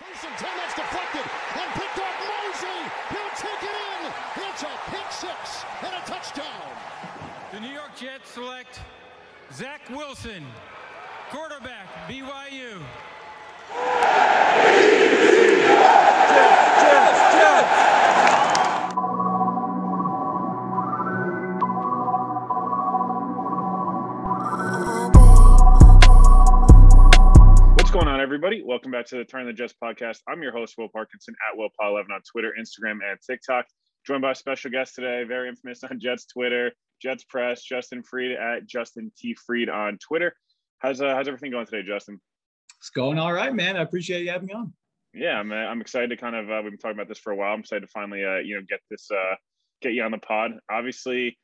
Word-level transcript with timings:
Mason 0.00 0.30
that's 0.30 0.74
deflected 0.74 1.26
and 1.58 1.68
picked 1.74 1.98
up 1.98 2.14
Mosley. 2.22 2.82
He'll 3.10 3.34
take 3.34 3.62
it 3.62 3.74
in. 3.74 4.12
It's 4.48 4.62
a 4.62 4.72
pick 4.90 5.10
six 5.10 5.64
and 5.82 5.92
a 5.92 6.06
touchdown. 6.06 6.70
The 7.52 7.60
New 7.60 7.72
York 7.72 7.96
Jets 7.96 8.30
select 8.30 8.80
Zach 9.52 9.80
Wilson, 9.90 10.44
going 27.98 28.06
on, 28.06 28.20
everybody? 28.20 28.62
Welcome 28.64 28.92
back 28.92 29.06
to 29.06 29.16
the 29.16 29.24
Turn 29.24 29.44
the 29.44 29.52
Jets 29.52 29.74
podcast. 29.82 30.18
I'm 30.28 30.40
your 30.40 30.52
host, 30.52 30.76
Will 30.78 30.88
Parkinson 30.88 31.34
at 31.50 31.58
WillPaul11 31.58 32.12
on 32.14 32.20
Twitter, 32.30 32.54
Instagram, 32.56 32.98
and 33.04 33.18
TikTok. 33.28 33.66
Joined 34.06 34.22
by 34.22 34.30
a 34.30 34.34
special 34.36 34.70
guest 34.70 34.94
today, 34.94 35.24
very 35.24 35.48
infamous 35.48 35.82
on 35.82 35.98
Jets 35.98 36.24
Twitter, 36.26 36.70
Jets 37.02 37.24
Press, 37.24 37.64
Justin 37.64 38.04
Freed 38.04 38.36
at 38.36 38.68
Justin 38.68 39.10
T 39.18 39.34
Freed 39.44 39.68
on 39.68 39.98
Twitter. 39.98 40.32
How's 40.78 41.00
uh, 41.00 41.12
how's 41.16 41.26
everything 41.26 41.50
going 41.50 41.66
today, 41.66 41.82
Justin? 41.84 42.20
It's 42.78 42.90
going 42.90 43.18
all 43.18 43.32
right, 43.32 43.52
man. 43.52 43.76
I 43.76 43.82
appreciate 43.82 44.22
you 44.22 44.30
having 44.30 44.46
me 44.46 44.54
on. 44.54 44.72
Yeah, 45.12 45.40
I'm 45.40 45.50
uh, 45.50 45.56
I'm 45.56 45.80
excited 45.80 46.10
to 46.10 46.16
kind 46.16 46.36
of 46.36 46.48
uh, 46.48 46.60
we've 46.62 46.70
been 46.70 46.78
talking 46.78 46.96
about 46.96 47.08
this 47.08 47.18
for 47.18 47.32
a 47.32 47.36
while. 47.36 47.52
I'm 47.52 47.60
excited 47.60 47.80
to 47.80 47.88
finally 47.88 48.24
uh, 48.24 48.36
you 48.36 48.54
know 48.54 48.62
get 48.68 48.78
this 48.88 49.10
uh, 49.10 49.34
get 49.82 49.94
you 49.94 50.04
on 50.04 50.12
the 50.12 50.18
pod. 50.18 50.52
Obviously, 50.70 51.36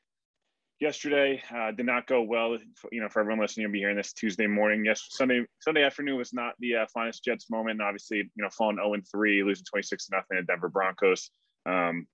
yesterday 0.81 1.43
uh, 1.55 1.71
did 1.73 1.87
not 1.87 2.07
go 2.07 2.23
well. 2.23 2.59
You 2.91 3.01
know, 3.01 3.09
for 3.09 3.21
everyone 3.21 3.41
listening, 3.41 3.63
you'll 3.63 3.73
be 3.73 3.79
hearing 3.79 3.97
this 3.97 4.13
Tuesday 4.13 4.47
morning. 4.47 4.85
Yes, 4.85 5.07
Sunday 5.11 5.45
Sunday 5.61 5.83
afternoon 5.83 6.17
was 6.17 6.33
not 6.33 6.55
the 6.59 6.77
uh, 6.77 6.87
finest 6.93 7.25
Jets 7.25 7.51
moment. 7.51 7.81
Obviously, 7.81 8.19
you 8.19 8.31
know, 8.37 8.51
falling 8.51 8.77
0 8.77 8.95
and 8.95 9.07
3, 9.09 9.43
losing 9.43 9.65
26 9.65 10.07
to 10.07 10.17
nothing 10.17 10.39
at 10.39 10.47
Denver 10.47 10.69
Broncos. 10.69 11.31
Um, 11.67 12.07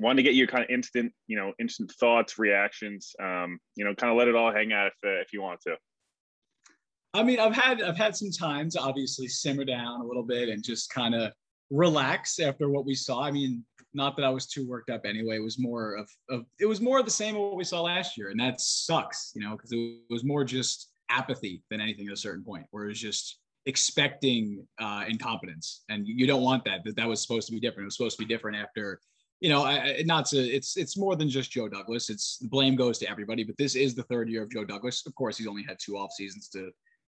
wanted 0.00 0.16
to 0.16 0.22
get 0.22 0.34
your 0.34 0.46
kind 0.46 0.64
of 0.64 0.70
instant, 0.70 1.12
you 1.26 1.36
know, 1.36 1.52
instant 1.58 1.92
thoughts, 1.92 2.38
reactions. 2.38 3.14
Um, 3.20 3.58
you 3.74 3.84
know, 3.84 3.94
kind 3.94 4.10
of 4.10 4.18
let 4.18 4.28
it 4.28 4.36
all 4.36 4.52
hang 4.52 4.72
out 4.72 4.88
if 4.88 4.94
uh, 5.04 5.20
if 5.20 5.32
you 5.32 5.42
want 5.42 5.60
to. 5.62 5.76
I 7.14 7.22
mean, 7.22 7.40
I've 7.40 7.54
had 7.54 7.82
I've 7.82 7.96
had 7.96 8.16
some 8.16 8.30
time 8.30 8.70
to 8.70 8.80
obviously 8.80 9.28
simmer 9.28 9.64
down 9.64 10.00
a 10.00 10.04
little 10.04 10.22
bit 10.22 10.48
and 10.48 10.62
just 10.62 10.90
kind 10.90 11.14
of 11.14 11.32
relax 11.70 12.38
after 12.38 12.68
what 12.70 12.86
we 12.86 12.94
saw. 12.94 13.22
I 13.22 13.30
mean, 13.30 13.64
not 13.98 14.16
that 14.16 14.24
I 14.24 14.30
was 14.30 14.46
too 14.46 14.66
worked 14.66 14.88
up 14.88 15.04
anyway. 15.04 15.36
It 15.36 15.42
was 15.42 15.58
more 15.58 15.96
of, 15.96 16.08
of 16.30 16.46
it 16.58 16.64
was 16.64 16.80
more 16.80 16.98
of 16.98 17.04
the 17.04 17.10
same 17.10 17.34
of 17.36 17.42
what 17.42 17.56
we 17.56 17.64
saw 17.64 17.82
last 17.82 18.16
year, 18.16 18.30
and 18.30 18.40
that 18.40 18.60
sucks, 18.60 19.32
you 19.34 19.42
know, 19.42 19.52
because 19.52 19.72
it 19.72 19.98
was 20.08 20.24
more 20.24 20.44
just 20.44 20.90
apathy 21.10 21.62
than 21.70 21.80
anything 21.80 22.06
at 22.06 22.14
a 22.14 22.16
certain 22.16 22.44
point, 22.44 22.64
where 22.70 22.84
it 22.84 22.88
was 22.88 23.00
just 23.00 23.38
expecting 23.66 24.66
uh, 24.80 25.04
incompetence, 25.06 25.82
and 25.90 26.06
you 26.06 26.26
don't 26.26 26.42
want 26.42 26.64
that. 26.64 26.84
That 26.84 26.96
that 26.96 27.08
was 27.08 27.20
supposed 27.20 27.48
to 27.48 27.52
be 27.52 27.60
different. 27.60 27.82
It 27.82 27.88
was 27.88 27.96
supposed 27.96 28.18
to 28.18 28.24
be 28.24 28.34
different 28.34 28.56
after. 28.56 29.00
You 29.40 29.50
know, 29.50 29.64
I, 29.64 30.02
not 30.06 30.26
to. 30.26 30.38
It's 30.38 30.76
it's 30.76 30.96
more 30.96 31.14
than 31.14 31.28
just 31.28 31.50
Joe 31.50 31.68
Douglas. 31.68 32.08
It's 32.08 32.38
the 32.38 32.48
blame 32.48 32.76
goes 32.76 32.98
to 33.00 33.10
everybody. 33.10 33.44
But 33.44 33.58
this 33.58 33.74
is 33.76 33.94
the 33.94 34.04
third 34.04 34.30
year 34.30 34.42
of 34.42 34.50
Joe 34.50 34.64
Douglas. 34.64 35.04
Of 35.06 35.14
course, 35.14 35.36
he's 35.36 35.46
only 35.46 35.62
had 35.62 35.78
two 35.78 35.96
off 35.98 36.12
seasons 36.12 36.48
to 36.50 36.70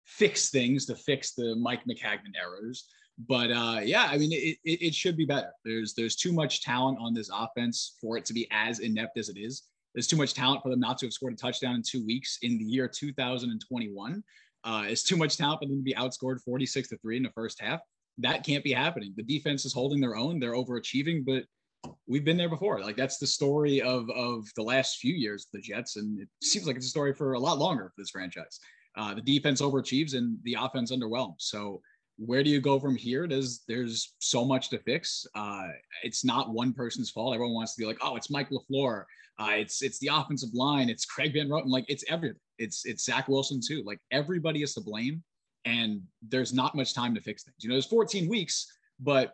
fix 0.04 0.50
things, 0.50 0.87
to 0.87 0.94
fix 0.94 1.32
the 1.34 1.56
Mike 1.56 1.84
Maccagnan 1.84 2.34
errors 2.41 2.87
but 3.19 3.50
uh, 3.50 3.81
yeah, 3.83 4.09
I 4.11 4.19
mean, 4.19 4.33
it, 4.33 4.59
it, 4.65 4.83
it, 4.83 4.95
should 4.95 5.17
be 5.17 5.27
better. 5.27 5.53
There's 5.65 5.95
there's 5.95 6.17
too 6.17 6.33
much 6.33 6.62
talent 6.62 6.99
on 7.00 7.15
this 7.15 7.31
offense 7.33 7.97
for 8.00 8.17
it 8.17 8.25
to 8.27 8.33
be 8.33 8.49
as 8.50 8.78
inept 8.81 9.19
as 9.19 9.28
it 9.28 9.37
is. 9.39 9.65
There's 9.95 10.06
too 10.06 10.17
much 10.17 10.34
talent 10.34 10.62
for 10.62 10.71
them 10.71 10.81
not 10.81 10.99
to 10.99 11.06
have 11.06 11.12
scored 11.12 11.34
a 11.34 11.37
touchdown 11.37 11.75
in 11.75 11.83
two 11.83 12.05
weeks 12.05 12.39
in 12.43 12.59
the 12.59 12.65
year 12.65 12.89
2021. 12.89 14.25
Uh, 14.65 14.84
it's 14.87 15.03
too 15.03 15.17
much 15.17 15.37
talent 15.37 15.61
for 15.61 15.69
them 15.69 15.78
to 15.78 15.83
be 15.83 15.95
outscored 15.95 16.41
46 16.41 16.89
to 16.89 16.99
three 16.99 17.17
in 17.17 17.23
the 17.23 17.31
first 17.31 17.61
half. 17.61 17.81
That 18.19 18.45
can't 18.45 18.65
be 18.65 18.73
happening. 18.73 19.12
The 19.17 19.23
defense 19.23 19.65
is 19.65 19.73
holding 19.73 20.00
their 20.00 20.17
own. 20.17 20.39
They're 20.39 20.55
overachieving, 20.55 21.25
but 21.27 21.44
we've 22.06 22.25
been 22.25 22.37
there 22.37 22.49
before. 22.49 22.81
Like 22.81 22.97
that's 22.97 23.19
the 23.19 23.27
story 23.27 23.83
of 23.83 24.09
of 24.11 24.47
the 24.56 24.62
last 24.62 24.99
few 24.99 25.15
years, 25.15 25.47
the 25.53 25.61
Jets, 25.61 25.97
and 25.97 26.21
it 26.21 26.29
seems 26.43 26.67
like 26.67 26.77
it's 26.77 26.87
a 26.87 26.91
story 26.91 27.12
for 27.15 27.34
a 27.34 27.39
lot 27.39 27.59
longer 27.59 27.93
for 27.94 28.03
this 28.03 28.11
franchise. 28.11 28.61
Uh, 28.97 29.15
the 29.15 29.23
defense 29.23 29.61
overachieves 29.62 30.15
and 30.15 30.39
the 30.44 30.56
offense 30.59 30.93
underwhelms. 30.93 31.37
So 31.39 31.81
where 32.27 32.44
do 32.44 32.50
you 32.50 32.60
go 32.60 32.78
from 32.78 32.97
here? 32.97 33.27
There's 33.27 33.62
there's 33.66 34.15
so 34.19 34.44
much 34.44 34.71
to 34.71 34.78
fix. 34.78 35.27
Uh, 35.34 35.69
it's 36.03 36.25
not 36.25 36.50
one 36.50 36.72
person's 36.72 37.10
fault. 37.10 37.34
Everyone 37.34 37.55
wants 37.55 37.75
to 37.75 37.81
be 37.81 37.87
like, 37.87 37.99
oh, 38.00 38.16
it's 38.16 38.31
Mike 38.31 38.50
LaFleur. 38.50 39.05
Uh, 39.41 39.50
it's 39.53 39.83
it's 39.83 39.99
the 39.99 40.09
offensive 40.12 40.50
line. 40.53 40.88
It's 40.88 41.05
Greg 41.05 41.32
Van 41.32 41.49
Roten. 41.49 41.69
Like 41.69 41.84
it's 41.88 42.05
everything. 42.09 42.38
It's 42.59 42.84
it's 42.84 43.05
Zach 43.05 43.28
Wilson 43.28 43.61
too. 43.66 43.82
Like 43.84 43.99
everybody 44.11 44.62
is 44.62 44.75
to 44.75 44.81
blame, 44.81 45.22
and 45.65 46.03
there's 46.28 46.53
not 46.53 46.77
much 46.77 46.94
time 46.94 47.15
to 47.15 47.21
fix 47.21 47.43
things. 47.43 47.56
You 47.61 47.69
know, 47.69 47.75
there's 47.75 47.87
14 47.87 48.28
weeks, 48.28 48.66
but 49.00 49.32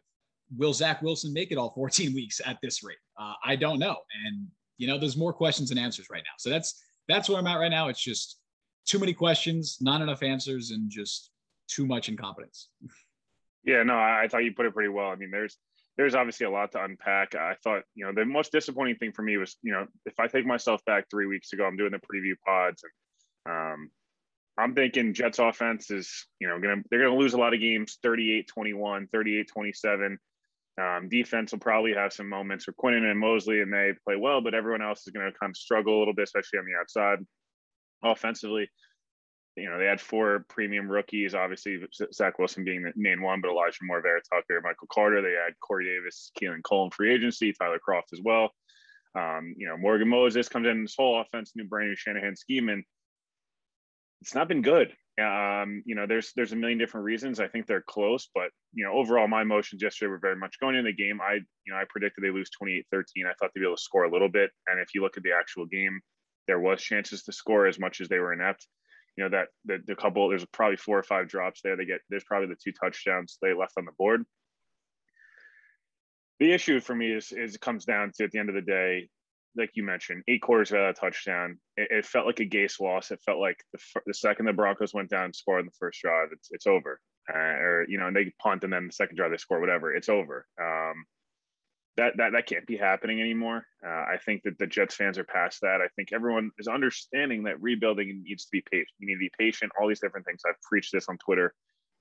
will 0.57 0.73
Zach 0.73 1.03
Wilson 1.03 1.33
make 1.33 1.53
it 1.53 1.59
all 1.59 1.73
14 1.75 2.15
weeks 2.15 2.41
at 2.45 2.59
this 2.63 2.83
rate? 2.83 2.97
Uh, 3.21 3.35
I 3.45 3.57
don't 3.57 3.79
know. 3.79 3.97
And 4.25 4.47
you 4.79 4.87
know, 4.87 4.99
there's 4.99 5.17
more 5.17 5.33
questions 5.33 5.69
than 5.69 5.79
answers 5.79 6.09
right 6.11 6.23
now. 6.25 6.37
So 6.39 6.49
that's 6.49 6.83
that's 7.07 7.29
where 7.29 7.39
I'm 7.39 7.47
at 7.47 7.59
right 7.59 7.71
now. 7.71 7.89
It's 7.89 8.03
just 8.03 8.39
too 8.87 8.99
many 8.99 9.13
questions, 9.13 9.77
not 9.81 10.01
enough 10.01 10.23
answers, 10.23 10.71
and 10.71 10.91
just 10.91 11.31
too 11.69 11.87
much 11.87 12.09
incompetence. 12.09 12.69
Yeah, 13.65 13.83
no, 13.83 13.95
I, 13.95 14.25
I 14.25 14.29
thought 14.29 14.45
you 14.45 14.55
put 14.55 14.67
it 14.67 14.75
pretty 14.75 14.89
well. 14.89 15.09
I 15.09 15.17
mean, 15.17 15.31
there's 15.31 15.57
there's 15.97 16.15
obviously 16.15 16.47
a 16.47 16.51
lot 16.51 16.73
to 16.73 16.83
unpack. 16.83 17.35
I 17.35 17.57
thought, 17.63 17.83
you 17.95 18.07
know, 18.07 18.13
the 18.15 18.25
most 18.25 18.53
disappointing 18.53 18.97
thing 18.97 19.13
for 19.13 19.23
me 19.23 19.37
was, 19.37 19.57
you 19.63 19.73
know, 19.73 19.87
if 20.07 20.19
I 20.21 20.29
take 20.29 20.47
myself 20.47 20.85
back 20.85 21.07
three 21.11 21.27
weeks 21.27 21.53
ago, 21.53 21.65
I'm 21.65 21.77
doing 21.77 21.91
the 21.91 21.99
preview 21.99 22.35
pods, 22.47 22.83
and 23.45 23.55
um, 23.55 23.91
I'm 24.57 24.75
thinking 24.75 25.13
Jets 25.13 25.39
offense 25.39 25.91
is, 25.91 26.27
you 26.41 26.49
know, 26.49 26.59
gonna 26.61 26.83
they're 26.91 27.03
gonna 27.03 27.19
lose 27.19 27.35
a 27.35 27.39
lot 27.39 27.55
of 27.55 27.61
games, 27.61 27.99
38-21, 28.05 29.09
38-27. 29.11 30.17
Um, 30.79 31.09
defense 31.09 31.51
will 31.51 31.59
probably 31.59 31.95
have 31.95 32.13
some 32.13 32.29
moments 32.29 32.67
where 32.67 32.75
Quinnen 32.75 33.11
and 33.11 33.19
Mosley 33.19 33.61
and 33.61 33.73
they 33.73 33.93
play 34.07 34.15
well, 34.17 34.41
but 34.41 34.55
everyone 34.55 34.83
else 34.83 35.07
is 35.07 35.13
going 35.13 35.27
to 35.27 35.37
kind 35.37 35.51
of 35.51 35.57
struggle 35.57 35.97
a 35.97 35.99
little 35.99 36.15
bit, 36.15 36.25
especially 36.25 36.61
on 36.61 36.67
the 36.67 36.79
outside. 36.81 37.19
Offensively, 38.05 38.71
you 39.59 39.69
know, 39.69 39.79
they 39.79 39.87
had 39.87 40.01
four 40.01 40.45
premium 40.49 40.91
rookies, 40.91 41.35
obviously 41.35 41.79
Zach 42.13 42.39
Wilson 42.39 42.65
being 42.65 42.83
the 42.83 42.93
main 42.97 43.23
one, 43.23 43.41
but 43.41 43.51
Elijah 43.51 43.79
Moore, 43.83 44.01
Vera 44.01 44.21
Tucker, 44.23 44.61
Michael 44.63 44.89
Carter. 44.93 45.23
They 45.23 45.33
had 45.33 45.59
Corey 45.61 45.87
Davis, 45.87 46.31
Keelan 46.41 46.63
Cole 46.63 46.85
in 46.85 46.91
free 46.91 47.15
agency, 47.15 47.53
Tyler 47.53 47.81
Kroft 47.87 48.13
as 48.13 48.21
well. 48.23 48.51
Um, 49.15 49.55
you 49.57 49.67
know, 49.67 49.77
Morgan 49.77 50.09
Moses 50.09 50.49
comes 50.49 50.67
in 50.67 50.83
this 50.83 50.95
whole 50.97 51.21
offense, 51.21 51.53
new 51.57 51.65
brand 51.65 51.91
new 51.91 51.97
Shanahan 51.97 52.37
scheme, 52.37 52.69
and 52.69 52.85
it's 54.21 54.35
not 54.35 54.49
been 54.49 54.63
good. 54.63 54.93
Um, 55.21 55.83
you 55.85 55.95
know, 55.95 56.07
there's 56.07 56.33
there's 56.37 56.53
a 56.53 56.57
million 56.57 56.79
different 56.79 57.05
reasons. 57.05 57.41
I 57.41 57.49
think 57.49 57.67
they're 57.67 57.83
close, 57.83 58.29
but 58.35 58.51
you 58.73 58.85
know, 58.85 58.93
overall, 58.93 59.27
my 59.27 59.43
emotions 59.43 59.83
yesterday 59.83 60.11
were 60.11 60.19
very 60.19 60.37
much 60.37 60.61
going 60.61 60.77
in 60.77 60.85
the 60.85 60.93
game. 60.93 61.21
I, 61.21 61.35
you 61.35 61.73
know, 61.73 61.77
I 61.77 61.85
predicted 61.89 62.23
they 62.23 62.31
lose 62.31 62.51
28-13. 62.63 62.83
I 63.27 63.33
thought 63.35 63.51
they'd 63.55 63.61
be 63.61 63.67
able 63.67 63.77
to 63.77 63.83
score 63.83 64.05
a 64.05 64.13
little 64.13 64.29
bit, 64.29 64.51
and 64.67 64.79
if 64.81 64.95
you 64.95 65.03
look 65.03 65.17
at 65.17 65.23
the 65.25 65.33
actual 65.33 65.67
game, 65.67 66.01
there 66.47 66.61
was 66.61 66.81
chances 66.81 67.25
to 67.25 67.33
score 67.33 67.67
as 67.67 67.79
much 67.79 68.01
as 68.01 68.09
they 68.09 68.19
were 68.19 68.33
inept 68.33 68.67
you 69.19 69.25
know 69.25 69.31
that 69.31 69.49
the, 69.65 69.83
the 69.85 69.97
couple 69.97 70.29
there's 70.29 70.45
probably 70.53 70.77
four 70.77 70.97
or 70.97 71.03
five 71.03 71.27
drops 71.27 71.61
there. 71.63 71.77
They 71.77 71.85
get 71.85 72.01
there's 72.09 72.23
probably 72.23 72.47
the 72.47 72.61
two 72.63 72.71
touchdowns 72.71 73.37
they 73.43 73.53
left 73.53 73.73
on 73.77 73.85
the 73.85 73.91
board. 73.99 74.25
The 76.39 76.53
issue 76.53 76.79
for 76.79 76.95
me 76.95 77.11
is 77.11 77.33
is 77.33 77.57
it 77.57 77.61
comes 77.61 77.85
down 77.85 78.13
to 78.15 78.25
at 78.25 78.31
the 78.31 78.39
end 78.39 78.49
of 78.49 78.55
the 78.55 78.63
day 78.63 79.09
like 79.57 79.71
you 79.75 79.83
mentioned 79.83 80.23
eight 80.29 80.41
quarters 80.41 80.71
without 80.71 80.91
a 80.91 80.93
touchdown. 80.93 81.59
It, 81.77 81.89
it 81.91 82.07
felt 82.07 82.27
like 82.27 82.39
a 82.39 82.45
Gase 82.45 82.79
loss. 82.79 83.11
It 83.11 83.21
felt 83.27 83.41
like 83.41 83.61
the, 83.73 83.81
the 84.07 84.15
second 84.15 84.47
the 84.47 84.53
broncos 84.53 84.95
went 84.95 85.11
down 85.11 85.33
scored 85.33 85.61
in 85.61 85.67
the 85.67 85.73
first 85.81 86.01
drive 86.01 86.29
it's, 86.31 86.51
it's 86.53 86.69
over. 86.69 87.01
Uh, 87.29 87.37
or 87.37 87.87
you 87.89 87.99
know, 87.99 88.07
and 88.07 88.15
they 88.15 88.33
punt 88.41 88.63
and 88.63 88.73
then 88.73 88.87
the 88.87 88.93
second 88.93 89.17
drive 89.17 89.33
they 89.33 89.37
score, 89.37 89.59
whatever, 89.59 89.93
it's 89.93 90.09
over. 90.09 90.47
Um, 90.63 91.05
that 91.99 92.17
that 92.17 92.33
that 92.33 92.47
can't 92.47 92.67
be 92.67 92.77
happening 92.77 93.21
anymore. 93.21 93.67
Uh, 93.85 93.91
I 93.91 94.17
think 94.25 94.43
that 94.45 94.57
the 94.59 94.67
Jets 94.67 94.95
fans 94.95 95.19
are 95.19 95.25
past 95.25 95.61
that. 95.63 95.81
I 95.83 95.89
think 95.97 96.13
everyone 96.13 96.51
is 96.57 96.69
understanding 96.69 97.43
that 97.45 97.61
rebuilding 97.61 98.23
needs 98.25 98.45
to 98.45 98.51
be 98.53 98.63
patient. 98.71 98.89
You 99.01 99.09
need 99.09 99.15
to 99.15 99.19
be 99.19 99.31
patient. 99.39 99.73
All 99.79 99.89
these 99.89 100.01
different 100.01 100.25
things. 100.25 100.41
I've 100.49 100.61
preached 100.63 100.93
this 100.93 101.09
on 101.09 101.19
Twitter 101.19 101.53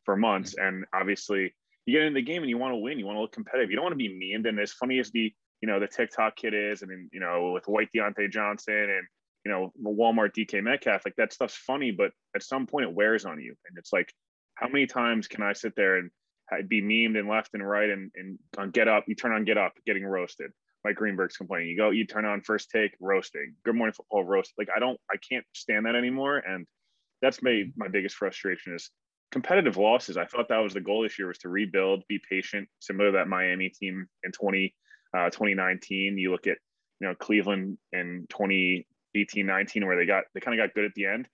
for 0.05 0.15
months, 0.15 0.55
mm-hmm. 0.55 0.67
and 0.67 0.85
obviously, 0.94 1.53
you 1.85 1.94
get 1.94 2.03
into 2.03 2.19
the 2.19 2.25
game 2.25 2.44
and 2.44 2.49
you 2.49 2.59
want 2.59 2.73
to 2.73 2.77
win. 2.77 2.99
You 2.99 3.07
want 3.07 3.17
to 3.17 3.21
look 3.21 3.33
competitive. 3.33 3.71
You 3.71 3.75
don't 3.75 3.85
want 3.85 3.94
to 3.94 3.97
be 3.97 4.13
mean. 4.13 4.45
And 4.45 4.59
as 4.59 4.71
funny 4.71 4.99
as 4.99 5.09
the 5.11 5.33
you 5.61 5.67
know 5.67 5.79
the 5.79 5.88
TikTok 5.88 6.35
kid 6.35 6.53
is, 6.53 6.83
I 6.83 6.85
mean, 6.85 7.09
you 7.11 7.19
know, 7.19 7.51
with 7.51 7.67
white 7.67 7.89
Diontae 7.95 8.31
Johnson 8.31 8.75
and 8.75 9.07
you 9.45 9.51
know 9.51 9.73
Walmart 9.83 10.33
DK 10.38 10.63
Metcalf, 10.63 11.01
like 11.05 11.15
that 11.17 11.33
stuff's 11.33 11.57
funny, 11.57 11.89
but 11.89 12.11
at 12.35 12.43
some 12.43 12.67
point 12.67 12.85
it 12.85 12.93
wears 12.93 13.25
on 13.25 13.41
you, 13.41 13.55
and 13.67 13.77
it's 13.79 13.91
like, 13.91 14.13
how 14.53 14.67
many 14.67 14.85
times 14.85 15.27
can 15.27 15.41
I 15.41 15.53
sit 15.53 15.73
there 15.75 15.97
and 15.97 16.11
be 16.67 16.81
memed 16.81 17.17
and 17.17 17.27
left 17.27 17.53
and 17.53 17.67
right 17.67 17.89
and, 17.89 18.11
and 18.15 18.39
on 18.57 18.71
get 18.71 18.88
up, 18.88 19.05
you 19.07 19.15
turn 19.15 19.31
on 19.31 19.45
get 19.45 19.57
up, 19.57 19.73
getting 19.85 20.05
roasted. 20.05 20.51
Mike 20.83 20.95
Greenberg's 20.95 21.38
complaining. 21.38 21.69
You 21.69 21.77
go, 21.77 21.89
you 21.89 22.05
turn 22.05 22.25
on 22.25 22.41
first 22.41 22.69
take, 22.69 22.95
roasting. 22.99 23.55
Good 23.65 23.75
morning 23.75 23.94
football, 23.94 24.23
roast. 24.23 24.53
Like 24.57 24.69
I 24.73 24.79
don't, 24.79 24.99
I 25.11 25.15
can't 25.17 25.45
stand 25.53 25.85
that 25.85 25.95
anymore. 25.95 26.38
And 26.38 26.65
that's 27.21 27.44
made 27.44 27.73
my 27.75 27.88
biggest 27.88 28.15
frustration 28.15 28.75
is 28.75 28.89
competitive 29.31 29.77
losses. 29.77 30.17
I 30.17 30.25
thought 30.25 30.49
that 30.49 30.59
was 30.59 30.73
the 30.73 30.81
goal 30.81 31.03
this 31.03 31.19
year 31.19 31.27
was 31.27 31.39
to 31.39 31.49
rebuild, 31.49 32.03
be 32.07 32.21
patient, 32.29 32.69
similar 32.79 33.11
to 33.11 33.17
that 33.17 33.27
Miami 33.27 33.69
team 33.69 34.07
in 34.23 34.31
20, 34.31 34.73
uh, 35.15 35.29
2019. 35.29 36.17
You 36.17 36.31
look 36.31 36.47
at, 36.47 36.57
you 37.00 37.07
know, 37.07 37.15
Cleveland 37.15 37.77
in 37.91 38.25
2018, 38.29 39.45
19, 39.45 39.85
where 39.85 39.97
they 39.97 40.05
got, 40.05 40.25
they 40.33 40.39
kind 40.39 40.57
of 40.59 40.65
got 40.65 40.73
good 40.73 40.85
at 40.85 40.93
the 40.95 41.05
end. 41.07 41.27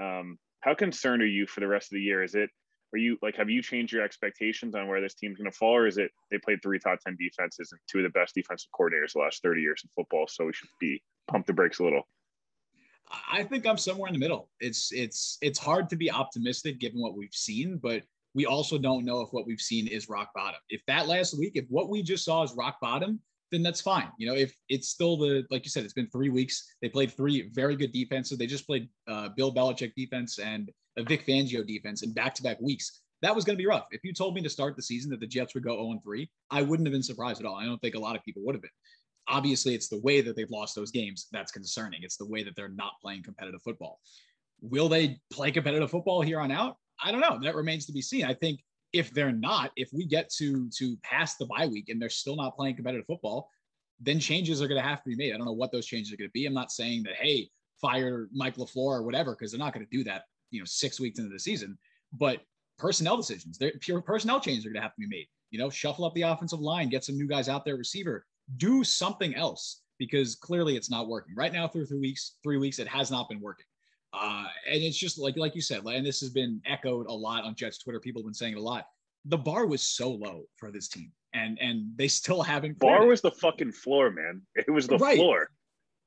Um, 0.00 0.38
how 0.60 0.74
concerned 0.74 1.22
are 1.22 1.26
you 1.26 1.46
for 1.46 1.60
the 1.60 1.68
rest 1.68 1.90
of 1.90 1.96
the 1.96 2.02
year? 2.02 2.22
Is 2.22 2.34
it 2.34 2.50
are 2.92 2.98
you 2.98 3.16
like 3.22 3.36
have 3.36 3.50
you 3.50 3.62
changed 3.62 3.92
your 3.92 4.02
expectations 4.02 4.74
on 4.74 4.88
where 4.88 5.00
this 5.00 5.14
team's 5.14 5.38
going 5.38 5.50
to 5.50 5.56
fall 5.56 5.76
or 5.76 5.86
is 5.86 5.98
it 5.98 6.10
they 6.30 6.38
played 6.38 6.62
three 6.62 6.78
top 6.78 6.98
10 7.00 7.16
defenses 7.18 7.72
and 7.72 7.80
two 7.90 7.98
of 7.98 8.04
the 8.04 8.10
best 8.10 8.34
defensive 8.34 8.70
coordinators 8.78 9.12
the 9.12 9.20
last 9.20 9.42
30 9.42 9.60
years 9.60 9.82
in 9.84 9.90
football 9.94 10.26
so 10.28 10.46
we 10.46 10.52
should 10.52 10.68
be 10.80 11.02
pump 11.28 11.46
the 11.46 11.52
brakes 11.52 11.78
a 11.78 11.84
little 11.84 12.06
i 13.32 13.42
think 13.42 13.66
i'm 13.66 13.78
somewhere 13.78 14.08
in 14.08 14.14
the 14.14 14.20
middle 14.20 14.50
it's 14.60 14.92
it's 14.92 15.38
it's 15.42 15.58
hard 15.58 15.88
to 15.88 15.96
be 15.96 16.10
optimistic 16.10 16.78
given 16.78 17.00
what 17.00 17.16
we've 17.16 17.34
seen 17.34 17.78
but 17.82 18.02
we 18.34 18.46
also 18.46 18.78
don't 18.78 19.04
know 19.04 19.20
if 19.20 19.28
what 19.32 19.46
we've 19.46 19.60
seen 19.60 19.86
is 19.88 20.08
rock 20.08 20.30
bottom 20.34 20.60
if 20.68 20.80
that 20.86 21.06
last 21.08 21.38
week 21.38 21.52
if 21.54 21.64
what 21.68 21.88
we 21.88 22.02
just 22.02 22.24
saw 22.24 22.42
is 22.42 22.52
rock 22.56 22.76
bottom 22.80 23.20
then 23.50 23.62
that's 23.62 23.80
fine. 23.80 24.08
You 24.16 24.28
know, 24.28 24.34
if 24.34 24.54
it's 24.68 24.88
still 24.88 25.16
the 25.16 25.44
like 25.50 25.64
you 25.64 25.70
said, 25.70 25.84
it's 25.84 25.92
been 25.92 26.08
three 26.10 26.28
weeks. 26.28 26.74
They 26.80 26.88
played 26.88 27.10
three 27.10 27.50
very 27.52 27.76
good 27.76 27.92
defenses. 27.92 28.38
They 28.38 28.46
just 28.46 28.66
played 28.66 28.88
uh, 29.08 29.30
Bill 29.30 29.52
Belichick 29.52 29.92
defense 29.96 30.38
and 30.38 30.70
a 31.00 31.04
Vic 31.04 31.26
Fangio 31.26 31.66
defense 31.66 32.02
in 32.02 32.12
back-to-back 32.12 32.60
weeks. 32.60 33.00
That 33.22 33.34
was 33.34 33.44
going 33.44 33.56
to 33.56 33.62
be 33.62 33.66
rough. 33.66 33.86
If 33.90 34.02
you 34.04 34.12
told 34.12 34.34
me 34.34 34.42
to 34.42 34.48
start 34.48 34.76
the 34.76 34.82
season 34.82 35.10
that 35.10 35.20
the 35.20 35.26
Jets 35.26 35.54
would 35.54 35.64
go 35.64 35.76
0 35.76 36.00
3, 36.02 36.30
I 36.50 36.62
wouldn't 36.62 36.86
have 36.86 36.92
been 36.92 37.02
surprised 37.02 37.40
at 37.40 37.46
all. 37.46 37.56
I 37.56 37.64
don't 37.64 37.80
think 37.80 37.94
a 37.94 38.00
lot 38.00 38.16
of 38.16 38.24
people 38.24 38.42
would 38.44 38.54
have 38.54 38.62
been. 38.62 38.70
Obviously, 39.28 39.74
it's 39.74 39.88
the 39.88 40.00
way 40.00 40.20
that 40.20 40.36
they've 40.36 40.50
lost 40.50 40.74
those 40.74 40.90
games 40.90 41.26
that's 41.30 41.52
concerning. 41.52 42.00
It's 42.02 42.16
the 42.16 42.26
way 42.26 42.42
that 42.42 42.56
they're 42.56 42.68
not 42.68 42.92
playing 43.02 43.22
competitive 43.22 43.60
football. 43.62 44.00
Will 44.62 44.88
they 44.88 45.18
play 45.30 45.50
competitive 45.50 45.90
football 45.90 46.22
here 46.22 46.40
on 46.40 46.50
out? 46.50 46.76
I 47.02 47.12
don't 47.12 47.20
know. 47.20 47.38
That 47.42 47.54
remains 47.54 47.86
to 47.86 47.92
be 47.92 48.02
seen. 48.02 48.24
I 48.24 48.34
think 48.34 48.60
if 48.92 49.10
they're 49.12 49.32
not, 49.32 49.70
if 49.76 49.90
we 49.92 50.06
get 50.06 50.30
to 50.38 50.68
to 50.78 50.96
past 51.02 51.38
the 51.38 51.46
bye 51.46 51.66
week 51.66 51.88
and 51.88 52.00
they're 52.00 52.08
still 52.08 52.36
not 52.36 52.56
playing 52.56 52.76
competitive 52.76 53.06
football, 53.06 53.48
then 54.00 54.18
changes 54.18 54.60
are 54.62 54.68
going 54.68 54.80
to 54.80 54.88
have 54.88 55.02
to 55.02 55.10
be 55.10 55.16
made. 55.16 55.32
I 55.32 55.36
don't 55.36 55.46
know 55.46 55.52
what 55.52 55.72
those 55.72 55.86
changes 55.86 56.12
are 56.12 56.16
going 56.16 56.28
to 56.28 56.32
be. 56.32 56.46
I'm 56.46 56.54
not 56.54 56.72
saying 56.72 57.04
that 57.04 57.14
hey, 57.14 57.50
fire 57.80 58.28
Mike 58.32 58.56
LaFleur 58.56 58.76
or 58.76 59.02
whatever 59.02 59.32
because 59.34 59.52
they're 59.52 59.58
not 59.58 59.72
going 59.72 59.86
to 59.86 59.96
do 59.96 60.04
that 60.04 60.24
you 60.50 60.60
know 60.60 60.66
six 60.66 61.00
weeks 61.00 61.18
into 61.18 61.30
the 61.30 61.38
season. 61.38 61.78
But 62.12 62.40
personnel 62.78 63.16
decisions, 63.16 63.58
there 63.58 63.72
pure 63.80 64.00
personnel 64.00 64.40
changes 64.40 64.64
are 64.64 64.70
going 64.70 64.80
to 64.80 64.82
have 64.82 64.94
to 64.94 65.00
be 65.00 65.06
made. 65.06 65.26
You 65.50 65.58
know, 65.58 65.70
shuffle 65.70 66.04
up 66.04 66.14
the 66.14 66.22
offensive 66.22 66.60
line, 66.60 66.88
get 66.88 67.04
some 67.04 67.16
new 67.16 67.26
guys 67.26 67.48
out 67.48 67.64
there, 67.64 67.76
receiver, 67.76 68.24
do 68.56 68.84
something 68.84 69.34
else 69.34 69.82
because 69.98 70.34
clearly 70.34 70.76
it's 70.76 70.90
not 70.90 71.08
working 71.08 71.34
right 71.36 71.52
now. 71.52 71.68
Through 71.68 71.86
three 71.86 72.00
weeks, 72.00 72.36
three 72.42 72.56
weeks, 72.56 72.78
it 72.78 72.88
has 72.88 73.10
not 73.10 73.28
been 73.28 73.40
working. 73.40 73.66
Uh, 74.12 74.46
and 74.68 74.82
it's 74.82 74.96
just 74.96 75.18
like 75.18 75.36
like 75.36 75.54
you 75.54 75.60
said, 75.60 75.84
and 75.84 76.04
this 76.04 76.20
has 76.20 76.30
been 76.30 76.60
echoed 76.66 77.06
a 77.06 77.12
lot 77.12 77.44
on 77.44 77.54
Jets 77.54 77.78
Twitter. 77.78 78.00
People 78.00 78.22
have 78.22 78.26
been 78.26 78.34
saying 78.34 78.54
it 78.54 78.58
a 78.58 78.62
lot. 78.62 78.86
The 79.26 79.38
bar 79.38 79.66
was 79.66 79.82
so 79.82 80.10
low 80.10 80.44
for 80.56 80.72
this 80.72 80.88
team, 80.88 81.12
and 81.32 81.58
and 81.60 81.92
they 81.96 82.08
still 82.08 82.42
haven't. 82.42 82.78
Bar 82.78 83.06
was 83.06 83.20
the 83.20 83.30
fucking 83.30 83.72
floor, 83.72 84.10
man. 84.10 84.42
It 84.56 84.70
was 84.70 84.88
the 84.88 84.98
right. 84.98 85.16
floor. 85.16 85.50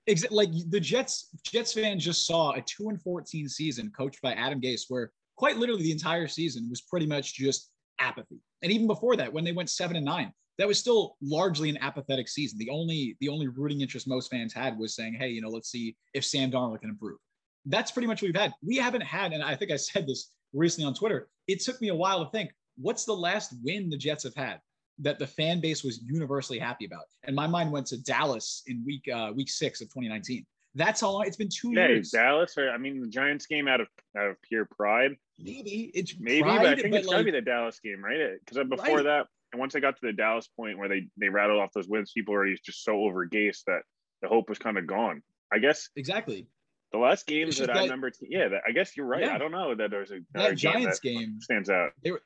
Exactly. 0.07 0.35
Like 0.35 0.49
the 0.69 0.79
Jets, 0.79 1.29
Jets 1.43 1.73
fans 1.73 2.03
just 2.03 2.25
saw 2.25 2.51
a 2.51 2.61
two 2.61 2.89
and 2.89 3.01
fourteen 3.01 3.47
season 3.47 3.91
coached 3.95 4.21
by 4.21 4.33
Adam 4.33 4.59
Gase, 4.59 4.83
where 4.89 5.11
quite 5.35 5.57
literally 5.57 5.83
the 5.83 5.91
entire 5.91 6.27
season 6.27 6.69
was 6.69 6.81
pretty 6.81 7.05
much 7.05 7.35
just 7.35 7.71
apathy. 7.99 8.39
And 8.61 8.71
even 8.71 8.87
before 8.87 9.15
that, 9.15 9.31
when 9.31 9.43
they 9.43 9.51
went 9.51 9.69
seven 9.69 9.95
and 9.95 10.05
nine, 10.05 10.33
that 10.57 10.67
was 10.67 10.77
still 10.77 11.15
largely 11.21 11.69
an 11.69 11.77
apathetic 11.77 12.27
season. 12.27 12.59
The 12.59 12.69
only 12.69 13.15
the 13.21 13.29
only 13.29 13.47
rooting 13.47 13.81
interest 13.81 14.07
most 14.07 14.29
fans 14.29 14.53
had 14.53 14.77
was 14.77 14.95
saying, 14.95 15.15
"Hey, 15.15 15.29
you 15.29 15.41
know, 15.41 15.49
let's 15.49 15.69
see 15.69 15.95
if 16.13 16.25
Sam 16.25 16.51
Darnold 16.51 16.81
can 16.81 16.89
improve." 16.89 17.17
That's 17.65 17.91
pretty 17.91 18.07
much 18.07 18.21
what 18.21 18.27
we've 18.27 18.41
had. 18.41 18.53
We 18.61 18.75
haven't 18.75 19.01
had, 19.03 19.31
and 19.31 19.41
I 19.41 19.55
think 19.55 19.71
I 19.71 19.77
said 19.77 20.05
this 20.05 20.31
recently 20.51 20.85
on 20.85 20.93
Twitter. 20.93 21.29
It 21.47 21.61
took 21.61 21.79
me 21.81 21.87
a 21.89 21.95
while 21.95 22.23
to 22.23 22.31
think, 22.31 22.51
what's 22.77 23.05
the 23.05 23.13
last 23.13 23.53
win 23.63 23.89
the 23.89 23.97
Jets 23.97 24.23
have 24.23 24.35
had? 24.35 24.59
That 25.03 25.19
the 25.19 25.27
fan 25.27 25.59
base 25.59 25.83
was 25.83 26.01
universally 26.03 26.57
happy 26.57 26.85
about. 26.85 27.05
And 27.23 27.35
my 27.35 27.47
mind 27.47 27.71
went 27.71 27.87
to 27.87 27.97
Dallas 27.97 28.63
in 28.67 28.83
week 28.85 29.07
uh, 29.13 29.31
week 29.35 29.49
six 29.49 29.81
of 29.81 29.87
2019. 29.87 30.45
That's 30.75 31.01
how 31.01 31.11
long 31.11 31.27
it's 31.27 31.37
been 31.37 31.49
two 31.49 31.73
yeah, 31.73 31.87
years. 31.87 32.09
Dallas, 32.09 32.57
or 32.57 32.71
I 32.71 32.77
mean, 32.77 32.99
the 32.99 33.07
Giants 33.07 33.45
game 33.45 33.67
out 33.67 33.81
of 33.81 33.87
out 34.17 34.29
of 34.29 34.41
pure 34.41 34.65
pride. 34.65 35.15
Maybe 35.37 35.91
it's 35.93 36.15
maybe, 36.19 36.41
pride, 36.41 36.57
but 36.57 36.65
I 36.65 36.75
think 36.75 36.91
but 36.91 36.99
it's 36.99 37.07
like, 37.07 37.13
gotta 37.13 37.23
be 37.25 37.31
the 37.31 37.41
Dallas 37.41 37.79
game, 37.79 38.03
right? 38.03 38.39
Because 38.43 38.67
before 38.67 38.97
right. 38.97 39.03
that, 39.03 39.27
and 39.51 39.59
once 39.59 39.75
I 39.75 39.79
got 39.79 39.95
to 39.99 40.05
the 40.05 40.13
Dallas 40.13 40.47
point 40.47 40.79
where 40.79 40.89
they 40.89 41.07
they 41.17 41.29
rattled 41.29 41.59
off 41.59 41.71
those 41.73 41.87
wins, 41.87 42.11
people 42.11 42.33
are 42.33 42.47
just 42.65 42.83
so 42.83 43.01
over 43.01 43.27
Gase 43.27 43.63
that 43.67 43.81
the 44.21 44.27
hope 44.27 44.49
was 44.49 44.57
kind 44.57 44.77
of 44.77 44.87
gone. 44.87 45.21
I 45.51 45.59
guess 45.59 45.89
exactly. 45.95 46.47
The 46.91 46.99
last 46.99 47.25
games 47.25 47.57
that, 47.57 47.67
that, 47.67 47.77
I 47.77 47.83
remember, 47.83 48.11
yeah, 48.21 48.49
that, 48.49 48.61
I 48.67 48.71
guess 48.71 48.95
you're 48.95 49.07
right. 49.07 49.23
Yeah. 49.23 49.33
I 49.33 49.39
don't 49.39 49.51
know 49.51 49.73
that 49.73 49.89
there's 49.89 50.11
a 50.11 50.19
that 50.35 50.55
Giants 50.57 50.99
game, 50.99 51.19
game 51.19 51.41
stands 51.41 51.69
out. 51.69 51.89
They 52.03 52.11
were 52.11 52.21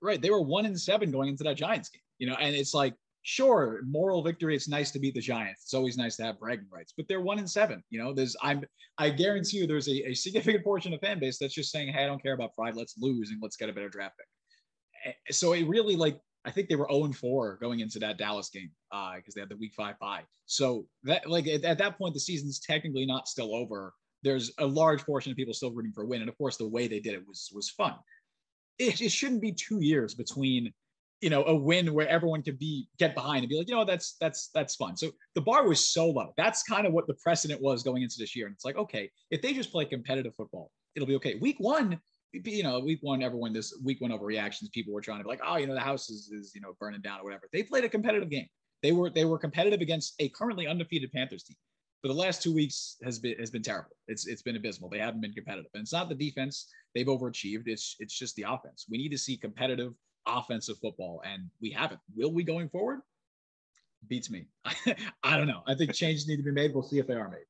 right. 0.00 0.20
They 0.20 0.30
were 0.30 0.40
one 0.40 0.66
and 0.66 0.80
seven 0.80 1.10
going 1.10 1.28
into 1.28 1.44
that 1.44 1.56
Giants 1.56 1.88
game 1.88 2.00
you 2.18 2.28
know, 2.28 2.36
and 2.36 2.54
it's 2.54 2.74
like, 2.74 2.94
sure, 3.22 3.80
moral 3.86 4.22
victory. 4.22 4.54
It's 4.54 4.68
nice 4.68 4.90
to 4.92 4.98
beat 4.98 5.14
the 5.14 5.20
Giants. 5.20 5.62
It's 5.64 5.74
always 5.74 5.96
nice 5.96 6.16
to 6.16 6.24
have 6.24 6.38
bragging 6.38 6.68
rights, 6.70 6.92
but 6.96 7.06
they're 7.08 7.20
one 7.20 7.38
in 7.38 7.46
seven. 7.46 7.82
You 7.90 8.02
know, 8.02 8.12
there's 8.12 8.36
I'm 8.42 8.64
I 8.98 9.10
guarantee 9.10 9.58
you 9.58 9.66
there's 9.66 9.88
a, 9.88 10.10
a 10.10 10.14
significant 10.14 10.64
portion 10.64 10.94
of 10.94 11.00
fan 11.00 11.18
base 11.18 11.38
that's 11.38 11.54
just 11.54 11.72
saying, 11.72 11.92
hey, 11.92 12.04
I 12.04 12.06
don't 12.06 12.22
care 12.22 12.34
about 12.34 12.54
pride. 12.54 12.76
Let's 12.76 12.94
lose 12.98 13.30
and 13.30 13.40
let's 13.42 13.56
get 13.56 13.68
a 13.68 13.72
better 13.72 13.88
draft 13.88 14.16
pick. 14.18 15.16
So 15.30 15.52
it 15.52 15.66
really 15.66 15.96
like 15.96 16.18
I 16.44 16.50
think 16.50 16.68
they 16.68 16.76
were 16.76 16.88
0 16.90 17.04
and 17.04 17.16
4 17.16 17.58
going 17.60 17.80
into 17.80 17.98
that 18.00 18.18
Dallas 18.18 18.50
game 18.50 18.70
because 18.90 19.18
uh, 19.18 19.32
they 19.34 19.40
had 19.40 19.48
the 19.48 19.56
week 19.56 19.72
five 19.74 19.98
bye. 19.98 20.22
So 20.46 20.86
that 21.04 21.28
like 21.28 21.46
at, 21.46 21.64
at 21.64 21.78
that 21.78 21.98
point 21.98 22.14
the 22.14 22.20
season's 22.20 22.60
technically 22.60 23.06
not 23.06 23.28
still 23.28 23.54
over. 23.54 23.94
There's 24.22 24.52
a 24.58 24.66
large 24.66 25.04
portion 25.04 25.32
of 25.32 25.36
people 25.36 25.54
still 25.54 25.72
rooting 25.72 25.92
for 25.92 26.04
a 26.04 26.06
win, 26.06 26.20
and 26.20 26.30
of 26.30 26.38
course 26.38 26.56
the 26.56 26.68
way 26.68 26.86
they 26.86 27.00
did 27.00 27.14
it 27.14 27.26
was 27.26 27.50
was 27.54 27.70
fun. 27.70 27.94
It, 28.78 29.00
it 29.00 29.10
shouldn't 29.10 29.42
be 29.42 29.52
two 29.52 29.80
years 29.80 30.14
between 30.14 30.72
you 31.24 31.30
know 31.30 31.42
a 31.46 31.54
win 31.54 31.94
where 31.94 32.06
everyone 32.06 32.42
could 32.42 32.58
be 32.58 32.86
get 32.98 33.14
behind 33.14 33.40
and 33.40 33.48
be 33.48 33.56
like 33.56 33.66
you 33.66 33.74
know 33.74 33.82
that's 33.82 34.16
that's 34.20 34.50
that's 34.52 34.74
fun 34.74 34.94
so 34.94 35.10
the 35.34 35.40
bar 35.40 35.66
was 35.66 35.88
so 35.88 36.10
low 36.10 36.34
that's 36.36 36.62
kind 36.62 36.86
of 36.86 36.92
what 36.92 37.06
the 37.06 37.14
precedent 37.14 37.62
was 37.62 37.82
going 37.82 38.02
into 38.02 38.16
this 38.18 38.36
year 38.36 38.44
and 38.46 38.54
it's 38.54 38.66
like 38.66 38.76
okay 38.76 39.10
if 39.30 39.40
they 39.40 39.54
just 39.54 39.72
play 39.72 39.86
competitive 39.86 40.34
football 40.34 40.70
it'll 40.94 41.08
be 41.08 41.16
okay 41.16 41.36
week 41.36 41.56
one 41.58 41.98
you 42.32 42.62
know 42.62 42.78
week 42.78 42.98
one 43.00 43.22
everyone 43.22 43.54
this 43.54 43.74
week 43.82 44.02
one 44.02 44.10
overreactions 44.10 44.70
people 44.72 44.92
were 44.92 45.00
trying 45.00 45.16
to 45.16 45.24
be 45.24 45.30
like 45.30 45.40
oh 45.46 45.56
you 45.56 45.66
know 45.66 45.72
the 45.72 45.80
house 45.80 46.10
is, 46.10 46.30
is 46.30 46.52
you 46.54 46.60
know 46.60 46.76
burning 46.78 47.00
down 47.00 47.20
or 47.20 47.24
whatever 47.24 47.48
they 47.54 47.62
played 47.62 47.84
a 47.84 47.88
competitive 47.88 48.28
game 48.28 48.46
they 48.82 48.92
were 48.92 49.08
they 49.08 49.24
were 49.24 49.38
competitive 49.38 49.80
against 49.80 50.12
a 50.18 50.28
currently 50.28 50.66
undefeated 50.66 51.10
panthers 51.10 51.42
team 51.42 51.56
but 52.02 52.08
the 52.08 52.20
last 52.20 52.42
two 52.42 52.52
weeks 52.52 52.98
has 53.02 53.18
been 53.18 53.34
has 53.38 53.50
been 53.50 53.62
terrible. 53.62 53.96
It's 54.08 54.26
it's 54.26 54.42
been 54.42 54.56
abysmal. 54.56 54.90
They 54.90 54.98
haven't 54.98 55.22
been 55.22 55.32
competitive, 55.32 55.70
and 55.72 55.80
it's 55.80 55.92
not 55.94 56.10
the 56.10 56.14
defense 56.14 56.70
they've 56.94 57.06
overachieved. 57.06 57.62
It's 57.64 57.96
it's 57.98 58.12
just 58.12 58.36
the 58.36 58.44
offense. 58.46 58.84
We 58.90 58.98
need 58.98 59.08
to 59.08 59.16
see 59.16 59.38
competitive 59.38 59.94
offensive 60.26 60.78
football, 60.78 61.22
and 61.24 61.48
we 61.60 61.70
haven't. 61.70 62.00
Will 62.16 62.32
we 62.32 62.44
going 62.44 62.68
forward? 62.68 63.00
Beats 64.08 64.30
me. 64.30 64.46
I 65.22 65.36
don't 65.36 65.46
know. 65.46 65.62
I 65.66 65.74
think 65.74 65.94
changes 65.94 66.28
need 66.28 66.36
to 66.36 66.42
be 66.42 66.50
made. 66.50 66.74
We'll 66.74 66.82
see 66.82 66.98
if 66.98 67.06
they 67.06 67.14
are 67.14 67.28
made. 67.28 67.46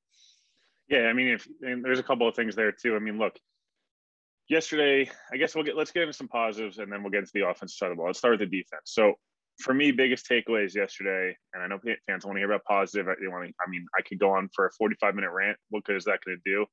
Yeah, 0.88 1.06
I 1.08 1.12
mean, 1.12 1.28
if 1.28 1.48
and 1.62 1.84
there's 1.84 1.98
a 1.98 2.02
couple 2.02 2.28
of 2.28 2.34
things 2.34 2.54
there 2.54 2.72
too. 2.72 2.94
I 2.94 2.98
mean, 2.98 3.18
look, 3.18 3.38
yesterday, 4.48 5.10
I 5.32 5.36
guess 5.36 5.54
we'll 5.54 5.64
get 5.64 5.76
let's 5.76 5.90
get 5.90 6.02
into 6.02 6.12
some 6.12 6.28
positives, 6.28 6.78
and 6.78 6.92
then 6.92 7.02
we'll 7.02 7.10
get 7.10 7.20
into 7.20 7.32
the 7.34 7.46
offensive 7.46 7.76
side 7.76 7.86
of 7.86 7.92
the 7.92 7.96
ball. 7.96 8.06
Let's 8.06 8.18
start 8.18 8.38
with 8.38 8.50
the 8.50 8.58
defense. 8.58 8.82
So 8.84 9.14
for 9.60 9.72
me, 9.72 9.92
biggest 9.92 10.28
takeaways 10.28 10.74
yesterday, 10.74 11.36
and 11.52 11.62
I 11.62 11.66
know 11.66 11.78
fans 12.06 12.24
want 12.24 12.36
to 12.36 12.40
hear 12.40 12.50
about 12.50 12.64
positive. 12.64 13.06
I, 13.06 13.14
want 13.28 13.48
to, 13.48 13.54
I 13.64 13.70
mean, 13.70 13.86
I 13.96 14.02
could 14.02 14.18
go 14.18 14.30
on 14.30 14.48
for 14.54 14.66
a 14.66 14.72
45 14.72 15.14
minute 15.14 15.30
rant. 15.30 15.56
What 15.70 15.84
good 15.84 15.96
is 15.96 16.04
that 16.04 16.20
going 16.24 16.38
to 16.44 16.50
do? 16.50 16.66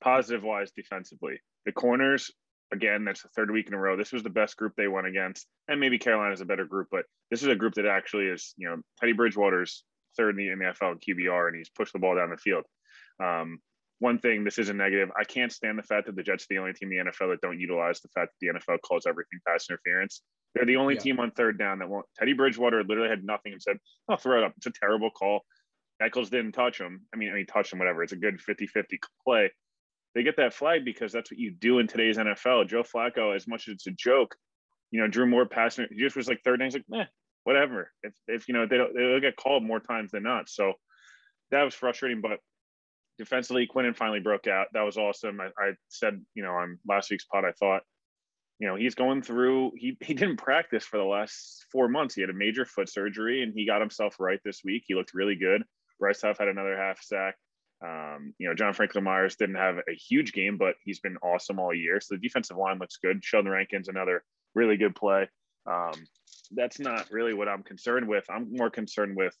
Positive 0.00 0.42
wise, 0.42 0.70
defensively, 0.76 1.40
the 1.64 1.72
corners 1.72 2.30
again, 2.72 3.04
that's 3.04 3.22
the 3.22 3.28
third 3.28 3.50
week 3.50 3.68
in 3.68 3.74
a 3.74 3.78
row. 3.78 3.96
This 3.96 4.12
was 4.12 4.22
the 4.22 4.30
best 4.30 4.56
group 4.56 4.72
they 4.76 4.88
went 4.88 5.06
against, 5.06 5.46
and 5.68 5.80
maybe 5.80 5.98
Carolina 5.98 6.32
is 6.32 6.40
a 6.40 6.46
better 6.46 6.64
group, 6.64 6.88
but 6.90 7.04
this 7.30 7.42
is 7.42 7.48
a 7.48 7.56
group 7.56 7.74
that 7.74 7.86
actually 7.86 8.26
is, 8.26 8.54
you 8.56 8.68
know, 8.68 8.76
Teddy 9.00 9.12
Bridgewater's 9.12 9.84
third 10.16 10.38
in 10.38 10.58
the, 10.58 10.66
NFL 10.66 10.92
in 10.92 10.98
QBR, 10.98 11.48
and 11.48 11.56
he's 11.56 11.68
pushed 11.68 11.92
the 11.92 11.98
ball 11.98 12.16
down 12.16 12.30
the 12.30 12.36
field. 12.36 12.64
Um, 13.22 13.58
one 13.98 14.18
thing, 14.18 14.44
this 14.44 14.58
is 14.58 14.68
a 14.68 14.74
negative. 14.74 15.10
I 15.18 15.24
can't 15.24 15.52
stand 15.52 15.78
the 15.78 15.82
fact 15.82 16.06
that 16.06 16.16
the 16.16 16.22
Jets 16.22 16.44
are 16.44 16.46
the 16.50 16.58
only 16.58 16.74
team 16.74 16.92
in 16.92 17.06
the 17.06 17.10
NFL 17.10 17.30
that 17.30 17.40
don't 17.40 17.58
utilize 17.58 18.00
the 18.00 18.08
fact 18.08 18.32
that 18.32 18.46
the 18.46 18.58
NFL 18.58 18.80
calls 18.82 19.06
everything 19.06 19.40
pass 19.46 19.66
interference. 19.70 20.22
They're 20.54 20.66
the 20.66 20.76
only 20.76 20.94
yeah. 20.94 21.00
team 21.00 21.20
on 21.20 21.30
third 21.30 21.58
down 21.58 21.78
that 21.78 21.88
won't. 21.88 22.06
Teddy 22.18 22.32
Bridgewater 22.32 22.82
literally 22.84 23.08
had 23.08 23.24
nothing 23.24 23.52
and 23.52 23.62
said, 23.62 23.78
"I'll 24.08 24.16
throw 24.16 24.38
it 24.38 24.44
up." 24.44 24.54
It's 24.56 24.66
a 24.66 24.72
terrible 24.72 25.10
call. 25.10 25.40
Echols 26.00 26.30
didn't 26.30 26.52
touch 26.52 26.78
him. 26.78 27.02
I 27.14 27.16
mean, 27.16 27.30
I 27.30 27.34
mean, 27.34 27.46
touch 27.46 27.72
him, 27.72 27.78
whatever. 27.78 28.02
It's 28.02 28.12
a 28.12 28.16
good 28.16 28.38
50-50 28.38 28.98
play. 29.24 29.50
They 30.16 30.22
get 30.22 30.38
that 30.38 30.54
flag 30.54 30.82
because 30.82 31.12
that's 31.12 31.30
what 31.30 31.38
you 31.38 31.50
do 31.50 31.78
in 31.78 31.86
today's 31.86 32.16
NFL. 32.16 32.68
Joe 32.68 32.82
Flacco, 32.82 33.36
as 33.36 33.46
much 33.46 33.68
as 33.68 33.74
it's 33.74 33.86
a 33.86 33.90
joke, 33.90 34.34
you 34.90 34.98
know, 34.98 35.08
Drew 35.08 35.26
Moore 35.26 35.44
passing. 35.44 35.88
He 35.90 36.00
just 36.00 36.16
was 36.16 36.26
like 36.26 36.40
third 36.42 36.58
down. 36.58 36.68
He's 36.68 36.74
like, 36.74 37.02
eh, 37.02 37.04
whatever. 37.44 37.92
If, 38.02 38.14
if 38.26 38.48
you 38.48 38.54
know 38.54 38.66
they 38.66 38.78
don't, 38.78 38.94
they'll 38.94 39.20
get 39.20 39.36
called 39.36 39.62
more 39.62 39.78
times 39.78 40.12
than 40.12 40.22
not. 40.22 40.48
So 40.48 40.72
that 41.50 41.64
was 41.64 41.74
frustrating. 41.74 42.22
But 42.22 42.38
defensively, 43.18 43.68
Quinnen 43.68 43.94
finally 43.94 44.20
broke 44.20 44.46
out. 44.46 44.68
That 44.72 44.84
was 44.84 44.96
awesome. 44.96 45.38
I, 45.38 45.48
I, 45.62 45.72
said, 45.88 46.24
you 46.34 46.42
know, 46.42 46.52
on 46.52 46.78
last 46.88 47.10
week's 47.10 47.26
pod, 47.26 47.44
I 47.44 47.52
thought, 47.52 47.82
you 48.58 48.66
know, 48.66 48.74
he's 48.74 48.94
going 48.94 49.20
through. 49.20 49.72
He 49.76 49.98
he 50.00 50.14
didn't 50.14 50.38
practice 50.38 50.86
for 50.86 50.96
the 50.96 51.04
last 51.04 51.66
four 51.70 51.88
months. 51.88 52.14
He 52.14 52.22
had 52.22 52.30
a 52.30 52.34
major 52.34 52.64
foot 52.64 52.88
surgery, 52.88 53.42
and 53.42 53.52
he 53.54 53.66
got 53.66 53.82
himself 53.82 54.16
right 54.18 54.40
this 54.46 54.62
week. 54.64 54.84
He 54.86 54.94
looked 54.94 55.12
really 55.12 55.36
good. 55.36 55.62
Bryce 56.00 56.22
Huff 56.22 56.38
had 56.38 56.48
another 56.48 56.74
half 56.74 57.02
sack. 57.02 57.34
Um, 57.84 58.32
you 58.38 58.48
know, 58.48 58.54
John 58.54 58.72
Franklin 58.72 59.04
Myers 59.04 59.36
didn't 59.36 59.56
have 59.56 59.76
a 59.76 59.94
huge 59.94 60.32
game, 60.32 60.56
but 60.56 60.76
he's 60.82 61.00
been 61.00 61.16
awesome 61.18 61.58
all 61.58 61.74
year. 61.74 62.00
So 62.00 62.14
the 62.14 62.20
defensive 62.20 62.56
line 62.56 62.78
looks 62.78 62.98
good. 63.02 63.24
Sheldon 63.24 63.50
Rankins 63.50 63.88
another 63.88 64.24
really 64.54 64.76
good 64.76 64.94
play. 64.94 65.28
Um, 65.66 65.92
that's 66.52 66.78
not 66.78 67.10
really 67.10 67.34
what 67.34 67.48
I'm 67.48 67.62
concerned 67.62 68.08
with. 68.08 68.24
I'm 68.30 68.54
more 68.54 68.70
concerned 68.70 69.16
with. 69.16 69.34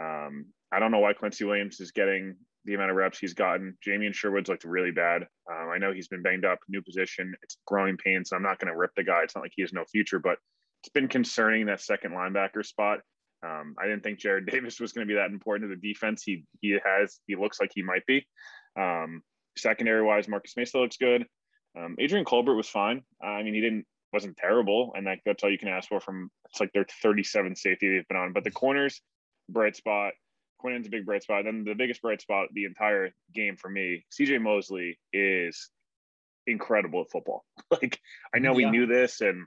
Um, 0.00 0.46
I 0.72 0.78
don't 0.80 0.90
know 0.90 1.00
why 1.00 1.12
Quincy 1.12 1.44
Williams 1.44 1.80
is 1.80 1.92
getting 1.92 2.36
the 2.64 2.74
amount 2.74 2.90
of 2.90 2.96
reps 2.96 3.18
he's 3.18 3.34
gotten. 3.34 3.76
Jamien 3.86 4.14
Sherwood's 4.14 4.48
looked 4.48 4.64
really 4.64 4.90
bad. 4.90 5.22
Um, 5.50 5.68
I 5.72 5.78
know 5.78 5.92
he's 5.92 6.08
been 6.08 6.22
banged 6.22 6.44
up, 6.44 6.58
new 6.68 6.80
position. 6.80 7.34
It's 7.42 7.58
growing 7.66 7.96
pains. 7.96 8.30
So 8.30 8.36
I'm 8.36 8.42
not 8.42 8.58
going 8.58 8.72
to 8.72 8.78
rip 8.78 8.92
the 8.96 9.04
guy. 9.04 9.22
It's 9.22 9.34
not 9.34 9.42
like 9.42 9.52
he 9.54 9.62
has 9.62 9.72
no 9.72 9.84
future, 9.84 10.18
but 10.18 10.38
it's 10.82 10.92
been 10.92 11.08
concerning 11.08 11.66
that 11.66 11.80
second 11.80 12.12
linebacker 12.12 12.64
spot. 12.64 13.00
Um, 13.44 13.74
I 13.78 13.86
didn't 13.86 14.02
think 14.02 14.20
Jarrad 14.20 14.50
Davis 14.50 14.80
was 14.80 14.92
going 14.92 15.06
to 15.06 15.12
be 15.12 15.16
that 15.16 15.30
important 15.30 15.70
to 15.70 15.76
the 15.76 15.88
defense. 15.92 16.22
He 16.22 16.44
he 16.60 16.78
has 16.84 17.20
he 17.26 17.36
looks 17.36 17.60
like 17.60 17.70
he 17.74 17.82
might 17.82 18.06
be. 18.06 18.26
Um, 18.78 19.22
secondary 19.56 20.02
wise, 20.02 20.28
Marcus 20.28 20.56
Mason 20.56 20.80
looks 20.80 20.96
good. 20.96 21.26
Um, 21.76 21.96
Adrian 21.98 22.24
Colbert 22.24 22.54
was 22.54 22.68
fine. 22.68 23.02
I 23.22 23.42
mean, 23.42 23.54
he 23.54 23.60
didn't 23.60 23.86
wasn't 24.12 24.36
terrible, 24.36 24.92
and 24.96 25.06
that, 25.06 25.18
that's 25.26 25.42
all 25.42 25.50
you 25.50 25.58
can 25.58 25.68
ask 25.68 25.88
for 25.88 26.00
from 26.00 26.30
it's 26.48 26.60
like 26.60 26.72
their 26.72 26.86
37 27.02 27.56
safety 27.56 27.90
they've 27.90 28.08
been 28.08 28.16
on. 28.16 28.32
But 28.32 28.44
the 28.44 28.50
corners, 28.50 29.02
bright 29.48 29.76
spot. 29.76 30.12
Quinnen's 30.64 30.86
a 30.86 30.90
big 30.90 31.04
bright 31.04 31.22
spot. 31.22 31.44
Then 31.44 31.64
the 31.64 31.74
biggest 31.74 32.00
bright 32.00 32.22
spot 32.22 32.48
the 32.54 32.64
entire 32.64 33.10
game 33.34 33.56
for 33.56 33.68
me, 33.68 34.06
CJ 34.18 34.40
Mosley 34.40 34.98
is 35.12 35.68
incredible 36.46 37.02
at 37.02 37.10
football. 37.10 37.44
like 37.70 37.98
I 38.34 38.38
know 38.38 38.56
yeah. 38.56 38.68
we 38.68 38.70
knew 38.70 38.86
this, 38.86 39.20
and 39.20 39.46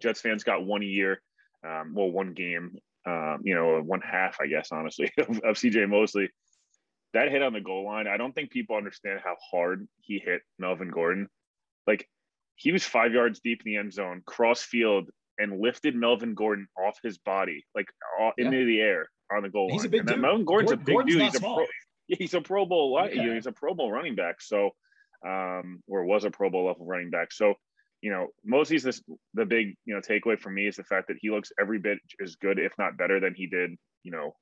Jets 0.00 0.20
fans 0.20 0.44
got 0.44 0.64
one 0.64 0.82
year, 0.82 1.22
um, 1.66 1.94
well, 1.94 2.10
one 2.10 2.34
game, 2.34 2.76
um, 3.06 3.40
you 3.42 3.54
know, 3.54 3.80
one 3.80 4.00
half, 4.00 4.38
I 4.40 4.46
guess, 4.46 4.68
honestly, 4.72 5.10
of, 5.18 5.28
of 5.28 5.56
CJ 5.56 5.88
Mosley. 5.88 6.28
That 7.14 7.30
hit 7.30 7.42
on 7.42 7.52
the 7.52 7.60
goal 7.60 7.86
line, 7.86 8.06
I 8.08 8.16
don't 8.16 8.34
think 8.34 8.50
people 8.50 8.76
understand 8.76 9.20
how 9.24 9.36
hard 9.50 9.86
he 10.02 10.18
hit 10.18 10.42
Melvin 10.58 10.90
Gordon. 10.90 11.28
Like 11.86 12.08
he 12.56 12.72
was 12.72 12.84
five 12.84 13.12
yards 13.12 13.40
deep 13.40 13.62
in 13.64 13.72
the 13.72 13.78
end 13.78 13.92
zone, 13.92 14.22
cross 14.26 14.62
field, 14.62 15.08
and 15.38 15.60
lifted 15.60 15.94
Melvin 15.94 16.34
Gordon 16.34 16.66
off 16.76 16.98
his 17.02 17.18
body, 17.18 17.64
like 17.74 17.86
yeah. 18.18 18.32
into 18.38 18.66
the 18.66 18.80
air 18.80 19.08
on 19.34 19.42
the 19.42 19.48
goal 19.48 19.70
he's 19.70 19.80
line. 19.80 19.86
A 19.86 19.90
big 19.90 20.00
and 20.00 20.08
dude. 20.08 20.20
Melvin 20.20 20.44
Gordon's 20.44 20.70
Gordon, 20.70 20.82
a 20.82 20.84
big 20.84 20.94
Gordon's 20.94 21.14
dude. 21.14 21.22
He's 21.22 21.34
a 21.36 21.40
pro, 21.40 21.66
he's 22.08 22.34
a 22.34 22.40
Pro 22.40 22.66
Bowl. 22.66 23.08
Yeah. 23.12 23.34
He's 23.34 23.46
a 23.46 23.52
Pro 23.52 23.74
Bowl 23.74 23.90
running 23.90 24.14
back. 24.14 24.40
So, 24.40 24.70
um, 25.26 25.82
or 25.88 26.04
was 26.04 26.24
a 26.24 26.30
Pro 26.30 26.50
Bowl 26.50 26.66
level 26.66 26.86
running 26.86 27.10
back. 27.10 27.32
So, 27.32 27.54
you 28.02 28.10
know, 28.10 28.28
Mosley's 28.44 28.82
this 28.82 29.02
the 29.34 29.44
big 29.44 29.76
you 29.84 29.94
know 29.94 30.00
takeaway 30.00 30.38
for 30.38 30.50
me 30.50 30.66
is 30.66 30.76
the 30.76 30.84
fact 30.84 31.08
that 31.08 31.16
he 31.20 31.30
looks 31.30 31.52
every 31.60 31.78
bit 31.78 31.98
as 32.22 32.36
good, 32.36 32.58
if 32.58 32.72
not 32.78 32.96
better, 32.96 33.20
than 33.20 33.34
he 33.34 33.46
did 33.46 33.76
you 34.02 34.12
know 34.12 34.34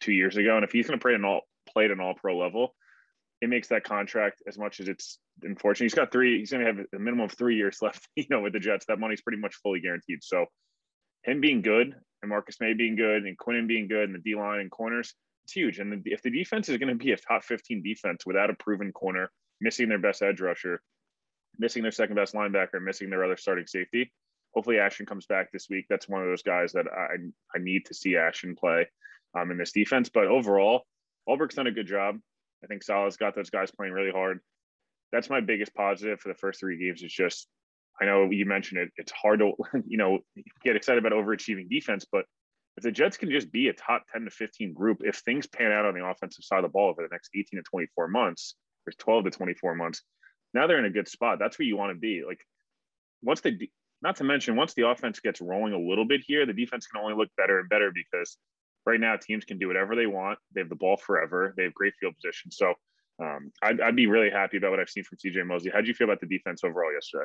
two 0.00 0.12
years 0.12 0.36
ago. 0.36 0.56
And 0.56 0.64
if 0.64 0.72
he's 0.72 0.86
going 0.86 0.98
to 0.98 1.02
play 1.02 1.14
an 1.14 1.24
all 1.24 1.42
play 1.72 1.84
at 1.86 1.90
an 1.90 2.00
all 2.00 2.14
pro 2.14 2.36
level, 2.38 2.74
it 3.40 3.48
makes 3.48 3.68
that 3.68 3.84
contract 3.84 4.42
as 4.46 4.58
much 4.58 4.80
as 4.80 4.88
it's 4.88 5.18
unfortunate. 5.42 5.86
He's 5.86 5.94
got 5.94 6.12
three. 6.12 6.38
He's 6.38 6.52
going 6.52 6.64
to 6.64 6.72
have 6.72 6.86
a 6.94 6.98
minimum 6.98 7.24
of 7.24 7.32
three 7.32 7.56
years 7.56 7.78
left. 7.82 8.08
You 8.16 8.24
know, 8.30 8.40
with 8.40 8.52
the 8.52 8.60
Jets, 8.60 8.86
that 8.86 8.98
money's 8.98 9.20
pretty 9.20 9.40
much 9.40 9.56
fully 9.62 9.80
guaranteed. 9.80 10.22
So, 10.22 10.46
him 11.24 11.40
being 11.40 11.62
good 11.62 11.94
and 12.22 12.28
Marcus 12.28 12.56
Maye 12.60 12.74
being 12.74 12.96
good 12.96 13.24
and 13.24 13.36
Quinnen 13.38 13.66
being 13.66 13.88
good 13.88 14.04
and 14.04 14.14
the 14.14 14.18
D 14.20 14.36
line 14.36 14.60
and 14.60 14.70
corners, 14.70 15.14
it's 15.44 15.52
huge. 15.52 15.78
And 15.78 15.92
the, 15.92 16.12
if 16.12 16.22
the 16.22 16.30
defense 16.30 16.68
is 16.68 16.78
going 16.78 16.88
to 16.88 17.04
be 17.04 17.12
a 17.12 17.16
top 17.16 17.44
15 17.44 17.82
defense 17.82 18.24
without 18.24 18.50
a 18.50 18.54
proven 18.54 18.92
corner, 18.92 19.30
missing 19.60 19.88
their 19.88 19.98
best 19.98 20.22
edge 20.22 20.40
rusher, 20.40 20.80
missing 21.58 21.82
their 21.82 21.92
second 21.92 22.16
best 22.16 22.34
linebacker, 22.34 22.82
missing 22.82 23.10
their 23.10 23.24
other 23.24 23.36
starting 23.36 23.66
safety, 23.66 24.12
hopefully 24.54 24.78
Ashton 24.78 25.06
comes 25.06 25.26
back 25.26 25.50
this 25.52 25.68
week. 25.68 25.86
That's 25.88 26.08
one 26.08 26.22
of 26.22 26.28
those 26.28 26.42
guys 26.42 26.72
that 26.72 26.86
I 26.86 27.16
I 27.54 27.58
need 27.58 27.86
to 27.86 27.94
see 27.94 28.16
Ashton 28.16 28.54
play 28.56 28.86
um, 29.36 29.50
in 29.50 29.58
this 29.58 29.72
defense. 29.72 30.08
But 30.08 30.26
overall, 30.26 30.82
Ulbrich's 31.28 31.56
done 31.56 31.66
a 31.66 31.72
good 31.72 31.86
job. 31.86 32.18
I 32.62 32.66
think 32.66 32.82
Saleh's 32.82 33.16
got 33.16 33.34
those 33.34 33.50
guys 33.50 33.70
playing 33.70 33.92
really 33.92 34.12
hard. 34.12 34.40
That's 35.10 35.30
my 35.30 35.40
biggest 35.40 35.74
positive 35.74 36.20
for 36.20 36.28
the 36.28 36.34
first 36.34 36.60
three 36.60 36.78
games. 36.78 37.02
It's 37.02 37.12
just, 37.12 37.48
I 38.00 38.06
know 38.06 38.30
you 38.30 38.46
mentioned 38.46 38.80
it. 38.80 38.90
It's 38.96 39.12
hard 39.12 39.40
to, 39.40 39.52
you 39.86 39.98
know, 39.98 40.20
get 40.64 40.76
excited 40.76 41.04
about 41.04 41.16
overachieving 41.16 41.68
defense, 41.68 42.06
but 42.10 42.24
if 42.76 42.84
the 42.84 42.90
Jets 42.90 43.18
can 43.18 43.30
just 43.30 43.52
be 43.52 43.68
a 43.68 43.74
top 43.74 44.04
10 44.12 44.24
to 44.24 44.30
15 44.30 44.72
group, 44.72 45.02
if 45.02 45.16
things 45.16 45.46
pan 45.46 45.72
out 45.72 45.84
on 45.84 45.94
the 45.94 46.04
offensive 46.04 46.44
side 46.44 46.58
of 46.58 46.62
the 46.62 46.68
ball 46.70 46.88
over 46.88 47.02
the 47.02 47.08
next 47.12 47.30
18 47.34 47.58
to 47.58 47.62
24 47.62 48.08
months, 48.08 48.54
or 48.86 48.92
12 48.92 49.24
to 49.24 49.30
24 49.30 49.74
months, 49.74 50.02
now 50.54 50.66
they're 50.66 50.78
in 50.78 50.84
a 50.84 50.90
good 50.90 51.08
spot. 51.08 51.38
That's 51.38 51.58
where 51.58 51.66
you 51.66 51.76
want 51.76 51.92
to 51.92 51.98
be. 51.98 52.22
Like, 52.26 52.40
once 53.22 53.40
the, 53.40 53.70
not 54.02 54.16
to 54.16 54.24
mention, 54.24 54.56
once 54.56 54.74
the 54.74 54.88
offense 54.88 55.20
gets 55.20 55.40
rolling 55.40 55.72
a 55.72 55.78
little 55.78 56.04
bit 56.04 56.22
here, 56.26 56.44
the 56.46 56.52
defense 56.52 56.86
can 56.86 57.00
only 57.00 57.14
look 57.14 57.28
better 57.36 57.60
and 57.60 57.68
better 57.68 57.92
because 57.92 58.36
right 58.84 59.00
now 59.00 59.16
teams 59.16 59.44
can 59.44 59.58
do 59.58 59.68
whatever 59.68 59.94
they 59.94 60.06
want. 60.06 60.38
They 60.54 60.60
have 60.60 60.68
the 60.68 60.76
ball 60.76 60.96
forever. 60.96 61.54
They 61.56 61.64
have 61.64 61.74
great 61.74 61.94
field 62.00 62.14
position. 62.16 62.50
So 62.50 62.74
um, 63.22 63.52
I'd, 63.62 63.80
I'd, 63.80 63.96
be 63.96 64.06
really 64.06 64.30
happy 64.30 64.56
about 64.56 64.70
what 64.70 64.80
I've 64.80 64.88
seen 64.88 65.04
from 65.04 65.18
CJ 65.18 65.46
Mosley. 65.46 65.70
How 65.72 65.80
do 65.80 65.86
you 65.86 65.94
feel 65.94 66.06
about 66.06 66.20
the 66.20 66.26
defense 66.26 66.64
overall 66.64 66.92
yesterday? 66.92 67.24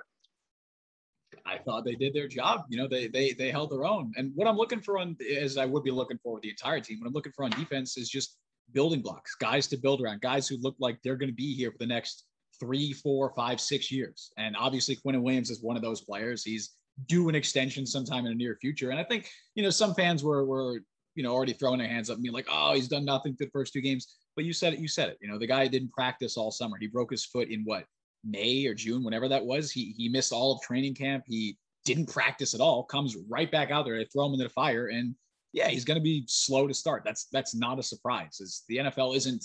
I 1.45 1.57
thought 1.57 1.83
they 1.83 1.95
did 1.95 2.13
their 2.13 2.27
job. 2.27 2.65
You 2.69 2.77
know, 2.77 2.87
they 2.87 3.07
they 3.07 3.33
they 3.33 3.51
held 3.51 3.71
their 3.71 3.85
own. 3.85 4.13
And 4.15 4.31
what 4.35 4.47
I'm 4.47 4.55
looking 4.55 4.81
for 4.81 4.97
on 4.97 5.17
as 5.39 5.57
I 5.57 5.65
would 5.65 5.83
be 5.83 5.91
looking 5.91 6.17
for 6.23 6.33
with 6.33 6.43
the 6.43 6.49
entire 6.49 6.79
team, 6.79 6.99
what 6.99 7.07
I'm 7.07 7.13
looking 7.13 7.33
for 7.33 7.43
on 7.45 7.51
defense 7.51 7.97
is 7.97 8.09
just 8.09 8.37
building 8.73 9.01
blocks, 9.01 9.35
guys 9.35 9.67
to 9.67 9.77
build 9.77 10.01
around, 10.01 10.21
guys 10.21 10.47
who 10.47 10.57
look 10.57 10.75
like 10.79 10.99
they're 11.03 11.15
going 11.15 11.29
to 11.29 11.35
be 11.35 11.53
here 11.53 11.71
for 11.71 11.77
the 11.79 11.87
next 11.87 12.25
three, 12.59 12.93
four, 12.93 13.33
five, 13.35 13.59
six 13.59 13.91
years. 13.91 14.31
And 14.37 14.55
obviously, 14.57 14.95
Quinnen 14.95 15.21
Williams 15.21 15.49
is 15.49 15.61
one 15.61 15.75
of 15.75 15.81
those 15.81 16.01
players. 16.01 16.43
He's 16.43 16.71
due 17.07 17.29
an 17.29 17.35
extension 17.35 17.85
sometime 17.85 18.25
in 18.25 18.31
the 18.31 18.35
near 18.35 18.57
future. 18.59 18.89
And 18.89 18.99
I 18.99 19.03
think, 19.03 19.29
you 19.55 19.63
know, 19.63 19.69
some 19.69 19.93
fans 19.93 20.23
were 20.23 20.45
were 20.45 20.81
you 21.17 21.23
know, 21.23 21.33
already 21.33 21.51
throwing 21.51 21.79
their 21.79 21.87
hands 21.87 22.11
up 22.11 22.15
and 22.15 22.23
being 22.23 22.33
like, 22.33 22.47
oh, 22.49 22.75
he's 22.75 22.87
done 22.87 23.03
nothing 23.03 23.35
for 23.35 23.45
the 23.45 23.51
first 23.51 23.73
two 23.73 23.81
games. 23.81 24.17
But 24.35 24.45
you 24.45 24.53
said 24.53 24.73
it, 24.73 24.79
you 24.79 24.87
said 24.87 25.09
it. 25.09 25.17
You 25.19 25.27
know, 25.27 25.39
the 25.39 25.47
guy 25.47 25.67
didn't 25.67 25.91
practice 25.91 26.37
all 26.37 26.51
summer. 26.51 26.77
He 26.79 26.85
broke 26.85 27.09
his 27.09 27.25
foot 27.25 27.49
in 27.49 27.63
what, 27.63 27.85
May 28.23 28.65
or 28.67 28.75
June, 28.75 29.03
whenever 29.03 29.27
that 29.27 29.43
was. 29.43 29.71
He 29.71 29.93
he 29.97 30.09
missed 30.09 30.31
all 30.31 30.53
of 30.53 30.61
training 30.61 30.93
camp. 30.93 31.23
He 31.27 31.57
didn't 31.85 32.07
practice 32.07 32.53
at 32.53 32.61
all, 32.61 32.83
comes 32.83 33.15
right 33.29 33.51
back 33.51 33.71
out 33.71 33.85
there. 33.85 33.97
They 33.97 34.05
throw 34.05 34.27
him 34.27 34.33
into 34.33 34.43
the 34.43 34.49
fire. 34.49 34.87
And 34.87 35.15
yeah, 35.53 35.69
he's 35.69 35.85
gonna 35.85 36.01
be 36.01 36.23
slow 36.27 36.67
to 36.67 36.73
start. 36.73 37.03
That's 37.03 37.27
that's 37.31 37.55
not 37.55 37.79
a 37.79 37.83
surprise. 37.83 38.39
Is 38.39 38.63
the 38.67 38.77
NFL 38.77 39.15
isn't 39.15 39.43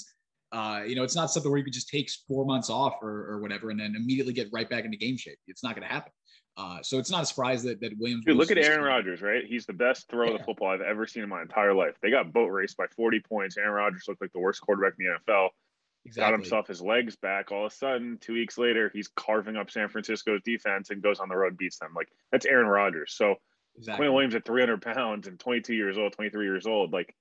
uh, 0.53 0.83
you 0.87 0.95
know, 0.95 1.03
it's 1.03 1.17
not 1.17 1.31
something 1.31 1.51
where 1.51 1.59
you 1.59 1.65
could 1.65 1.73
just 1.73 1.89
take 1.89 2.11
four 2.29 2.45
months 2.45 2.69
off 2.69 2.95
or, 3.03 3.27
or 3.31 3.41
whatever 3.41 3.71
and 3.71 3.81
then 3.81 3.95
immediately 3.97 4.35
get 4.35 4.49
right 4.53 4.69
back 4.69 4.85
into 4.85 4.97
game 4.97 5.17
shape. 5.17 5.39
It's 5.49 5.65
not 5.65 5.75
going 5.75 5.87
to 5.87 5.93
happen. 5.93 6.13
Uh, 6.59 6.79
so 6.83 6.99
it's 6.99 7.11
not 7.11 7.23
a 7.23 7.27
surprise 7.27 7.63
that, 7.63 7.81
that 7.81 7.93
Williams. 7.99 8.27
Dude, 8.27 8.37
look 8.37 8.51
at 8.51 8.59
Aaron 8.59 8.85
Rodgers, 8.85 9.23
right? 9.23 9.43
He's 9.47 9.65
the 9.65 9.73
best 9.73 10.11
throw 10.11 10.27
yeah. 10.27 10.33
of 10.33 10.39
the 10.39 10.45
football 10.45 10.69
I've 10.69 10.83
ever 10.83 11.07
seen 11.07 11.23
in 11.23 11.29
my 11.31 11.41
entire 11.41 11.73
life. 11.73 11.95
They 12.03 12.11
got 12.11 12.33
boat 12.33 12.49
raced 12.49 12.77
by 12.77 12.85
40 12.95 13.21
points. 13.21 13.57
Aaron 13.57 13.73
Rodgers 13.73 14.05
looked 14.07 14.21
like 14.21 14.33
the 14.33 14.41
worst 14.41 14.61
quarterback 14.61 14.93
in 14.99 15.07
the 15.07 15.33
NFL. 15.33 15.49
Exactly. 16.05 16.31
Got 16.31 16.39
himself 16.39 16.67
his 16.67 16.83
legs 16.83 17.17
back. 17.17 17.53
All 17.53 17.65
of 17.65 17.73
a 17.73 17.75
sudden, 17.75 18.19
two 18.21 18.35
weeks 18.35 18.59
later, 18.59 18.91
he's 18.93 19.09
carving 19.09 19.57
up 19.57 19.71
San 19.71 19.89
Francisco's 19.89 20.43
defense 20.45 20.91
and 20.91 21.03
goes 21.03 21.21
on 21.21 21.29
the 21.31 21.37
road, 21.37 21.57
beats 21.57 21.79
them. 21.79 21.93
Like 21.97 22.09
that's 22.31 22.45
Aaron 22.45 22.67
Rodgers. 22.67 23.15
So 23.15 23.37
exactly. 23.77 24.05
Quinn 24.05 24.13
Williams 24.13 24.35
at 24.35 24.45
300 24.45 24.83
pounds 24.83 25.29
and 25.29 25.39
22 25.39 25.75
years 25.75 25.97
old, 25.97 26.13
23 26.13 26.45
years 26.45 26.67
old, 26.67 26.93
like 26.93 27.15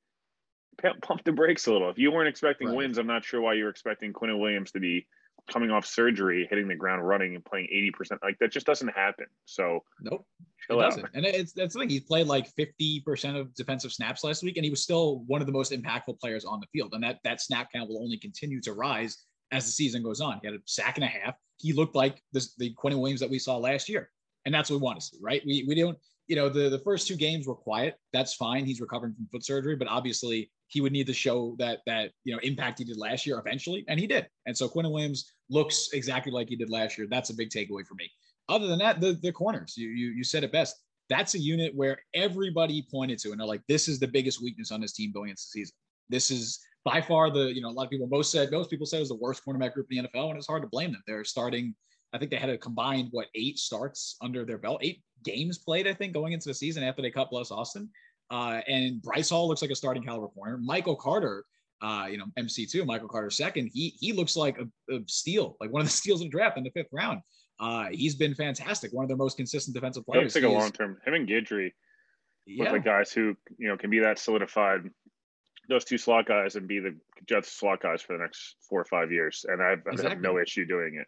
pump 1.02 1.24
the 1.24 1.32
brakes 1.32 1.68
a 1.68 1.72
little. 1.72 1.90
If 1.90 1.98
you 1.98 2.12
weren't 2.12 2.28
expecting 2.28 2.68
right. 2.70 2.78
wins, 2.78 2.98
I'm 2.98 3.08
not 3.08 3.24
sure 3.24 3.42
why 3.42 3.54
you 3.54 3.66
were 3.66 3.70
expecting 3.70 4.14
Quinn 4.14 4.38
Williams 4.40 4.72
to 4.72 4.80
be 4.80 5.08
coming 5.52 5.72
off 5.72 5.86
surgery, 5.86 6.48
hitting 6.50 6.68
the 6.68 6.76
ground 6.76 7.06
running 7.08 7.36
and 7.36 7.44
playing 7.44 7.68
80%. 8.00 8.20
Like 8.24 8.38
that 8.40 8.52
just 8.52 8.66
doesn't 8.66 8.90
happen. 8.90 9.26
So 9.46 9.84
nope. 10.02 10.26
It 10.70 10.76
doesn't. 10.76 11.08
And 11.14 11.26
it's 11.26 11.54
that's 11.54 11.74
the 11.74 11.80
thing. 11.80 11.90
He 11.90 12.00
played 12.00 12.28
like 12.28 12.54
50% 12.56 13.40
of 13.40 13.54
defensive 13.56 13.92
snaps 13.92 14.24
last 14.24 14.44
week, 14.44 14.58
and 14.58 14.64
he 14.64 14.70
was 14.70 14.82
still 14.82 15.24
one 15.28 15.42
of 15.42 15.48
the 15.48 15.54
most 15.54 15.72
impactful 15.72 16.20
players 16.20 16.46
on 16.46 16.60
the 16.60 16.68
field. 16.68 16.94
And 16.94 17.04
that 17.04 17.20
that 17.24 17.42
snap 17.42 17.72
count 17.74 17.90
will 17.90 18.02
only 18.02 18.18
continue 18.18 18.62
to 18.62 18.74
rise 18.74 19.18
as 19.52 19.66
the 19.66 19.72
season 19.72 20.04
goes 20.04 20.22
on. 20.22 20.40
He 20.42 20.48
had 20.48 20.56
a 20.56 20.60
sack 20.66 20.98
and 20.98 21.04
a 21.04 21.08
half. 21.08 21.36
He 21.58 21.74
looked 21.74 21.96
like 21.96 22.22
this, 22.32 22.56
the 22.56 22.72
Quinn 22.74 22.98
Williams 22.98 23.20
that 23.20 23.30
we 23.30 23.40
saw 23.40 23.58
last 23.58 23.90
year. 23.90 24.10
And 24.46 24.54
that's 24.54 24.70
what 24.70 24.78
we 24.78 24.84
want 24.84 25.00
to 25.00 25.06
see, 25.06 25.18
right? 25.22 25.42
We, 25.46 25.66
we 25.68 25.76
don't 25.76 25.98
you 26.28 26.36
know, 26.36 26.50
the, 26.50 26.70
the 26.70 26.80
first 26.80 27.08
two 27.08 27.16
games 27.16 27.48
were 27.48 27.56
quiet. 27.56 27.96
That's 28.14 28.34
fine. 28.34 28.66
He's 28.66 28.82
recovering 28.82 29.14
from 29.14 29.28
foot 29.28 29.46
surgery, 29.46 29.76
but 29.76 29.88
obviously 29.88 30.52
he 30.68 30.80
would 30.80 30.94
need 30.94 31.08
to 31.08 31.14
show 31.14 31.56
that 31.60 31.80
that 31.86 32.12
you 32.24 32.34
know 32.34 32.40
impact 32.44 32.80
he 32.80 32.86
did 32.86 32.98
last 32.98 33.26
year 33.26 33.40
eventually, 33.40 33.84
and 33.88 34.00
he 34.00 34.08
did. 34.08 34.28
And 34.46 34.58
so 34.58 34.68
Quinn 34.68 34.90
Williams 34.90 35.34
looks 35.50 35.90
exactly 35.94 36.32
like 36.32 36.50
he 36.50 36.56
did 36.56 36.70
last 36.70 36.98
year. 36.98 37.08
That's 37.10 37.30
a 37.30 37.36
big 37.36 37.50
takeaway 37.50 37.86
for 37.86 37.96
me. 37.96 38.10
Other 38.50 38.68
than 38.68 38.80
that, 38.80 39.02
the 39.02 39.20
the 39.22 39.32
corners, 39.32 39.76
you 39.76 39.90
you, 39.90 40.12
you 40.12 40.24
said 40.24 40.44
it 40.44 40.52
best. 40.52 40.78
That's 41.10 41.36
a 41.36 41.40
unit 41.40 41.76
where 41.76 42.00
everybody 42.14 42.86
pointed 42.90 43.20
to 43.20 43.32
and 43.32 43.40
they're 43.40 43.48
like, 43.48 43.64
this 43.68 43.90
is 43.90 44.00
the 44.00 44.08
biggest 44.08 44.42
weakness 44.42 44.72
on 44.72 44.80
this 44.80 44.94
team 44.94 45.12
going 45.12 45.30
into 45.30 45.42
the 45.42 45.60
season. 45.60 45.76
This 46.10 46.32
is 46.32 46.60
by 46.84 47.02
far 47.02 47.30
the, 47.30 47.54
you 47.54 47.62
know, 47.62 47.70
a 47.70 47.72
lot 47.72 47.84
of 47.84 47.90
people 47.90 48.08
most 48.08 48.32
said, 48.32 48.52
most 48.52 48.70
people 48.70 48.86
said 48.86 48.98
it 48.98 49.02
was 49.02 49.10
the 49.10 49.16
worst 49.16 49.44
cornerback 49.46 49.74
group 49.74 49.88
in 49.92 50.04
the 50.04 50.10
NFL, 50.10 50.30
and 50.30 50.38
it's 50.38 50.48
hard 50.48 50.64
to 50.64 50.70
blame 50.70 50.92
them. 50.92 51.04
They're 51.06 51.24
starting, 51.24 51.76
I 52.14 52.18
think 52.18 52.32
they 52.32 52.38
had 52.38 52.50
a 52.50 52.58
combined, 52.58 53.10
what, 53.12 53.28
eight 53.36 53.60
starts 53.60 54.16
under 54.22 54.46
their 54.46 54.58
belt, 54.58 54.80
eight 54.82 55.04
games 55.24 55.58
played, 55.58 55.88
I 55.88 55.94
think, 55.94 56.14
going 56.14 56.34
into 56.34 56.50
the 56.50 56.54
season 56.54 56.84
after 56.84 57.02
they 57.02 57.12
cut 57.12 57.30
Bless 57.30 57.52
Austin. 57.52 57.90
Uh, 58.30 58.62
and 58.68 59.02
Bryce 59.02 59.30
Hall 59.30 59.48
looks 59.48 59.62
like 59.62 59.72
a 59.72 59.76
starting 59.76 60.04
caliber 60.04 60.30
corner. 60.30 60.58
Michael 60.58 60.96
Carter, 60.96 61.46
uh, 61.82 62.08
you 62.10 62.18
know, 62.18 62.26
MC2, 62.40 62.86
Michael 62.86 63.10
Carter 63.10 63.30
second, 63.30 63.70
he 63.74 63.96
he 64.00 64.14
looks 64.14 64.36
like 64.36 64.58
a, 64.58 64.94
a 64.94 65.00
steal, 65.08 65.58
like 65.60 65.72
one 65.72 65.82
of 65.82 65.88
the 65.88 65.94
steals 65.94 66.22
in 66.22 66.28
the 66.28 66.32
draft 66.32 66.58
in 66.58 66.64
the 66.64 66.72
fifth 66.72 66.88
round. 66.92 67.22
Uh, 67.60 67.88
he's 67.92 68.16
been 68.16 68.34
fantastic, 68.34 68.92
one 68.92 69.04
of 69.04 69.10
their 69.10 69.18
most 69.18 69.38
consistent 69.38 69.76
defensive 69.76 70.06
players. 70.06 70.34
Looks 70.34 70.36
like 70.36 70.44
a 70.46 70.50
long 70.50 70.72
term. 70.72 70.98
Him 71.06 71.14
and 71.14 71.28
Guidry 71.28 71.72
yeah. 72.46 72.64
look 72.64 72.74
like 72.74 72.86
guys 72.86 73.12
who 73.12 73.36
you 73.58 73.68
know 73.68 73.78
can 73.78 73.90
be 73.90 74.00
that 74.00 74.20
solidified. 74.20 74.82
Those 75.70 75.86
two 75.86 75.98
slot 75.98 76.26
guys 76.26 76.56
and 76.56 76.68
be 76.68 76.80
the 76.80 76.98
Jets 77.28 77.52
slot 77.52 77.82
guys 77.82 78.02
for 78.02 78.18
the 78.18 78.24
next 78.24 78.56
four 78.68 78.82
or 78.82 78.86
five 78.86 79.12
years, 79.12 79.46
and 79.48 79.62
I 79.62 79.74
exactly. 79.74 80.10
have 80.10 80.22
no 80.22 80.40
issue 80.40 80.66
doing 80.66 80.96
it. 81.00 81.08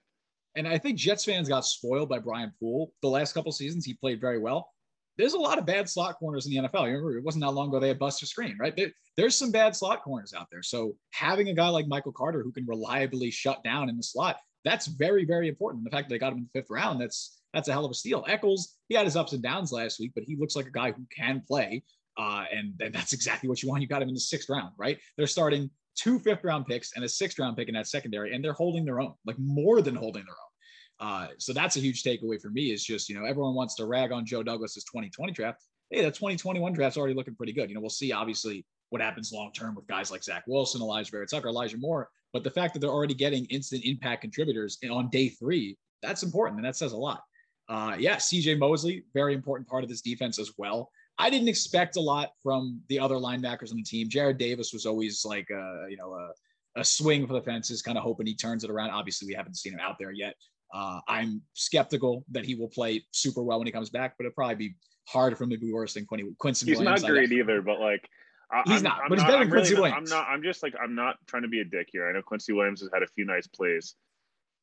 And 0.56 0.68
I 0.68 0.78
think 0.78 0.98
Jets 0.98 1.26
fans 1.26 1.50
got 1.50 1.66
spoiled 1.66 2.10
by 2.10 2.20
Brian 2.20 2.52
Poole 2.60 2.92
the 3.02 3.08
last 3.08 3.34
couple 3.34 3.52
seasons. 3.52 3.86
He 3.86 3.94
played 3.94 4.22
very 4.22 4.40
well. 4.40 4.70
There's 5.18 5.34
a 5.34 5.40
lot 5.40 5.60
of 5.60 5.66
bad 5.66 5.88
slot 5.90 6.18
corners 6.18 6.48
in 6.48 6.54
the 6.54 6.68
NFL. 6.68 6.88
You 6.88 6.94
remember, 6.94 7.18
it 7.18 7.24
wasn't 7.24 7.44
that 7.44 7.52
long 7.52 7.70
ago 7.70 7.80
they 7.80 7.88
had 7.88 8.00
Buster 8.00 8.26
Skrine, 8.26 8.56
right? 8.60 8.76
There, 8.76 8.92
there's 9.16 9.36
some 9.36 9.52
bad 9.52 9.76
slot 9.76 10.04
corners 10.04 10.34
out 10.34 10.48
there. 10.52 10.64
So 10.64 10.96
having 11.12 11.50
a 11.50 11.54
guy 11.54 11.70
like 11.70 11.88
Michael 11.88 12.12
Carter 12.12 12.42
who 12.42 12.52
can 12.52 12.66
reliably 12.66 13.30
shut 13.30 13.64
down 13.64 13.90
in 13.90 13.98
the 13.98 14.04
slot, 14.04 14.38
that's 14.66 14.88
very, 14.88 15.26
very 15.26 15.50
important. 15.50 15.84
The 15.84 15.92
fact 15.92 16.10
that 16.10 16.16
they 16.16 16.20
got 16.20 16.32
him 16.32 16.40
in 16.40 16.50
the 16.52 16.60
fifth 16.60 16.72
round, 16.72 17.02
that's 17.02 17.40
that's 17.54 17.68
a 17.68 17.72
hell 17.72 17.86
of 17.86 17.92
a 17.92 17.94
steal. 17.94 18.26
Echols, 18.28 18.76
he 18.90 18.96
had 18.96 19.06
his 19.06 19.16
ups 19.16 19.34
and 19.34 19.44
downs 19.44 19.72
last 19.72 20.00
week, 20.00 20.12
but 20.16 20.24
he 20.24 20.36
looks 20.36 20.56
like 20.56 20.66
a 20.66 20.72
guy 20.72 20.92
who 20.92 21.06
can 21.16 21.44
play. 21.48 21.84
Uh, 22.18 22.46
and, 22.52 22.74
and 22.80 22.94
that's 22.94 23.14
exactly 23.14 23.48
what 23.50 23.62
you 23.62 23.70
want. 23.70 23.82
You 23.82 23.88
got 23.88 24.02
him 24.02 24.08
in 24.08 24.14
the 24.14 24.20
sixth 24.20 24.50
round, 24.50 24.72
right? 24.78 25.00
They're 25.18 25.28
starting 25.28 25.70
two 25.96 26.20
fifth 26.20 26.44
round 26.44 26.66
picks 26.66 26.94
and 26.96 27.04
a 27.04 27.10
sixth 27.10 27.40
round 27.40 27.58
pick 27.58 27.68
in 27.68 27.76
that 27.76 27.88
secondary, 27.88 28.34
and 28.34 28.44
they're 28.44 28.54
holding 28.54 28.86
their 28.86 29.00
own, 29.00 29.14
like 29.26 29.38
more 29.40 29.82
than 29.82 29.96
holding 29.96 30.24
their 30.26 30.34
own. 30.34 31.08
Uh, 31.08 31.28
so 31.38 31.54
that's 31.54 31.76
a 31.76 31.80
huge 31.80 32.04
takeaway 32.04 32.42
for 32.42 32.50
me. 32.50 32.72
Is 32.72 32.84
just 32.84 33.10
you 33.10 33.20
know 33.20 33.26
everyone 33.26 33.56
wants 33.56 33.76
to 33.76 33.86
rag 33.86 34.12
on 34.12 34.26
Joe 34.26 34.44
Douglas's 34.44 34.84
2020 34.86 35.34
draft. 35.34 35.64
Hey, 35.90 36.02
that 36.02 36.14
2021 36.14 36.74
draft's 36.74 36.98
already 36.98 37.14
looking 37.14 37.36
pretty 37.36 37.54
good. 37.54 37.70
You 37.70 37.76
know, 37.76 37.82
we'll 37.82 37.90
see 37.90 38.12
obviously 38.12 38.66
what 38.90 39.02
happens 39.02 39.32
long 39.32 39.52
term 39.52 39.76
with 39.76 39.88
guys 39.88 40.12
like 40.12 40.24
Zach 40.24 40.44
Wilson, 40.48 40.82
Elijah 40.82 41.12
Vera 41.12 41.28
Tucker, 41.28 41.50
Elijah 41.50 41.78
Moore. 41.78 42.10
But 42.32 42.44
the 42.44 42.52
fact 42.52 42.74
that 42.74 42.80
they're 42.80 42.90
already 42.90 43.14
getting 43.14 43.46
instant 43.46 43.84
impact 43.86 44.22
contributors 44.22 44.78
on 44.90 45.10
day 45.10 45.30
three, 45.30 45.78
that's 46.02 46.24
important, 46.24 46.58
and 46.58 46.66
that 46.66 46.76
says 46.76 46.94
a 46.94 46.98
lot. 46.98 47.22
Uh, 47.70 47.96
yeah, 47.98 48.16
CJ 48.16 48.58
Mosley, 48.58 49.04
very 49.14 49.34
important 49.34 49.68
part 49.68 49.84
of 49.84 49.90
this 49.90 50.02
defense 50.02 50.40
as 50.40 50.52
well. 50.58 50.90
I 51.18 51.30
didn't 51.30 51.48
expect 51.48 51.96
a 51.96 52.02
lot 52.02 52.32
from 52.42 52.82
the 52.90 53.00
other 53.00 53.16
linebackers 53.16 53.72
on 53.72 53.78
the 53.78 53.84
team. 53.84 54.10
Jarrad 54.10 54.38
Davis 54.38 54.74
was 54.74 54.86
always 54.86 55.24
like 55.24 55.48
a, 55.52 55.86
you 55.90 55.98
know, 55.98 56.14
a, 56.14 56.32
a 56.80 56.84
swing 56.84 57.28
for 57.28 57.34
the 57.34 57.42
fences, 57.42 57.82
kind 57.82 57.98
of 57.98 58.04
hoping 58.04 58.26
he 58.26 58.36
turns 58.36 58.64
it 58.64 58.70
around. 58.70 58.90
Obviously, 58.90 59.28
we 59.28 59.34
haven't 59.34 59.56
seen 59.56 59.74
him 59.74 59.80
out 59.80 59.98
there 60.00 60.12
yet. 60.12 60.36
Uh, 60.74 61.00
I'm 61.08 61.42
skeptical 61.54 62.26
that 62.32 62.46
he 62.46 62.56
will 62.56 62.68
play 62.68 63.06
super 63.12 63.44
well 63.44 63.60
when 63.60 63.68
he 63.68 63.72
comes 63.72 63.92
back, 63.92 64.16
but 64.18 64.26
it'll 64.26 64.34
probably 64.34 64.56
be 64.56 64.76
hard 65.08 65.38
for 65.38 65.44
him 65.44 65.52
to 65.52 65.58
be 65.58 65.72
worse 65.72 65.94
than 65.94 66.06
Quincy, 66.06 66.34
Quincy 66.40 66.66
He's 66.66 66.80
Williams. 66.80 67.04
not 67.04 67.12
great 67.12 67.32
either, 67.32 67.62
but 67.62 67.80
like 67.80 68.10
I, 68.52 68.64
he's 68.66 68.78
I'm, 68.78 68.84
not, 68.84 69.00
I'm 69.04 69.10
but 69.10 69.20
he's 69.20 69.28
better 69.28 69.40
than 69.40 69.52
Quincy 69.52 69.76
really 69.76 69.92
Williams. 69.92 70.12
I'm 70.12 70.18
not. 70.18 70.28
I'm 70.28 70.42
just 70.42 70.64
like 70.64 70.74
I'm 70.82 70.96
not 70.96 71.18
trying 71.28 71.44
to 71.44 71.48
be 71.48 71.60
a 71.60 71.66
dick 71.66 71.90
here. 71.92 72.10
I 72.10 72.14
know 72.14 72.24
Quincy 72.24 72.54
Williams 72.54 72.82
has 72.82 72.90
had 72.92 73.04
a 73.04 73.08
few 73.08 73.26
nice 73.26 73.46
plays. 73.46 73.96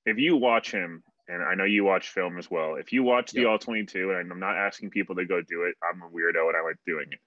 If 0.05 0.19
you 0.19 0.37
watch 0.37 0.73
him 0.73 1.05
and 1.31 1.43
I 1.43 1.55
know 1.55 1.65
you 1.65 1.85
watch 1.85 2.09
film 2.09 2.39
as 2.39 2.51
well. 2.51 2.75
If 2.75 2.93
you 2.93 3.03
watch 3.03 3.31
the 3.31 3.45
All 3.45 3.59
22, 3.59 4.13
and 4.13 4.33
I'm 4.33 4.41
not 4.41 4.57
asking 4.57 4.91
people 4.91 5.15
to 5.17 5.25
go 5.25 5.41
do 5.41 5.63
it, 5.65 5.77
I'm 5.83 6.03
a 6.03 6.09
weirdo 6.09 6.49
and 6.49 6.57
I 6.57 6.63
like 6.63 6.77
doing 6.87 7.07
it. 7.11 7.21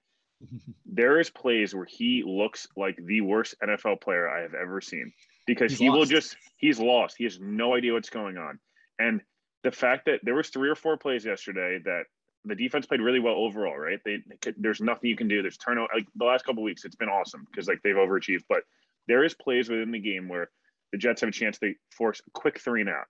there 0.86 1.20
is 1.20 1.30
plays 1.30 1.74
where 1.74 1.86
he 1.86 2.22
looks 2.26 2.66
like 2.76 2.96
the 2.96 3.22
worst 3.22 3.54
NFL 3.62 4.00
player 4.00 4.28
I 4.28 4.42
have 4.42 4.54
ever 4.54 4.80
seen 4.80 5.12
because 5.46 5.72
he's 5.72 5.78
he 5.78 5.88
lost. 5.88 5.98
will 5.98 6.06
just 6.06 6.36
he's 6.56 6.78
lost. 6.78 7.16
He 7.16 7.24
has 7.24 7.38
no 7.40 7.74
idea 7.74 7.92
what's 7.94 8.10
going 8.10 8.36
on. 8.36 8.58
And 8.98 9.22
the 9.62 9.72
fact 9.72 10.06
that 10.06 10.20
there 10.22 10.34
was 10.34 10.48
three 10.50 10.68
or 10.68 10.74
four 10.74 10.96
plays 10.96 11.24
yesterday 11.24 11.80
that 11.84 12.04
the 12.44 12.54
defense 12.54 12.84
played 12.84 13.00
really 13.00 13.20
well 13.20 13.36
overall, 13.36 13.76
right? 13.76 13.98
They, 14.04 14.18
they 14.42 14.52
there's 14.58 14.80
nothing 14.80 15.08
you 15.08 15.16
can 15.16 15.28
do. 15.28 15.40
There's 15.40 15.56
turnover. 15.56 15.88
Like 15.94 16.06
the 16.14 16.26
last 16.26 16.44
couple 16.44 16.62
weeks, 16.62 16.84
it's 16.84 16.96
been 16.96 17.08
awesome 17.08 17.46
because 17.50 17.68
like 17.68 17.80
they've 17.82 17.94
overachieved. 17.94 18.44
But 18.48 18.64
there 19.08 19.24
is 19.24 19.34
plays 19.34 19.70
within 19.70 19.92
the 19.92 19.98
game 19.98 20.28
where 20.28 20.50
the 20.92 20.98
Jets 20.98 21.22
have 21.22 21.30
a 21.30 21.32
chance 21.32 21.58
to 21.58 21.74
force 21.90 22.20
a 22.26 22.30
quick 22.38 22.60
three 22.60 22.82
and 22.82 22.90
out 22.90 23.06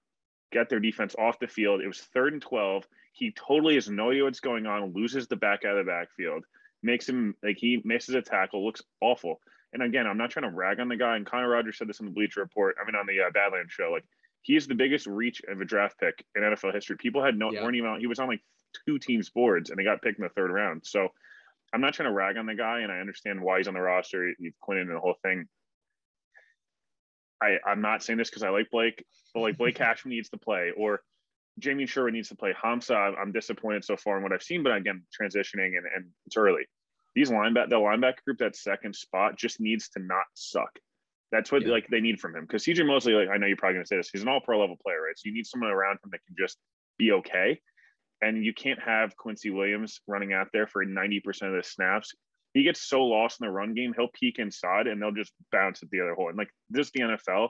get 0.55 0.71
their 0.71 0.81
defense 0.81 1.15
off 1.19 1.39
the 1.39 1.47
field. 1.47 1.83
It 1.83 1.87
was 1.87 2.01
third 2.01 2.33
and 2.33 2.41
12. 2.41 2.87
He 3.13 3.33
totally 3.33 3.75
has 3.75 3.91
no 3.91 4.11
idea 4.11 4.25
what's 4.25 4.41
going 4.41 4.67
on, 4.67 4.93
loses 4.93 5.27
the 5.27 5.37
back 5.37 5.65
out 5.65 5.77
of 5.77 5.85
the 5.85 5.91
backfield, 5.91 6.45
makes 6.83 7.09
him 7.09 7.35
like 7.43 7.59
he 7.59 7.83
misses 7.85 8.15
a 8.15 8.23
tackle, 8.23 8.65
looks 8.65 8.83
awful. 9.01 9.41
And 9.73 9.83
again, 9.83 10.07
I'm 10.07 10.17
not 10.17 10.31
trying 10.31 10.49
to 10.49 10.57
rag 10.57 10.79
on 10.81 10.89
the 10.89 10.97
guy. 10.97 11.17
And 11.17 11.27
Connor 11.27 11.49
Rogers 11.49 11.77
said 11.77 11.89
this 11.89 12.01
on 12.01 12.07
the 12.07 12.13
Bleacher 12.13 12.41
Report. 12.41 12.77
I 12.81 12.87
mean, 12.87 12.95
on 12.95 13.07
the 13.07 13.21
uh, 13.21 13.31
Badlands 13.35 13.73
show. 13.73 13.91
Like, 13.93 14.05
he's 14.43 14.69
the 14.69 14.75
biggest 14.75 15.07
reach 15.07 15.43
of 15.49 15.61
a 15.61 15.65
draft 15.65 15.99
pick 15.99 16.25
in 16.37 16.43
NFL 16.43 16.73
history. 16.73 16.97
People 16.97 17.25
had 17.25 17.37
no 17.37 17.51
yeah. 17.51 17.63
weren't 17.63 17.75
even 17.75 17.91
on, 17.91 18.01
he 18.01 18.07
was 18.07 18.21
on 18.21 18.29
like 18.29 18.43
two 18.87 18.99
teams' 19.01 19.31
boards, 19.31 19.71
and 19.71 19.79
they 19.79 19.85
got 19.85 20.01
picked 20.01 20.19
in 20.19 20.23
the 20.23 20.29
third 20.29 20.53
round. 20.53 20.83
So 20.85 21.09
I'm 21.73 21.81
not 21.81 21.95
trying 21.95 22.09
to 22.09 22.15
rag 22.15 22.37
on 22.37 22.47
the 22.47 22.55
guy, 22.55 22.81
and 22.81 22.93
I 22.93 23.01
understand 23.01 23.43
why 23.43 23.59
he's 23.59 23.67
on 23.67 23.75
the 23.75 23.81
roster. 23.81 24.33
He's 24.39 24.53
Quinn 24.61 24.79
and 24.79 24.91
the 24.91 25.01
whole 25.01 25.17
thing. 25.23 25.49
I, 27.43 27.59
I'm 27.67 27.81
not 27.81 28.03
saying 28.03 28.19
this 28.19 28.31
because 28.31 28.43
I 28.43 28.51
like 28.51 28.71
Blake, 28.71 29.05
but 29.33 29.41
like 29.41 29.59
Blake 29.59 29.75
Cashman 29.77 30.15
needs 30.15 30.31
to 30.31 30.39
play, 30.39 30.73
or 30.77 31.01
Jamien 31.61 31.89
Sherwood 31.89 32.13
needs 32.13 32.29
to 32.29 32.37
play. 32.37 32.53
Hamsah, 32.53 33.15
I'm 33.19 33.33
disappointed 33.33 33.85
so 33.85 33.97
far 33.97 34.17
in 34.17 34.23
what 34.23 34.33
I've 34.33 34.43
seen, 34.43 34.63
but 34.63 34.75
again, 34.75 35.03
transitioning 35.21 35.77
and, 35.77 35.87
and 35.95 36.07
it's 36.27 36.37
early. 36.37 36.63
These 37.15 37.31
linebacker, 37.31 37.71
the 37.71 37.77
linebacker 37.77 38.25
group, 38.25 38.39
that 38.39 38.57
second 38.57 38.97
spot 38.97 39.37
just 39.37 39.61
needs 39.61 39.89
to 39.91 40.01
not 40.01 40.25
suck. 40.35 40.79
That's 41.31 41.53
what 41.53 41.63
yeah. 41.63 41.73
like 41.73 41.87
they 41.89 42.01
need 42.01 42.21
from 42.21 42.35
him. 42.35 42.43
Because 42.43 42.65
CJ 42.65 42.87
Mosley, 42.87 43.13
like 43.13 43.29
I 43.29 43.37
know 43.37 43.47
you're 43.47 43.57
probably 43.57 43.75
gonna 43.75 43.87
say 43.87 43.97
this, 43.97 44.11
he's 44.11 44.23
an 44.23 44.29
all 44.29 44.41
pro 44.41 44.61
level 44.61 44.77
player, 44.83 45.03
right? 45.03 45.17
So 45.17 45.29
you 45.29 45.35
need 45.35 45.47
someone 45.47 45.71
around 45.71 45.95
him 45.95 46.11
that 46.11 46.21
can 46.27 46.35
just 46.39 46.59
be 46.99 47.13
okay. 47.13 47.61
And 48.23 48.45
you 48.45 48.55
can't 48.55 48.81
have 48.81 49.17
Quincy 49.17 49.51
Williams 49.51 50.01
running 50.07 50.33
out 50.33 50.49
there 50.53 50.67
for 50.67 50.85
90% 50.85 51.19
of 51.43 51.53
the 51.53 51.63
snaps 51.63 52.15
he 52.55 52.63
gets 52.63 52.81
so 52.81 53.05
lost 53.05 53.41
in 53.41 53.47
the 53.47 53.53
run 53.53 53.75
game, 53.75 53.93
he'll 53.97 54.09
peek 54.15 54.39
inside 54.39 54.87
and 54.87 55.03
they'll 55.03 55.13
just 55.13 55.33
bounce 55.51 55.83
at 55.83 55.91
the 55.91 56.01
other 56.01 56.15
hole. 56.15 56.29
And 56.29 56.39
like 56.39 56.51
this, 56.71 56.91
the 56.93 57.01
NFL, 57.01 57.49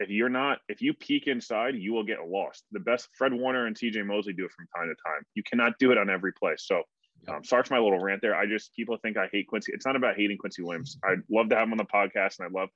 if 0.00 0.10
you're 0.10 0.28
not, 0.28 0.58
if 0.68 0.82
you 0.82 0.92
peek 0.92 1.26
inside, 1.26 1.74
you 1.74 1.94
will 1.94 2.04
get 2.04 2.28
lost. 2.28 2.64
The 2.70 2.80
best 2.80 3.08
Fred 3.16 3.32
Warner 3.32 3.66
and 3.66 3.74
CJ 3.74 4.06
Mosley 4.06 4.34
do 4.34 4.44
it 4.44 4.52
from 4.52 4.68
time 4.76 4.88
to 4.88 4.94
time. 4.94 5.22
You 5.34 5.42
cannot 5.42 5.78
do 5.78 5.90
it 5.92 5.98
on 5.98 6.10
every 6.10 6.32
play. 6.32 6.54
So, 6.58 6.82
um, 7.26 7.42
sorry 7.42 7.64
for 7.64 7.74
my 7.74 7.80
little 7.80 7.98
rant 7.98 8.20
there. 8.20 8.36
I 8.36 8.46
just 8.46 8.72
people 8.74 8.96
think 9.02 9.16
I 9.16 9.28
hate 9.32 9.48
Quincy. 9.48 9.72
It's 9.74 9.86
not 9.86 9.96
about 9.96 10.16
hating 10.16 10.38
Quincy 10.38 10.62
Williams. 10.62 10.98
I'd 11.02 11.22
love 11.30 11.48
to 11.48 11.56
have 11.56 11.66
him 11.66 11.72
on 11.72 11.78
the 11.78 11.84
podcast, 11.84 12.38
and 12.38 12.46
I 12.46 12.60
love 12.60 12.68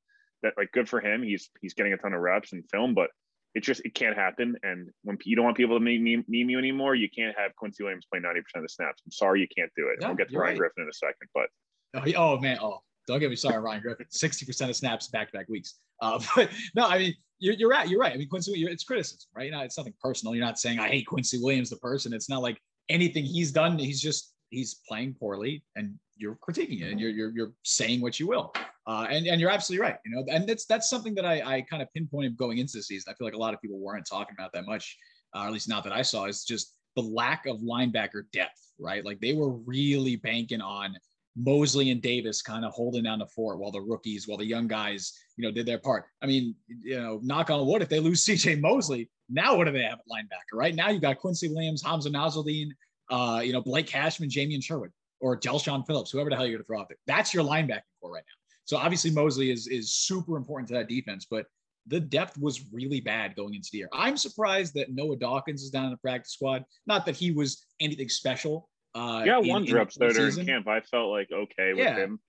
that. 0.43 0.55
Like, 0.57 0.73
good 0.73 0.89
for 0.89 1.01
him. 1.01 1.23
He's 1.23 1.51
he's 1.61 1.75
getting 1.75 1.93
a 1.93 1.97
ton 1.99 2.15
of 2.15 2.21
reps 2.21 2.53
and 2.53 2.65
film, 2.71 2.95
but 2.95 3.11
it 3.55 3.63
just 3.63 3.83
it 3.85 3.95
can't 3.95 4.17
happen. 4.17 4.57
And 4.63 4.91
when 5.03 5.19
you 5.25 5.37
don't 5.37 5.45
want 5.45 5.57
people 5.57 5.79
to 5.79 5.81
meme, 5.81 6.25
meme 6.29 6.51
you 6.51 6.59
anymore, 6.59 6.95
you 6.95 7.09
can't 7.09 7.37
have 7.39 7.55
Quincy 7.57 7.83
Williams 7.83 8.07
play 8.11 8.21
ninety 8.21 8.41
percent 8.41 8.65
of 8.65 8.69
the 8.69 8.73
snaps. 8.73 9.03
I'm 9.05 9.13
sorry, 9.13 9.41
you 9.41 9.49
can't 9.57 9.71
do 9.77 9.89
it. 9.89 10.05
we'll 10.05 10.15
get 10.15 10.31
to 10.31 10.39
Ryan 10.39 10.51
right. 10.51 10.59
Griffin 10.59 10.85
in 10.85 10.89
a 10.89 10.93
second, 10.93 11.29
but 11.35 11.49
oh, 11.95 12.35
oh 12.35 12.39
man, 12.39 12.59
oh 12.61 12.81
don't 13.07 13.21
get 13.21 13.31
me 13.31 13.37
sorry, 13.37 13.61
Ryan 13.61 13.83
Griffin. 13.83 14.07
Sixty 14.11 14.47
percent 14.47 14.71
of 14.71 14.77
snaps 14.77 15.09
back 15.09 15.31
to 15.31 15.39
back 15.39 15.49
weeks. 15.49 15.79
Uh, 16.01 16.21
but 16.37 16.51
no, 16.75 16.87
I 16.87 16.99
mean 16.99 17.15
you're, 17.39 17.55
you're 17.55 17.69
right. 17.69 17.89
You're 17.89 18.01
right. 18.01 18.13
I 18.13 18.17
mean 18.17 18.29
Quincy, 18.29 18.53
it's 18.65 18.85
criticism, 18.85 19.29
right? 19.35 19.47
You 19.47 19.53
know, 19.53 19.61
it's 19.61 19.77
nothing 19.77 19.95
personal. 20.01 20.35
You're 20.35 20.45
not 20.45 20.59
saying 20.59 20.79
I 20.79 20.89
hate 20.89 21.07
Quincy 21.07 21.39
Williams 21.43 21.71
the 21.71 21.77
person. 21.77 22.13
It's 22.13 22.29
not 22.29 22.43
like 22.43 22.59
anything 22.89 23.25
he's 23.25 23.53
done. 23.53 23.79
He's 23.79 24.01
just 24.01 24.32
he's 24.53 24.77
playing 24.87 25.15
poorly, 25.19 25.65
and 25.75 25.99
you're 26.17 26.37
critiquing 26.37 26.83
it, 26.83 26.91
and 26.91 27.01
you're 27.01 27.11
you're, 27.11 27.31
you're 27.31 27.53
saying 27.65 28.01
what 28.01 28.21
you 28.21 28.29
will. 28.29 28.53
Uh, 28.87 29.07
and, 29.11 29.27
and 29.27 29.41
you're 29.41 29.51
absolutely 29.51 29.85
right. 29.85 29.97
You 30.05 30.13
know, 30.15 30.25
and 30.29 30.49
that's 30.49 30.67
that's 30.67 30.89
something 30.89 31.15
that 31.15 31.25
I, 31.25 31.41
I 31.41 31.61
kind 31.63 31.83
of 31.83 31.93
pinpointed 31.95 32.37
going 32.37 32.59
into 32.59 32.77
the 32.77 32.83
season. 32.83 33.13
I 33.13 33.17
feel 33.17 33.27
like 33.27 33.35
a 33.35 33.39
lot 33.39 33.55
of 33.55 33.61
people 33.61 33.79
weren't 33.79 34.07
talking 34.09 34.35
about 34.39 34.53
that 34.53 34.67
much, 34.67 34.97
uh, 35.35 35.41
or 35.41 35.47
at 35.47 35.53
least 35.53 35.69
not 35.69 35.85
that 35.85 35.93
I 35.93 36.03
saw. 36.03 36.27
Is 36.27 36.45
just 36.45 36.75
the 36.95 37.03
lack 37.03 37.47
of 37.47 37.59
linebacker 37.59 38.25
depth, 38.33 38.61
right? 38.79 39.05
Like 39.05 39.21
they 39.21 39.33
were 39.33 39.51
really 39.51 40.17
banking 40.17 40.61
on 40.61 40.95
Mosley 41.37 41.91
and 41.91 42.03
Davis 42.03 42.43
kind 42.43 42.65
of 42.65 42.73
holding 42.73 43.05
down 43.05 43.19
the 43.19 43.27
fort 43.27 43.59
while 43.59 43.71
the 43.71 43.81
rookies, 43.81 44.29
while 44.29 44.37
the 44.37 44.45
young 44.45 44.67
guys, 44.67 45.13
you 45.37 45.45
know, 45.45 45.51
did 45.51 45.67
their 45.67 45.79
part. 45.79 46.05
I 46.23 46.27
mean, 46.27 46.55
you 46.69 47.01
know, 47.01 47.21
knock 47.23 47.51
on 47.51 47.67
wood, 47.67 47.83
if 47.83 47.89
they 47.89 48.01
lose 48.01 48.25
CJ 48.27 48.61
Mosley, 48.61 49.09
now 49.31 49.57
what 49.57 49.65
do 49.65 49.73
they 49.73 49.83
have 49.83 50.01
at 50.01 50.09
linebacker, 50.11 50.55
right? 50.55 50.75
Now 50.75 50.91
you 50.91 51.01
got 51.01 51.19
Quincy 51.19 51.49
Williams, 51.49 51.83
Hamsah 51.83 52.09
Nasirildeen, 52.09 52.69
uh, 53.13 53.41
you 53.41 53.53
know, 53.53 53.61
Blake 53.61 53.87
Cashman, 53.87 54.29
Jamien 54.31 54.63
Sherwood, 54.65 54.91
or 55.21 55.39
Del'Shawn 55.39 55.87
Phillips, 55.87 56.11
whoever 56.11 56.31
the 56.31 56.37
hell 56.37 56.47
you're 56.47 56.57
going 56.59 56.65
to 56.65 56.67
throw 56.67 56.81
out 56.81 56.89
there. 56.89 56.97
That's 57.07 57.33
your 57.35 57.45
linebacking 57.45 57.83
core 58.01 58.13
right 58.13 58.25
now. 58.27 58.39
So 58.65 58.77
obviously 58.79 59.11
Mosley 59.11 59.51
is 59.51 59.67
is 59.69 59.93
super 59.93 60.37
important 60.37 60.69
to 60.69 60.75
that 60.75 60.89
defense, 60.89 61.27
but 61.31 61.47
the 61.89 62.01
depth 62.01 62.39
was 62.39 62.65
really 62.73 63.01
bad 63.01 63.35
going 63.37 63.55
into 63.55 63.69
the 63.73 63.79
year. 63.79 63.89
I'm 63.93 64.17
surprised 64.17 64.73
that 64.75 64.93
Noah 64.93 65.17
Dawkins 65.17 65.63
is 65.63 65.71
down 65.71 65.85
in 65.87 65.91
the 65.91 65.97
practice 65.99 66.33
squad. 66.33 66.65
Not 66.87 67.05
that 67.07 67.17
he 67.17 67.33
was 67.33 67.67
anything 67.81 68.09
special, 68.09 68.69
Uh, 68.95 69.23
yeah, 69.27 69.39
one 69.39 69.65
in 69.67 69.75
there 69.75 69.85
during 70.13 70.31
season. 70.31 70.47
camp. 70.47 70.69
I 70.69 70.81
felt 70.81 71.11
like 71.11 71.29
okay 71.33 71.73
with 71.75 71.79
Yeah. 71.85 71.97
him. 71.97 72.21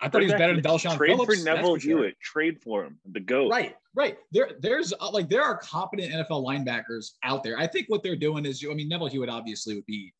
I 0.00 0.08
thought 0.08 0.20
he 0.22 0.26
was 0.26 0.34
better 0.34 0.54
than 0.54 0.62
Del'Shawn 0.62 0.96
Trade 0.96 1.16
Phillips. 1.16 1.38
for 1.38 1.44
Neville 1.44 1.74
for 1.74 1.80
sure. 1.80 1.98
Hewitt. 1.98 2.20
Trade 2.20 2.62
for 2.62 2.84
him. 2.84 2.98
The 3.10 3.20
goat. 3.20 3.50
Right, 3.50 3.74
right. 3.94 4.16
There, 4.30 4.50
there's 4.60 4.92
uh, 5.00 5.10
like 5.10 5.28
there 5.28 5.42
are 5.42 5.56
competent 5.58 6.12
NFL 6.12 6.44
linebackers 6.44 7.12
out 7.24 7.42
there. 7.42 7.58
I 7.58 7.66
think 7.66 7.86
what 7.88 8.02
they're 8.02 8.16
doing 8.16 8.46
is, 8.46 8.64
I 8.68 8.74
mean, 8.74 8.88
Neville 8.88 9.08
Hewitt 9.08 9.28
obviously 9.28 9.74
would 9.74 9.86
be 9.86 10.14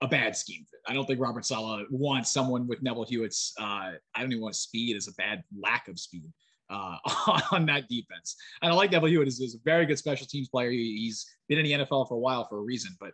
a 0.00 0.08
bad 0.08 0.34
scheme 0.36 0.64
fit. 0.70 0.80
I 0.88 0.94
don't 0.94 1.06
think 1.06 1.20
Robert 1.20 1.44
Saleh 1.46 1.86
wants 1.90 2.30
someone 2.30 2.66
with 2.66 2.82
Neville 2.82 3.04
Hewitt's. 3.04 3.52
Uh, 3.60 3.62
I 3.64 4.20
don't 4.20 4.32
even 4.32 4.42
want 4.42 4.56
speed 4.56 4.96
as 4.96 5.06
a 5.08 5.12
bad 5.12 5.44
lack 5.56 5.86
of 5.88 5.98
speed 6.00 6.24
uh, 6.70 6.96
on 7.52 7.66
that 7.66 7.88
defense. 7.88 8.34
And 8.62 8.72
I 8.72 8.74
like 8.74 8.90
Neville 8.90 9.10
Hewitt 9.10 9.28
is, 9.28 9.40
is 9.40 9.54
a 9.54 9.58
very 9.64 9.86
good 9.86 9.98
special 9.98 10.26
teams 10.26 10.48
player. 10.48 10.70
He- 10.70 10.96
He's 11.04 11.26
been 11.48 11.58
in 11.58 11.64
the 11.64 11.84
NFL 11.84 12.08
for 12.08 12.14
a 12.14 12.18
while 12.18 12.48
for 12.48 12.58
a 12.58 12.62
reason, 12.62 12.96
but 12.98 13.12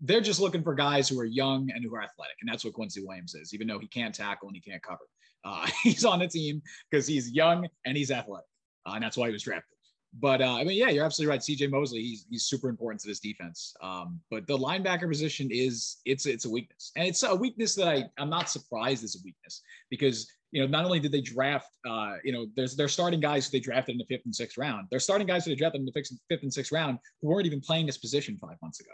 they're 0.00 0.20
just 0.20 0.38
looking 0.38 0.62
for 0.62 0.74
guys 0.74 1.08
who 1.08 1.18
are 1.18 1.24
young 1.24 1.68
and 1.74 1.82
who 1.82 1.92
are 1.96 2.02
athletic, 2.02 2.36
and 2.40 2.48
that's 2.48 2.64
what 2.64 2.74
Quincy 2.74 3.04
Williams 3.04 3.34
is. 3.34 3.52
Even 3.52 3.66
though 3.66 3.80
he 3.80 3.88
can't 3.88 4.14
tackle 4.14 4.48
and 4.48 4.54
he 4.54 4.60
can't 4.60 4.80
cover, 4.82 5.00
uh, 5.44 5.66
he's 5.82 6.04
on 6.04 6.18
the 6.18 6.28
team 6.28 6.62
because 6.90 7.06
he's 7.06 7.30
young 7.30 7.68
and 7.84 7.96
he's 7.96 8.10
athletic, 8.10 8.46
uh, 8.86 8.92
and 8.94 9.02
that's 9.02 9.16
why 9.16 9.26
he 9.26 9.32
was 9.32 9.42
drafted. 9.42 9.74
But 10.20 10.40
uh, 10.40 10.54
I 10.54 10.64
mean, 10.64 10.78
yeah, 10.78 10.88
you're 10.88 11.04
absolutely 11.04 11.30
right. 11.30 11.40
CJ 11.40 11.70
Mosley, 11.70 12.00
he's 12.00 12.26
he's 12.30 12.44
super 12.44 12.68
important 12.68 13.00
to 13.02 13.08
this 13.08 13.20
defense. 13.20 13.74
Um, 13.82 14.20
but 14.30 14.46
the 14.46 14.56
linebacker 14.56 15.08
position 15.08 15.48
is 15.50 15.98
it's 16.06 16.26
it's 16.26 16.46
a 16.46 16.50
weakness, 16.50 16.92
and 16.96 17.06
it's 17.06 17.22
a 17.22 17.34
weakness 17.34 17.74
that 17.74 17.88
I 17.88 18.04
I'm 18.18 18.30
not 18.30 18.48
surprised 18.48 19.04
is 19.04 19.16
a 19.16 19.24
weakness 19.24 19.62
because 19.90 20.26
you 20.50 20.62
know 20.62 20.66
not 20.66 20.86
only 20.86 20.98
did 20.98 21.12
they 21.12 21.20
draft 21.20 21.68
uh, 21.86 22.14
you 22.24 22.32
know 22.32 22.46
there's 22.56 22.74
they're 22.74 22.88
starting 22.88 23.20
guys 23.20 23.46
who 23.46 23.52
they 23.52 23.60
drafted 23.60 23.94
in 23.94 23.98
the 23.98 24.06
fifth 24.06 24.24
and 24.24 24.34
sixth 24.34 24.56
round. 24.56 24.88
They're 24.90 24.98
starting 24.98 25.26
guys 25.26 25.44
who 25.44 25.50
they 25.50 25.56
drafted 25.56 25.80
in 25.80 25.86
the 25.86 25.92
fifth, 25.92 26.10
fifth 26.28 26.42
and 26.42 26.52
sixth 26.52 26.72
round 26.72 26.98
who 27.20 27.28
weren't 27.28 27.46
even 27.46 27.60
playing 27.60 27.84
this 27.84 27.98
position 27.98 28.38
five 28.38 28.56
months 28.62 28.80
ago 28.80 28.92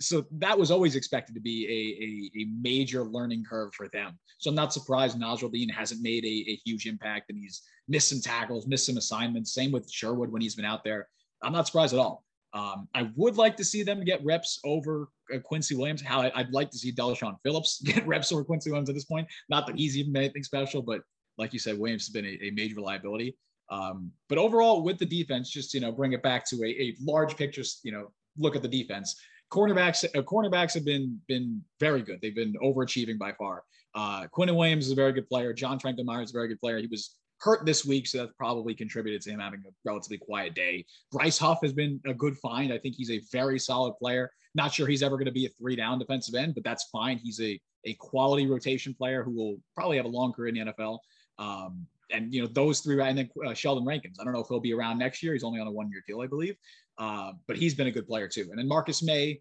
so 0.00 0.24
that 0.30 0.58
was 0.58 0.70
always 0.70 0.94
expected 0.94 1.34
to 1.34 1.40
be 1.40 1.66
a, 1.66 2.40
a, 2.40 2.42
a 2.42 2.48
major 2.60 3.04
learning 3.04 3.44
curve 3.48 3.72
for 3.74 3.88
them. 3.88 4.18
So 4.38 4.50
I'm 4.50 4.56
not 4.56 4.72
surprised 4.72 5.18
Dean 5.52 5.68
hasn't 5.68 6.02
made 6.02 6.24
a, 6.24 6.50
a 6.50 6.60
huge 6.64 6.86
impact 6.86 7.30
and 7.30 7.38
he's 7.38 7.62
missed 7.88 8.10
some 8.10 8.20
tackles, 8.20 8.66
missed 8.66 8.86
some 8.86 8.98
assignments. 8.98 9.54
Same 9.54 9.72
with 9.72 9.90
Sherwood 9.90 10.30
when 10.30 10.42
he's 10.42 10.54
been 10.54 10.64
out 10.64 10.84
there. 10.84 11.08
I'm 11.42 11.52
not 11.52 11.66
surprised 11.66 11.94
at 11.94 12.00
all. 12.00 12.24
Um, 12.52 12.88
I 12.94 13.10
would 13.16 13.36
like 13.36 13.56
to 13.56 13.64
see 13.64 13.82
them 13.82 14.04
get 14.04 14.24
reps 14.24 14.60
over 14.64 15.08
uh, 15.34 15.38
Quincy 15.38 15.74
Williams. 15.74 16.02
How 16.02 16.22
I, 16.22 16.42
would 16.42 16.52
like 16.52 16.70
to 16.70 16.78
see 16.78 16.92
Del'Shawn 16.92 17.36
Phillips 17.42 17.80
get 17.84 18.06
reps 18.06 18.32
over 18.32 18.44
Quincy 18.44 18.70
Williams 18.70 18.88
at 18.88 18.94
this 18.94 19.04
point. 19.04 19.26
Not 19.48 19.66
that 19.66 19.76
he's 19.76 19.96
even 19.96 20.12
made 20.12 20.24
anything 20.24 20.42
special, 20.42 20.82
but 20.82 21.02
like 21.38 21.52
you 21.52 21.58
said, 21.58 21.78
Williams 21.78 22.06
has 22.06 22.12
been 22.12 22.24
a, 22.24 22.50
major 22.50 22.80
liability. 22.80 23.36
Um, 23.70 24.10
but 24.28 24.38
overall, 24.38 24.82
with 24.82 24.98
the 24.98 25.04
defense, 25.04 25.50
just 25.50 25.74
you 25.74 25.80
know, 25.80 25.92
bring 25.92 26.12
it 26.12 26.22
back 26.22 26.46
to 26.48 26.64
a 26.64 26.94
large 27.02 27.36
picture. 27.36 27.62
You 27.82 27.92
know, 27.92 28.12
look 28.38 28.56
at 28.56 28.62
the 28.62 28.68
defense 28.68 29.16
cornerbacks 29.50 30.04
uh, 30.04 30.22
cornerbacks 30.22 30.74
have 30.74 30.84
been 30.84 31.20
been 31.28 31.62
very 31.80 32.02
good. 32.02 32.20
They've 32.20 32.34
been 32.34 32.54
overachieving 32.62 33.18
by 33.18 33.32
far. 33.32 33.62
Uh, 33.94 34.26
Quinn 34.28 34.54
Williams 34.54 34.86
is 34.86 34.92
a 34.92 34.96
very 34.96 35.12
good 35.12 35.28
player. 35.28 35.52
John 35.52 35.78
Franklin 35.78 36.06
Myers 36.06 36.28
is 36.28 36.34
a 36.34 36.38
very 36.38 36.48
good 36.48 36.60
player. 36.60 36.78
He 36.78 36.86
was 36.86 37.16
hurt 37.38 37.64
this 37.64 37.84
week, 37.84 38.06
so 38.06 38.18
that 38.18 38.36
probably 38.36 38.74
contributed 38.74 39.22
to 39.22 39.30
him 39.30 39.40
having 39.40 39.62
a 39.66 39.70
relatively 39.84 40.18
quiet 40.18 40.54
day. 40.54 40.84
Bryce 41.12 41.38
Huff 41.38 41.60
has 41.62 41.72
been 41.72 42.00
a 42.06 42.14
good 42.14 42.36
find. 42.38 42.72
I 42.72 42.78
think 42.78 42.94
he's 42.94 43.10
a 43.10 43.20
very 43.32 43.58
solid 43.58 43.94
player. 43.94 44.30
Not 44.54 44.72
sure 44.72 44.86
he's 44.86 45.02
ever 45.02 45.16
going 45.16 45.26
to 45.26 45.32
be 45.32 45.46
a 45.46 45.50
three 45.50 45.76
down 45.76 45.98
defensive 45.98 46.34
end, 46.34 46.54
but 46.54 46.64
that's 46.64 46.84
fine. 46.90 47.18
He's 47.18 47.40
a 47.40 47.60
a 47.86 47.94
quality 47.94 48.46
rotation 48.46 48.94
player 48.94 49.22
who 49.22 49.30
will 49.30 49.56
probably 49.74 49.96
have 49.96 50.06
a 50.06 50.08
long 50.08 50.32
career 50.32 50.48
in 50.48 50.54
the 50.66 50.72
NFL. 50.72 50.98
Um, 51.38 51.86
and 52.10 52.32
you 52.32 52.42
know 52.42 52.48
those 52.48 52.80
three, 52.80 53.00
and 53.00 53.18
then 53.18 53.30
uh, 53.46 53.54
Sheldon 53.54 53.84
Rankins. 53.84 54.18
I 54.20 54.24
don't 54.24 54.32
know 54.32 54.40
if 54.40 54.48
he'll 54.48 54.60
be 54.60 54.72
around 54.72 54.98
next 54.98 55.22
year. 55.22 55.32
He's 55.32 55.44
only 55.44 55.60
on 55.60 55.66
a 55.66 55.72
one 55.72 55.90
year 55.90 56.02
deal, 56.06 56.20
I 56.20 56.26
believe. 56.26 56.56
Uh, 56.98 57.32
but 57.46 57.56
he's 57.56 57.74
been 57.74 57.86
a 57.86 57.90
good 57.90 58.06
player 58.06 58.28
too. 58.28 58.46
And 58.50 58.58
then 58.58 58.66
Marcus 58.66 59.02
Maye, 59.02 59.40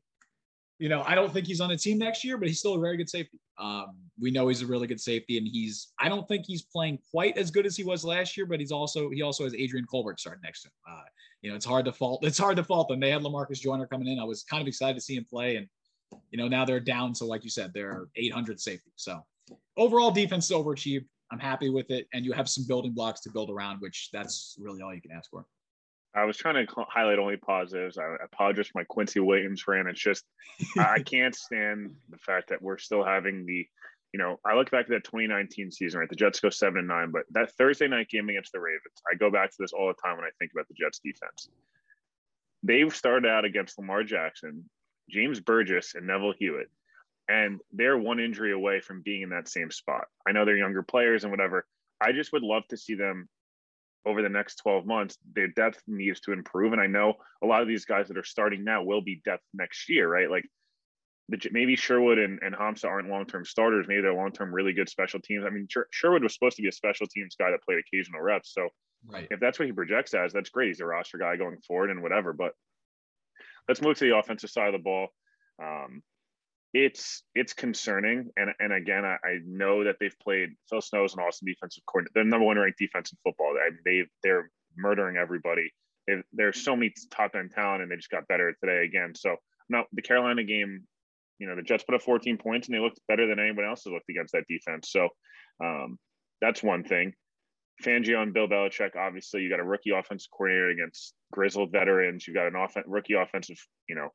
you 0.77 0.89
know, 0.89 1.03
I 1.05 1.15
don't 1.15 1.31
think 1.31 1.47
he's 1.47 1.61
on 1.61 1.69
the 1.69 1.77
team 1.77 1.97
next 1.97 2.23
year, 2.23 2.37
but 2.37 2.47
he's 2.47 2.59
still 2.59 2.75
a 2.75 2.79
very 2.79 2.97
good 2.97 3.09
safety. 3.09 3.39
Um, 3.57 3.95
we 4.19 4.31
know 4.31 4.49
he's 4.49 4.61
a 4.61 4.65
really 4.65 4.87
good 4.87 4.99
safety, 4.99 5.37
and 5.37 5.47
he's 5.47 5.93
I 5.99 6.09
don't 6.09 6.27
think 6.27 6.45
he's 6.45 6.63
playing 6.63 6.99
quite 7.11 7.37
as 7.37 7.51
good 7.51 7.65
as 7.65 7.77
he 7.77 7.83
was 7.83 8.03
last 8.03 8.35
year, 8.35 8.45
but 8.45 8.59
he's 8.59 8.71
also 8.71 9.09
he 9.09 9.21
also 9.21 9.43
has 9.43 9.55
Adrian 9.55 9.85
Colbert 9.85 10.19
starting 10.19 10.41
next 10.43 10.63
to 10.63 10.67
him. 10.67 10.73
Uh, 10.89 11.03
you 11.41 11.49
know, 11.49 11.55
it's 11.55 11.65
hard 11.65 11.85
to 11.85 11.93
fault 11.93 12.25
it's 12.25 12.37
hard 12.37 12.57
to 12.57 12.63
fault 12.63 12.89
them. 12.89 12.99
They 12.99 13.11
had 13.11 13.21
Lamarcus 13.21 13.59
Joyner 13.59 13.87
coming 13.87 14.07
in. 14.07 14.19
I 14.19 14.23
was 14.23 14.43
kind 14.43 14.61
of 14.61 14.67
excited 14.67 14.95
to 14.95 15.01
see 15.01 15.15
him 15.15 15.25
play, 15.25 15.55
and 15.55 15.67
you 16.31 16.37
know 16.37 16.47
now 16.47 16.65
they're 16.65 16.79
down. 16.81 17.15
So 17.15 17.25
like 17.25 17.43
you 17.43 17.49
said, 17.49 17.71
they're 17.73 18.07
800 18.17 18.59
safety. 18.59 18.91
So 18.95 19.23
overall 19.77 20.11
defense 20.11 20.45
is 20.45 20.51
overachieved. 20.51 21.05
I'm 21.31 21.39
happy 21.39 21.69
with 21.69 21.89
it, 21.89 22.07
and 22.13 22.23
you 22.23 22.33
have 22.33 22.47
some 22.47 22.65
building 22.67 22.93
blocks 22.93 23.21
to 23.21 23.31
build 23.31 23.49
around, 23.49 23.79
which 23.79 24.09
that's 24.13 24.55
really 24.59 24.81
all 24.81 24.93
you 24.93 25.01
can 25.01 25.11
ask 25.11 25.29
for. 25.29 25.45
I 26.15 26.23
was 26.23 26.37
trying 26.37 26.65
to 26.65 26.85
highlight 26.87 27.19
only 27.19 27.35
positives. 27.35 27.97
I 27.97 28.15
apologize 28.23 28.67
for 28.67 28.79
my 28.79 28.85
Quincy 28.85 29.19
Williams 29.19 29.67
rant. 29.67 29.89
It's 29.89 29.99
just 29.99 30.23
I 30.77 30.99
can't 30.99 31.35
stand 31.35 31.93
the 32.09 32.17
fact 32.17 32.49
that 32.49 32.61
we're 32.61 32.77
still 32.77 33.03
having 33.03 33.45
the, 33.45 33.67
you 34.13 34.17
know, 34.17 34.39
I 34.45 34.55
look 34.55 34.71
back 34.71 34.85
to 34.85 34.93
that 34.93 35.03
2019 35.03 35.71
season, 35.71 35.99
right? 35.99 36.09
The 36.09 36.15
Jets 36.15 36.39
go 36.39 36.49
seven 36.49 36.79
and 36.79 36.87
nine, 36.87 37.11
but 37.11 37.23
that 37.31 37.51
Thursday 37.57 37.87
night 37.87 38.07
game 38.07 38.29
against 38.29 38.53
the 38.53 38.61
Ravens, 38.61 39.01
I 39.11 39.15
go 39.17 39.29
back 39.29 39.49
to 39.49 39.57
this 39.59 39.73
all 39.73 39.87
the 39.87 40.01
time 40.01 40.15
when 40.15 40.25
I 40.25 40.31
think 40.39 40.51
about 40.53 40.69
the 40.69 40.75
Jets 40.75 40.99
defense. 40.99 41.49
They've 42.63 42.95
started 42.95 43.29
out 43.29 43.43
against 43.43 43.77
Lamar 43.77 44.03
Jackson, 44.03 44.69
James 45.09 45.41
Burgess, 45.41 45.95
and 45.95 46.07
Neville 46.07 46.33
Hewitt, 46.39 46.69
and 47.27 47.59
they're 47.71 47.97
one 47.97 48.19
injury 48.19 48.51
away 48.51 48.79
from 48.81 49.01
being 49.01 49.21
in 49.21 49.29
that 49.29 49.47
same 49.47 49.71
spot. 49.71 50.05
I 50.27 50.31
know 50.31 50.45
they're 50.45 50.57
younger 50.57 50.83
players 50.83 51.23
and 51.23 51.31
whatever. 51.31 51.65
I 52.01 52.11
just 52.11 52.31
would 52.33 52.43
love 52.43 52.63
to 52.69 52.77
see 52.77 52.95
them 52.95 53.27
over 54.05 54.21
the 54.21 54.29
next 54.29 54.57
12 54.57 54.85
months, 54.85 55.17
their 55.33 55.47
depth 55.47 55.81
needs 55.87 56.19
to 56.21 56.31
improve. 56.31 56.73
And 56.73 56.81
I 56.81 56.85
know 56.85 57.15
a 57.43 57.47
lot 57.47 57.63
of 57.63 57.67
these 57.67 57.85
guys 57.85 58.07
that 58.09 58.17
are 58.17 58.23
starting 58.23 58.63
now 58.63 58.83
will 58.83 59.01
be 59.01 59.21
depth 59.25 59.43
next 59.53 59.89
year, 59.89 60.07
right? 60.07 60.29
Like 60.29 60.47
the, 61.29 61.39
maybe 61.51 61.75
Sherwood 61.75 62.19
and, 62.19 62.39
and 62.43 62.53
Hamsah 62.53 62.85
aren't 62.85 63.09
long 63.09 63.25
term 63.25 63.45
starters. 63.45 63.87
Maybe 63.87 64.01
they're 64.01 64.13
long 64.13 64.31
term 64.31 64.53
really 64.53 64.73
good 64.73 64.89
special 64.89 65.19
teams. 65.19 65.43
I 65.43 65.49
mean, 65.49 65.67
Sher- 65.67 65.87
Sherwood 65.91 66.21
was 66.21 66.35
supposed 66.35 66.57
to 66.57 66.61
be 66.61 66.67
a 66.67 66.71
special 66.71 67.07
teams 67.07 67.35
guy 67.35 67.49
that 67.49 67.63
played 67.63 67.79
occasional 67.79 68.21
reps. 68.21 68.53
So 68.53 68.69
Right. 69.07 69.27
if 69.29 69.39
that's 69.39 69.59
what 69.59 69.67
he 69.67 69.71
projects 69.71 70.13
as, 70.15 70.33
that's 70.33 70.49
great. 70.49 70.67
He's 70.69 70.79
a 70.79 70.85
roster 70.85 71.17
guy 71.19 71.35
going 71.35 71.57
forward 71.67 71.91
and 71.91 72.01
whatever. 72.01 72.33
But 72.33 72.53
let's 73.67 73.81
move 73.81 73.97
to 73.97 74.05
the 74.05 74.17
offensive 74.17 74.49
side 74.49 74.67
of 74.67 74.73
the 74.73 74.83
ball. 74.83 75.09
Um, 75.61 76.01
it's 76.75 77.23
it's 77.33 77.53
concerning, 77.53 78.29
and 78.35 78.49
and 78.59 78.73
again, 78.73 79.05
I, 79.05 79.15
I 79.25 79.39
know 79.47 79.85
that 79.85 79.95
they've 79.97 80.19
played 80.21 80.49
Phil 80.69 80.81
Snow's 80.81 81.13
an 81.13 81.21
awesome 81.21 81.45
defensive 81.47 81.85
coordinator. 81.85 82.11
They're 82.13 82.23
number 82.25 82.45
one 82.45 82.57
ranked 82.57 82.79
defense 82.79 83.13
in 83.13 83.17
football. 83.23 83.55
They 83.85 84.03
they're 84.23 84.51
murdering 84.75 85.15
everybody. 85.15 85.73
They've, 86.05 86.21
there's 86.33 86.65
so 86.65 86.75
many 86.75 86.93
top 87.09 87.35
end 87.35 87.51
talent, 87.55 87.81
and 87.81 87.89
they 87.89 87.95
just 87.95 88.09
got 88.09 88.27
better 88.27 88.53
today 88.61 88.83
again. 88.83 89.15
So 89.15 89.37
now 89.69 89.85
the 89.93 90.01
Carolina 90.01 90.43
game, 90.43 90.83
you 91.39 91.47
know, 91.47 91.55
the 91.55 91.61
Jets 91.61 91.85
put 91.85 91.95
up 91.95 92.01
14 92.01 92.37
points, 92.37 92.67
and 92.67 92.75
they 92.75 92.81
looked 92.81 92.99
better 93.07 93.25
than 93.25 93.39
anyone 93.39 93.65
else 93.65 93.85
has 93.85 93.93
looked 93.93 94.09
against 94.09 94.33
that 94.33 94.43
defense. 94.49 94.91
So 94.91 95.07
um, 95.63 95.97
that's 96.41 96.61
one 96.61 96.83
thing. 96.83 97.13
Fangio 97.81 98.21
and 98.21 98.33
Bill 98.33 98.49
Belichick, 98.49 98.97
obviously, 98.97 99.43
you 99.43 99.49
got 99.49 99.61
a 99.61 99.63
rookie 99.63 99.91
offensive 99.91 100.29
coordinator 100.31 100.71
against 100.71 101.13
grizzled 101.31 101.71
veterans. 101.71 102.27
You 102.27 102.33
got 102.33 102.47
an 102.47 102.57
off- 102.57 102.75
rookie 102.85 103.13
offensive, 103.13 103.65
you 103.87 103.95
know, 103.95 104.09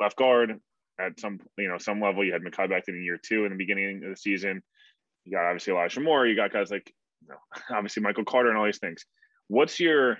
left 0.00 0.16
guard 0.16 0.60
at 0.98 1.18
some, 1.20 1.38
you 1.56 1.68
know, 1.68 1.78
some 1.78 2.00
level. 2.00 2.24
You 2.24 2.32
had 2.32 2.42
Mekhi 2.42 2.68
Becton 2.68 3.04
year 3.04 3.18
two 3.22 3.44
in 3.44 3.50
the 3.50 3.56
beginning 3.56 4.02
of 4.04 4.10
the 4.10 4.16
season. 4.16 4.62
You 5.24 5.32
got 5.32 5.46
obviously 5.46 5.72
Elijah 5.72 6.00
Moore. 6.00 6.26
You 6.26 6.36
got 6.36 6.52
guys 6.52 6.70
like, 6.70 6.92
you 7.22 7.28
know, 7.28 7.38
obviously 7.76 8.02
Michael 8.02 8.24
Carter 8.24 8.48
and 8.48 8.58
all 8.58 8.64
these 8.64 8.78
things. 8.78 9.04
What's 9.48 9.80
your, 9.80 10.18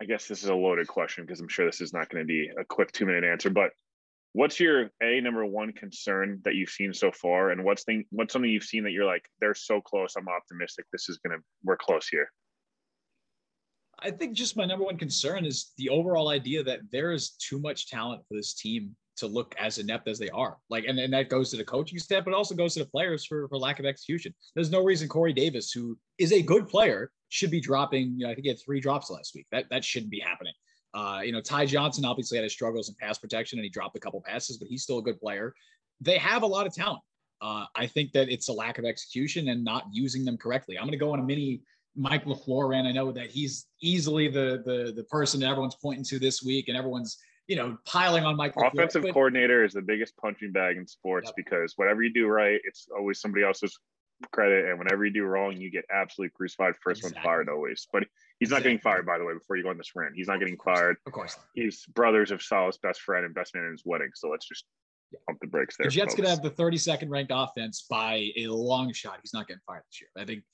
I 0.00 0.04
guess 0.06 0.26
this 0.26 0.42
is 0.42 0.48
a 0.48 0.54
loaded 0.54 0.88
question 0.88 1.24
because 1.24 1.40
I'm 1.40 1.48
sure 1.48 1.66
this 1.66 1.80
is 1.80 1.92
not 1.92 2.08
going 2.08 2.24
to 2.24 2.26
be 2.26 2.50
a 2.58 2.64
quick 2.64 2.92
two 2.92 3.06
minute 3.06 3.24
answer, 3.24 3.50
but 3.50 3.70
what's 4.32 4.60
your 4.60 4.90
a 5.02 5.20
number 5.20 5.44
one 5.44 5.72
concern 5.72 6.40
that 6.44 6.54
you've 6.54 6.70
seen 6.70 6.94
so 6.94 7.10
far 7.10 7.50
and 7.50 7.64
what's 7.64 7.82
thing 7.82 8.04
what's 8.10 8.32
something 8.32 8.50
you've 8.50 8.62
seen 8.62 8.84
that 8.84 8.92
you're 8.92 9.04
like 9.04 9.24
they're 9.40 9.54
so 9.54 9.80
close 9.80 10.14
i'm 10.16 10.28
optimistic 10.28 10.84
this 10.92 11.08
is 11.08 11.18
gonna 11.18 11.38
we're 11.64 11.76
close 11.76 12.06
here 12.06 12.30
I 14.02 14.10
think 14.10 14.32
just 14.32 14.56
my 14.56 14.64
number 14.64 14.84
one 14.84 14.96
concern 14.96 15.44
is 15.44 15.72
the 15.76 15.90
overall 15.90 16.30
idea 16.30 16.62
that 16.64 16.80
there 16.90 17.12
is 17.12 17.30
too 17.32 17.58
much 17.58 17.88
talent 17.88 18.22
for 18.26 18.34
this 18.34 18.54
team 18.54 18.96
to 19.20 19.26
look 19.26 19.54
as 19.58 19.78
inept 19.78 20.08
as 20.08 20.18
they 20.18 20.28
are. 20.30 20.58
Like, 20.68 20.84
and, 20.86 20.98
and 20.98 21.12
that 21.12 21.28
goes 21.28 21.50
to 21.50 21.56
the 21.56 21.64
coaching 21.64 21.98
staff, 21.98 22.24
but 22.24 22.34
also 22.34 22.54
goes 22.54 22.74
to 22.74 22.80
the 22.80 22.90
players 22.90 23.24
for, 23.24 23.48
for 23.48 23.58
lack 23.58 23.78
of 23.78 23.86
execution. 23.86 24.34
There's 24.54 24.70
no 24.70 24.82
reason 24.82 25.08
Corey 25.08 25.32
Davis, 25.32 25.70
who 25.72 25.96
is 26.18 26.32
a 26.32 26.42
good 26.42 26.68
player, 26.68 27.10
should 27.28 27.50
be 27.50 27.60
dropping. 27.60 28.14
You 28.18 28.26
know, 28.26 28.30
I 28.30 28.34
think 28.34 28.44
he 28.44 28.48
had 28.48 28.60
three 28.64 28.80
drops 28.80 29.10
last 29.10 29.34
week. 29.34 29.46
That 29.52 29.66
that 29.70 29.84
shouldn't 29.84 30.10
be 30.10 30.20
happening. 30.20 30.54
Uh, 30.92 31.20
you 31.24 31.32
know, 31.32 31.40
Ty 31.40 31.66
Johnson 31.66 32.04
obviously 32.04 32.36
had 32.36 32.44
his 32.44 32.52
struggles 32.52 32.88
in 32.88 32.96
pass 33.00 33.18
protection 33.18 33.58
and 33.58 33.64
he 33.64 33.70
dropped 33.70 33.96
a 33.96 34.00
couple 34.00 34.20
passes, 34.26 34.58
but 34.58 34.66
he's 34.68 34.82
still 34.82 34.98
a 34.98 35.02
good 35.02 35.20
player. 35.20 35.54
They 36.00 36.18
have 36.18 36.42
a 36.42 36.46
lot 36.46 36.66
of 36.66 36.74
talent. 36.74 37.02
Uh, 37.40 37.64
I 37.74 37.86
think 37.86 38.12
that 38.12 38.28
it's 38.28 38.48
a 38.48 38.52
lack 38.52 38.78
of 38.78 38.84
execution 38.84 39.48
and 39.48 39.64
not 39.64 39.84
using 39.92 40.24
them 40.24 40.36
correctly. 40.36 40.76
I'm 40.76 40.84
going 40.84 40.92
to 40.92 40.98
go 40.98 41.12
on 41.12 41.20
a 41.20 41.22
mini 41.22 41.62
Mike 41.96 42.24
LaFleur 42.24 42.68
ran. 42.68 42.86
I 42.86 42.92
know 42.92 43.12
that 43.12 43.30
he's 43.30 43.66
easily 43.82 44.28
the 44.28 44.62
the 44.64 44.92
the 44.94 45.04
person 45.04 45.40
that 45.40 45.48
everyone's 45.48 45.76
pointing 45.76 46.04
to 46.04 46.18
this 46.18 46.42
week, 46.42 46.68
and 46.68 46.76
everyone's 46.76 47.18
you 47.50 47.56
know 47.56 47.76
piling 47.84 48.24
on. 48.24 48.36
LaFleur, 48.36 48.68
offensive 48.72 49.02
but- 49.02 49.12
coordinator 49.12 49.64
is 49.64 49.72
the 49.72 49.82
biggest 49.82 50.16
punching 50.16 50.52
bag 50.52 50.76
in 50.76 50.86
sports 50.86 51.28
Yep. 51.28 51.36
because 51.36 51.72
whatever 51.76 52.00
you 52.02 52.12
do 52.12 52.26
right 52.28 52.60
it's 52.64 52.86
always 52.96 53.20
somebody 53.20 53.44
else's 53.44 53.76
credit 54.32 54.66
and 54.68 54.78
whenever 54.78 55.04
you 55.04 55.12
do 55.12 55.24
wrong 55.24 55.56
you 55.56 55.70
get 55.70 55.84
absolutely 55.92 56.30
crucified 56.36 56.74
first 56.82 57.00
Exactly. 57.00 57.18
one's 57.18 57.24
fired 57.24 57.48
always 57.48 57.86
but 57.92 58.04
he's 58.38 58.50
not 58.50 58.62
getting 58.62 58.78
fired 58.78 59.04
by 59.06 59.16
the 59.18 59.24
way 59.24 59.32
before 59.34 59.56
you 59.56 59.62
go 59.62 59.70
on 59.70 59.78
this 59.78 59.90
rant 59.96 60.12
he's 60.14 60.28
not 60.28 60.38
getting 60.38 60.58
fired 60.64 60.96
Of 61.06 61.12
course. 61.12 61.36
he's 61.54 61.86
brothers 61.86 62.30
of 62.30 62.40
Saleh's 62.42 62.78
best 62.78 63.00
friend 63.00 63.24
and 63.24 63.34
best 63.34 63.54
man 63.54 63.64
in 63.64 63.70
his 63.72 63.82
wedding 63.84 64.10
so 64.14 64.28
let's 64.28 64.46
just 64.46 64.64
pump 65.26 65.38
the 65.40 65.46
brakes 65.48 65.74
there. 65.76 65.86
The 65.86 65.90
Jets 65.90 66.14
could 66.14 66.24
have 66.26 66.40
the 66.40 66.50
32nd 66.52 67.08
ranked 67.10 67.32
offense 67.34 67.84
by 67.90 68.28
a 68.36 68.46
long 68.46 68.92
shot. 68.92 69.18
He's 69.22 69.34
not 69.34 69.48
getting 69.48 69.60
fired 69.66 69.82
this 69.90 70.00
year. 70.00 70.10
I 70.16 70.24
think 70.24 70.44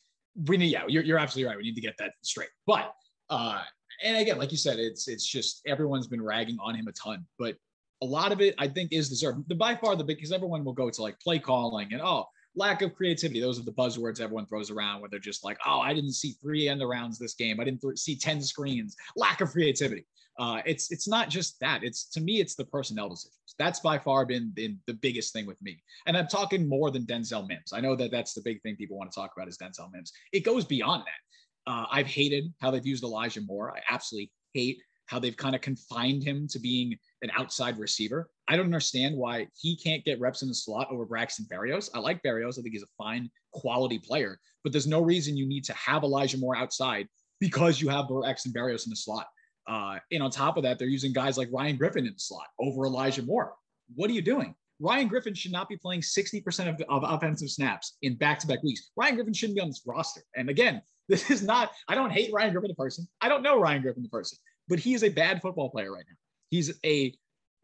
we 0.47 0.57
need, 0.57 0.69
yeah, 0.73 0.85
you're, 0.89 1.03
you're 1.03 1.19
absolutely 1.19 1.49
right. 1.51 1.59
We 1.59 1.65
need 1.65 1.75
to 1.75 1.83
get 1.83 1.95
that 1.99 2.13
straight. 2.23 2.49
But, 2.67 2.91
uh, 3.29 3.61
and 4.03 4.17
again, 4.17 4.39
like 4.39 4.53
you 4.53 4.59
said, 4.59 4.79
it's 4.79 5.09
it's 5.09 5.27
just 5.27 5.63
everyone's 5.67 6.07
been 6.07 6.23
ragging 6.23 6.59
on 6.61 6.75
him 6.75 6.89
a 6.89 6.93
ton, 6.93 7.25
but 7.39 7.57
a 8.03 8.07
lot 8.07 8.33
of 8.33 8.41
it 8.41 8.55
I 8.59 8.69
think 8.69 8.93
is 8.93 9.09
deserved. 9.09 9.49
The 9.49 9.55
by 9.55 9.75
far 9.75 9.97
the 9.97 10.05
big 10.05 10.17
because 10.17 10.33
everyone 10.33 10.65
will 10.65 10.73
go 10.73 10.91
to 10.91 11.03
like 11.03 11.19
play 11.21 11.39
calling 11.39 11.93
and 11.93 12.03
oh 12.03 12.27
lack 12.57 12.83
of 12.83 12.95
creativity. 12.95 13.41
Those 13.41 13.61
are 13.61 13.65
the 13.65 13.73
buzzwords 13.73 14.21
everyone 14.21 14.47
throws 14.47 14.71
around 14.71 15.01
where 15.01 15.11
they're 15.11 15.21
just 15.21 15.45
like, 15.45 15.59
oh, 15.65 15.79
I 15.81 15.95
didn't 15.95 16.15
see 16.15 16.33
three 16.43 16.69
end 16.69 16.81
arounds 16.81 17.19
this 17.19 17.35
game. 17.35 17.61
I 17.61 17.65
didn't 17.65 17.83
th- 17.83 17.99
see 17.99 18.17
10 18.17 18.41
screens. 18.43 18.97
Lack 19.15 19.41
of 19.41 19.51
creativity. 19.51 20.07
Uh, 20.39 20.61
it's 20.67 20.91
it's 20.91 21.09
not 21.09 21.31
just 21.31 21.59
that. 21.61 21.83
It's 21.83 22.07
to 22.11 22.21
me, 22.21 22.41
it's 22.41 22.57
the 22.57 22.65
personnel 22.65 23.09
decisions. 23.09 23.55
That's 23.59 23.81
by 23.81 23.99
far 23.99 24.27
been, 24.27 24.51
been 24.51 24.79
the 24.87 24.93
biggest 24.95 25.33
thing 25.33 25.47
with 25.47 25.61
me. 25.63 25.83
And 26.07 26.17
I'm 26.17 26.27
talking 26.27 26.69
more 26.69 26.91
than 26.91 27.07
Denzel 27.07 27.47
Mims. 27.47 27.73
I 27.73 27.81
know 27.81 27.97
that 27.97 28.11
that's 28.11 28.35
the 28.35 28.43
big 28.43 28.61
thing 28.61 28.77
people 28.77 28.99
want 28.99 29.11
to 29.11 29.15
talk 29.15 29.33
about 29.35 29.49
is 29.49 29.57
Denzel 29.57 29.91
Mims. 29.93 30.13
It 30.33 30.41
goes 30.41 30.65
beyond 30.65 31.05
that. 31.07 31.21
Uh, 31.67 31.87
I've 31.91 32.07
hated 32.07 32.53
how 32.61 32.71
they've 32.71 32.87
used 32.87 33.05
Elijah 33.05 33.41
Moore. 33.41 33.73
I 33.77 33.81
absolutely 33.93 34.31
hate 34.53 34.79
how 35.07 35.19
they've 35.19 35.37
kind 35.37 35.55
of 35.55 35.61
confined 35.61 36.23
him 36.23 36.47
to 36.49 36.59
being 36.59 36.97
an 37.23 37.31
outside 37.37 37.79
receiver. 37.79 38.29
I 38.49 38.57
don't 38.57 38.67
understand 38.67 39.17
why 39.17 39.49
he 39.61 39.77
can't 39.77 40.05
get 40.05 40.21
reps 40.21 40.43
in 40.43 40.49
the 40.49 40.55
slot 40.55 40.89
over 40.91 41.05
Braxton 41.05 41.47
Berrios. 41.51 41.91
I 41.95 41.99
like 41.99 42.23
Berrios. 42.23 42.59
I 42.59 42.63
think 42.63 42.73
he's 42.75 42.83
a 42.83 42.99
fine 42.99 43.31
quality 43.53 43.99
player, 43.99 44.39
but 44.63 44.73
there's 44.73 44.87
no 44.87 45.01
reason 45.01 45.37
you 45.37 45.47
need 45.47 45.65
to 45.65 45.73
have 45.75 46.03
Elijah 46.03 46.39
Moore 46.39 46.57
outside 46.57 47.09
because 47.41 47.81
you 47.81 47.89
have 47.89 48.09
Braxton 48.09 48.53
Berrios 48.53 48.87
in 48.87 48.91
the 48.91 48.97
slot. 48.97 49.27
Uh, 49.69 49.99
and 50.13 50.23
on 50.23 50.31
top 50.31 50.57
of 50.57 50.63
that, 50.63 50.79
they're 50.79 50.89
using 50.89 51.13
guys 51.13 51.37
like 51.37 51.49
Ryan 51.53 51.77
Griffin 51.77 52.07
in 52.07 52.13
the 52.13 52.19
slot 52.19 52.47
over 52.61 52.87
Elijah 52.87 53.23
Moore. 53.23 53.55
What 53.95 54.11
are 54.11 54.15
you 54.15 54.23
doing? 54.23 54.55
Ryan 54.79 55.09
Griffin 55.09 55.35
should 55.35 55.53
not 55.53 55.69
be 55.69 55.77
playing 55.77 56.03
60% 56.03 56.69
of, 56.69 56.81
of 56.89 57.03
offensive 57.11 57.51
snaps 57.51 57.97
in 58.03 58.17
back-to-back 58.17 58.63
weeks. 58.63 58.91
Ryan 58.97 59.15
Griffin 59.17 59.33
shouldn't 59.33 59.57
be 59.57 59.63
on 59.63 59.69
this 59.69 59.83
roster. 59.87 60.21
And 60.37 60.51
again, 60.51 60.83
this 61.09 61.31
is 61.31 61.43
not, 61.43 61.73
I 61.89 61.95
don't 61.95 62.11
hate 62.11 62.33
Ryan 62.33 62.53
Griffin 62.53 62.69
the 62.69 62.75
person. 62.75 63.07
I 63.21 63.29
don't 63.29 63.43
know 63.43 63.61
Ryan 63.61 63.83
Griffin 63.83 64.03
the 64.03 64.09
person, 64.09 64.39
but 64.69 64.79
he 64.79 64.95
is 64.95 65.05
a 65.05 65.09
bad 65.09 65.41
football 65.41 65.71
player 65.71 65.93
right 65.93 66.05
now. 66.09 66.17
He's 66.51 66.73
a 66.85 67.13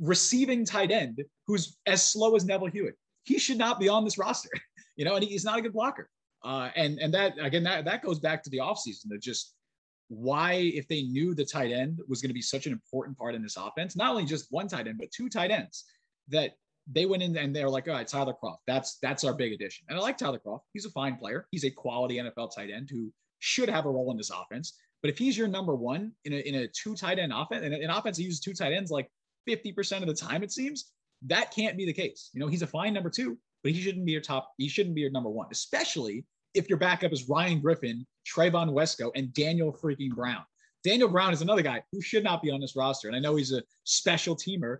receiving 0.00 0.64
tight 0.64 0.90
end 0.90 1.22
who's 1.46 1.78
as 1.86 2.06
slow 2.06 2.34
as 2.36 2.44
Neville 2.44 2.68
Hewitt. 2.68 2.96
He 3.24 3.38
should 3.38 3.58
not 3.58 3.78
be 3.78 3.88
on 3.88 4.04
this 4.04 4.18
roster, 4.18 4.50
you 4.96 5.04
know, 5.04 5.14
and 5.14 5.24
he's 5.24 5.44
not 5.44 5.58
a 5.58 5.62
good 5.62 5.72
blocker. 5.72 6.08
Uh, 6.44 6.70
and 6.74 6.98
and 6.98 7.14
that 7.14 7.34
again, 7.40 7.62
that 7.62 7.84
that 7.84 8.02
goes 8.02 8.18
back 8.18 8.42
to 8.42 8.50
the 8.50 8.58
offseason. 8.58 9.08
That 9.08 9.22
just 9.22 9.54
why, 10.08 10.54
if 10.74 10.88
they 10.88 11.02
knew 11.02 11.34
the 11.34 11.44
tight 11.44 11.70
end 11.70 12.00
was 12.08 12.20
going 12.20 12.30
to 12.30 12.34
be 12.34 12.42
such 12.42 12.66
an 12.66 12.72
important 12.72 13.16
part 13.16 13.34
in 13.34 13.42
this 13.42 13.56
offense, 13.56 13.96
not 13.96 14.10
only 14.10 14.24
just 14.24 14.50
one 14.50 14.66
tight 14.66 14.88
end, 14.88 14.98
but 14.98 15.10
two 15.12 15.28
tight 15.28 15.52
ends, 15.52 15.84
that 16.28 16.52
they 16.90 17.06
went 17.06 17.22
in 17.22 17.36
and 17.36 17.54
they're 17.54 17.70
like, 17.70 17.86
all 17.86 17.94
right, 17.94 18.06
Tyler 18.06 18.34
Kroft, 18.42 18.58
that's 18.66 18.98
that's 19.00 19.22
our 19.24 19.32
big 19.32 19.52
addition. 19.52 19.86
And 19.88 19.96
I 19.96 20.02
like 20.02 20.18
Tyler 20.18 20.40
Kroft. 20.44 20.62
He's 20.72 20.84
a 20.84 20.90
fine 20.90 21.16
player. 21.16 21.46
He's 21.52 21.64
a 21.64 21.70
quality 21.70 22.16
NFL 22.16 22.54
tight 22.54 22.70
end 22.70 22.88
who 22.90 23.12
should 23.42 23.68
have 23.68 23.86
a 23.86 23.90
role 23.90 24.10
in 24.12 24.16
this 24.16 24.30
offense. 24.30 24.78
But 25.02 25.10
if 25.10 25.18
he's 25.18 25.36
your 25.36 25.48
number 25.48 25.74
one 25.74 26.12
in 26.24 26.32
a, 26.32 26.36
in 26.36 26.54
a 26.54 26.68
two 26.68 26.94
tight 26.94 27.18
end 27.18 27.32
offense, 27.34 27.64
and 27.64 27.74
an 27.74 27.90
offense 27.90 28.16
that 28.16 28.22
uses 28.22 28.40
two 28.40 28.54
tight 28.54 28.72
ends 28.72 28.90
like 28.90 29.10
50% 29.48 30.00
of 30.00 30.06
the 30.06 30.14
time, 30.14 30.42
it 30.44 30.52
seems, 30.52 30.92
that 31.26 31.52
can't 31.54 31.76
be 31.76 31.84
the 31.84 31.92
case. 31.92 32.30
You 32.32 32.40
know, 32.40 32.46
he's 32.46 32.62
a 32.62 32.66
fine 32.66 32.94
number 32.94 33.10
two, 33.10 33.36
but 33.62 33.72
he 33.72 33.80
shouldn't 33.80 34.06
be 34.06 34.12
your 34.12 34.20
top, 34.20 34.52
he 34.58 34.68
shouldn't 34.68 34.94
be 34.94 35.00
your 35.00 35.10
number 35.10 35.28
one, 35.28 35.48
especially 35.50 36.24
if 36.54 36.68
your 36.68 36.78
backup 36.78 37.12
is 37.12 37.28
Ryan 37.28 37.60
Griffin, 37.60 38.06
Trevon 38.26 38.70
Wesco, 38.70 39.10
and 39.16 39.32
Daniel 39.34 39.72
freaking 39.72 40.14
Brown. 40.14 40.44
Daniel 40.84 41.08
Brown 41.08 41.32
is 41.32 41.42
another 41.42 41.62
guy 41.62 41.82
who 41.90 42.00
should 42.00 42.24
not 42.24 42.42
be 42.42 42.50
on 42.50 42.60
this 42.60 42.76
roster. 42.76 43.08
And 43.08 43.16
I 43.16 43.20
know 43.20 43.36
he's 43.36 43.52
a 43.52 43.62
special 43.84 44.36
teamer. 44.36 44.78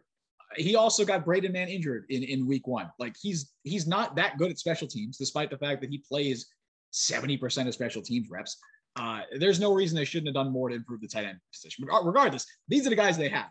He 0.56 0.76
also 0.76 1.04
got 1.04 1.24
Braden 1.24 1.52
Mann 1.52 1.68
injured 1.68 2.04
in, 2.10 2.22
in 2.22 2.46
week 2.46 2.66
one. 2.66 2.90
Like 2.98 3.14
he's 3.20 3.52
he's 3.62 3.86
not 3.86 4.16
that 4.16 4.36
good 4.36 4.50
at 4.50 4.58
special 4.58 4.86
teams, 4.86 5.16
despite 5.16 5.50
the 5.50 5.56
fact 5.56 5.80
that 5.80 5.90
he 5.90 5.98
plays 5.98 6.46
70% 6.92 7.68
of 7.68 7.74
special 7.74 8.02
teams 8.02 8.28
reps. 8.30 8.58
Uh, 8.96 9.20
there's 9.38 9.60
no 9.60 9.72
reason 9.72 9.96
they 9.96 10.04
shouldn't 10.04 10.28
have 10.28 10.34
done 10.34 10.52
more 10.52 10.68
to 10.68 10.74
improve 10.74 11.00
the 11.00 11.08
tight 11.08 11.24
end 11.24 11.38
position. 11.52 11.86
But 11.88 12.04
Regardless, 12.04 12.46
these 12.68 12.86
are 12.86 12.90
the 12.90 12.96
guys 12.96 13.16
they 13.16 13.28
have. 13.28 13.50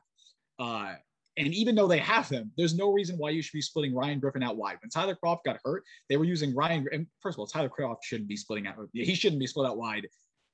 Uh, 0.60 0.94
and 1.38 1.54
even 1.54 1.76
though 1.76 1.88
they 1.88 1.98
have 1.98 2.28
them, 2.30 2.52
there's 2.58 2.76
no 2.76 2.92
reason 2.92 3.18
why 3.18 3.30
you 3.30 3.42
should 3.42 3.54
be 3.54 3.62
splitting 3.62 3.96
Ryan 3.96 4.20
Griffin 4.20 4.44
out 4.44 4.58
wide. 4.58 4.78
When 4.82 4.90
Tyler 4.90 5.18
Kroft 5.24 5.44
got 5.46 5.60
hurt, 5.64 5.84
they 6.10 6.18
were 6.18 6.26
using 6.26 6.54
Ryan. 6.54 6.86
And 6.92 7.08
first 7.22 7.36
of 7.36 7.40
all, 7.40 7.48
Tyler 7.48 7.70
Kroft 7.70 8.04
shouldn't 8.04 8.28
be 8.28 8.36
splitting 8.36 8.68
out. 8.68 8.76
He 8.94 9.16
shouldn't 9.16 9.40
be 9.40 9.48
split 9.48 9.68
out 9.68 9.78
wide, 9.78 10.08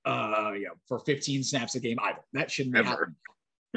uh, 0.06 0.52
you 0.54 0.66
know, 0.66 0.74
for 0.88 1.00
15 1.00 1.44
snaps 1.44 1.76
a 1.76 1.80
game 1.80 1.98
either. 2.04 2.20
That 2.34 2.52
shouldn't 2.52 2.76
be 2.76 2.84
happening. 2.84 3.16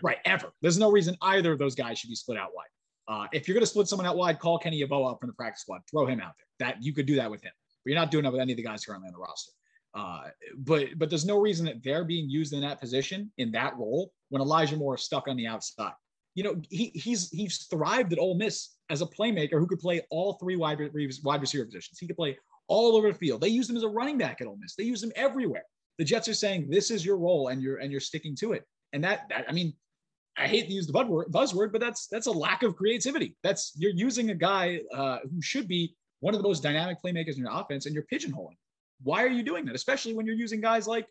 Right, 0.02 0.18
ever. 0.24 0.52
There's 0.62 0.78
no 0.78 0.90
reason 0.90 1.16
either 1.20 1.52
of 1.52 1.58
those 1.58 1.74
guys 1.74 1.98
should 1.98 2.10
be 2.10 2.14
split 2.14 2.38
out 2.38 2.50
wide. 2.54 2.66
Uh, 3.08 3.26
if 3.32 3.48
you're 3.48 3.54
going 3.54 3.62
to 3.62 3.66
split 3.66 3.88
someone 3.88 4.06
out 4.06 4.16
wide, 4.16 4.38
call 4.38 4.58
Kenny 4.58 4.80
Yeboah 4.82 5.12
up 5.12 5.20
from 5.20 5.28
the 5.28 5.34
practice 5.34 5.62
squad. 5.62 5.80
Throw 5.90 6.06
him 6.06 6.20
out 6.20 6.32
there. 6.38 6.68
That 6.68 6.82
you 6.82 6.92
could 6.92 7.06
do 7.06 7.16
that 7.16 7.30
with 7.30 7.42
him, 7.42 7.52
but 7.84 7.90
you're 7.90 7.98
not 7.98 8.10
doing 8.10 8.24
that 8.24 8.32
with 8.32 8.40
any 8.40 8.52
of 8.52 8.56
the 8.56 8.62
guys 8.62 8.84
currently 8.84 9.08
on 9.08 9.12
the 9.12 9.18
roster. 9.18 9.52
Uh, 9.92 10.22
but 10.58 10.86
but 10.96 11.08
there's 11.10 11.24
no 11.24 11.40
reason 11.40 11.66
that 11.66 11.82
they're 11.82 12.04
being 12.04 12.28
used 12.30 12.52
in 12.52 12.60
that 12.60 12.80
position 12.80 13.30
in 13.38 13.50
that 13.52 13.76
role 13.76 14.12
when 14.28 14.40
Elijah 14.40 14.76
Moore 14.76 14.94
is 14.94 15.02
stuck 15.02 15.26
on 15.26 15.36
the 15.36 15.46
outside 15.46 15.92
you 16.34 16.44
know, 16.44 16.60
he 16.70 16.90
he's 16.94 17.28
he's 17.30 17.64
thrived 17.64 18.12
at 18.12 18.18
Ole 18.18 18.36
Miss 18.36 18.76
as 18.88 19.02
a 19.02 19.06
playmaker 19.06 19.58
who 19.58 19.66
could 19.66 19.80
play 19.80 20.00
all 20.10 20.34
three 20.34 20.56
wide, 20.56 20.78
wide 21.24 21.40
receiver 21.40 21.64
positions. 21.64 21.98
He 21.98 22.06
could 22.06 22.16
play 22.16 22.38
all 22.68 22.96
over 22.96 23.12
the 23.12 23.18
field. 23.18 23.40
They 23.40 23.48
used 23.48 23.68
him 23.68 23.76
as 23.76 23.82
a 23.82 23.88
running 23.88 24.18
back 24.18 24.40
at 24.40 24.46
Ole 24.46 24.56
Miss. 24.56 24.76
They 24.76 24.84
used 24.84 25.02
him 25.02 25.12
everywhere. 25.16 25.64
The 25.98 26.04
Jets 26.04 26.28
are 26.28 26.34
saying 26.34 26.70
this 26.70 26.90
is 26.90 27.04
your 27.04 27.18
role 27.18 27.48
and 27.48 27.60
you're 27.60 27.78
and 27.78 27.90
you're 27.90 28.00
sticking 28.00 28.36
to 28.36 28.52
it. 28.52 28.64
And 28.92 29.02
that, 29.04 29.28
that 29.28 29.44
I 29.48 29.52
mean, 29.52 29.74
I 30.38 30.46
hate 30.46 30.66
to 30.66 30.72
use 30.72 30.86
the 30.86 30.92
buzzword, 30.92 31.72
but 31.72 31.80
that's 31.80 32.06
that's 32.06 32.26
a 32.26 32.32
lack 32.32 32.62
of 32.62 32.76
creativity. 32.76 33.36
That's 33.42 33.72
you're 33.76 33.92
using 33.92 34.30
a 34.30 34.34
guy 34.34 34.80
uh, 34.94 35.18
who 35.30 35.42
should 35.42 35.66
be 35.66 35.94
one 36.20 36.34
of 36.34 36.40
the 36.40 36.46
most 36.46 36.62
dynamic 36.62 36.98
playmakers 37.02 37.34
in 37.34 37.38
your 37.38 37.52
offense, 37.52 37.86
and 37.86 37.94
you're 37.94 38.06
pigeonholing. 38.12 38.56
Why 39.02 39.22
are 39.24 39.28
you 39.28 39.42
doing 39.42 39.64
that? 39.66 39.74
Especially 39.74 40.14
when 40.14 40.26
you're 40.26 40.36
using 40.36 40.60
guys 40.60 40.86
like 40.86 41.06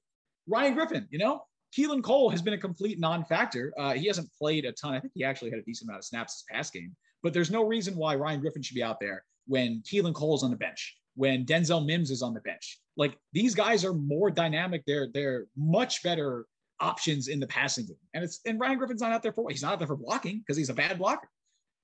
Ryan 0.48 0.74
Griffin. 0.76 1.08
You 1.10 1.20
know, 1.20 1.42
Keelan 1.78 2.04
Cole 2.04 2.30
has 2.30 2.42
been 2.42 2.54
a 2.54 2.58
complete 2.58 3.00
non-factor. 3.00 3.74
Uh, 3.78 3.94
he 3.94 4.08
hasn't 4.08 4.30
played 4.38 4.66
a 4.66 4.72
ton. 4.72 4.94
I 4.94 5.00
think 5.00 5.14
he 5.16 5.24
actually 5.24 5.52
had 5.52 5.60
a 5.60 5.64
decent 5.64 5.90
amount 5.90 6.00
of 6.00 6.06
snaps 6.06 6.36
this 6.36 6.46
past 6.52 6.74
game. 6.74 6.96
But 7.22 7.34
there's 7.34 7.52
no 7.52 7.64
reason 7.64 7.96
why 7.96 8.16
Ryan 8.16 8.40
Griffin 8.40 8.62
should 8.62 8.76
be 8.76 8.84
out 8.84 9.00
there 9.00 9.24
when 9.48 9.82
Keelan 9.82 10.14
Cole's 10.14 10.44
on 10.44 10.52
the 10.52 10.56
bench, 10.56 10.98
when 11.16 11.46
Denzel 11.46 11.86
Mims 11.86 12.12
is 12.12 12.22
on 12.22 12.34
the 12.34 12.42
bench. 12.42 12.80
Like 12.96 13.18
these 13.34 13.56
guys 13.56 13.84
are 13.84 13.94
more 13.94 14.30
dynamic. 14.30 14.84
They're 14.86 15.08
they're 15.14 15.48
much 15.58 16.04
better 16.04 16.46
options 16.80 17.28
in 17.28 17.40
the 17.40 17.48
passing 17.48 17.86
game. 17.86 17.98
And 18.14 18.24
it's 18.24 18.40
and 18.46 18.60
Ryan 18.60 18.78
Griffin's 18.78 19.02
not 19.02 19.12
out 19.12 19.24
there 19.24 19.34
for 19.34 19.50
he's 19.50 19.62
not 19.62 19.74
out 19.74 19.80
there 19.80 19.88
for 19.88 19.98
blocking 19.98 20.40
because 20.40 20.58
he's 20.58 20.70
a 20.70 20.74
bad 20.74 20.98
blocker. 20.98 21.30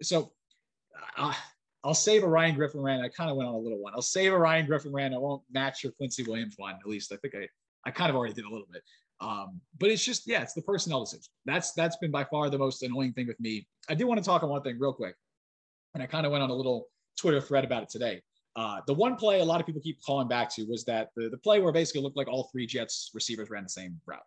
So 0.01 0.31
uh, 1.17 1.33
I'll 1.85 1.93
save 1.93 2.23
a 2.23 2.27
Ryan 2.27 2.55
Griffin 2.55 2.81
rant. 2.81 3.03
I 3.03 3.09
kind 3.09 3.29
of 3.29 3.37
went 3.37 3.47
on 3.47 3.55
a 3.55 3.59
little 3.59 3.77
one. 3.77 3.93
I'll 3.95 4.01
save 4.01 4.33
a 4.33 4.37
Ryan 4.37 4.65
Griffin 4.65 4.91
rant. 4.91 5.13
I 5.13 5.19
won't 5.19 5.43
match 5.51 5.83
your 5.83 5.93
Quincy 5.93 6.23
Williams 6.23 6.55
one. 6.57 6.73
At 6.73 6.87
least 6.87 7.13
I 7.13 7.17
think 7.17 7.35
I 7.35 7.47
I 7.87 7.91
kind 7.91 8.09
of 8.09 8.15
already 8.15 8.33
did 8.33 8.45
a 8.45 8.49
little 8.49 8.67
bit. 8.71 8.81
Um, 9.21 9.61
but 9.79 9.89
it's 9.89 10.03
just, 10.03 10.27
yeah, 10.27 10.41
it's 10.41 10.53
the 10.53 10.61
personnel 10.61 11.01
decision. 11.01 11.23
That's 11.45 11.71
that's 11.73 11.95
been 11.97 12.11
by 12.11 12.23
far 12.25 12.49
the 12.49 12.57
most 12.57 12.83
annoying 12.83 13.13
thing 13.13 13.27
with 13.27 13.39
me. 13.39 13.67
I 13.87 13.95
do 13.95 14.07
want 14.07 14.17
to 14.17 14.25
talk 14.25 14.43
on 14.43 14.49
one 14.49 14.63
thing 14.63 14.77
real 14.79 14.93
quick, 14.93 15.15
and 15.93 16.03
I 16.03 16.07
kind 16.07 16.25
of 16.25 16.31
went 16.31 16.43
on 16.43 16.49
a 16.49 16.53
little 16.53 16.87
Twitter 17.17 17.39
thread 17.39 17.63
about 17.63 17.83
it 17.83 17.89
today. 17.89 18.21
Uh, 18.55 18.81
the 18.87 18.93
one 18.93 19.15
play 19.15 19.39
a 19.39 19.45
lot 19.45 19.59
of 19.59 19.65
people 19.65 19.81
keep 19.81 19.99
calling 20.01 20.27
back 20.27 20.49
to 20.55 20.63
was 20.63 20.83
that 20.85 21.09
the, 21.15 21.29
the 21.29 21.37
play 21.37 21.59
where 21.59 21.71
basically 21.71 22.01
looked 22.01 22.17
like 22.17 22.27
all 22.27 22.49
three 22.51 22.65
Jets 22.65 23.11
receivers 23.13 23.49
ran 23.49 23.63
the 23.63 23.69
same 23.69 23.99
route. 24.05 24.19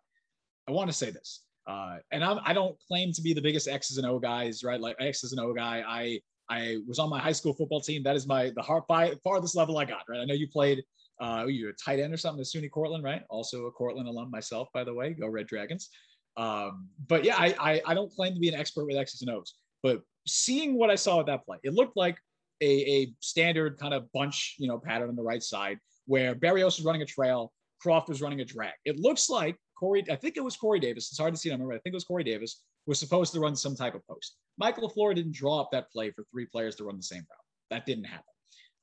I 0.67 0.71
want 0.71 0.89
to 0.89 0.95
say 0.95 1.11
this, 1.11 1.41
uh, 1.67 1.97
and 2.11 2.23
I'm, 2.23 2.39
I 2.45 2.53
do 2.53 2.59
not 2.59 2.75
claim 2.87 3.11
to 3.13 3.21
be 3.21 3.33
the 3.33 3.41
biggest 3.41 3.67
X's 3.67 3.97
and 3.97 4.07
O 4.07 4.17
guys, 4.17 4.63
right? 4.63 4.79
Like 4.79 4.95
X's 4.99 5.33
and 5.33 5.41
O 5.41 5.53
guy. 5.53 5.83
I 5.85 6.19
I 6.49 6.77
was 6.87 6.99
on 6.99 7.09
my 7.09 7.19
high 7.19 7.31
school 7.31 7.53
football 7.53 7.81
team. 7.81 8.03
That 8.03 8.15
is 8.15 8.27
my 8.27 8.51
the 8.55 8.83
by 8.87 9.13
farthest 9.23 9.55
level 9.55 9.77
I 9.77 9.85
got, 9.85 10.01
right? 10.09 10.19
I 10.19 10.25
know 10.25 10.33
you 10.33 10.47
played 10.47 10.83
uh, 11.21 11.45
you're 11.47 11.71
a 11.71 11.73
tight 11.73 11.99
end 11.99 12.13
or 12.13 12.17
something 12.17 12.39
at 12.39 12.47
SUNY 12.47 12.71
Cortland, 12.71 13.03
right? 13.03 13.23
Also 13.29 13.65
a 13.65 13.71
Cortland 13.71 14.07
alum 14.07 14.31
myself, 14.31 14.69
by 14.73 14.83
the 14.83 14.93
way. 14.93 15.13
Go 15.13 15.27
Red 15.27 15.47
Dragons. 15.47 15.89
Um, 16.37 16.87
but 17.07 17.25
yeah, 17.25 17.35
I, 17.37 17.55
I, 17.59 17.81
I 17.87 17.93
don't 17.93 18.11
claim 18.11 18.33
to 18.33 18.39
be 18.39 18.47
an 18.47 18.55
expert 18.55 18.85
with 18.85 18.95
X's 18.95 19.21
and 19.21 19.29
O's, 19.31 19.55
but 19.83 20.01
seeing 20.25 20.77
what 20.77 20.89
I 20.89 20.95
saw 20.95 21.17
with 21.17 21.27
that 21.27 21.45
play, 21.45 21.57
it 21.63 21.73
looked 21.73 21.97
like 21.97 22.17
a, 22.61 22.65
a 22.65 23.13
standard 23.19 23.77
kind 23.77 23.93
of 23.93 24.09
bunch, 24.13 24.55
you 24.57 24.67
know, 24.67 24.79
pattern 24.79 25.09
on 25.09 25.15
the 25.15 25.23
right 25.23 25.43
side 25.43 25.79
where 26.05 26.35
Berrios 26.35 26.77
was 26.77 26.85
running 26.85 27.01
a 27.01 27.05
trail, 27.05 27.51
Kroft 27.85 28.07
was 28.07 28.21
running 28.21 28.39
a 28.39 28.45
drag. 28.45 28.73
It 28.85 28.99
looks 28.99 29.29
like 29.29 29.57
Corey, 29.77 30.03
I 30.09 30.15
think 30.15 30.37
it 30.37 30.43
was 30.43 30.55
Corey 30.55 30.79
Davis. 30.79 31.09
It's 31.09 31.19
hard 31.19 31.33
to 31.33 31.39
see. 31.39 31.49
I 31.49 31.53
remember. 31.53 31.73
I 31.73 31.79
think 31.79 31.93
it 31.93 31.97
was 31.97 32.05
Corey 32.05 32.23
Davis 32.23 32.61
was 32.89 32.99
supposed 32.99 33.31
to 33.33 33.39
run 33.39 33.55
some 33.55 33.75
type 33.75 33.93
of 33.93 34.05
post. 34.07 34.37
Michael 34.57 34.89
LaFleur 34.89 35.13
didn't 35.13 35.33
draw 35.33 35.61
up 35.61 35.69
that 35.71 35.91
play 35.91 36.09
for 36.09 36.25
three 36.31 36.47
players 36.47 36.75
to 36.77 36.83
run 36.83 36.97
the 36.97 37.03
same 37.03 37.19
route. 37.19 37.45
That 37.69 37.85
didn't 37.85 38.05
happen. 38.05 38.23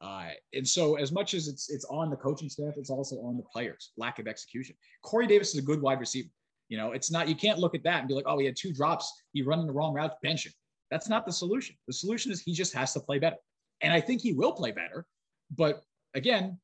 Uh, 0.01 0.29
and 0.53 0.67
so, 0.67 0.95
as 0.95 1.11
much 1.11 1.35
as 1.35 1.49
it's 1.49 1.69
it's 1.71 1.85
on 1.87 2.09
the 2.09 2.17
coaching 2.17 2.49
staff, 2.49 2.75
it's 2.77 2.89
also 2.89 3.17
on 3.17 3.37
the 3.37 3.43
players. 3.43 3.91
Lack 3.97 4.21
of 4.21 4.29
execution. 4.29 4.77
Corey 5.03 5.27
Davis 5.27 5.55
is 5.55 5.59
a 5.59 5.63
good 5.63 5.83
wide 5.83 5.99
receiver. 5.99 6.29
You 6.69 6.77
know, 6.77 6.93
it's 6.93 7.11
not 7.11 7.29
you 7.29 7.35
can't 7.35 7.59
look 7.59 7.75
at 7.75 7.83
that 7.83 7.99
and 7.99 8.09
be 8.09 8.15
like, 8.15 8.27
oh, 8.29 8.39
he 8.39 8.47
had 8.47 8.55
two 8.57 8.73
drops, 8.73 9.13
he 9.33 9.43
running 9.43 9.67
the 9.67 9.73
wrong 9.73 9.93
route, 9.93 10.13
bench 10.23 10.47
him. 10.47 10.53
That's 10.93 11.09
not 11.09 11.27
the 11.27 11.33
solution. 11.33 11.75
The 11.89 11.93
solution 11.93 12.31
is 12.31 12.41
he 12.41 12.53
just 12.53 12.75
has 12.75 12.93
to 12.93 13.01
play 13.01 13.19
better, 13.19 13.39
and 13.81 13.93
I 13.93 14.01
think 14.01 14.21
he 14.21 14.33
will 14.33 14.53
play 14.53 14.71
better. 14.71 15.05
But 15.51 15.83
again, 16.15 16.61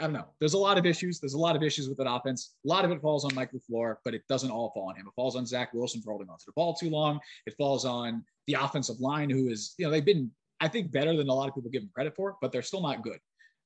I 0.00 0.04
don't 0.04 0.14
know. 0.14 0.28
There's 0.38 0.54
a 0.54 0.58
lot 0.58 0.78
of 0.78 0.86
issues. 0.86 1.20
There's 1.20 1.34
a 1.34 1.38
lot 1.38 1.56
of 1.56 1.62
issues 1.62 1.86
with 1.86 1.98
that 1.98 2.10
offense. 2.10 2.54
A 2.64 2.68
lot 2.68 2.86
of 2.86 2.90
it 2.90 3.02
falls 3.02 3.26
on 3.26 3.34
Mike 3.34 3.50
LaFleur, 3.52 3.96
but 4.02 4.14
it 4.14 4.22
doesn't 4.28 4.50
all 4.50 4.70
fall 4.70 4.88
on 4.88 4.96
him. 4.96 5.06
It 5.06 5.12
falls 5.14 5.36
on 5.36 5.44
Zach 5.44 5.74
Wilson 5.74 6.00
for 6.00 6.10
holding 6.10 6.30
on 6.30 6.38
to 6.38 6.46
the 6.46 6.52
ball 6.52 6.74
too 6.74 6.88
long. 6.88 7.20
It 7.46 7.54
falls 7.58 7.84
on 7.84 8.24
the 8.46 8.54
offensive 8.54 8.98
line, 8.98 9.28
who 9.28 9.48
is, 9.48 9.74
you 9.76 9.84
know, 9.84 9.90
they've 9.90 10.04
been 10.04 10.30
I 10.60 10.68
think 10.68 10.90
better 10.92 11.16
than 11.16 11.28
a 11.28 11.34
lot 11.34 11.48
of 11.48 11.54
people 11.54 11.70
give 11.70 11.82
them 11.82 11.90
credit 11.94 12.14
for, 12.14 12.36
but 12.40 12.52
they're 12.52 12.62
still 12.62 12.82
not 12.82 13.02
good. 13.02 13.18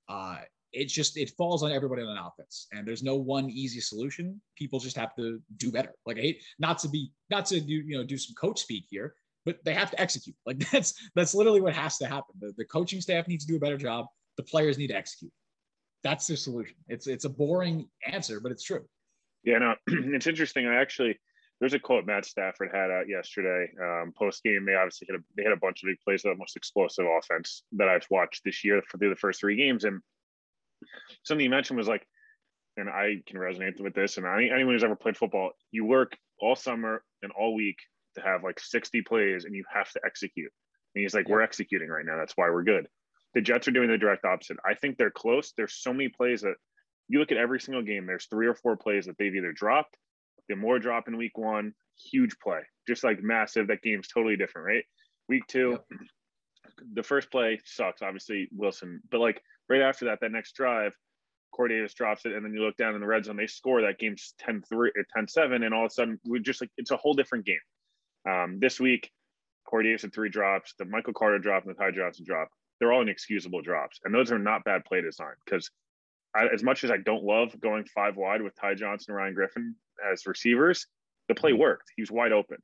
Uh, 0.09 0.38
it's 0.73 0.92
just 0.92 1.16
it 1.16 1.31
falls 1.37 1.62
on 1.62 1.70
everybody 1.73 2.03
on 2.03 2.09
an 2.09 2.18
offense, 2.18 2.66
and 2.73 2.87
there's 2.87 3.03
no 3.03 3.14
one 3.16 3.49
easy 3.51 3.81
solution. 3.81 4.40
People 4.57 4.81
just 4.81 4.97
have 4.97 5.14
to 5.16 5.40
do 5.57 5.70
better. 5.70 5.92
Like 6.05 6.18
I 6.18 6.23
hate 6.23 6.42
not 6.59 6.79
to 6.81 6.88
be 6.88 7.12
not 7.31 7.47
to 7.47 7.61
do 7.61 7.75
you 7.75 7.97
know 7.97 8.05
do 8.05 8.18
some 8.18 8.35
coach 8.35 8.61
speak 8.61 8.87
here, 8.88 9.14
but 9.44 9.59
they 9.64 9.75
have 9.75 9.90
to 9.92 10.01
execute. 10.01 10.37
Like 10.47 10.59
that's 10.73 10.94
that's 11.14 11.35
literally 11.35 11.61
what 11.61 11.75
has 11.75 11.99
to 11.99 12.07
happen. 12.07 12.35
The, 12.40 12.53
the 12.57 12.64
coaching 12.64 13.01
staff 13.01 13.29
needs 13.29 13.44
to 13.44 13.53
do 13.53 13.57
a 13.57 13.61
better 13.61 13.79
job. 13.79 14.07
The 14.37 14.42
players 14.42 14.79
need 14.79 14.88
to 14.88 14.97
execute. 14.97 15.33
That's 16.05 16.27
the 16.27 16.37
solution. 16.37 16.77
It's 16.88 17.07
it's 17.07 17.25
a 17.25 17.31
boring 17.31 17.88
answer, 18.07 18.38
but 18.38 18.53
it's 18.53 18.62
true. 18.62 18.85
Yeah, 19.43 19.59
no, 19.59 19.75
it's 19.87 20.27
interesting. 20.27 20.67
I 20.67 20.77
actually 20.77 21.19
there's 21.61 21.75
a 21.75 21.79
quote 21.79 22.05
Matt 22.05 22.27
Stafford 22.27 22.71
had 22.73 22.90
out 22.90 23.09
yesterday 23.09 23.73
um, 23.83 24.12
post 24.17 24.43
game. 24.43 24.67
They 24.67 24.75
obviously 24.75 25.07
hit 25.11 25.19
a 25.19 25.25
they 25.37 25.45
hit 25.45 25.53
a 25.53 25.57
bunch 25.57 25.83
of 25.83 25.88
big 25.88 25.97
plays, 26.05 26.23
the 26.23 26.35
most 26.37 26.57
explosive 26.57 27.07
offense 27.07 27.62
that 27.73 27.88
I've 27.88 28.07
watched 28.11 28.43
this 28.45 28.64
year 28.64 28.83
for 28.87 28.99
through 28.99 29.11
the 29.11 29.17
first 29.17 29.40
three 29.40 29.57
games. 29.57 29.85
And 29.85 30.01
something 31.23 31.43
you 31.43 31.51
mentioned 31.51 31.79
was 31.79 31.88
like, 31.88 32.07
and 32.77 32.88
I 32.88 33.23
can 33.27 33.38
resonate 33.38 33.81
with 33.81 33.95
this. 33.95 34.19
And 34.19 34.27
anyone 34.27 34.75
who's 34.75 34.85
ever 34.85 34.97
played 34.97 35.17
football, 35.17 35.53
you 35.71 35.87
work 35.87 36.17
all 36.38 36.57
summer 36.57 37.03
and 37.23 37.33
all 37.33 37.55
week 37.55 37.79
to 38.17 38.21
have 38.21 38.45
like 38.45 38.61
60 38.61 39.03
plays, 39.03 39.45
and 39.45 39.55
you 39.55 39.64
have 39.73 39.90
to 39.93 40.01
execute. 40.05 40.53
And 40.95 41.03
he's 41.03 41.14
like, 41.14 41.29
yeah. 41.29 41.35
we're 41.35 41.43
executing 41.43 41.88
right 41.88 42.05
now. 42.05 42.17
That's 42.17 42.37
why 42.37 42.51
we're 42.51 42.64
good. 42.64 42.88
The 43.35 43.40
Jets 43.40 43.68
are 43.68 43.73
doing 43.73 43.88
the 43.88 43.99
direct 43.99 44.25
opposite. 44.25 44.59
I 44.64 44.75
think 44.75 44.97
they're 44.97 45.11
close. 45.11 45.53
There's 45.57 45.75
so 45.75 45.92
many 45.92 46.09
plays 46.09 46.42
that 46.42 46.55
you 47.09 47.18
look 47.18 47.33
at 47.33 47.38
every 47.38 47.61
single 47.61 47.83
game. 47.83 48.07
There's 48.07 48.27
three 48.27 48.47
or 48.47 48.55
four 48.55 48.77
plays 48.77 49.07
that 49.07 49.18
they've 49.18 49.35
either 49.35 49.53
dropped 49.53 49.97
the 50.49 50.57
Moore 50.57 50.79
drop 50.79 51.09
in 51.09 51.16
week 51.16 51.37
one, 51.38 51.75
huge 52.11 52.37
play, 52.42 52.61
just 52.87 53.05
like 53.05 53.23
massive. 53.23 53.68
That 53.68 53.83
game's 53.83 54.09
totally 54.09 54.37
different, 54.37 54.66
right? 54.66 54.85
Week 55.29 55.47
two, 55.47 55.70
yep. 55.70 56.01
the 56.92 57.03
first 57.03 57.31
play 57.31 57.61
sucks, 57.64 58.03
obviously 58.03 58.49
Wilson, 58.53 59.01
but 59.11 59.20
like 59.20 59.42
right 59.68 59.81
after 59.81 60.07
that, 60.07 60.20
that 60.20 60.33
next 60.33 60.55
drive, 60.55 60.94
Corey 61.53 61.70
Davis 61.70 61.94
drops 61.94 62.27
it, 62.27 62.33
and 62.33 62.44
then 62.44 62.53
you 62.53 62.62
look 62.62 62.77
down 62.77 62.94
in 62.94 63.01
the 63.01 63.07
red 63.07 63.25
zone, 63.25 63.37
they 63.37 63.47
score 63.47 63.83
that 63.83 63.99
game's 63.99 64.35
10 64.40 64.62
3 64.68 64.90
10 65.16 65.29
7, 65.29 65.62
and 65.62 65.73
all 65.73 65.87
of 65.87 65.90
a 65.90 65.94
sudden 65.94 66.20
we're 66.27 66.40
just 66.40 66.61
like 66.61 66.70
it's 66.77 66.90
a 66.90 66.97
whole 66.97 67.14
different 67.14 67.47
game. 67.47 67.57
Um, 68.29 68.59
this 68.61 68.81
week, 68.81 69.11
Corey 69.66 69.85
Davis 69.85 70.03
had 70.03 70.12
three 70.12 70.29
drops, 70.29 70.75
the 70.79 70.85
Michael 70.85 71.12
Carter 71.12 71.38
drop, 71.38 71.64
and 71.64 71.75
the 71.75 71.79
Ty 71.79 71.92
Johnson 71.92 72.25
drop. 72.27 72.49
They're 72.78 72.92
all 72.92 73.02
inexcusable 73.02 73.62
drops, 73.62 74.00
and 74.04 74.14
those 74.14 74.32
are 74.32 74.38
not 74.38 74.64
bad 74.64 74.84
play 74.84 75.00
design 75.00 75.34
because 75.44 75.70
as 76.52 76.62
much 76.62 76.82
as 76.84 76.90
I 76.90 76.96
don't 76.96 77.22
love 77.22 77.58
going 77.60 77.84
five 77.84 78.16
wide 78.16 78.42
with 78.42 78.54
Ty 78.56 78.74
Johnson 78.74 79.12
and 79.12 79.16
Ryan 79.16 79.34
Griffin, 79.34 79.74
as 80.10 80.26
receivers, 80.26 80.87
the 81.28 81.34
play 81.34 81.52
mm-hmm. 81.52 81.60
worked. 81.60 81.92
He 81.96 82.02
was 82.02 82.10
wide 82.10 82.32
open, 82.32 82.58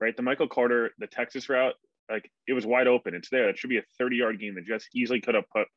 right? 0.00 0.16
The 0.16 0.22
Michael 0.22 0.48
Carter, 0.48 0.90
the 0.98 1.06
Texas 1.06 1.48
route, 1.48 1.74
like 2.10 2.30
it 2.46 2.52
was 2.52 2.66
wide 2.66 2.86
open. 2.86 3.14
It's 3.14 3.30
there. 3.30 3.48
It 3.48 3.58
should 3.58 3.70
be 3.70 3.78
a 3.78 3.84
30 3.98 4.16
yard 4.16 4.40
game. 4.40 4.54
that 4.56 4.64
just 4.64 4.88
easily 4.94 5.20
could 5.20 5.34
have 5.34 5.48
put, 5.50 5.68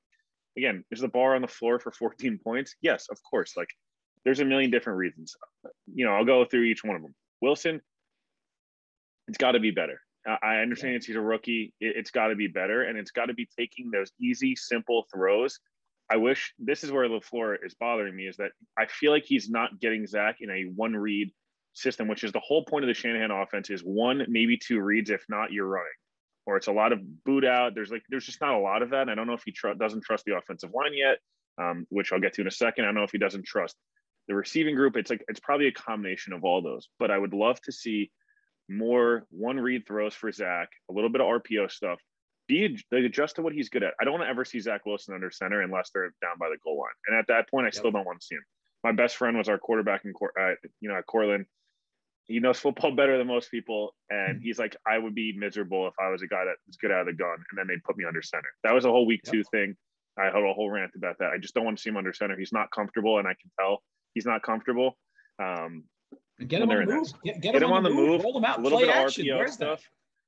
again, 0.57 0.83
is 0.91 1.01
the 1.01 1.07
bar 1.07 1.35
on 1.35 1.41
the 1.41 1.47
floor 1.47 1.79
for 1.79 1.91
14 1.91 2.39
points? 2.43 2.75
Yes, 2.81 3.07
of 3.09 3.19
course. 3.29 3.53
Like 3.55 3.69
there's 4.25 4.39
a 4.39 4.45
million 4.45 4.71
different 4.71 4.97
reasons. 4.97 5.35
You 5.93 6.05
know, 6.05 6.13
I'll 6.13 6.25
go 6.25 6.43
through 6.45 6.63
each 6.63 6.83
one 6.83 6.95
of 6.95 7.01
them. 7.01 7.15
Wilson, 7.41 7.81
it's 9.27 9.37
got 9.37 9.51
to 9.51 9.59
be 9.59 9.71
better. 9.71 10.01
I 10.27 10.57
understand 10.57 10.93
yeah. 10.93 10.99
he's 11.07 11.15
a 11.15 11.21
rookie. 11.21 11.73
It's 11.79 12.11
got 12.11 12.27
to 12.27 12.35
be 12.35 12.47
better, 12.47 12.83
and 12.83 12.97
it's 12.97 13.11
got 13.11 13.27
to 13.27 13.33
be 13.33 13.47
taking 13.57 13.91
those 13.91 14.11
easy, 14.19 14.55
simple 14.55 15.05
throws 15.13 15.59
I 16.09 16.17
wish 16.17 16.53
this 16.57 16.83
is 16.83 16.91
where 16.91 17.07
LaFleur 17.07 17.57
is 17.65 17.73
bothering 17.73 18.15
me 18.15 18.27
is 18.27 18.37
that 18.37 18.51
I 18.77 18.85
feel 18.85 19.11
like 19.11 19.25
he's 19.25 19.49
not 19.49 19.79
getting 19.79 20.07
Zach 20.07 20.37
in 20.39 20.49
a 20.49 20.63
one 20.63 20.95
read 20.95 21.31
system, 21.73 22.07
which 22.07 22.23
is 22.23 22.31
the 22.31 22.39
whole 22.39 22.63
point 22.63 22.85
of 22.85 22.87
the 22.87 22.93
Shanahan 22.93 23.31
offense 23.31 23.69
is 23.69 23.81
one, 23.81 24.25
maybe 24.29 24.57
two 24.57 24.79
reads. 24.79 25.09
If 25.09 25.25
not, 25.27 25.51
you're 25.51 25.67
running. 25.67 25.87
Or 26.45 26.55
it's 26.55 26.67
a 26.67 26.71
lot 26.71 26.93
of 26.93 27.01
boot 27.25 27.43
out. 27.43 27.75
There's 27.75 27.91
like 27.91 28.03
there's 28.09 28.25
just 28.25 28.39
not 28.39 28.53
a 28.53 28.59
lot 28.59 28.81
of 28.81 28.91
that. 28.91 29.03
And 29.03 29.11
I 29.11 29.15
don't 29.15 29.27
know 29.27 29.33
if 29.33 29.43
he 29.45 29.51
tr- 29.51 29.73
doesn't 29.73 30.03
trust 30.03 30.23
the 30.25 30.37
offensive 30.37 30.71
line 30.73 30.93
yet, 30.93 31.17
um, 31.61 31.85
which 31.89 32.13
I'll 32.13 32.21
get 32.21 32.33
to 32.33 32.41
in 32.41 32.47
a 32.47 32.51
second. 32.51 32.85
I 32.85 32.87
don't 32.87 32.95
know 32.95 33.03
if 33.03 33.11
he 33.11 33.17
doesn't 33.17 33.45
trust 33.45 33.75
the 34.29 34.35
receiving 34.35 34.75
group. 34.75 34.95
It's 34.95 35.09
like 35.09 35.25
it's 35.27 35.41
probably 35.41 35.67
a 35.67 35.73
combination 35.73 36.31
of 36.31 36.45
all 36.45 36.61
those. 36.61 36.87
But 36.99 37.11
I 37.11 37.17
would 37.17 37.33
love 37.33 37.59
to 37.63 37.73
see 37.73 38.11
more 38.69 39.23
one 39.29 39.59
read 39.59 39.87
throws 39.87 40.13
for 40.13 40.31
Zach, 40.31 40.69
a 40.89 40.93
little 40.93 41.09
bit 41.09 41.21
of 41.21 41.27
RPO 41.27 41.71
stuff, 41.71 41.99
be 42.47 42.77
adjust 42.91 43.35
to 43.35 43.41
what 43.41 43.53
he's 43.53 43.69
good 43.69 43.83
at. 43.83 43.93
I 43.99 44.03
don't 44.03 44.13
want 44.13 44.23
to 44.23 44.29
ever 44.29 44.45
see 44.45 44.59
Zach 44.59 44.85
Wilson 44.85 45.13
under 45.13 45.29
center 45.29 45.61
unless 45.61 45.89
they're 45.93 46.13
down 46.21 46.37
by 46.39 46.49
the 46.49 46.57
goal 46.63 46.77
line. 46.77 46.93
And 47.07 47.17
at 47.17 47.27
that 47.27 47.49
point, 47.49 47.65
I 47.65 47.67
yep. 47.67 47.73
still 47.75 47.91
don't 47.91 48.05
want 48.05 48.21
to 48.21 48.25
see 48.25 48.35
him. 48.35 48.43
My 48.83 48.91
best 48.91 49.17
friend 49.17 49.37
was 49.37 49.49
our 49.49 49.57
quarterback 49.57 50.05
in, 50.05 50.13
uh, 50.39 50.51
you 50.79 50.89
know, 50.89 50.95
at 50.95 51.05
Cortland. 51.05 51.45
He 52.25 52.39
knows 52.39 52.59
football 52.59 52.91
better 52.95 53.17
than 53.17 53.27
most 53.27 53.51
people, 53.51 53.95
and 54.09 54.37
hmm. 54.37 54.43
he's 54.43 54.59
like, 54.59 54.75
I 54.85 54.97
would 54.97 55.15
be 55.15 55.35
miserable 55.37 55.87
if 55.87 55.93
I 55.99 56.09
was 56.09 56.21
a 56.21 56.27
guy 56.27 56.45
that 56.45 56.55
was 56.67 56.77
good 56.77 56.91
out 56.91 57.01
of 57.01 57.07
the 57.07 57.13
gun, 57.13 57.35
and 57.35 57.57
then 57.57 57.67
they'd 57.67 57.83
put 57.83 57.97
me 57.97 58.05
under 58.05 58.21
center. 58.21 58.49
That 58.63 58.73
was 58.73 58.85
a 58.85 58.89
whole 58.89 59.05
week 59.05 59.21
yep. 59.25 59.33
two 59.33 59.43
thing. 59.51 59.75
I 60.17 60.25
had 60.25 60.35
a 60.35 60.53
whole 60.53 60.71
rant 60.71 60.91
about 60.95 61.19
that. 61.19 61.31
I 61.31 61.37
just 61.37 61.53
don't 61.53 61.65
want 61.65 61.77
to 61.77 61.81
see 61.81 61.89
him 61.89 61.97
under 61.97 62.13
center. 62.13 62.37
He's 62.37 62.53
not 62.53 62.71
comfortable, 62.71 63.19
and 63.19 63.27
I 63.27 63.35
can 63.39 63.51
tell 63.59 63.83
he's 64.13 64.25
not 64.25 64.41
comfortable. 64.41 64.97
Um, 65.39 65.83
get 66.45 66.59
them 66.59 66.69
on 66.69 66.85
the 66.85 66.93
move. 66.93 67.07
Get, 67.23 67.41
get, 67.41 67.53
get, 67.53 67.63
him, 67.63 67.71
on, 67.71 67.83
the 67.83 67.89
move. 67.89 68.09
move. 68.09 68.23
Roll 68.23 68.37
him 68.37 68.45
out. 68.45 68.59
A 68.59 68.61
little 68.61 68.77
Play 68.77 68.87
bit 68.87 68.95
of 68.95 69.03
action. 69.03 69.25
RPO 69.25 69.37
Where's 69.37 69.53
stuff. 69.53 69.79
That? 69.79 69.87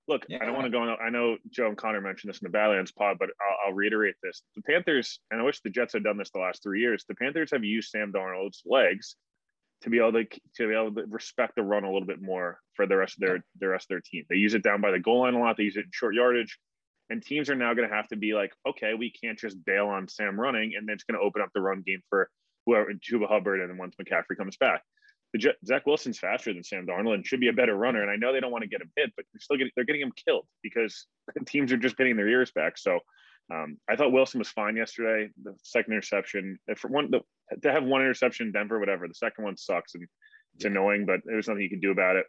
look, 0.10 0.26
yeah. 0.28 0.40
I 0.42 0.46
don't 0.46 0.56
want 0.56 0.66
to 0.66 0.72
go 0.72 0.80
on. 0.80 0.98
I 1.02 1.10
know 1.10 1.38
Joe 1.52 1.68
and 1.68 1.78
Connor 1.78 2.02
mentioned 2.02 2.30
this 2.30 2.42
in 2.42 2.46
the 2.46 2.52
Badlands 2.52 2.92
pod, 2.92 3.18
but 3.20 3.30
I'll, 3.40 3.68
I'll, 3.68 3.74
reiterate 3.74 4.16
this. 4.22 4.42
The 4.56 4.64
Panthers, 4.64 5.20
and 5.32 5.40
I 5.40 5.44
wish 5.44 5.62
the 5.62 5.70
Jets 5.70 5.94
had 5.94 6.04
done 6.04 6.18
this 6.18 6.32
the 6.32 6.40
last 6.40 6.64
three 6.64 6.82
years, 6.82 7.06
the 7.08 7.16
Panthers 7.16 7.52
have 7.52 7.64
used 7.64 7.92
Sam 7.92 8.12
Darnold's 8.12 8.64
legs 8.66 9.16
to 9.84 9.90
be 9.90 10.00
able 10.00 10.12
to 10.12 10.26
to 10.26 10.68
be 10.68 10.74
able 10.74 10.94
to 10.94 11.06
respect 11.08 11.56
the 11.56 11.64
run 11.64 11.86
a 11.86 11.92
little 11.92 12.08
bit 12.08 12.22
more 12.22 12.60
for 12.74 12.86
the 12.86 12.98
rest 12.98 13.16
of 13.16 13.28
their 13.28 13.46
the 13.60 13.68
rest 13.68 13.86
of 13.86 13.90
their 13.90 14.02
team. 14.02 14.26
They 14.30 14.36
use 14.36 14.56
it 14.56 14.64
down 14.64 14.82
by 14.82 14.92
the 14.92 15.00
goal 15.00 15.22
line 15.22 15.36
a 15.36 15.40
lot. 15.40 15.56
They 15.56 15.64
use 15.64 15.78
it 15.78 15.86
in 15.86 15.92
short 15.94 16.16
yardage. 16.16 16.58
And 17.12 17.24
teams 17.24 17.50
are 17.50 17.56
now 17.56 17.74
going 17.74 17.90
to 17.90 17.96
have 17.96 18.08
to 18.10 18.16
be 18.16 18.36
like, 18.36 18.52
okay, 18.68 18.94
we 18.94 19.12
can't 19.12 19.40
just 19.40 19.58
bail 19.66 19.88
on 19.88 20.08
Sam 20.08 20.40
running, 20.40 20.74
and 20.78 20.88
then 20.88 20.94
it's 20.94 21.04
going 21.04 21.20
to 21.20 21.26
open 21.26 21.42
up 21.42 21.50
the 21.56 21.62
run 21.62 21.82
game 21.84 22.02
for 22.08 22.30
whoever 22.68 22.92
Chuba 22.94 23.28
Hubbard, 23.28 23.62
and 23.62 23.70
then 23.70 23.80
once 23.80 23.96
McCaffrey 24.00 24.38
comes 24.38 24.58
back 24.58 24.84
the 25.34 25.54
Zach 25.66 25.86
Wilson's 25.86 26.18
faster 26.18 26.54
than 26.54 26.64
Sam 26.64 26.88
Darnold 26.88 27.14
and 27.14 27.26
should 27.26 27.40
be 27.40 27.50
a 27.50 27.54
better 27.54 27.76
runner. 27.76 28.02
And 28.02 28.10
I 28.10 28.16
know 28.16 28.34
they 28.34 28.40
don't 28.40 28.52
want 28.52 28.64
to 28.64 28.70
get 28.70 28.82
him 28.82 28.92
hit, 28.96 29.12
but 29.16 29.26
they're 29.32 29.40
still 29.40 29.58
getting 29.58 29.72
they're 29.76 29.86
getting 29.86 30.02
him 30.02 30.14
killed 30.26 30.46
because 30.64 31.06
teams 31.46 31.72
are 31.72 31.78
just 31.78 31.98
getting 31.98 32.18
their 32.18 32.28
ears 32.28 32.52
back. 32.52 32.78
So 32.78 33.00
um, 33.52 33.78
I 33.90 33.96
thought 33.96 34.12
Wilson 34.12 34.40
was 34.40 34.50
fine 34.50 34.76
yesterday. 34.76 35.32
The 35.44 35.56
second 35.64 35.94
interception, 35.94 36.60
for 36.78 36.88
one, 36.88 37.10
the, 37.10 37.22
to 37.62 37.72
have 37.72 37.84
one 37.84 38.02
interception 38.02 38.48
in 38.48 38.54
Denver, 38.54 38.80
whatever. 38.80 39.08
The 39.08 39.16
second 39.16 39.44
one 39.44 39.58
sucks 39.58 39.96
and 39.96 40.08
it's 40.56 40.66
yeah. 40.66 40.72
annoying, 40.72 41.06
but 41.06 41.22
there's 41.26 41.48
nothing 41.48 41.64
you 41.64 41.70
can 41.70 41.80
do 41.80 41.92
about 41.92 42.16
it. 42.16 42.26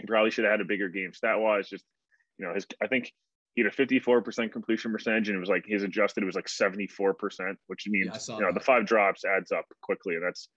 He 0.00 0.06
probably 0.06 0.30
should 0.30 0.44
have 0.44 0.52
had 0.52 0.60
a 0.60 0.66
bigger 0.66 0.88
game 0.88 1.12
stat 1.12 1.38
wise. 1.38 1.68
Just 1.68 1.84
you 2.38 2.46
know, 2.46 2.54
his 2.54 2.66
I 2.82 2.86
think 2.86 3.12
he 3.54 3.62
had 3.62 3.72
a 3.72 3.76
54% 3.76 4.52
completion 4.52 4.92
percentage 4.92 5.28
and 5.28 5.36
it 5.36 5.40
was 5.40 5.48
like 5.48 5.64
his 5.66 5.82
adjusted 5.82 6.22
it 6.22 6.26
was 6.26 6.36
like 6.36 6.46
74%, 6.46 7.56
which 7.66 7.86
means 7.88 8.28
yeah, 8.28 8.36
you 8.36 8.40
know 8.40 8.48
that. 8.48 8.54
the 8.54 8.64
five 8.64 8.86
drops 8.86 9.24
adds 9.24 9.52
up 9.52 9.66
quickly, 9.82 10.14
and 10.14 10.24
that's 10.24 10.48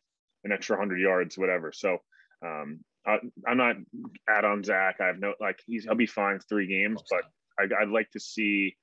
an 0.44 0.52
extra 0.52 0.78
hundred 0.78 1.00
yards, 1.00 1.38
whatever. 1.38 1.72
So 1.72 1.98
um, 2.46 2.80
I, 3.06 3.18
am 3.48 3.58
not 3.58 3.76
add 4.30 4.46
on 4.46 4.64
Zach. 4.64 4.98
I 5.02 5.08
have 5.08 5.20
no 5.20 5.34
like 5.40 5.60
he's 5.66 5.84
he'll 5.84 5.96
be 5.96 6.06
fine 6.06 6.40
three 6.40 6.68
games, 6.68 7.02
but 7.10 7.24
I, 7.60 7.84
would 7.84 7.94
like 7.94 8.10
to 8.12 8.20
see 8.20 8.76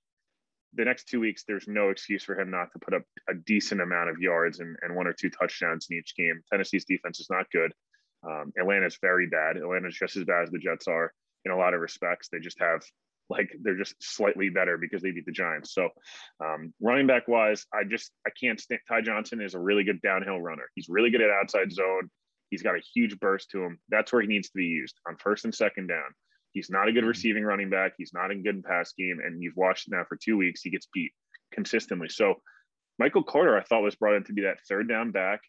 the 0.75 0.85
next 0.85 1.09
two 1.09 1.21
weeks. 1.21 1.45
There's 1.47 1.69
no 1.69 1.91
excuse 1.91 2.25
for 2.25 2.39
him 2.39 2.51
not 2.51 2.73
to 2.73 2.79
put 2.79 2.95
up 2.95 3.03
a 3.29 3.35
decent 3.35 3.81
amount 3.81 4.11
of 4.11 4.19
yards 4.19 4.61
and, 4.61 4.77
and 4.83 4.95
one 4.95 5.07
or 5.07 5.13
two 5.13 5.31
touchdowns 5.31 5.87
in 5.91 5.99
each 5.99 6.15
game. 6.17 6.41
Tennessee's 6.51 6.85
defense 6.85 7.21
is 7.21 7.29
not 7.31 7.51
good. 7.51 7.73
Um, 8.23 8.53
Atlanta's 8.59 8.99
very 9.01 9.27
bad. 9.27 9.57
Atlanta's 9.57 9.97
just 9.97 10.17
as 10.17 10.25
bad 10.25 10.45
as 10.45 10.51
the 10.51 10.59
Jets 10.59 10.87
are 10.87 11.13
in 11.45 11.53
a 11.53 11.57
lot 11.57 11.75
of 11.75 11.81
respects. 11.81 12.29
They 12.29 12.39
just 12.39 12.61
have 12.61 12.83
like 13.31 13.51
they're 13.63 13.79
just 13.79 13.95
slightly 14.01 14.51
better 14.51 14.77
because 14.77 15.01
they 15.03 15.13
beat 15.13 15.25
the 15.25 15.33
Giants. 15.33 15.73
So 15.73 15.89
um, 16.45 16.75
running 16.81 17.07
back 17.07 17.29
wise, 17.29 17.65
I 17.73 17.85
just 17.85 18.11
I 18.27 18.31
can't 18.39 18.61
stand. 18.61 18.81
Ty 18.89 19.03
Johnson 19.03 19.41
is 19.41 19.55
a 19.55 19.61
really 19.61 19.85
good 19.85 20.03
downhill 20.03 20.41
runner. 20.41 20.69
He's 20.75 20.89
really 20.89 21.11
good 21.11 21.23
at 21.23 21.31
outside 21.31 21.73
zone. 21.73 22.11
He's 22.51 22.63
got 22.63 22.75
a 22.75 22.83
huge 22.95 23.19
burst 23.21 23.51
to 23.51 23.63
him. 23.63 23.79
That's 23.89 24.13
where 24.13 24.23
he 24.23 24.29
needs 24.29 24.49
to 24.49 24.57
be 24.57 24.65
used 24.65 24.97
on 25.09 25.17
first 25.17 25.45
and 25.45 25.55
second 25.55 25.87
down. 25.87 26.11
He's 26.53 26.69
not 26.69 26.89
a 26.89 26.93
good 26.93 27.01
mm-hmm. 27.01 27.09
receiving 27.09 27.45
running 27.45 27.71
back. 27.71 27.93
He's 27.97 28.13
not 28.13 28.33
a 28.33 28.35
good 28.35 28.65
pass 28.65 28.93
game, 28.93 29.21
and 29.25 29.41
you've 29.41 29.57
watched 29.57 29.89
now 29.89 30.05
for 30.09 30.17
two 30.17 30.37
weeks. 30.37 30.63
He 30.63 30.71
gets 30.71 30.89
beat 30.93 31.13
consistently. 31.53 32.09
So 32.09 32.35
Michael 32.99 33.23
Carter, 33.23 33.57
I 33.57 33.63
thought 33.63 33.83
was 33.83 33.95
brought 33.95 34.17
in 34.17 34.25
to 34.25 34.33
be 34.33 34.43
that 34.43 34.59
third 34.69 34.89
down 34.89 35.13
back 35.13 35.41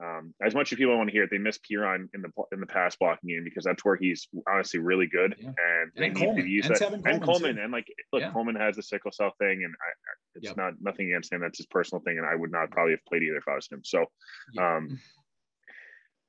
um, 0.00 0.32
as 0.44 0.54
much 0.54 0.72
as 0.72 0.78
people 0.78 0.96
want 0.96 1.08
to 1.08 1.12
hear 1.12 1.24
it, 1.24 1.30
they 1.30 1.38
miss 1.38 1.58
Perine 1.58 2.08
in 2.14 2.22
the 2.22 2.30
in 2.52 2.60
the 2.60 2.66
pass 2.66 2.94
blocking 2.94 3.30
game 3.30 3.42
because 3.42 3.64
that's 3.64 3.84
where 3.84 3.96
he's 3.96 4.28
honestly 4.48 4.78
really 4.78 5.06
good, 5.06 5.34
yeah. 5.38 5.48
and 5.48 5.90
they 5.96 6.06
and 6.06 6.14
need 6.14 6.24
Coleman. 6.24 6.44
to 6.44 6.48
use 6.48 6.66
and 6.66 6.76
that. 6.76 6.80
Coleman 6.80 7.02
and 7.06 7.22
Coleman, 7.22 7.56
too. 7.56 7.62
and 7.62 7.72
like 7.72 7.86
look, 8.12 8.22
yeah. 8.22 8.30
Coleman 8.30 8.54
has 8.54 8.76
the 8.76 8.82
sickle 8.82 9.10
cell 9.10 9.32
thing, 9.40 9.64
and 9.64 9.74
I, 9.74 9.90
it's 10.36 10.46
yep. 10.46 10.56
not 10.56 10.74
nothing 10.80 11.08
against 11.08 11.32
him. 11.32 11.40
That's 11.40 11.58
his 11.58 11.66
personal 11.66 12.00
thing, 12.02 12.18
and 12.18 12.26
I 12.26 12.36
would 12.36 12.52
not 12.52 12.70
probably 12.70 12.92
have 12.92 13.04
played 13.08 13.24
either 13.24 13.38
if 13.38 13.48
I 13.48 13.56
was 13.56 13.66
him. 13.68 13.80
So, 13.84 14.06
yeah. 14.52 14.76
um, 14.76 15.00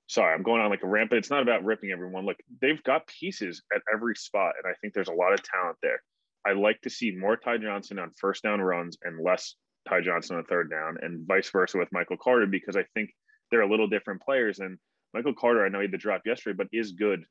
sorry, 0.07 0.33
I'm 0.33 0.43
going 0.43 0.61
on 0.61 0.71
like 0.71 0.83
a 0.83 0.87
rant, 0.87 1.11
but 1.11 1.19
it's 1.19 1.29
not 1.29 1.43
about 1.43 1.63
ripping 1.63 1.91
everyone. 1.91 2.25
Look, 2.25 2.37
they've 2.61 2.81
got 2.83 3.05
pieces 3.05 3.61
at 3.73 3.83
every 3.93 4.15
spot, 4.15 4.53
and 4.57 4.69
I 4.69 4.73
think 4.81 4.95
there's 4.95 5.09
a 5.09 5.13
lot 5.13 5.33
of 5.33 5.43
talent 5.43 5.77
there. 5.83 6.01
I 6.43 6.53
like 6.53 6.81
to 6.81 6.89
see 6.89 7.11
more 7.11 7.37
Ty 7.37 7.57
Johnson 7.57 7.99
on 7.99 8.11
first 8.19 8.41
down 8.41 8.61
runs 8.61 8.97
and 9.03 9.23
less 9.23 9.53
Ty 9.87 10.01
Johnson 10.01 10.37
on 10.37 10.43
third 10.45 10.71
down, 10.71 10.97
and 11.01 11.27
vice 11.27 11.51
versa 11.51 11.77
with 11.77 11.89
Michael 11.91 12.17
Carter 12.17 12.47
because 12.47 12.75
I 12.75 12.85
think 12.95 13.11
they're 13.51 13.61
a 13.61 13.69
little 13.69 13.87
different 13.87 14.21
players. 14.21 14.59
And 14.59 14.77
Michael 15.13 15.33
Carter, 15.33 15.65
I 15.65 15.69
know 15.69 15.79
he 15.79 15.85
had 15.85 15.91
the 15.91 15.97
drop 15.97 16.21
yesterday, 16.25 16.55
but 16.57 16.67
is 16.71 16.91
good 16.91 17.23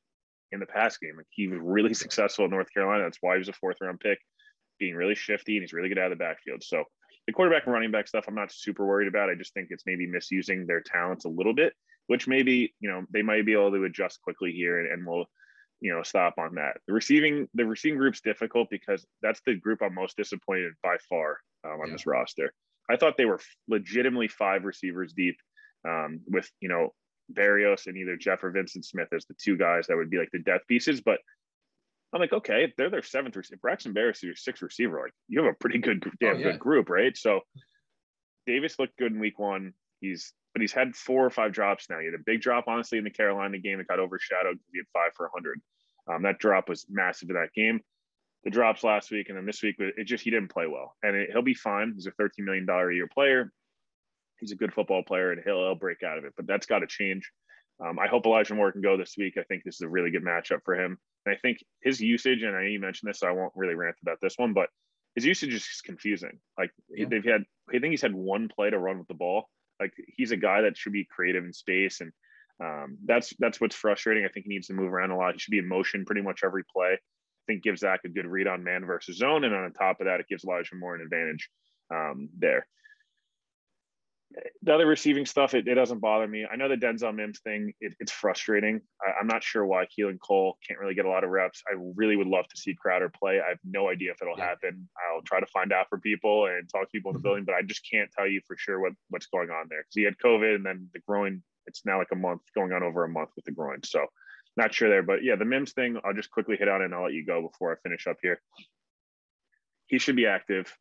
in 0.53 0.61
the 0.61 0.67
pass 0.67 0.97
game. 0.99 1.17
Like 1.17 1.27
he 1.31 1.49
was 1.49 1.61
really 1.63 1.95
successful 1.95 2.45
in 2.45 2.51
North 2.51 2.73
Carolina. 2.73 3.05
That's 3.05 3.19
why 3.21 3.35
he 3.35 3.39
was 3.39 3.49
a 3.49 3.55
fourth 3.55 3.79
round 3.81 4.01
pick. 4.01 4.19
being 4.79 4.95
really 4.95 5.15
shifty 5.15 5.57
and 5.57 5.63
he's 5.63 5.73
really 5.73 5.89
good 5.89 5.99
out 5.99 6.13
of 6.13 6.19
the 6.19 6.25
backfield. 6.25 6.63
So 6.63 6.85
the 7.27 7.33
quarterback 7.33 7.65
and 7.65 7.75
running 7.75 7.91
back 7.91 8.09
stuff, 8.09 8.25
I'm 8.27 8.35
not 8.35 8.53
super 8.53 8.87
worried 8.87 9.09
about. 9.09 9.29
I 9.29 9.35
just 9.35 9.53
think 9.55 9.69
it's 9.71 9.85
maybe 9.87 10.07
misusing 10.07 10.67
their 10.67 10.81
talents 10.81 11.25
a 11.25 11.29
little 11.29 11.55
bit, 11.55 11.75
which 12.07 12.27
maybe, 12.27 12.75
you 12.81 12.89
know, 12.91 13.05
they 13.13 13.23
might 13.23 13.45
be 13.45 13.53
able 13.53 13.71
to 13.73 13.85
adjust 13.85 14.23
quickly 14.23 14.53
here 14.53 14.81
and, 14.81 14.91
and 14.91 15.07
we'll, 15.07 15.27
you 15.81 15.95
know, 15.95 16.03
stop 16.03 16.35
on 16.39 16.55
that. 16.55 16.79
The 16.87 16.95
receiving, 16.95 17.47
the 17.55 17.67
receiving 17.67 17.99
group's 17.99 18.21
difficult 18.21 18.69
because 18.71 19.07
that's 19.23 19.41
the 19.47 19.57
group 19.57 19.81
I'm 19.83 19.95
most 19.95 20.17
disappointed 20.17 20.73
by 20.83 20.97
far 21.09 21.39
um, 21.65 21.81
on 21.81 21.89
yeah. 21.89 21.93
this 21.93 22.07
roster. 22.07 22.53
I 22.91 22.97
thought 22.97 23.17
they 23.17 23.27
were 23.27 23.41
legitimately 23.69 24.29
five 24.29 24.65
receivers 24.65 25.13
deep 25.13 25.37
um, 25.87 26.21
with, 26.27 26.51
you 26.61 26.69
know, 26.69 26.93
Berrios 27.33 27.87
and 27.87 27.97
either 27.97 28.17
Jeff 28.17 28.43
or 28.43 28.53
Vyncint 28.53 28.85
Smith 28.85 29.09
as 29.13 29.27
the 29.27 29.35
two 29.35 29.57
guys 29.57 29.87
that 29.87 29.97
would 29.97 30.11
be 30.11 30.19
like 30.19 30.31
the 30.33 30.39
death 30.39 30.63
pieces. 30.67 31.01
But 31.01 31.19
I'm 32.13 32.21
like, 32.21 32.33
okay, 32.33 32.73
they're 32.77 32.91
their 32.91 33.03
seventh 33.03 33.37
receiver. 33.37 33.61
Braxton 33.61 33.95
Berrios 33.95 34.17
is 34.17 34.23
your 34.23 34.37
sixth 34.37 34.63
receiver. 34.63 35.01
Like, 35.03 35.13
you 35.29 35.43
have 35.43 35.53
a 35.53 35.57
pretty 35.57 35.79
good, 35.79 36.03
damn 36.21 36.37
oh, 36.37 36.39
yeah. 36.39 36.45
good 36.45 36.59
group, 36.59 36.89
right? 36.89 37.17
So 37.17 37.41
Davis 38.47 38.79
looked 38.79 38.97
good 38.97 39.13
in 39.13 39.21
week 39.21 39.39
one. 39.39 39.75
He's, 40.01 40.33
but 40.55 40.63
he's 40.63 40.73
had 40.73 40.97
four 40.97 41.27
or 41.27 41.31
five 41.31 41.53
drops 41.53 41.91
now. 41.91 41.99
He 41.99 42.07
had 42.07 42.15
a 42.15 42.25
big 42.25 42.41
drop, 42.41 42.65
honestly, 42.67 42.99
in 42.99 43.05
the 43.05 43.11
Carolina 43.11 43.59
game 43.59 43.79
that 43.79 43.89
got 43.89 44.01
overshadowed 44.01 44.55
because 44.55 44.73
he 44.73 44.79
had 44.79 44.87
five 44.93 45.13
for 45.15 45.27
100. 45.27 45.61
Um, 46.11 46.23
that 46.23 46.39
drop 46.39 46.69
was 46.69 46.87
massive 46.89 47.29
in 47.29 47.37
that 47.37 47.53
game. 47.55 47.81
The 48.45 48.51
drops 48.51 48.85
last 48.85 49.11
week 49.11 49.29
and 49.29 49.37
then 49.37 49.45
this 49.45 49.63
week, 49.63 49.77
it 49.79 50.05
just 50.05 50.25
he 50.25 50.31
didn't 50.31 50.53
play 50.53 50.67
well, 50.67 50.95
and 51.03 51.17
it, 51.17 51.31
he'll 51.33 51.43
be 51.43 51.55
fine. 51.55 51.93
He's 51.95 52.07
a 52.07 52.13
13 52.13 52.45
million 52.45 52.65
dollar 52.65 52.91
a 52.91 52.95
year 52.95 53.09
player 53.13 53.53
he's 54.41 54.53
a 54.53 54.57
good 54.57 54.73
football 54.73 55.03
player 55.03 55.33
and 55.33 55.43
he'll, 55.45 55.61
he'll 55.61 55.75
break 55.75 56.03
out 56.03 56.19
of 56.19 56.25
it. 56.25 56.33
But 56.37 56.47
that's 56.47 56.67
got 56.67 56.81
to 56.81 56.87
change. 56.87 57.31
Um, 57.85 57.99
I 57.99 58.09
hope 58.09 58.27
Elijah 58.27 58.55
Moore 58.55 58.73
can 58.73 58.81
go 58.81 58.97
this 58.97 59.15
week. 59.17 59.37
I 59.39 59.45
think 59.45 59.63
this 59.63 59.77
is 59.77 59.83
a 59.83 59.89
really 59.89 60.11
good 60.11 60.25
matchup 60.25 60.61
for 60.65 60.75
him. 60.75 60.99
And 61.25 61.35
I 61.35 61.39
think 61.39 61.59
his 61.83 62.01
usage, 62.01 62.43
and 62.43 62.57
I 62.57 62.63
know 62.63 62.69
you 62.69 62.81
mentioned 62.81 63.09
this, 63.09 63.21
so 63.21 63.29
I 63.29 63.33
won't 63.33 63.53
really 63.55 63.75
rant 63.75 63.97
about 64.03 64.19
this 64.21 64.35
one, 64.37 64.53
but 64.53 64.69
his 65.15 65.25
usage 65.25 65.55
is 65.55 65.81
confusing. 65.85 66.39
Like 66.59 66.71
yeah. 66.91 67.07
they've 67.09 67.25
had, 67.25 67.45
I 67.69 67.79
think 67.79 67.93
he's 67.93 68.03
had 68.03 68.15
one 68.15 68.49
play 68.49 68.71
to 68.71 68.79
run 68.79 68.99
with 68.99 69.09
the 69.09 69.15
ball. 69.15 69.49
Like 69.81 69.93
he's 70.09 70.33
a 70.33 70.37
guy 70.37 70.63
that 70.63 70.77
should 70.77 70.93
be 70.93 71.05
creative 71.05 71.45
in 71.45 71.53
space, 71.53 72.01
and 72.01 72.11
um, 72.61 72.99
that's 73.05 73.33
that's 73.39 73.61
what's 73.61 73.77
frustrating. 73.77 74.25
I 74.25 74.29
think 74.29 74.47
he 74.47 74.53
needs 74.53 74.67
to 74.67 74.73
move 74.73 74.93
around 74.93 75.13
a 75.13 75.17
lot. 75.17 75.35
He 75.35 75.39
should 75.39 75.53
be 75.53 75.59
in 75.59 75.69
motion 75.69 76.05
pretty 76.05 76.23
much 76.23 76.41
every 76.43 76.65
play. 76.65 76.95
I 76.95 76.99
think 77.47 77.63
gives 77.63 77.83
Zach 77.83 78.01
a 78.05 78.09
good 78.09 78.27
read 78.27 78.49
on 78.49 78.65
man 78.65 78.85
versus 78.85 79.19
zone, 79.19 79.45
and 79.45 79.55
on 79.55 79.73
top 79.73 80.01
of 80.01 80.07
that, 80.07 80.19
it 80.19 80.27
gives 80.29 80.45
Elijah 80.45 80.75
Moore 80.75 80.97
an 80.97 81.03
advantage 81.03 81.49
um, 81.95 82.29
there 82.37 82.67
the 84.63 84.75
other 84.75 84.87
receiving 84.87 85.25
stuff, 85.25 85.55
it, 85.55 85.67
it, 85.67 85.75
doesn't 85.75 86.01
bother 86.01 86.29
me. 86.29 86.47
I 86.51 86.57
know 86.57 86.69
the 86.69 86.77
Denzel 86.77 87.15
Mims 87.15 87.41
thing, 87.41 87.73
it, 87.81 87.95
it's 87.99 88.13
frustrating. 88.13 88.81
I, 89.01 89.21
am 89.21 89.27
not 89.27 89.43
sure 89.43 89.65
why 89.65 89.87
Keelan 89.87 90.19
Cole 90.21 90.59
can't 90.67 90.79
really 90.79 90.95
get 90.95 91.07
a 91.07 91.09
lot 91.09 91.25
of 91.25 91.31
reps. 91.31 91.63
I 91.67 91.77
really 91.95 92.17
would 92.17 92.27
love 92.27 92.47
to 92.49 92.57
see 92.57 92.75
Crowder 92.75 93.11
play. 93.11 93.41
I 93.41 93.49
have 93.49 93.59
no 93.65 93.89
idea 93.89 94.13
if 94.13 94.21
it'll 94.21 94.37
yeah. 94.37 94.49
happen. 94.49 94.89
I'll 95.15 95.23
try 95.23 95.41
to 95.41 95.47
find 95.47 95.73
out 95.73 95.87
for 95.89 95.99
people 95.99 96.47
and 96.47 96.69
talk 96.69 96.83
to 96.83 96.89
people 96.93 97.11
in 97.11 97.15
the 97.15 97.19
mm-hmm. 97.19 97.23
building, 97.23 97.45
but 97.45 97.55
I 97.55 97.63
just 97.63 97.89
can't 97.91 98.11
tell 98.17 98.29
you 98.29 98.41
for 98.47 98.57
sure 98.59 98.81
what, 98.81 98.93
what's 99.09 99.27
going 99.27 99.51
on 99.51 99.67
there. 99.71 99.81
Because 99.81 99.95
he 99.95 100.03
had 100.03 100.19
COVID 100.19 100.57
and 100.57 100.67
then 100.67 100.89
the 100.93 101.01
groin, 101.01 101.43
it's 101.67 101.87
now 101.87 101.99
like 101.99 102.13
a 102.13 102.17
month, 102.17 102.43
going 102.55 102.73
on 102.73 102.83
over 102.83 103.05
a 103.05 103.09
month 103.09 103.31
with 103.35 103.47
the 103.47 103.53
groin. 103.53 103.81
So 103.83 104.07
not 104.57 104.75
sure 104.75 104.91
there. 104.91 105.03
But 105.03 105.25
yeah, 105.25 105.37
the 105.37 105.47
Mims 105.47 105.73
thing, 105.73 105.99
I'll 106.05 106.13
just 106.13 106.31
quickly 106.31 106.57
hit 106.57 106.69
on 106.69 106.83
it 106.83 106.87
and 106.87 106.95
I'll 106.95 107.05
let 107.05 107.15
you 107.15 107.25
go 107.25 107.41
before 107.41 107.73
I 107.73 107.77
finish 107.83 108.07
up 108.07 108.19
here. 108.21 108.43
He 109.87 109.99
should 109.99 110.17
be 110.17 110.27
active. 110.27 110.77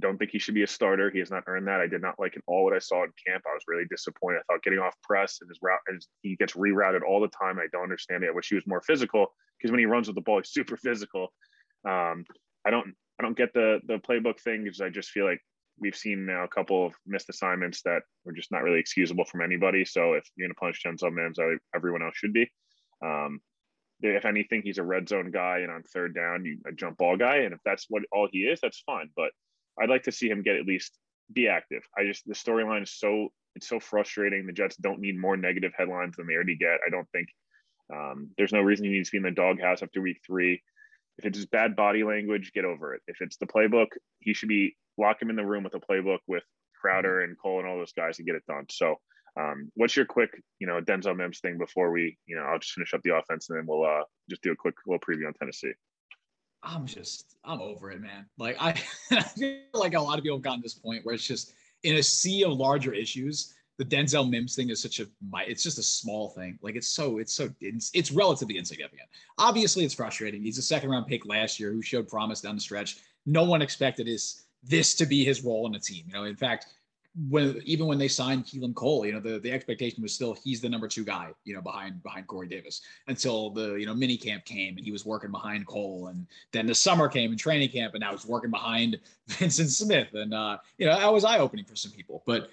Don't 0.00 0.16
think 0.16 0.30
he 0.30 0.38
should 0.38 0.54
be 0.54 0.62
a 0.62 0.66
starter. 0.66 1.10
He 1.10 1.18
has 1.18 1.30
not 1.30 1.44
earned 1.46 1.68
that. 1.68 1.80
I 1.80 1.86
did 1.86 2.00
not 2.00 2.18
like 2.18 2.36
at 2.36 2.42
all 2.46 2.64
what 2.64 2.72
I 2.72 2.78
saw 2.78 3.04
in 3.04 3.12
camp. 3.26 3.44
I 3.46 3.52
was 3.52 3.64
really 3.68 3.84
disappointed. 3.90 4.38
I 4.38 4.52
thought 4.52 4.62
getting 4.62 4.78
off 4.78 4.94
press 5.02 5.38
and 5.40 5.50
his 5.50 5.58
route, 5.60 5.80
and 5.86 6.00
he 6.22 6.36
gets 6.36 6.54
rerouted 6.54 7.02
all 7.06 7.20
the 7.20 7.28
time. 7.28 7.58
I 7.58 7.66
don't 7.72 7.82
understand 7.82 8.24
it. 8.24 8.28
I 8.28 8.32
wish 8.32 8.48
he 8.48 8.54
was 8.54 8.66
more 8.66 8.80
physical 8.80 9.26
because 9.58 9.70
when 9.70 9.80
he 9.80 9.86
runs 9.86 10.06
with 10.06 10.16
the 10.16 10.22
ball, 10.22 10.38
he's 10.38 10.48
super 10.52 10.76
physical. 10.76 11.32
Um, 11.86 12.24
I 12.64 12.70
don't, 12.70 12.94
I 13.18 13.22
don't 13.22 13.36
get 13.36 13.52
the 13.52 13.80
the 13.86 13.98
playbook 13.98 14.40
thing 14.40 14.64
because 14.64 14.80
I 14.80 14.88
just 14.88 15.10
feel 15.10 15.26
like 15.26 15.40
we've 15.78 15.96
seen 15.96 16.24
now 16.26 16.44
a 16.44 16.48
couple 16.48 16.86
of 16.86 16.94
missed 17.06 17.28
assignments 17.28 17.82
that 17.82 18.02
were 18.24 18.32
just 18.32 18.50
not 18.50 18.62
really 18.62 18.78
excusable 18.78 19.24
from 19.24 19.42
anybody. 19.42 19.84
So 19.84 20.14
if 20.14 20.24
you're 20.36 20.48
going 20.48 20.54
to 20.54 20.60
punish 20.60 20.82
Denzel 20.86 21.12
Mims, 21.12 21.38
everyone 21.74 22.02
else 22.02 22.16
should 22.16 22.32
be. 22.32 22.50
Um, 23.04 23.40
if 24.00 24.24
anything, 24.24 24.62
he's 24.62 24.78
a 24.78 24.82
red 24.82 25.08
zone 25.08 25.30
guy, 25.30 25.58
and 25.58 25.70
on 25.70 25.82
third 25.82 26.14
down, 26.14 26.44
you 26.44 26.58
a 26.66 26.72
jump 26.72 26.98
ball 26.98 27.16
guy, 27.16 27.38
and 27.38 27.54
if 27.54 27.60
that's 27.64 27.86
what 27.88 28.02
all 28.12 28.28
he 28.30 28.40
is, 28.40 28.60
that's 28.60 28.82
fine. 28.86 29.10
But 29.14 29.30
I'd 29.80 29.90
like 29.90 30.04
to 30.04 30.12
see 30.12 30.28
him 30.28 30.42
get 30.42 30.56
at 30.56 30.66
least 30.66 30.98
be 31.32 31.48
active. 31.48 31.82
I 31.96 32.04
just 32.04 32.26
the 32.26 32.34
storyline 32.34 32.82
is 32.82 32.92
so 32.92 33.28
it's 33.54 33.68
so 33.68 33.80
frustrating. 33.80 34.46
The 34.46 34.52
Jets 34.52 34.76
don't 34.76 35.00
need 35.00 35.18
more 35.18 35.36
negative 35.36 35.72
headlines 35.76 36.16
than 36.16 36.26
they 36.26 36.34
already 36.34 36.56
get. 36.56 36.80
I 36.86 36.90
don't 36.90 37.08
think 37.12 37.28
um, 37.92 38.30
there's 38.38 38.52
no 38.52 38.60
reason 38.60 38.86
he 38.86 38.92
needs 38.92 39.10
to 39.10 39.12
be 39.12 39.18
in 39.18 39.24
the 39.24 39.30
doghouse 39.30 39.82
after 39.82 40.00
week 40.00 40.20
three. 40.26 40.62
If 41.18 41.26
it's 41.26 41.38
just 41.38 41.50
bad 41.50 41.76
body 41.76 42.04
language, 42.04 42.52
get 42.54 42.64
over 42.64 42.94
it. 42.94 43.02
If 43.06 43.20
it's 43.20 43.36
the 43.36 43.46
playbook, 43.46 43.88
he 44.20 44.32
should 44.32 44.48
be 44.48 44.76
lock 44.96 45.20
him 45.20 45.30
in 45.30 45.36
the 45.36 45.44
room 45.44 45.64
with 45.64 45.72
the 45.72 45.80
playbook 45.80 46.20
with 46.26 46.42
Crowder 46.80 47.22
and 47.22 47.36
Cole 47.38 47.60
and 47.60 47.68
all 47.68 47.76
those 47.76 47.92
guys 47.92 48.16
to 48.16 48.22
get 48.22 48.34
it 48.34 48.46
done. 48.48 48.64
So, 48.70 48.96
um, 49.38 49.70
what's 49.74 49.96
your 49.96 50.04
quick, 50.04 50.30
you 50.58 50.66
know, 50.66 50.80
Denzel 50.80 51.16
Mims 51.16 51.40
thing 51.40 51.58
before 51.58 51.90
we, 51.90 52.18
you 52.26 52.36
know, 52.36 52.42
I'll 52.42 52.58
just 52.58 52.72
finish 52.72 52.92
up 52.92 53.00
the 53.02 53.14
offense 53.14 53.48
and 53.48 53.58
then 53.58 53.66
we'll 53.66 53.84
uh, 53.84 54.04
just 54.28 54.42
do 54.42 54.52
a 54.52 54.56
quick 54.56 54.74
little 54.86 55.00
preview 55.00 55.26
on 55.26 55.34
Tennessee. 55.34 55.72
I'm 56.62 56.86
just 56.86 57.36
I'm 57.44 57.60
over 57.60 57.90
it, 57.90 58.00
man. 58.00 58.26
Like 58.38 58.56
I, 58.60 58.74
I 59.10 59.22
feel 59.22 59.58
like 59.74 59.94
a 59.94 60.00
lot 60.00 60.18
of 60.18 60.24
people 60.24 60.38
have 60.38 60.44
gotten 60.44 60.60
to 60.60 60.64
this 60.64 60.74
point 60.74 61.04
where 61.04 61.14
it's 61.14 61.26
just 61.26 61.54
in 61.82 61.96
a 61.96 62.02
sea 62.02 62.44
of 62.44 62.52
larger 62.52 62.92
issues. 62.92 63.54
The 63.78 63.84
Denzel 63.84 64.28
Mims 64.28 64.54
thing 64.54 64.70
is 64.70 64.80
such 64.80 65.00
a 65.00 65.06
it's 65.48 65.62
just 65.62 65.78
a 65.78 65.82
small 65.82 66.28
thing. 66.30 66.58
Like 66.62 66.76
it's 66.76 66.88
so 66.88 67.18
it's 67.18 67.32
so 67.32 67.50
it's, 67.60 67.90
it's 67.94 68.12
relatively 68.12 68.58
insignificant. 68.58 69.08
Obviously, 69.38 69.84
it's 69.84 69.94
frustrating. 69.94 70.42
He's 70.42 70.58
a 70.58 70.62
second 70.62 70.90
round 70.90 71.06
pick 71.06 71.26
last 71.26 71.58
year 71.58 71.72
who 71.72 71.82
showed 71.82 72.08
promise 72.08 72.40
down 72.40 72.54
the 72.54 72.60
stretch. 72.60 72.98
No 73.26 73.44
one 73.44 73.62
expected 73.62 74.06
his 74.06 74.44
this 74.62 74.94
to 74.94 75.06
be 75.06 75.24
his 75.24 75.42
role 75.42 75.66
in 75.66 75.72
the 75.72 75.78
team. 75.78 76.04
You 76.06 76.14
know, 76.14 76.24
in 76.24 76.36
fact, 76.36 76.66
when 77.28 77.60
even 77.64 77.86
when 77.86 77.98
they 77.98 78.08
signed 78.08 78.46
Keelan 78.46 78.74
Cole, 78.74 79.04
you 79.04 79.12
know, 79.12 79.20
the, 79.20 79.38
the 79.38 79.52
expectation 79.52 80.02
was 80.02 80.14
still 80.14 80.34
he's 80.42 80.60
the 80.60 80.68
number 80.68 80.88
two 80.88 81.04
guy, 81.04 81.30
you 81.44 81.54
know, 81.54 81.60
behind 81.60 82.02
behind 82.02 82.26
Corey 82.26 82.48
Davis 82.48 82.80
until 83.06 83.50
the 83.50 83.74
you 83.74 83.84
know 83.84 83.94
mini 83.94 84.16
camp 84.16 84.44
came 84.44 84.76
and 84.76 84.84
he 84.84 84.90
was 84.90 85.04
working 85.04 85.30
behind 85.30 85.66
Cole, 85.66 86.06
and 86.08 86.26
then 86.52 86.66
the 86.66 86.74
summer 86.74 87.08
came 87.08 87.30
and 87.30 87.38
training 87.38 87.68
camp, 87.68 87.94
and 87.94 88.00
now 88.00 88.12
he's 88.12 88.24
working 88.24 88.50
behind 88.50 88.98
Vyncint 89.28 89.68
Smith, 89.68 90.08
and 90.14 90.32
uh, 90.32 90.56
you 90.78 90.86
know 90.86 90.98
that 90.98 91.12
was 91.12 91.24
eye 91.24 91.38
opening 91.38 91.66
for 91.66 91.76
some 91.76 91.92
people. 91.92 92.22
But 92.26 92.50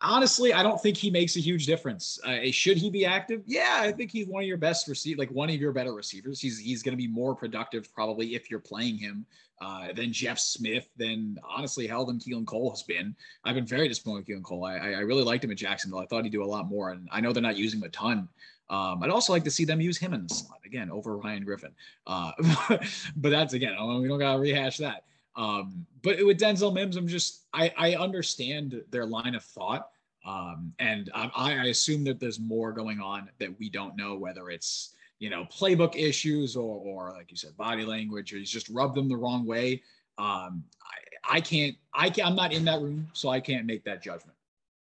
honestly, 0.00 0.52
I 0.52 0.62
don't 0.62 0.80
think 0.80 0.96
he 0.96 1.10
makes 1.10 1.36
a 1.36 1.40
huge 1.40 1.66
difference. 1.66 2.18
Uh, 2.24 2.50
should 2.50 2.76
he 2.76 2.90
be 2.90 3.04
active? 3.04 3.42
Yeah, 3.46 3.78
I 3.80 3.92
think 3.92 4.10
he's 4.10 4.26
one 4.26 4.42
of 4.42 4.48
your 4.48 4.56
best 4.56 4.88
receive, 4.88 5.18
like 5.18 5.30
one 5.30 5.48
of 5.48 5.56
your 5.56 5.72
better 5.72 5.94
receivers. 5.94 6.40
He's 6.40 6.58
he's 6.58 6.82
going 6.82 6.92
to 6.92 7.02
be 7.02 7.08
more 7.08 7.34
productive 7.34 7.92
probably 7.94 8.34
if 8.34 8.50
you're 8.50 8.60
playing 8.60 8.98
him 8.98 9.26
uh, 9.60 9.92
than 9.92 10.12
Jeff 10.12 10.38
Smith, 10.38 10.88
than 10.96 11.38
honestly, 11.48 11.86
hell, 11.86 12.04
than 12.04 12.18
Keelan 12.18 12.46
Cole 12.46 12.70
has 12.70 12.82
been. 12.82 13.14
I've 13.44 13.54
been 13.54 13.66
very 13.66 13.88
disappointed 13.88 14.26
with 14.26 14.28
Keelan 14.28 14.42
Cole. 14.42 14.64
I, 14.64 14.76
I 14.76 15.00
really 15.00 15.24
liked 15.24 15.44
him 15.44 15.50
at 15.50 15.56
Jacksonville. 15.56 16.00
I 16.00 16.06
thought 16.06 16.24
he'd 16.24 16.30
do 16.30 16.44
a 16.44 16.46
lot 16.46 16.68
more, 16.68 16.90
and 16.90 17.08
I 17.10 17.20
know 17.20 17.32
they're 17.32 17.42
not 17.42 17.56
using 17.56 17.80
him 17.80 17.86
a 17.86 17.90
ton. 17.90 18.28
Um, 18.68 19.02
I'd 19.02 19.10
also 19.10 19.32
like 19.32 19.44
to 19.44 19.50
see 19.50 19.64
them 19.64 19.80
use 19.80 19.96
him 19.96 20.12
in 20.12 20.26
the 20.26 20.34
slot 20.34 20.58
again 20.64 20.90
over 20.90 21.16
Ryan 21.16 21.44
Griffin. 21.44 21.72
Uh, 22.06 22.32
but 23.16 23.30
that's 23.30 23.54
again, 23.54 23.72
we 24.00 24.08
don't 24.08 24.18
gotta 24.18 24.40
rehash 24.40 24.78
that. 24.78 25.04
Um, 25.36 25.86
but 26.02 26.24
with 26.24 26.40
Denzel 26.40 26.72
Mims, 26.72 26.96
I'm 26.96 27.08
just 27.08 27.42
I, 27.52 27.72
I 27.76 27.94
understand 27.94 28.82
their 28.90 29.06
line 29.06 29.34
of 29.34 29.44
thought. 29.44 29.90
Um, 30.24 30.72
and 30.80 31.10
I, 31.14 31.30
I 31.36 31.52
assume 31.66 32.02
that 32.04 32.18
there's 32.18 32.40
more 32.40 32.72
going 32.72 33.00
on 33.00 33.30
that 33.38 33.56
we 33.60 33.70
don't 33.70 33.96
know, 33.96 34.16
whether 34.16 34.50
it's 34.50 34.96
you 35.18 35.30
know, 35.30 35.44
playbook 35.46 35.96
issues 35.96 36.56
or, 36.56 36.80
or 36.80 37.12
like 37.12 37.30
you 37.30 37.36
said, 37.36 37.56
body 37.56 37.84
language, 37.84 38.32
or 38.32 38.38
he's 38.38 38.50
just 38.50 38.68
rubbed 38.68 38.94
them 38.94 39.08
the 39.08 39.16
wrong 39.16 39.46
way. 39.46 39.82
Um, 40.18 40.64
I, 40.82 41.36
I 41.36 41.40
can't, 41.40 41.76
I 41.94 42.10
can, 42.10 42.26
I'm 42.26 42.36
not 42.36 42.52
in 42.52 42.64
that 42.66 42.80
room, 42.80 43.08
so 43.12 43.28
I 43.28 43.40
can't 43.40 43.66
make 43.66 43.84
that 43.84 44.02
judgment. 44.02 44.36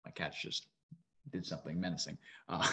My 0.04 0.10
cat's 0.10 0.40
just 0.40 0.66
did 1.30 1.46
something 1.46 1.78
menacing. 1.80 2.16
Uh, 2.48 2.66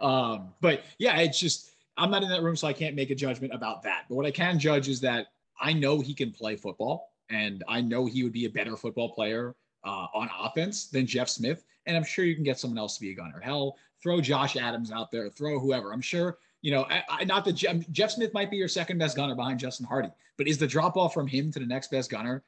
um, 0.00 0.48
but 0.60 0.82
yeah, 0.98 1.18
it's 1.18 1.38
just, 1.38 1.70
I'm 1.96 2.10
not 2.10 2.22
in 2.24 2.28
that 2.30 2.42
room, 2.42 2.56
so 2.56 2.66
I 2.66 2.72
can't 2.72 2.96
make 2.96 3.10
a 3.10 3.14
judgment 3.14 3.54
about 3.54 3.82
that. 3.84 4.04
But 4.08 4.16
what 4.16 4.26
I 4.26 4.32
can 4.32 4.58
judge 4.58 4.88
is 4.88 5.00
that 5.02 5.28
I 5.60 5.72
know 5.72 6.00
he 6.00 6.14
can 6.14 6.30
play 6.30 6.56
football 6.56 7.12
and 7.30 7.62
I 7.68 7.80
know 7.80 8.06
he 8.06 8.22
would 8.22 8.32
be 8.32 8.44
a 8.44 8.50
better 8.50 8.76
football 8.76 9.10
player 9.10 9.54
uh, 9.84 10.06
on 10.14 10.30
offense 10.38 10.86
than 10.86 11.06
Jeff 11.06 11.28
Smith. 11.28 11.64
And 11.86 11.96
I'm 11.96 12.04
sure 12.04 12.24
you 12.24 12.34
can 12.34 12.44
get 12.44 12.58
someone 12.58 12.78
else 12.78 12.94
to 12.94 13.00
be 13.00 13.10
a 13.10 13.14
gunner. 13.14 13.40
Hell, 13.40 13.76
throw 14.02 14.20
Josh 14.20 14.56
Adams 14.56 14.90
out 14.90 15.10
there, 15.10 15.28
throw 15.28 15.58
whoever. 15.58 15.92
I'm 15.92 16.00
sure 16.00 16.38
you 16.64 16.70
know, 16.70 16.86
I, 16.88 17.02
I, 17.10 17.24
not 17.24 17.44
that 17.44 17.52
Jeff, 17.52 17.86
Jeff, 17.90 18.12
Smith 18.12 18.32
might 18.32 18.50
be 18.50 18.56
your 18.56 18.68
second 18.68 18.96
best 18.96 19.16
gunner 19.16 19.34
behind 19.34 19.60
Justin 19.60 19.84
Hardy, 19.84 20.08
but 20.38 20.48
is 20.48 20.56
the 20.56 20.66
drop 20.66 20.96
off 20.96 21.12
from 21.12 21.26
him 21.26 21.52
to 21.52 21.58
the 21.58 21.66
next 21.66 21.90
best 21.90 22.10
gunner, 22.10 22.42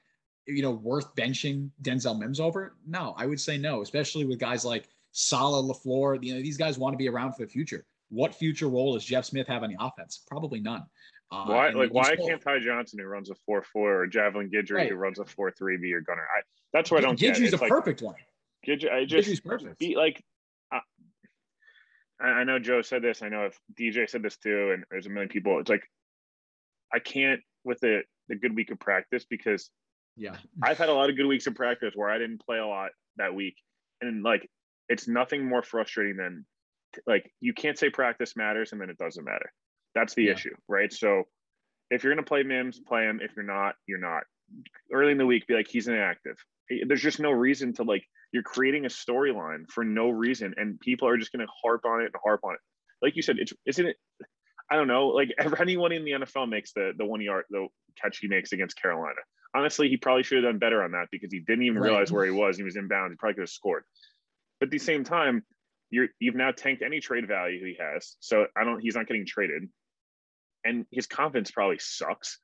you 0.46 0.62
know, 0.62 0.70
worth 0.70 1.14
benching 1.16 1.68
Denzel 1.82 2.18
Mims 2.18 2.40
over? 2.40 2.76
No, 2.86 3.14
I 3.18 3.26
would 3.26 3.38
say 3.38 3.58
no, 3.58 3.82
especially 3.82 4.24
with 4.24 4.38
guys 4.38 4.64
like 4.64 4.88
Saleh, 5.12 5.66
LaFleur. 5.66 6.24
You 6.24 6.34
know, 6.34 6.40
these 6.40 6.56
guys 6.56 6.78
want 6.78 6.94
to 6.94 6.96
be 6.96 7.10
around 7.10 7.34
for 7.34 7.42
the 7.42 7.48
future. 7.48 7.84
What 8.10 8.34
future 8.34 8.68
role 8.68 8.94
does 8.94 9.04
Jeff 9.04 9.24
Smith 9.24 9.48
have 9.48 9.62
on 9.62 9.70
the 9.70 9.76
offense? 9.80 10.22
Probably 10.28 10.60
none. 10.60 10.84
Uh, 11.32 11.44
why, 11.46 11.70
like, 11.70 11.92
why 11.92 12.14
can't 12.14 12.40
Ty 12.40 12.60
Johnson, 12.60 13.00
who 13.00 13.06
runs 13.06 13.30
a 13.30 13.34
four 13.46 13.62
four, 13.62 14.02
or 14.02 14.06
Javelin 14.06 14.48
Guidry 14.48 14.76
right. 14.76 14.88
who 14.88 14.94
runs 14.94 15.18
a 15.18 15.24
four 15.24 15.50
three, 15.50 15.76
be 15.76 15.88
your 15.88 16.00
gunner? 16.00 16.22
I, 16.22 16.42
that's 16.72 16.90
what 16.90 16.98
I 16.98 17.00
don't 17.00 17.18
Guidry's 17.18 17.50
get. 17.50 17.52
the 17.52 17.56
like, 17.56 17.70
perfect 17.70 18.00
one. 18.02 18.14
Guidry, 18.66 18.92
I 18.92 19.04
just 19.04 19.28
Guidry's 19.28 19.40
perfect. 19.40 19.78
Be 19.80 19.96
like 19.96 20.22
I 22.20 22.44
know 22.44 22.58
Joe 22.58 22.82
said 22.82 23.02
this. 23.02 23.22
I 23.22 23.28
know 23.28 23.44
if 23.44 23.58
DJ 23.78 24.08
said 24.08 24.22
this 24.22 24.36
too, 24.38 24.70
and 24.72 24.84
there's 24.90 25.06
a 25.06 25.10
million 25.10 25.28
people. 25.28 25.60
It's 25.60 25.68
like 25.68 25.86
I 26.92 26.98
can't 26.98 27.40
with 27.64 27.82
it 27.84 28.06
the 28.28 28.36
good 28.36 28.54
week 28.54 28.70
of 28.70 28.80
practice 28.80 29.26
because 29.28 29.70
Yeah. 30.16 30.36
I've 30.62 30.78
had 30.78 30.88
a 30.88 30.94
lot 30.94 31.10
of 31.10 31.16
good 31.16 31.26
weeks 31.26 31.46
of 31.46 31.54
practice 31.54 31.92
where 31.94 32.08
I 32.08 32.18
didn't 32.18 32.44
play 32.44 32.58
a 32.58 32.66
lot 32.66 32.90
that 33.16 33.34
week, 33.34 33.56
and 34.00 34.22
like 34.22 34.48
it's 34.88 35.06
nothing 35.06 35.46
more 35.46 35.62
frustrating 35.62 36.16
than 36.16 36.46
like 37.06 37.32
you 37.40 37.52
can't 37.52 37.78
say 37.78 37.90
practice 37.90 38.36
matters 38.36 38.72
and 38.72 38.80
then 38.80 38.90
it 38.90 38.98
doesn't 38.98 39.24
matter. 39.24 39.52
That's 39.94 40.14
the 40.14 40.24
Yeah. 40.24 40.32
issue, 40.32 40.54
right? 40.68 40.92
So 40.92 41.24
if 41.90 42.02
you're 42.02 42.12
gonna 42.12 42.24
play 42.26 42.42
Mims, 42.42 42.80
play 42.80 43.04
him. 43.04 43.20
If 43.22 43.32
you're 43.36 43.44
not, 43.44 43.76
you're 43.86 43.98
not. 43.98 44.24
Early 44.92 45.12
in 45.12 45.18
the 45.18 45.26
week, 45.26 45.46
be 45.46 45.54
like 45.54 45.68
he's 45.68 45.88
inactive. 45.88 46.36
There's 46.86 47.02
just 47.02 47.20
no 47.20 47.30
reason 47.30 47.72
to 47.74 47.82
like 47.84 48.04
you're 48.32 48.42
creating 48.42 48.84
a 48.84 48.88
storyline 48.88 49.70
for 49.70 49.84
no 49.84 50.10
reason, 50.10 50.54
and 50.56 50.78
people 50.80 51.08
are 51.08 51.16
just 51.16 51.32
gonna 51.32 51.46
harp 51.62 51.84
on 51.84 52.00
it 52.02 52.06
and 52.06 52.14
harp 52.22 52.40
on 52.44 52.54
it. 52.54 52.60
Like 53.02 53.16
you 53.16 53.22
said, 53.22 53.38
it's 53.38 53.52
isn't 53.66 53.86
it? 53.86 53.96
I 54.70 54.74
don't 54.76 54.88
know. 54.88 55.08
Like 55.08 55.32
anyone 55.60 55.92
in 55.92 56.04
the 56.04 56.12
NFL 56.12 56.48
makes 56.48 56.72
the 56.72 56.92
the 56.96 57.04
one 57.04 57.20
yard 57.20 57.44
the 57.50 57.68
catch 58.00 58.18
he 58.18 58.28
makes 58.28 58.52
against 58.52 58.80
Carolina. 58.80 59.20
Honestly, 59.54 59.88
he 59.88 59.96
probably 59.96 60.22
should 60.22 60.42
have 60.42 60.52
done 60.52 60.58
better 60.58 60.82
on 60.82 60.90
that 60.92 61.06
because 61.10 61.32
he 61.32 61.40
didn't 61.40 61.64
even 61.64 61.78
Right. 61.80 61.88
realize 61.88 62.12
where 62.12 62.24
he 62.24 62.30
was. 62.30 62.56
He 62.58 62.62
was 62.64 62.76
inbound. 62.76 63.12
He 63.12 63.16
probably 63.16 63.34
could 63.34 63.42
have 63.42 63.48
scored. 63.50 63.84
But 64.60 64.66
at 64.66 64.70
the 64.70 64.78
same 64.78 65.02
time, 65.04 65.44
you're 65.90 66.08
you've 66.18 66.34
now 66.34 66.50
tanked 66.50 66.82
any 66.82 67.00
trade 67.00 67.28
value 67.28 67.64
he 67.64 67.76
has. 67.80 68.16
So 68.20 68.46
I 68.56 68.64
don't. 68.64 68.80
He's 68.80 68.96
not 68.96 69.06
getting 69.06 69.26
traded, 69.26 69.68
and 70.64 70.84
his 70.90 71.06
confidence 71.06 71.50
probably 71.50 71.78
sucks. 71.78 72.38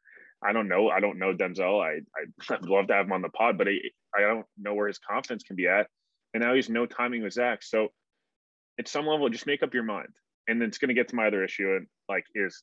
I 0.44 0.52
don't 0.52 0.68
know. 0.68 0.88
I 0.88 1.00
don't 1.00 1.18
know 1.18 1.34
Denzel. 1.34 1.80
I 1.82 2.00
I- 2.18 2.54
I'd 2.54 2.64
love 2.64 2.88
to 2.88 2.94
have 2.94 3.06
him 3.06 3.12
on 3.12 3.22
the 3.22 3.28
pod, 3.28 3.58
but 3.58 3.68
I 3.68 3.76
I 4.16 4.20
don't 4.22 4.46
know 4.58 4.74
where 4.74 4.88
his 4.88 4.98
confidence 4.98 5.42
can 5.42 5.56
be 5.56 5.68
at. 5.68 5.86
And 6.34 6.42
now 6.42 6.54
he's 6.54 6.70
no 6.70 6.86
timing 6.86 7.22
with 7.22 7.34
Zach. 7.34 7.62
So 7.62 7.88
at 8.78 8.88
some 8.88 9.06
level, 9.06 9.28
just 9.28 9.46
make 9.46 9.62
up 9.62 9.74
your 9.74 9.82
mind. 9.82 10.08
And 10.48 10.60
then 10.60 10.68
it's 10.68 10.78
going 10.78 10.88
to 10.88 10.94
get 10.94 11.08
to 11.08 11.16
my 11.16 11.26
other 11.26 11.44
issue, 11.44 11.76
and 11.76 11.86
like 12.08 12.24
is 12.34 12.62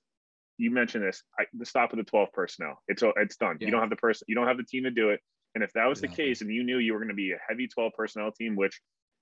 you 0.58 0.72
mentioned 0.72 1.06
this, 1.06 1.24
I, 1.40 1.46
the 1.54 1.66
stop 1.66 1.94
of 1.94 1.98
the 1.98 2.04
twelve 2.04 2.32
personnel. 2.34 2.82
It's 2.88 3.04
it's 3.18 3.38
done. 3.38 3.58
Yeah. 3.60 3.68
You 3.68 3.72
don't 3.72 3.82
have 3.82 3.90
the 3.90 3.96
person. 3.96 4.26
You 4.28 4.36
don't 4.36 4.48
have 4.48 4.58
the 4.58 4.64
team 4.64 4.84
to 4.84 4.92
do 4.92 5.10
it. 5.10 5.20
And 5.56 5.64
if 5.64 5.72
that 5.74 5.88
was 5.88 6.00
the 6.02 6.08
case, 6.08 6.42
and 6.42 6.54
you 6.54 6.64
knew 6.64 6.78
you 6.78 6.94
were 6.94 7.00
going 7.00 7.10
to 7.10 7.16
be 7.16 7.32
a 7.32 7.40
heavy 7.48 7.68
twelve 7.68 7.94
personnel 7.98 8.32
team, 8.32 8.56
which 8.56 8.80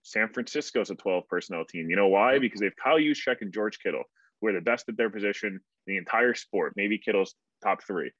San 0.08 0.30
Francisco's 0.30 0.89
a 0.89 0.95
12 0.95 1.28
personnel 1.28 1.66
team. 1.66 1.89
You 1.89 1.97
know 1.97 2.08
why? 2.08 2.39
Because 2.39 2.62
they 2.62 2.68
have 2.68 2.78
Kyle 2.82 2.97
Juszczyk 2.97 3.41
and 3.41 3.53
George 3.53 3.80
Kittle, 3.80 4.03
who 4.39 4.47
are 4.47 4.53
the 4.53 4.62
best 4.62 4.88
at 4.88 4.95
their 4.95 5.10
position 5.10 5.49
in 5.53 5.60
the 5.86 5.97
entire 5.97 6.34
sport. 6.34 6.74
Maybe 6.78 6.97
Kittle's 6.97 7.36
top 7.62 7.84
three. 7.84 8.12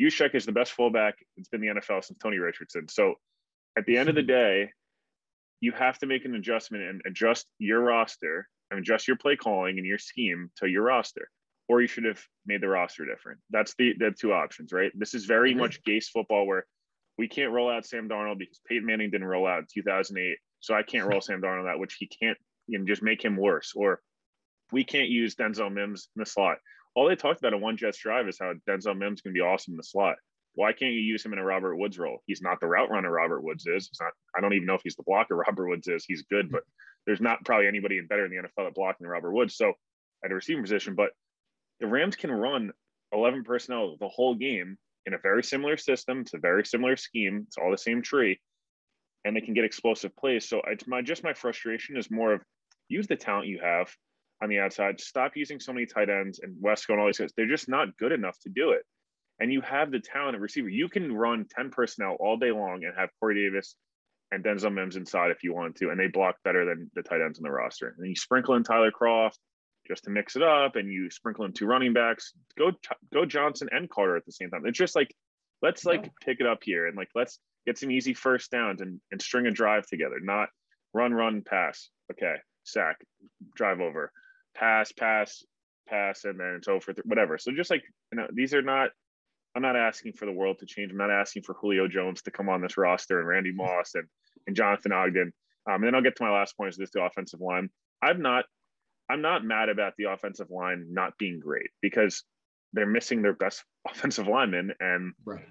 Juszczyk 0.00 0.34
is 0.34 0.46
the 0.46 0.52
best 0.52 0.72
fullback. 0.72 1.14
It's 1.36 1.48
been 1.48 1.60
the 1.60 1.68
NFL 1.68 2.04
since 2.04 2.18
Tony 2.20 2.38
Richardson. 2.38 2.88
So 2.88 3.14
at 3.76 3.84
the 3.84 3.96
end 3.96 4.08
of 4.08 4.14
the 4.14 4.22
day, 4.40 4.70
you 5.60 5.72
have 5.72 5.98
to 5.98 6.06
make 6.06 6.24
an 6.24 6.36
adjustment 6.36 6.84
and 6.84 7.02
adjust 7.04 7.46
your 7.58 7.80
roster 7.80 8.48
and 8.70 8.78
adjust 8.78 9.08
your 9.08 9.16
play 9.16 9.34
calling 9.34 9.78
and 9.78 9.86
your 9.86 9.98
scheme 9.98 10.50
to 10.58 10.68
your 10.68 10.82
roster. 10.82 11.28
Or 11.68 11.80
you 11.80 11.88
should 11.88 12.04
have 12.04 12.22
made 12.46 12.60
the 12.60 12.68
roster 12.68 13.06
different. 13.06 13.40
That's 13.50 13.74
the 13.76 13.94
the 13.98 14.10
two 14.10 14.34
options, 14.34 14.72
right? 14.72 14.92
This 14.94 15.14
is 15.14 15.24
very 15.24 15.54
much 15.54 15.82
Gase 15.82 16.10
football 16.12 16.46
where 16.46 16.66
we 17.16 17.26
can't 17.26 17.52
roll 17.52 17.70
out 17.70 17.86
Sam 17.86 18.08
Darnold 18.08 18.38
because 18.38 18.60
Peyton 18.68 18.84
Manning 18.84 19.10
didn't 19.10 19.26
roll 19.26 19.46
out 19.46 19.60
in 19.60 19.66
2008. 19.72 20.36
So 20.64 20.74
I 20.74 20.82
can't 20.82 21.06
roll 21.06 21.20
Sam 21.20 21.42
Darnold 21.42 21.70
out, 21.70 21.78
which 21.78 21.94
he 21.94 22.06
can't, 22.06 22.38
you 22.66 22.78
know, 22.78 22.84
just 22.84 23.02
make 23.02 23.22
him 23.22 23.36
worse. 23.36 23.72
Or 23.76 24.00
we 24.72 24.84
can't 24.84 25.08
use 25.08 25.34
Denzel 25.34 25.72
Mims 25.72 26.08
in 26.16 26.20
the 26.20 26.26
slot. 26.26 26.58
All 26.94 27.08
they 27.08 27.16
talked 27.16 27.38
about 27.38 27.52
in 27.52 27.60
one 27.60 27.76
Jets 27.76 27.98
drive 27.98 28.28
is 28.28 28.38
how 28.38 28.54
Denzel 28.68 28.96
Mims 28.96 29.20
can 29.20 29.32
be 29.32 29.40
awesome 29.40 29.74
in 29.74 29.76
the 29.76 29.82
slot. 29.82 30.16
Why 30.54 30.72
can't 30.72 30.92
you 30.92 31.00
use 31.00 31.24
him 31.24 31.32
in 31.32 31.38
a 31.38 31.44
Robert 31.44 31.76
Woods 31.76 31.98
role? 31.98 32.22
He's 32.26 32.40
not 32.40 32.60
the 32.60 32.68
route 32.68 32.90
runner 32.90 33.10
Robert 33.10 33.42
Woods 33.42 33.66
is. 33.66 33.88
He's 33.88 34.00
not. 34.00 34.12
I 34.36 34.40
don't 34.40 34.52
even 34.52 34.66
know 34.66 34.74
if 34.74 34.82
he's 34.84 34.96
the 34.96 35.02
blocker 35.02 35.36
Robert 35.48 35.68
Woods 35.68 35.88
is. 35.88 36.04
He's 36.06 36.22
good, 36.22 36.50
but 36.50 36.62
there's 37.06 37.20
not 37.20 37.44
probably 37.44 37.66
anybody 37.66 38.00
better 38.00 38.24
in 38.24 38.30
the 38.30 38.48
NFL 38.48 38.68
at 38.68 38.74
blocking 38.74 39.06
Robert 39.06 39.32
Woods. 39.32 39.56
So 39.56 39.74
at 40.24 40.30
a 40.30 40.34
receiving 40.34 40.62
position, 40.62 40.94
but 40.94 41.10
the 41.80 41.86
Rams 41.86 42.16
can 42.16 42.30
run 42.30 42.72
11 43.12 43.44
personnel 43.44 43.96
the 43.98 44.08
whole 44.08 44.34
game 44.34 44.78
in 45.06 45.14
a 45.14 45.18
very 45.18 45.42
similar 45.42 45.76
system. 45.76 46.20
It's 46.20 46.34
a 46.34 46.38
very 46.38 46.64
similar 46.64 46.96
scheme. 46.96 47.44
It's 47.46 47.58
all 47.58 47.70
the 47.70 47.76
same 47.76 48.00
tree, 48.00 48.40
and 49.24 49.34
they 49.34 49.40
can 49.40 49.54
get 49.54 49.64
explosive 49.64 50.14
plays. 50.16 50.48
So 50.48 50.60
it's 50.66 50.86
my 50.86 51.02
just 51.02 51.24
my 51.24 51.32
frustration 51.32 51.96
is 51.96 52.10
more 52.10 52.34
of 52.34 52.42
use 52.88 53.06
the 53.06 53.16
talent 53.16 53.48
you 53.48 53.60
have 53.62 53.90
on 54.42 54.48
the 54.48 54.58
outside. 54.58 55.00
Stop 55.00 55.32
using 55.36 55.60
so 55.60 55.72
many 55.72 55.86
tight 55.86 56.10
ends 56.10 56.40
and 56.42 56.56
Wesco 56.62 56.90
and 56.90 57.00
all 57.00 57.06
these 57.06 57.18
guys. 57.18 57.32
They're 57.36 57.46
just 57.46 57.68
not 57.68 57.96
good 57.96 58.12
enough 58.12 58.38
to 58.40 58.48
do 58.50 58.70
it. 58.70 58.82
And 59.40 59.52
you 59.52 59.62
have 59.62 59.90
the 59.90 60.00
talent 60.00 60.36
at 60.36 60.40
receiver. 60.40 60.68
You 60.68 60.88
can 60.88 61.12
run 61.12 61.46
10 61.56 61.70
personnel 61.70 62.16
all 62.20 62.36
day 62.36 62.52
long 62.52 62.84
and 62.84 62.92
have 62.96 63.10
Corey 63.18 63.42
Davis 63.42 63.74
and 64.30 64.44
Denzel 64.44 64.72
Mims 64.72 64.96
inside 64.96 65.30
if 65.30 65.42
you 65.42 65.54
want 65.54 65.76
to, 65.76 65.90
and 65.90 65.98
they 65.98 66.06
block 66.06 66.36
better 66.44 66.64
than 66.64 66.90
the 66.94 67.02
tight 67.02 67.20
ends 67.20 67.38
in 67.38 67.42
the 67.42 67.50
roster. 67.50 67.94
And 67.98 68.08
you 68.08 68.16
sprinkle 68.16 68.54
in 68.54 68.62
Tyler 68.62 68.92
Kroft 68.92 69.38
just 69.86 70.04
to 70.04 70.10
mix 70.10 70.36
it 70.36 70.42
up, 70.42 70.76
and 70.76 70.90
you 70.90 71.10
sprinkle 71.10 71.44
in 71.44 71.52
two 71.52 71.66
running 71.66 71.92
backs. 71.92 72.32
Go 72.56 72.72
go 73.12 73.24
Johnson 73.24 73.68
and 73.70 73.90
Carter 73.90 74.16
at 74.16 74.24
the 74.24 74.32
same 74.32 74.50
time. 74.50 74.66
It's 74.66 74.78
just 74.78 74.96
like 74.96 75.14
let's 75.62 75.84
like 75.84 76.10
pick 76.24 76.40
it 76.40 76.46
up 76.46 76.60
here 76.62 76.86
and 76.86 76.96
like 76.96 77.08
let's 77.14 77.38
get 77.66 77.78
some 77.78 77.90
easy 77.90 78.14
first 78.14 78.50
downs 78.50 78.80
and, 78.80 79.00
and 79.10 79.20
string 79.20 79.46
a 79.46 79.50
drive 79.50 79.86
together, 79.86 80.16
not 80.20 80.48
run, 80.92 81.12
run, 81.12 81.42
pass. 81.42 81.88
Okay, 82.12 82.34
sack, 82.64 82.96
drive 83.56 83.80
over, 83.80 84.10
pass, 84.54 84.92
pass, 84.92 85.42
pass, 85.88 86.24
and 86.24 86.38
then 86.38 86.60
over, 86.68 86.92
th- 86.92 87.04
whatever. 87.04 87.38
So 87.38 87.52
just 87.52 87.70
like 87.70 87.82
you 88.12 88.18
know, 88.18 88.26
these 88.32 88.54
are 88.54 88.62
not. 88.62 88.90
I'm 89.56 89.62
not 89.62 89.76
asking 89.76 90.14
for 90.14 90.26
the 90.26 90.32
world 90.32 90.58
to 90.58 90.66
change. 90.66 90.90
I'm 90.90 90.98
not 90.98 91.12
asking 91.12 91.44
for 91.44 91.54
Julio 91.54 91.86
Jones 91.86 92.22
to 92.22 92.32
come 92.32 92.48
on 92.48 92.60
this 92.60 92.76
roster 92.76 93.20
and 93.20 93.28
Randy 93.28 93.52
Moss 93.52 93.94
and, 93.94 94.04
and 94.48 94.56
Jonathan 94.56 94.90
Ogden. 94.90 95.32
Um, 95.68 95.74
and 95.76 95.84
then 95.84 95.94
I'll 95.94 96.02
get 96.02 96.16
to 96.16 96.24
my 96.24 96.32
last 96.32 96.56
point 96.56 96.70
is 96.70 96.76
this 96.76 96.90
the 96.90 97.04
offensive 97.04 97.40
line. 97.40 97.70
I'm 98.02 98.20
not 98.20 98.46
I'm 99.08 99.22
not 99.22 99.44
mad 99.44 99.68
about 99.68 99.92
the 99.96 100.04
offensive 100.04 100.50
line 100.50 100.86
not 100.90 101.16
being 101.18 101.38
great 101.38 101.70
because 101.80 102.24
they're 102.72 102.86
missing 102.86 103.22
their 103.22 103.34
best 103.34 103.62
offensive 103.88 104.26
lineman 104.26 104.72
and 104.80 105.12
Right. 105.24 105.46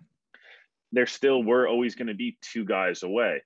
There 0.94 1.08
still 1.08 1.44
were 1.44 1.68
always 1.68 1.96
going 1.96 2.08
to 2.08 2.14
be 2.14 2.38
two 2.42 2.64
guys 2.64 3.04
away. 3.04 3.42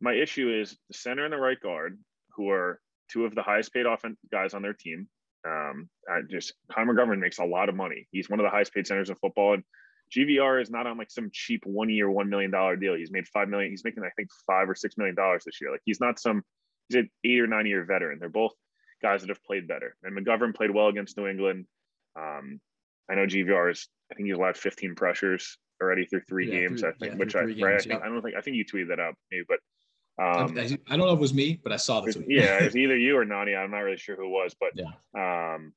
My 0.00 0.12
issue 0.12 0.60
is 0.60 0.76
the 0.88 0.98
center 0.98 1.24
and 1.24 1.32
the 1.32 1.38
right 1.38 1.58
guard, 1.58 1.98
who 2.34 2.50
are 2.50 2.80
two 3.10 3.24
of 3.24 3.34
the 3.34 3.42
highest 3.42 3.72
paid 3.72 3.86
offense 3.86 4.18
guys 4.30 4.52
on 4.52 4.62
their 4.62 4.74
team. 4.74 5.08
Um, 5.46 5.88
I 6.08 6.20
just 6.28 6.52
Connor 6.70 6.92
McGovern 6.92 7.20
makes 7.20 7.38
a 7.38 7.44
lot 7.44 7.68
of 7.68 7.76
money. 7.76 8.08
He's 8.10 8.28
one 8.28 8.40
of 8.40 8.44
the 8.44 8.50
highest 8.50 8.74
paid 8.74 8.86
centers 8.86 9.10
in 9.10 9.16
football, 9.16 9.54
and 9.54 9.62
GVR 10.14 10.60
is 10.60 10.70
not 10.70 10.86
on 10.86 10.98
like 10.98 11.10
some 11.10 11.30
cheap 11.32 11.62
one 11.64 11.88
year, 11.88 12.10
one 12.10 12.28
million 12.28 12.50
dollar 12.50 12.76
deal. 12.76 12.94
He's 12.94 13.12
made 13.12 13.28
five 13.28 13.48
million. 13.48 13.70
He's 13.70 13.84
making 13.84 14.02
I 14.02 14.10
think 14.16 14.28
five 14.46 14.68
or 14.68 14.74
six 14.74 14.98
million 14.98 15.14
dollars 15.14 15.44
this 15.44 15.60
year. 15.60 15.70
Like 15.70 15.82
he's 15.84 16.00
not 16.00 16.18
some. 16.18 16.42
He's 16.88 16.96
an 16.96 17.10
eight 17.24 17.40
or 17.40 17.46
nine 17.46 17.66
year 17.66 17.84
veteran. 17.84 18.18
They're 18.18 18.28
both 18.28 18.52
guys 19.00 19.20
that 19.20 19.28
have 19.28 19.44
played 19.44 19.68
better. 19.68 19.94
And 20.02 20.16
McGovern 20.16 20.54
played 20.54 20.72
well 20.72 20.88
against 20.88 21.16
New 21.16 21.28
England. 21.28 21.66
Um, 22.18 22.60
I 23.08 23.14
know 23.14 23.26
GVR 23.26 23.70
is. 23.70 23.86
I 24.10 24.14
think 24.14 24.26
he's 24.26 24.36
allowed 24.36 24.56
15 24.56 24.94
pressures 24.94 25.58
already 25.80 26.06
through 26.06 26.22
three 26.28 26.46
Yeah, 26.46 26.60
games. 26.60 26.80
through- 26.80 26.90
I 26.90 26.92
think, 26.94 27.12
yeah, 27.12 27.18
which 27.18 27.34
I, 27.36 27.42
three 27.44 27.62
right, 27.62 27.74
I 27.74 27.78
think 27.78 27.92
yeah. 27.92 27.98
I 28.06 28.08
don't 28.08 28.22
think 28.22 28.36
I 28.36 28.40
think 28.40 28.56
you 28.56 28.64
tweeted 28.64 28.88
that 28.88 29.00
out 29.00 29.14
maybe, 29.30 29.44
but 29.48 29.58
I- 30.18 30.42
um, 30.42 30.58
I, 30.58 30.62
I 30.62 30.96
don't 30.96 31.06
know 31.06 31.12
if 31.12 31.18
it 31.18 31.20
was 31.20 31.34
me, 31.34 31.60
but 31.62 31.72
I 31.72 31.76
saw 31.76 32.00
the 32.00 32.12
tweet. 32.12 32.26
yeah, 32.28 32.58
it's 32.62 32.74
either 32.76 32.96
you 32.96 33.16
or 33.16 33.24
Nani. 33.24 33.54
I'm 33.54 33.70
not 33.70 33.78
really 33.80 33.96
sure 33.96 34.16
who 34.16 34.24
it 34.26 34.30
was, 34.30 34.54
but 34.58 34.70
Yeah. 34.74 34.92
um, 35.54 35.72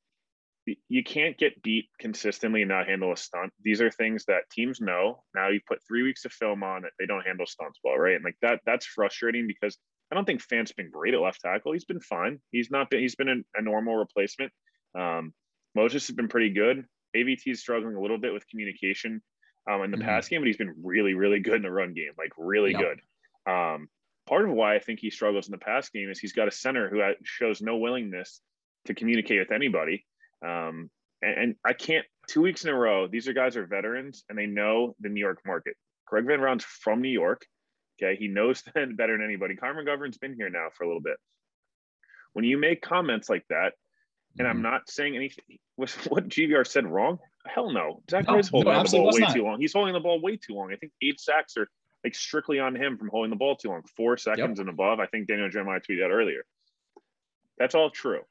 you 0.89 1.03
can't 1.03 1.37
get 1.37 1.61
beat 1.63 1.89
consistently 1.99 2.61
and 2.61 2.69
not 2.69 2.87
handle 2.87 3.11
a 3.11 3.17
stunt. 3.17 3.51
These 3.63 3.81
are 3.81 3.89
things 3.91 4.25
that 4.25 4.43
teams 4.51 4.79
know. 4.79 5.23
Now 5.35 5.49
you 5.49 5.59
put 5.67 5.79
three 5.87 6.03
weeks 6.03 6.23
of 6.25 6.31
film 6.31 6.63
on 6.63 6.85
it, 6.85 6.91
they 6.99 7.05
don't 7.07 7.25
handle 7.25 7.45
stunts 7.47 7.79
well, 7.83 7.97
right? 7.97 8.15
And 8.15 8.23
like 8.23 8.37
that, 8.41 8.61
that's 8.65 8.85
frustrating 8.85 9.47
because 9.47 9.77
I 10.11 10.15
don't 10.15 10.25
think 10.25 10.41
Fant's 10.41 10.71
been 10.71 10.91
great 10.91 11.13
at 11.13 11.19
left 11.21 11.41
tackle. 11.41 11.71
He's 11.73 11.85
been 11.85 11.99
fine. 12.01 12.39
He's 12.51 12.69
not 12.69 12.89
been. 12.89 12.99
He's 12.99 13.15
been 13.15 13.29
a, 13.29 13.35
a 13.59 13.61
normal 13.61 13.95
replacement. 13.95 14.51
Um, 14.97 15.33
Moses 15.73 16.05
has 16.07 16.15
been 16.15 16.27
pretty 16.27 16.49
good. 16.51 16.85
AVT 17.15 17.41
is 17.47 17.59
struggling 17.61 17.95
a 17.95 18.01
little 18.01 18.17
bit 18.17 18.33
with 18.33 18.47
communication 18.47 19.21
um, 19.69 19.83
in 19.83 19.91
the 19.91 19.97
Mhm. 19.97 20.01
pass 20.05 20.27
game, 20.27 20.41
but 20.41 20.47
he's 20.47 20.57
been 20.57 20.73
really, 20.83 21.13
really 21.13 21.39
good 21.39 21.55
in 21.55 21.61
the 21.61 21.71
run 21.71 21.93
game, 21.93 22.13
like 22.17 22.31
really 22.37 22.71
Yep. 22.71 22.81
good. 22.81 23.51
Um, 23.51 23.89
part 24.25 24.45
of 24.45 24.51
why 24.51 24.75
I 24.75 24.79
think 24.79 24.99
he 24.99 25.09
struggles 25.09 25.47
in 25.47 25.51
the 25.51 25.57
pass 25.57 25.89
game 25.89 26.09
is 26.09 26.19
he's 26.19 26.33
got 26.33 26.47
a 26.47 26.51
center 26.51 26.89
who 26.89 27.01
shows 27.23 27.61
no 27.61 27.77
willingness 27.77 28.41
to 28.85 28.93
communicate 28.93 29.39
with 29.39 29.51
anybody. 29.51 30.05
Um, 30.41 30.89
and, 31.21 31.39
and 31.39 31.55
I 31.63 31.73
can't 31.73 32.05
two 32.27 32.41
weeks 32.41 32.63
in 32.63 32.69
a 32.71 32.75
row. 32.75 33.07
These 33.07 33.27
are 33.27 33.33
guys 33.33 33.55
are 33.57 33.65
veterans 33.65 34.23
and 34.29 34.37
they 34.37 34.45
know 34.47 34.95
the 34.99 35.09
New 35.09 35.19
York 35.19 35.41
market. 35.45 35.75
Greg 36.05 36.25
Van 36.25 36.41
Roten's 36.41 36.65
from 36.65 37.01
New 37.01 37.09
York. 37.09 37.45
Okay, 38.01 38.15
he 38.15 38.27
knows 38.27 38.63
that 38.75 38.95
better 38.97 39.15
than 39.17 39.23
anybody. 39.25 39.55
Connor 39.55 39.83
McGovern's 39.83 40.17
been 40.17 40.33
here 40.33 40.49
now 40.49 40.69
for 40.73 40.83
a 40.83 40.87
little 40.87 41.01
bit. 41.01 41.17
When 42.33 42.45
you 42.45 42.57
make 42.57 42.81
comments 42.81 43.29
like 43.29 43.45
that, 43.49 43.73
and 44.39 44.47
I'm 44.47 44.59
Mhm. 44.59 44.61
not 44.63 44.89
saying 44.89 45.15
anything, 45.15 45.59
was 45.77 45.93
what 46.09 46.27
GVR 46.29 46.63
said 46.65 46.87
wrong? 46.87 47.19
Hell 47.47 47.71
no. 47.71 48.01
Zach 48.09 48.27
No, 48.27 48.33
Ertz 48.35 48.51
holding 48.51 48.73
no, 48.73 48.83
the 48.83 48.97
ball 48.97 49.11
way 49.13 49.19
not. 49.19 49.33
too 49.33 49.43
long. 49.43 49.59
He's 49.59 49.73
holding 49.73 49.93
the 49.93 49.99
ball 49.99 50.21
way 50.21 50.37
too 50.37 50.53
long. 50.53 50.71
I 50.71 50.75
think 50.75 50.91
eight 51.01 51.19
sacks 51.19 51.57
are 51.57 51.67
like 52.03 52.15
strictly 52.15 52.59
on 52.59 52.75
him 52.75 52.97
from 52.97 53.09
holding 53.09 53.29
the 53.29 53.35
ball 53.35 53.55
too 53.55 53.69
long, 53.69 53.83
four 53.95 54.17
seconds 54.17 54.59
and 54.59 54.69
above. 54.69 54.99
I 54.99 55.07
think 55.07 55.27
Daniel 55.27 55.49
Jeremiah 55.49 55.79
tweeted 55.79 56.01
that 56.01 56.11
earlier. 56.11 56.43
That's 57.57 57.75
all 57.75 57.89
true. 57.89 58.21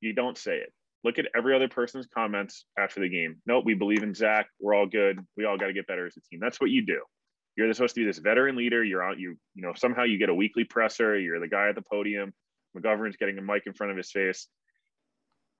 You 0.00 0.12
don't 0.12 0.36
say 0.36 0.56
it. 0.58 0.72
Look 1.02 1.18
at 1.18 1.26
every 1.36 1.54
other 1.54 1.68
person's 1.68 2.06
comments 2.06 2.64
after 2.78 3.00
the 3.00 3.08
game. 3.08 3.36
Nope, 3.46 3.64
we 3.66 3.74
believe 3.74 4.02
in 4.02 4.14
Zach. 4.14 4.48
We're 4.60 4.74
all 4.74 4.86
good. 4.86 5.18
We 5.36 5.44
all 5.44 5.58
got 5.58 5.66
to 5.66 5.72
get 5.72 5.86
better 5.86 6.06
as 6.06 6.16
a 6.16 6.20
team. 6.20 6.40
That's 6.40 6.60
what 6.60 6.70
you 6.70 6.84
do. 6.84 7.00
You're 7.56 7.72
supposed 7.72 7.94
to 7.94 8.00
be 8.00 8.06
this 8.06 8.18
veteran 8.18 8.56
leader. 8.56 8.82
You're 8.82 9.02
out. 9.02 9.18
You 9.18 9.36
you 9.54 9.62
know 9.62 9.72
somehow 9.76 10.04
you 10.04 10.18
get 10.18 10.28
a 10.28 10.34
weekly 10.34 10.64
presser. 10.64 11.18
You're 11.18 11.40
the 11.40 11.48
guy 11.48 11.68
at 11.68 11.74
the 11.74 11.82
podium. 11.82 12.32
McGovern's 12.76 13.16
getting 13.16 13.38
a 13.38 13.42
mic 13.42 13.62
in 13.66 13.74
front 13.74 13.92
of 13.92 13.96
his 13.96 14.10
face. 14.10 14.48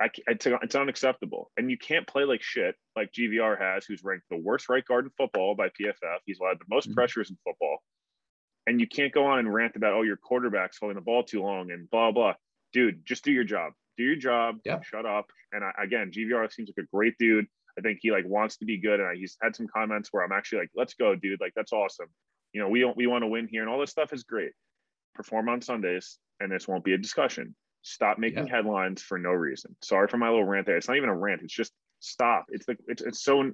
I, 0.00 0.08
it's, 0.26 0.46
it's 0.46 0.74
unacceptable. 0.74 1.50
And 1.56 1.70
you 1.70 1.78
can't 1.78 2.06
play 2.06 2.24
like 2.24 2.42
shit 2.42 2.74
like 2.96 3.12
GVR 3.12 3.60
has, 3.60 3.84
who's 3.84 4.02
ranked 4.02 4.26
the 4.30 4.36
worst 4.36 4.68
right 4.68 4.84
guard 4.84 5.04
in 5.04 5.10
football 5.16 5.54
by 5.54 5.68
PFF. 5.68 6.18
He's 6.26 6.40
allowed 6.40 6.58
the 6.58 6.64
most 6.68 6.86
mm-hmm. 6.86 6.94
pressures 6.94 7.30
in 7.30 7.36
football. 7.44 7.78
And 8.66 8.80
you 8.80 8.88
can't 8.88 9.12
go 9.12 9.26
on 9.26 9.38
and 9.38 9.52
rant 9.52 9.76
about, 9.76 9.92
oh, 9.92 10.02
your 10.02 10.16
quarterback's 10.16 10.78
holding 10.80 10.96
the 10.96 11.02
ball 11.02 11.22
too 11.22 11.42
long 11.42 11.70
and 11.70 11.88
blah, 11.90 12.10
blah. 12.10 12.34
Dude, 12.72 13.04
just 13.04 13.24
do 13.24 13.30
your 13.30 13.44
job. 13.44 13.72
Do 13.96 14.04
your 14.04 14.16
job. 14.16 14.56
Yeah. 14.64 14.80
Shut 14.82 15.06
up. 15.06 15.26
And 15.52 15.62
I, 15.62 15.70
again, 15.82 16.10
GVR 16.10 16.52
seems 16.52 16.70
like 16.70 16.84
a 16.84 16.88
great 16.94 17.14
dude. 17.18 17.46
I 17.78 17.82
think 17.82 17.98
he 18.02 18.10
like 18.10 18.24
wants 18.26 18.56
to 18.58 18.64
be 18.64 18.78
good. 18.78 19.00
And 19.00 19.08
I, 19.08 19.14
he's 19.14 19.36
had 19.42 19.54
some 19.54 19.66
comments 19.68 20.08
where 20.10 20.24
I'm 20.24 20.32
actually 20.32 20.60
like, 20.60 20.70
let's 20.74 20.94
go, 20.94 21.14
dude. 21.14 21.40
Like, 21.40 21.52
that's 21.54 21.72
awesome. 21.72 22.08
You 22.52 22.60
know, 22.62 22.68
we 22.68 22.80
don't, 22.80 22.96
we 22.96 23.06
want 23.06 23.22
to 23.22 23.28
win 23.28 23.48
here 23.48 23.62
and 23.62 23.70
all 23.70 23.80
this 23.80 23.90
stuff 23.90 24.12
is 24.12 24.24
great. 24.24 24.52
Perform 25.14 25.48
on 25.48 25.60
Sundays 25.60 26.18
and 26.40 26.50
this 26.50 26.66
won't 26.66 26.84
be 26.84 26.94
a 26.94 26.98
discussion. 26.98 27.54
Stop 27.84 28.18
making 28.18 28.46
yeah. 28.46 28.56
headlines 28.56 29.02
for 29.02 29.18
no 29.18 29.30
reason. 29.30 29.76
Sorry 29.82 30.08
for 30.08 30.16
my 30.16 30.28
little 30.30 30.44
rant 30.44 30.66
there. 30.66 30.76
It's 30.76 30.88
not 30.88 30.96
even 30.96 31.10
a 31.10 31.16
rant. 31.16 31.42
It's 31.42 31.54
just 31.54 31.72
stop. 32.00 32.46
It's 32.48 32.66
like 32.66 32.78
it's 32.88 33.02
it's 33.02 33.22
so 33.22 33.52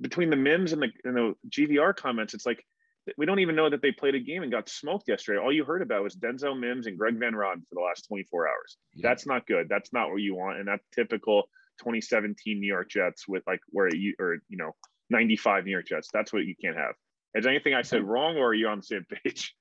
between 0.00 0.30
the 0.30 0.36
Mims 0.36 0.72
and 0.72 0.80
the 0.80 0.88
and 1.04 1.16
the 1.16 1.34
GVR 1.50 1.94
comments. 1.94 2.32
It's 2.32 2.46
like 2.46 2.64
we 3.18 3.26
don't 3.26 3.40
even 3.40 3.56
know 3.56 3.68
that 3.68 3.82
they 3.82 3.90
played 3.90 4.14
a 4.14 4.20
game 4.20 4.44
and 4.44 4.52
got 4.52 4.68
smoked 4.68 5.08
yesterday. 5.08 5.40
All 5.40 5.52
you 5.52 5.64
heard 5.64 5.82
about 5.82 6.04
was 6.04 6.14
Denzel 6.14 6.58
Mims 6.58 6.86
and 6.86 6.96
Greg 6.96 7.18
Van 7.18 7.32
Roten 7.32 7.66
for 7.68 7.74
the 7.74 7.80
last 7.80 8.06
24 8.06 8.46
hours. 8.46 8.76
Yeah. 8.94 9.08
That's 9.08 9.26
not 9.26 9.44
good. 9.48 9.68
That's 9.68 9.92
not 9.92 10.10
what 10.10 10.20
you 10.20 10.36
want. 10.36 10.58
And 10.58 10.68
that's 10.68 10.84
typical 10.94 11.42
2017 11.80 12.60
New 12.60 12.66
York 12.66 12.88
Jets 12.88 13.26
with 13.26 13.42
like 13.48 13.60
where 13.70 13.92
you 13.92 14.14
or 14.20 14.38
you 14.48 14.56
know 14.56 14.76
95 15.10 15.64
New 15.64 15.72
York 15.72 15.88
Jets. 15.88 16.08
That's 16.12 16.32
what 16.32 16.44
you 16.44 16.54
can't 16.62 16.76
have. 16.76 16.94
Is 17.34 17.46
anything 17.46 17.74
I 17.74 17.82
said 17.82 18.04
wrong, 18.04 18.36
or 18.36 18.48
are 18.48 18.54
you 18.54 18.68
on 18.68 18.78
the 18.78 18.84
same 18.84 19.06
page? 19.24 19.54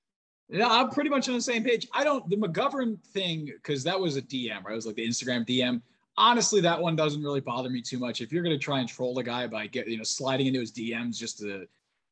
Yeah, 0.51 0.67
I'm 0.67 0.89
pretty 0.89 1.09
much 1.09 1.29
on 1.29 1.35
the 1.35 1.41
same 1.41 1.63
page. 1.63 1.87
I 1.93 2.03
don't 2.03 2.29
the 2.29 2.35
McGovern 2.35 3.01
thing 3.13 3.45
because 3.45 3.83
that 3.85 3.99
was 3.99 4.17
a 4.17 4.21
DM, 4.21 4.63
right? 4.63 4.73
It 4.73 4.75
was 4.75 4.85
like 4.85 4.95
the 4.95 5.07
Instagram 5.07 5.47
DM. 5.47 5.81
Honestly, 6.17 6.59
that 6.61 6.79
one 6.79 6.95
doesn't 6.97 7.23
really 7.23 7.39
bother 7.39 7.69
me 7.69 7.81
too 7.81 7.97
much. 7.97 8.19
If 8.19 8.33
you're 8.33 8.43
going 8.43 8.57
to 8.57 8.63
try 8.63 8.79
and 8.79 8.89
troll 8.89 9.17
a 9.17 9.23
guy 9.23 9.47
by 9.47 9.67
get 9.67 9.87
you 9.87 9.97
know 9.97 10.03
sliding 10.03 10.47
into 10.47 10.59
his 10.59 10.73
DMs 10.73 11.17
just 11.17 11.39
to, 11.39 11.65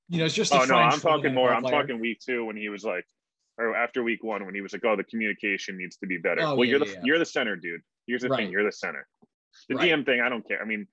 you 0.07 0.19
know, 0.19 0.25
it's 0.25 0.33
just. 0.33 0.53
oh 0.53 0.63
no, 0.63 0.75
I'm 0.75 0.99
talking 0.99 1.33
more. 1.33 1.53
I'm 1.53 1.61
player. 1.61 1.81
talking 1.81 1.99
week 1.99 2.21
two 2.25 2.45
when 2.45 2.55
he 2.55 2.69
was 2.69 2.85
like, 2.85 3.05
or 3.57 3.75
after 3.75 4.03
week 4.03 4.23
one 4.23 4.45
when 4.45 4.55
he 4.55 4.61
was 4.61 4.71
like, 4.71 4.85
oh, 4.85 4.95
the 4.95 5.03
communication 5.03 5.77
needs 5.77 5.97
to 5.97 6.07
be 6.07 6.17
better. 6.17 6.41
Oh, 6.41 6.55
well, 6.55 6.63
yeah, 6.63 6.69
you're 6.69 6.79
the 6.79 6.91
yeah. 6.91 7.01
you're 7.03 7.19
the 7.19 7.25
center, 7.25 7.57
dude. 7.57 7.81
Here's 8.07 8.21
the 8.21 8.29
right. 8.29 8.37
thing, 8.37 8.51
you're 8.51 8.63
the 8.63 8.71
center. 8.71 9.05
The 9.67 9.75
right. 9.75 9.91
DM 9.91 10.05
thing, 10.05 10.21
I 10.21 10.29
don't 10.29 10.47
care. 10.47 10.61
I 10.61 10.65
mean, 10.65 10.87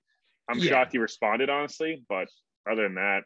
I'm 0.51 0.59
yeah. 0.59 0.71
shocked 0.71 0.93
he 0.93 0.99
responded 0.99 1.49
honestly, 1.49 2.03
but 2.09 2.27
other 2.69 2.83
than 2.83 2.97
that, 2.97 3.23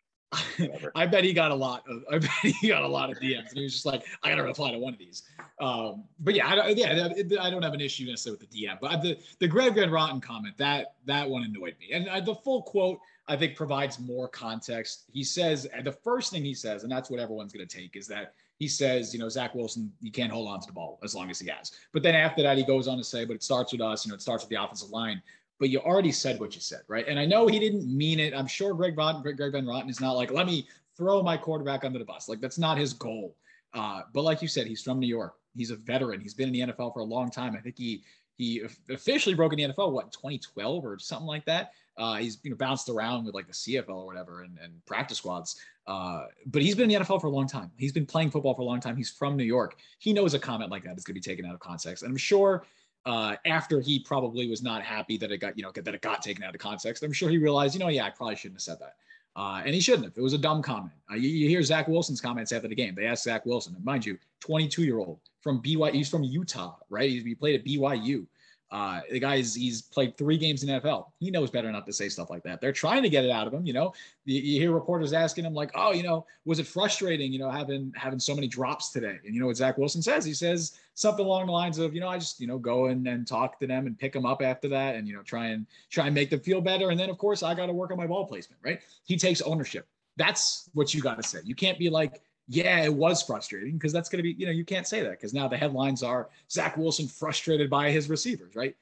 I 0.95 1.07
bet 1.07 1.25
he 1.25 1.33
got 1.33 1.51
a 1.51 1.55
lot 1.55 1.85
of. 1.89 2.05
I 2.11 2.19
bet 2.19 2.31
he 2.43 2.69
got 2.69 2.83
a 2.83 2.89
lot 2.89 3.11
of 3.11 3.19
DMs, 3.19 3.49
and 3.49 3.59
he 3.59 3.65
was 3.65 3.73
just 3.73 3.87
like, 3.87 4.05
"I 4.23 4.31
got 4.31 4.37
to 4.37 4.43
reply 4.45 4.71
to 4.71 4.79
one 4.79 4.93
of 4.93 4.99
these." 4.99 5.25
Um, 5.61 6.05
but 6.21 6.35
yeah, 6.35 6.47
I, 6.47 6.69
yeah, 6.69 7.09
I 7.41 7.51
don't 7.51 7.63
have 7.63 7.75
an 7.75 7.81
issue 7.81 8.07
necessarily 8.07 8.39
with 8.41 8.51
the 8.51 8.67
DM, 8.67 8.79
but 8.81 9.03
the 9.03 9.19
the 9.41 9.49
Greg 9.49 9.75
Van 9.75 9.91
Roten 9.91 10.23
comment 10.23 10.57
that 10.59 10.95
that 11.07 11.29
one 11.29 11.43
annoyed 11.43 11.75
me, 11.81 11.93
and 11.93 12.09
uh, 12.09 12.21
the 12.21 12.35
full 12.35 12.63
quote 12.63 13.01
I 13.31 13.37
think 13.37 13.57
provides 13.57 13.99
more 14.01 14.29
context. 14.29 15.05
He 15.13 15.23
says 15.23 15.69
the 15.85 15.93
first 15.93 16.33
thing 16.33 16.45
he 16.45 16.55
says, 16.55 16.83
and 16.83 16.91
that's 16.91 17.11
what 17.11 17.21
everyone's 17.21 17.53
to 17.53 17.67
take, 17.67 17.97
is 17.97 18.09
that 18.09 18.35
he 18.59 18.69
says, 18.69 19.15
you 19.15 19.21
know, 19.21 19.29
Zach 19.29 19.55
Wilson, 19.55 19.93
you 20.01 20.11
can't 20.11 20.33
hold 20.33 20.49
on 20.49 20.61
to 20.61 20.67
the 20.67 20.73
ball 20.73 20.99
as 21.03 21.15
long 21.15 21.31
as 21.31 21.39
he 21.39 21.49
has. 21.49 21.73
But 21.93 22.03
then 22.03 22.15
after 22.15 22.43
that, 22.43 22.59
he 22.59 22.65
goes 22.65 22.89
on 22.89 22.99
to 22.99 23.05
say, 23.05 23.25
but 23.25 23.35
it 23.35 23.43
starts 23.43 23.73
with 23.73 23.81
us. 23.81 24.05
You 24.05 24.11
know, 24.11 24.17
it 24.17 24.21
starts 24.21 24.45
with 24.45 24.51
the 24.51 24.63
offensive 24.63 24.91
line 24.91 25.23
but 25.61 25.69
you 25.69 25.79
already 25.79 26.11
said 26.11 26.41
what 26.41 26.55
you 26.55 26.61
said, 26.61 26.81
right? 26.89 27.07
And 27.07 27.21
I 27.21 27.27
know 27.27 27.47
he 27.47 27.61
didn't 27.61 27.87
mean 27.87 28.19
it. 28.19 28.35
I'm 28.35 28.47
sure 28.47 28.75
Greg 28.75 28.97
Greg, 28.97 29.37
Van 29.53 29.67
Roten 29.67 29.91
is 29.91 30.01
not 30.01 30.13
like, 30.13 30.33
let 30.33 30.47
me 30.47 30.67
throw 30.97 31.23
my 31.23 31.37
quarterback 31.37 31.85
under 31.85 31.99
the 31.99 32.05
bus. 32.05 32.29
Like 32.29 32.41
that's 32.41 32.59
not 32.59 32.79
his 32.79 32.95
goal. 32.95 33.37
Uh, 33.75 34.03
but 34.13 34.23
like 34.23 34.43
you 34.43 34.49
said, 34.49 34.67
he's 34.67 34.83
from 34.83 34.99
New 34.99 35.07
York. 35.07 35.37
He's 35.55 35.71
a 35.71 35.77
veteran. 35.77 36.21
He's 36.21 36.35
been 36.35 36.49
in 36.49 36.69
the 36.69 36.73
NFL 36.73 36.95
for 36.95 37.01
a 37.01 37.05
long 37.05 37.31
time. 37.31 37.55
I 37.57 37.61
think 37.61 37.77
he 37.79 38.03
he 38.39 38.63
officially 38.89 39.35
broke 39.35 39.53
in 39.53 39.59
the 39.59 39.75
NFL 39.75 39.93
what 39.93 40.11
2012 40.13 40.85
or 40.85 40.99
something 40.99 41.27
like 41.27 41.45
that. 41.45 41.73
Uh, 41.99 42.15
he's 42.15 42.39
you 42.43 42.51
know 42.51 42.57
bounced 42.57 42.89
around 42.89 43.27
with 43.27 43.35
like 43.35 43.47
the 43.47 43.53
CFL 43.53 43.91
or 43.91 44.07
whatever 44.07 44.43
and, 44.43 44.59
and 44.63 44.85
practice 44.87 45.19
squads. 45.19 45.61
Uh, 45.87 46.25
but 46.47 46.63
he's 46.63 46.75
been 46.75 46.91
in 46.91 47.01
the 47.01 47.05
NFL 47.05 47.21
for 47.21 47.27
a 47.27 47.31
long 47.31 47.47
time. 47.47 47.71
He's 47.77 47.93
been 47.93 48.07
playing 48.07 48.31
football 48.31 48.55
for 48.55 48.63
a 48.63 48.65
long 48.65 48.81
time. 48.81 48.97
He's 48.97 49.11
from 49.11 49.37
New 49.37 49.45
York. 49.45 49.77
He 49.99 50.15
knows 50.15 50.33
a 50.33 50.39
comment 50.39 50.71
like 50.71 50.85
that 50.85 50.97
is 50.97 51.05
going 51.05 51.15
to 51.15 51.21
be 51.21 51.21
taken 51.21 51.45
out 51.45 51.53
of 51.53 51.61
context. 51.61 52.03
And 52.03 52.11
I'm 52.11 52.17
sure 52.17 52.65
uh, 53.07 53.37
after 53.47 53.81
he 53.81 53.99
probably 53.99 54.49
was 54.49 54.63
not 54.63 54.83
happy 54.83 55.17
that 55.19 55.31
it 55.31 55.39
got, 55.39 55.57
you 55.57 55.63
know, 55.63 55.73
that 55.75 55.95
it 55.95 56.01
got 56.01 56.23
taken 56.23 56.45
out 56.45 56.55
of 56.55 56.61
context. 56.61 57.03
I'm 57.03 57.13
sure 57.13 57.31
he 57.31 57.39
realized, 57.39 57.75
you 57.75 57.81
know, 57.81 57.89
yeah, 57.89 58.05
I 58.05 58.11
probably 58.11 58.37
shouldn't 58.37 58.57
have 58.57 58.63
said 58.63 58.79
that. 58.81 58.97
Uh, 59.37 59.63
and 59.65 59.75
he 59.75 59.81
shouldn't 59.81 60.05
have. 60.05 60.13
It 60.17 60.23
was 60.23 60.33
a 60.33 60.39
dumb 60.39 60.61
comment. 60.61 60.93
Uh, 61.11 61.15
you, 61.15 61.29
you, 61.29 61.49
hear 61.49 61.63
Zach 61.63 61.89
Wilson's 61.89 62.21
comments 62.21 62.53
after 62.53 62.69
the 62.69 62.75
game. 62.75 62.95
They 62.95 63.07
asked 63.07 63.25
Zach 63.25 63.47
Wilson, 63.47 63.75
and 63.75 63.85
mind 63.85 64.05
you, 64.05 64.19
22 64.41 64.83
year 64.83 64.99
old 64.99 65.19
from 65.41 65.63
BYU. 65.63 65.93
He's 65.93 66.09
from 66.09 66.25
Utah, 66.25 66.75
right? 66.89 67.09
He's, 67.09 67.25
he 67.25 67.35
played 67.35 67.61
at 67.61 67.65
BYU. 67.65 68.27
Uh, 68.73 69.01
the 69.11 69.19
guy's 69.19 69.53
he's 69.55 69.83
played 69.83 70.17
three 70.17 70.37
games 70.37 70.63
in 70.63 70.69
NFL. 70.69 71.07
He 71.19 71.31
knows 71.31 71.51
better 71.51 71.73
not 71.73 71.87
to 71.87 71.93
say 71.93 72.09
stuff 72.09 72.31
like 72.31 72.45
that. 72.45 72.61
They're 72.61 72.73
trying 72.73 73.03
to 73.03 73.09
get 73.09 73.25
it 73.25 73.31
out 73.31 73.49
of 73.49 73.53
him. 73.53 73.67
You 73.67 73.73
know, 73.73 73.93
you, 74.25 74.41
you, 74.41 74.61
hear 74.61 74.71
reporters 74.71 75.13
asking 75.13 75.45
him 75.45 75.55
like, 75.55 75.73
"Oh, 75.75 75.93
you 75.93 76.05
know, 76.05 76.25
was 76.45 76.61
it 76.61 76.69
frustrating? 76.69 77.33
You 77.33 77.41
know, 77.41 77.51
having 77.51 77.93
having 77.97 78.21
so 78.21 78.33
many 78.33 78.47
drops 78.47 78.91
today?" 78.91 79.19
And 79.25 79.35
you 79.35 79.41
know 79.41 79.49
what 79.49 79.57
Zach 79.57 79.77
Wilson 79.77 80.03
says? 80.03 80.25
He 80.25 80.35
says 80.35 80.79
something 81.01 81.25
along 81.25 81.47
the 81.47 81.53
lines 81.53 81.79
of, 81.79 81.95
"You 81.95 82.01
know, 82.01 82.09
I 82.09 82.19
just 82.19 82.41
you 82.41 82.47
know 82.47 82.59
go 82.59 82.87
and, 82.87 83.07
and 83.07 83.27
talk 83.27 83.59
to 83.61 83.67
them 83.67 83.87
and 83.87 83.99
pick 83.99 84.13
them 84.13 84.27
up 84.27 84.43
after 84.43 84.69
that, 84.69 84.97
and 84.97 85.09
you 85.09 85.15
know 85.15 85.23
try 85.23 85.47
and 85.47 85.67
try 85.89 86.07
and 86.07 86.15
make 86.15 86.31
them 86.31 86.41
feel 86.41 86.61
better. 86.61 86.91
And 86.91 87.01
then 87.01 87.09
of 87.09 87.19
course 87.19 87.43
I 87.43 87.55
got 87.55 87.67
to 87.67 87.73
work 87.73 87.91
on 87.91 87.97
my 87.97 88.07
ball 88.07 88.27
placement. 88.27 88.61
Right? 88.63 88.81
He 89.05 89.17
takes 89.17 89.41
ownership. 89.41 89.87
That's 90.17 90.69
what 90.75 90.93
you 90.93 91.01
got 91.01 91.17
to 91.17 91.23
say. 91.23 91.39
You 91.45 91.55
can't 91.55 91.79
be 91.79 91.89
like, 91.89 92.21
yeah, 92.49 92.83
it 92.85 92.93
was 92.93 93.23
frustrating 93.23 93.75
because 93.75 93.93
that's 93.93 94.09
going 94.09 94.19
to 94.19 94.23
be, 94.23 94.33
you 94.33 94.45
know, 94.45 94.53
you 94.53 94.65
can't 94.65 94.87
say 94.87 95.01
that 95.03 95.13
because 95.13 95.33
now 95.33 95.49
the 95.49 95.57
headlines 95.57 96.03
are 96.03 96.29
Zach 96.51 96.77
Wilson 96.77 97.09
frustrated 97.09 97.71
by 97.71 97.91
his 97.91 98.11
receivers, 98.11 98.55
right? 98.55 98.77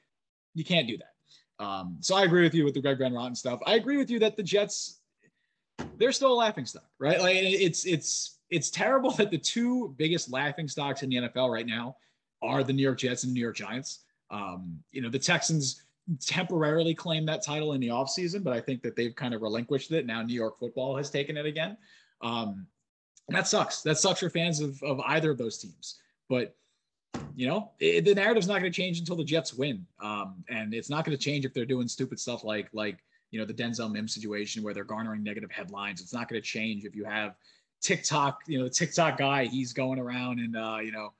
You 0.55 0.65
can't 0.65 0.87
do 0.87 0.97
that. 0.97 1.63
Um, 1.63 1.97
so 2.01 2.15
I 2.15 2.23
agree 2.23 2.43
with 2.43 2.53
you 2.53 2.65
with 2.65 2.73
the 2.73 2.81
Greg 2.81 2.97
Van 2.97 3.13
Roten 3.13 3.37
stuff. 3.37 3.59
I 3.65 3.75
agree 3.75 3.97
with 3.97 4.09
you 4.09 4.19
that 4.19 4.35
the 4.35 4.43
Jets, 4.43 4.99
they're 5.97 6.11
still 6.11 6.33
a 6.33 6.35
laughing 6.35 6.65
stock, 6.65 6.89
right? 6.97 7.19
Like 7.19 7.37
it's 7.37 7.85
it's 7.85 8.39
it's 8.49 8.69
terrible 8.69 9.11
that 9.17 9.31
the 9.31 9.37
two 9.37 9.93
biggest 9.97 10.31
laughing 10.31 10.67
stocks 10.67 11.03
in 11.03 11.09
the 11.09 11.17
NFL 11.17 11.49
right 11.49 11.67
now 11.67 11.95
are 12.41 12.63
the 12.63 12.73
New 12.73 12.83
York 12.83 12.99
Jets 12.99 13.23
and 13.23 13.33
New 13.33 13.39
York 13.39 13.55
Giants. 13.55 13.99
Um, 14.31 14.79
you 14.91 15.01
know, 15.01 15.09
the 15.09 15.19
Texans 15.19 15.83
temporarily 16.25 16.93
claimed 16.95 17.27
that 17.27 17.43
title 17.43 17.73
in 17.73 17.81
the 17.81 17.89
offseason, 17.89 18.43
but 18.43 18.53
I 18.53 18.61
think 18.61 18.81
that 18.83 18.95
they've 18.95 19.15
kind 19.15 19.33
of 19.33 19.41
relinquished 19.41 19.91
it. 19.91 20.05
Now 20.05 20.21
New 20.21 20.33
York 20.33 20.59
football 20.59 20.95
has 20.97 21.09
taken 21.09 21.37
it 21.37 21.45
again. 21.45 21.77
Um, 22.21 22.65
that 23.29 23.47
sucks. 23.47 23.81
That 23.83 23.97
sucks 23.97 24.19
for 24.21 24.29
fans 24.29 24.59
of, 24.59 24.81
of 24.81 24.99
either 25.01 25.31
of 25.31 25.37
those 25.37 25.57
teams. 25.59 25.99
But 26.29 26.55
you 27.35 27.47
know, 27.47 27.71
it, 27.79 28.05
the 28.05 28.15
narrative's 28.15 28.47
not 28.47 28.59
going 28.59 28.71
to 28.71 28.75
change 28.75 28.99
until 28.99 29.15
the 29.15 29.23
Jets 29.23 29.53
win, 29.53 29.85
um, 30.01 30.43
and 30.49 30.73
it's 30.73 30.89
not 30.89 31.05
going 31.05 31.17
to 31.17 31.23
change 31.23 31.45
if 31.45 31.53
they're 31.53 31.65
doing 31.65 31.87
stupid 31.87 32.19
stuff 32.19 32.43
like 32.43 32.69
like 32.73 32.99
you 33.31 33.39
know 33.39 33.45
the 33.45 33.53
Denzel 33.53 33.91
Mims 33.91 34.13
situation 34.13 34.63
where 34.63 34.73
they're 34.73 34.83
garnering 34.83 35.23
negative 35.23 35.51
headlines. 35.51 36.01
It's 36.01 36.13
not 36.13 36.27
going 36.27 36.41
to 36.41 36.47
change 36.47 36.85
if 36.85 36.95
you 36.95 37.05
have 37.05 37.35
TikTok, 37.81 38.41
you 38.47 38.57
know, 38.57 38.65
the 38.65 38.69
TikTok 38.69 39.17
guy, 39.17 39.45
he's 39.45 39.73
going 39.73 39.99
around 39.99 40.39
and 40.39 40.57
uh, 40.57 40.77
you 40.83 40.91
know, 40.91 41.13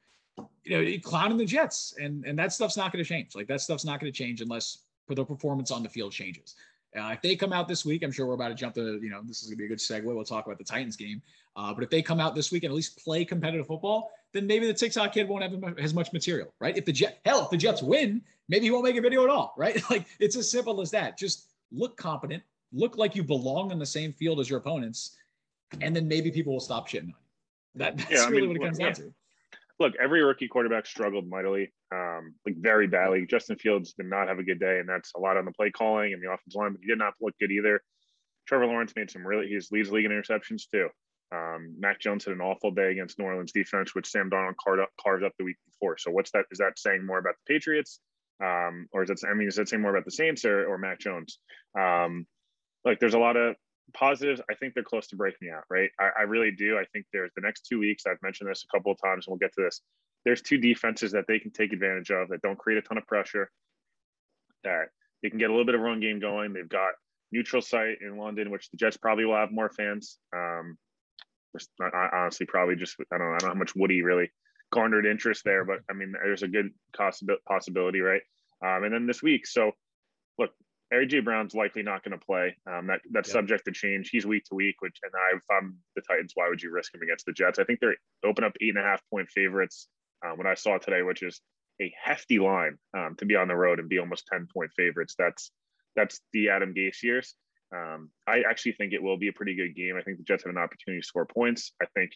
you 0.64 0.82
know, 0.82 1.00
clowning 1.04 1.38
the 1.38 1.46
Jets, 1.46 1.96
and 2.02 2.26
and 2.26 2.38
that 2.38 2.54
stuff's 2.54 2.78
not 2.78 2.92
going 2.92 3.04
to 3.04 3.08
change. 3.08 3.36
Like 3.36 3.48
that 3.48 3.62
stuff's 3.62 3.86
not 3.86 4.00
going 4.00 4.12
to 4.12 4.18
change 4.18 4.42
unless 4.42 4.80
the 5.08 5.26
performance 5.26 5.72
on 5.72 5.84
the 5.84 5.90
field 5.90 6.12
changes. 6.12 6.56
Uh, 6.98 7.12
if 7.14 7.22
they 7.22 7.36
come 7.36 7.54
out 7.54 7.68
this 7.68 7.86
week, 7.86 8.04
I'm 8.04 8.12
sure 8.12 8.26
we're 8.26 8.34
about 8.34 8.50
to 8.50 8.56
jump 8.56 8.74
to, 8.76 9.00
you 9.02 9.10
know, 9.10 9.22
this 9.24 9.44
is 9.44 9.50
going 9.50 9.58
to 9.58 9.58
be 9.58 9.66
a 9.66 9.68
good 9.68 9.78
segue. 9.78 10.04
We'll 10.04 10.24
talk 10.24 10.48
about 10.48 10.58
the 10.58 10.64
Titans 10.64 10.96
game. 10.96 11.22
Uh, 11.56 11.74
but 11.74 11.84
if 11.84 11.90
they 11.90 12.02
come 12.02 12.20
out 12.20 12.34
this 12.34 12.52
week 12.52 12.64
and 12.64 12.72
at 12.72 12.76
least 12.76 13.04
play 13.04 13.24
competitive 13.24 13.68
football, 13.68 14.12
then 14.34 14.48
maybe 14.48 14.66
the 14.66 14.74
TikTok 14.74 15.14
kid 15.14 15.28
won't 15.28 15.44
have 15.44 15.78
as 15.78 15.94
much 15.94 16.14
material, 16.14 16.54
right? 16.60 16.78
If 16.78 16.86
the 16.86 16.92
Jet, 16.92 17.20
hell, 17.26 17.44
if 17.44 17.50
the 17.50 17.58
Jets 17.58 17.82
win, 17.82 18.22
maybe 18.48 18.66
he 18.66 18.72
won't 18.72 18.86
make 18.86 18.96
a 18.96 19.02
video 19.02 19.24
at 19.24 19.30
all, 19.30 19.54
right? 19.58 19.82
Like 19.90 20.06
it's 20.20 20.36
as 20.36 20.50
simple 20.50 20.82
as 20.82 20.92
that. 20.92 21.18
Just 21.18 21.52
look 21.72 21.98
competent, 21.98 22.44
look 22.72 22.98
like 22.98 23.16
you 23.16 23.24
belong 23.24 23.72
on 23.72 23.80
the 23.80 23.86
same 23.86 24.14
field 24.14 24.40
as 24.40 24.50
your 24.50 24.60
opponents, 24.60 25.18
and 25.82 25.96
then 25.96 26.08
maybe 26.08 26.32
people 26.32 26.54
will 26.54 26.60
stop 26.60 26.88
shitting 26.88 27.04
on 27.04 27.08
you. 27.10 27.14
That, 27.76 27.98
that's 27.98 28.12
yeah, 28.12 28.26
really 28.28 28.48
mean, 28.48 28.50
what 28.50 28.58
it 28.58 28.66
comes 28.66 28.80
yeah. 28.80 28.86
down 28.86 28.96
to. 28.96 29.14
Look, 29.80 29.94
every 30.02 30.22
rookie 30.22 30.50
quarterback 30.50 30.86
struggled 30.86 31.30
mightily, 31.30 31.72
um, 31.94 32.34
like 32.46 32.56
very 32.58 32.88
badly. 32.88 33.26
Justin 33.26 33.56
Fields 33.58 33.94
did 33.94 34.08
not 34.08 34.28
have 34.28 34.38
a 34.38 34.44
good 34.44 34.60
day, 34.60 34.80
and 34.80 34.90
that's 34.90 35.14
a 35.16 35.20
lot 35.20 35.38
on 35.38 35.46
the 35.46 35.54
play 35.54 35.72
calling 35.72 36.12
and 36.12 36.22
the 36.22 36.30
offensive 36.30 36.60
line, 36.60 36.74
but 36.74 36.82
he 36.82 36.88
did 36.88 36.98
not 36.98 37.14
look 37.22 37.34
good 37.40 37.52
either. 37.52 37.82
Trevor 38.46 38.66
Lawrence 38.66 38.94
made 38.96 39.10
some 39.10 39.26
really, 39.26 39.48
he's 39.48 39.72
leads 39.72 39.90
league 39.90 40.06
in 40.06 40.12
interceptions 40.12 40.64
too. 40.70 40.90
Um, 41.32 41.76
Mac 41.80 42.00
Jones 42.02 42.26
had 42.26 42.34
an 42.34 42.42
awful 42.42 42.72
day 42.72 42.92
against 42.92 43.20
New 43.20 43.26
Orleans 43.26 43.52
defense, 43.52 43.94
which 43.94 44.08
Sam 44.08 44.30
Darnold 44.30 44.56
carved 44.62 44.82
up, 44.82 44.90
carved 45.00 45.24
up 45.24 45.32
the 45.38 45.46
week 45.46 45.58
before. 45.68 45.98
So 45.98 46.12
what's 46.12 46.32
that? 46.32 46.46
Is 46.52 46.58
that 46.58 46.78
saying 46.78 47.06
more 47.06 47.20
about 47.20 47.36
the 47.36 47.54
Patriots, 47.54 48.00
um, 48.44 48.88
or 48.92 49.04
is 49.04 49.10
that? 49.10 49.24
I 49.30 49.34
mean, 49.34 49.48
is 49.48 49.56
that 49.56 49.70
saying 49.70 49.82
more 49.82 49.92
about 49.92 50.06
the 50.06 50.12
Saints 50.12 50.44
or, 50.44 50.66
or 50.66 50.78
Mac 50.78 51.00
Jones? 51.00 51.40
Um, 51.80 52.26
like, 52.84 53.00
there's 53.00 53.14
a 53.14 53.20
lot 53.20 53.38
of 53.38 53.56
positives. 53.94 54.42
I 54.50 54.56
think 54.56 54.74
they're 54.74 54.84
close 54.84 55.08
to 55.08 55.16
breaking 55.16 55.50
out, 55.50 55.64
right? 55.70 55.90
I, 56.00 56.10
I 56.20 56.22
really 56.24 56.52
do. 56.52 56.78
I 56.78 56.86
think 56.94 57.06
there's 57.12 57.32
the 57.36 57.42
next 57.42 57.66
two 57.68 57.80
weeks. 57.80 58.04
I've 58.06 58.22
mentioned 58.22 58.50
this 58.50 58.64
a 58.64 58.78
couple 58.78 58.92
of 58.92 58.98
times, 59.02 59.28
and 59.28 59.32
we'll 59.32 59.40
get 59.40 59.54
to 59.56 59.64
this. 59.64 59.82
There's 60.26 60.42
two 60.42 60.58
defenses 60.58 61.12
that 61.14 61.26
they 61.28 61.40
can 61.40 61.52
take 61.52 61.74
advantage 61.74 62.12
of 62.12 62.30
that 62.30 62.42
don't 62.42 62.58
create 62.58 62.78
a 62.78 62.82
ton 62.82 62.98
of 62.98 63.08
pressure. 63.08 63.50
That 64.64 64.90
they 65.24 65.30
can 65.30 65.40
get 65.40 65.50
a 65.50 65.54
little 65.54 65.66
bit 65.66 65.76
of 65.76 65.82
run 65.82 66.00
game 66.00 66.20
going. 66.20 66.54
They've 66.54 66.68
got 66.68 66.94
neutral 67.32 67.62
site 67.62 67.98
in 68.02 68.18
London, 68.18 68.52
which 68.52 68.70
the 68.70 68.78
Jets 68.78 68.98
probably 68.98 69.26
will 69.26 69.36
have 69.36 69.52
more 69.52 69.70
fans. 69.70 70.18
Um, 70.36 70.78
I 71.82 72.10
honestly 72.14 72.46
probably 72.46 72.76
just 72.76 72.96
I 73.12 73.18
don't 73.18 73.28
know, 73.28 73.34
I 73.34 73.38
don't 73.38 73.50
know 73.50 73.54
how 73.54 73.60
much 73.60 73.76
Woody 73.76 74.02
really 74.02 74.30
garnered 74.72 75.06
interest 75.06 75.44
there, 75.44 75.66
but 75.66 75.80
I 75.90 75.94
mean 75.94 76.12
there's 76.12 76.44
a 76.44 76.48
good 76.48 76.72
possibility, 77.48 78.02
right? 78.02 78.22
Um, 78.64 78.84
and 78.84 78.94
then 78.94 79.08
this 79.08 79.24
week, 79.24 79.48
so 79.48 79.72
look, 80.38 80.52
AJ 80.94 81.24
Brown's 81.24 81.54
likely 81.54 81.84
not 81.84 82.04
going 82.04 82.18
to 82.18 82.26
play. 82.26 82.56
Um, 82.66 82.88
that 82.88 83.02
that's 83.12 83.32
subject 83.32 83.66
to 83.66 83.72
change. 83.72 84.10
He's 84.10 84.26
week 84.26 84.46
to 84.46 84.56
week, 84.56 84.76
which 84.80 84.98
and 85.04 85.12
I, 85.16 85.38
if 85.38 85.44
I'm 85.52 85.78
the 85.96 86.02
Titans, 86.02 86.32
why 86.36 86.50
would 86.50 86.62
you 86.62 86.72
risk 86.72 86.94
him 86.94 87.02
against 87.02 87.26
the 87.26 87.34
Jets? 87.34 87.60
I 87.60 87.64
think 87.64 87.80
they're 87.80 87.96
open 88.26 88.44
up 88.44 88.54
eight 88.62 88.76
and 88.76 88.84
a 88.84 88.88
half 88.88 89.02
point 89.10 89.30
favorites. 89.30 89.88
Um, 90.26 90.38
what 90.38 90.48
I 90.48 90.56
saw 90.56 90.78
today, 90.78 91.02
which 91.02 91.24
is 91.24 91.42
a 91.82 91.94
hefty 92.02 92.40
line 92.40 92.78
um, 92.98 93.16
to 93.20 93.26
be 93.26 93.36
on 93.36 93.48
the 93.48 93.56
road 93.56 93.80
and 93.80 93.88
be 93.88 94.00
almost 94.00 94.28
ten 94.32 94.48
point 94.52 94.72
favorites. 94.76 95.16
That's 95.18 95.52
that's 95.96 96.22
the 96.34 96.50
Adam 96.50 96.74
Gase 96.74 97.04
years. 97.04 97.36
Um, 97.76 98.10
I 98.28 98.42
actually 98.50 98.74
think 98.74 98.94
it 98.94 99.04
will 99.04 99.18
be 99.18 99.28
a 99.28 99.34
pretty 99.34 99.56
good 99.56 99.76
game. 99.76 99.96
I 99.98 100.02
think 100.02 100.18
the 100.18 100.24
Jets 100.24 100.44
have 100.44 100.54
an 100.54 100.62
opportunity 100.62 101.02
to 101.02 101.08
score 101.08 101.26
points. 101.26 101.72
I 101.82 101.86
think 101.94 102.12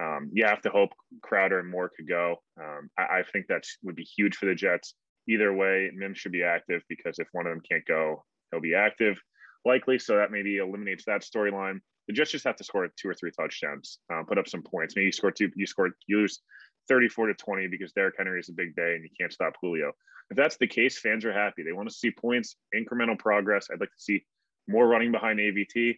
um, 0.00 0.30
you 0.32 0.44
have 0.44 0.62
to 0.62 0.70
hope 0.70 0.90
Crowder 1.22 1.58
and 1.58 1.70
Moore 1.70 1.90
could 1.94 2.08
go. 2.08 2.36
Um, 2.60 2.90
I, 2.98 3.02
I, 3.02 3.22
think 3.22 3.46
that 3.48 3.64
would 3.82 3.96
be 3.96 4.04
huge 4.04 4.36
for 4.36 4.46
the 4.46 4.54
Jets. 4.54 4.94
Either 5.30 5.54
way, 5.54 5.92
Mims 5.94 6.18
should 6.18 6.32
be 6.32 6.42
active 6.42 6.82
because 6.88 7.20
if 7.20 7.28
one 7.30 7.46
of 7.46 7.52
them 7.52 7.62
can't 7.70 7.86
go, 7.86 8.24
he'll 8.50 8.60
be 8.60 8.74
active 8.74 9.16
likely. 9.64 9.96
So 9.96 10.16
that 10.16 10.32
maybe 10.32 10.56
eliminates 10.56 11.04
that 11.04 11.22
storyline. 11.22 11.78
The 12.08 12.14
Jets 12.14 12.32
just 12.32 12.44
have 12.44 12.56
to 12.56 12.64
score 12.64 12.88
two 12.96 13.08
or 13.08 13.14
three 13.14 13.30
touchdowns, 13.30 14.00
uh, 14.12 14.24
put 14.26 14.38
up 14.38 14.48
some 14.48 14.62
points. 14.62 14.96
Maybe 14.96 15.06
you 15.06 15.12
score 15.12 15.30
two, 15.30 15.48
you 15.54 15.66
score, 15.66 15.90
you 16.08 16.18
lose 16.18 16.40
34 16.88 17.28
to 17.28 17.34
20 17.34 17.68
because 17.68 17.92
Derrick 17.92 18.16
Henry 18.18 18.40
is 18.40 18.48
a 18.48 18.52
big 18.52 18.74
day 18.74 18.96
and 18.96 19.04
you 19.04 19.10
can't 19.18 19.32
stop 19.32 19.52
Julio. 19.60 19.92
If 20.30 20.36
that's 20.36 20.56
the 20.56 20.66
case, 20.66 20.98
fans 20.98 21.24
are 21.24 21.32
happy. 21.32 21.62
They 21.62 21.72
want 21.72 21.88
to 21.88 21.94
see 21.94 22.10
points, 22.10 22.56
incremental 22.74 23.16
progress. 23.16 23.68
I'd 23.72 23.78
like 23.78 23.90
to 23.90 24.02
see 24.02 24.24
more 24.66 24.88
running 24.88 25.12
behind 25.12 25.38
AVT. 25.38 25.96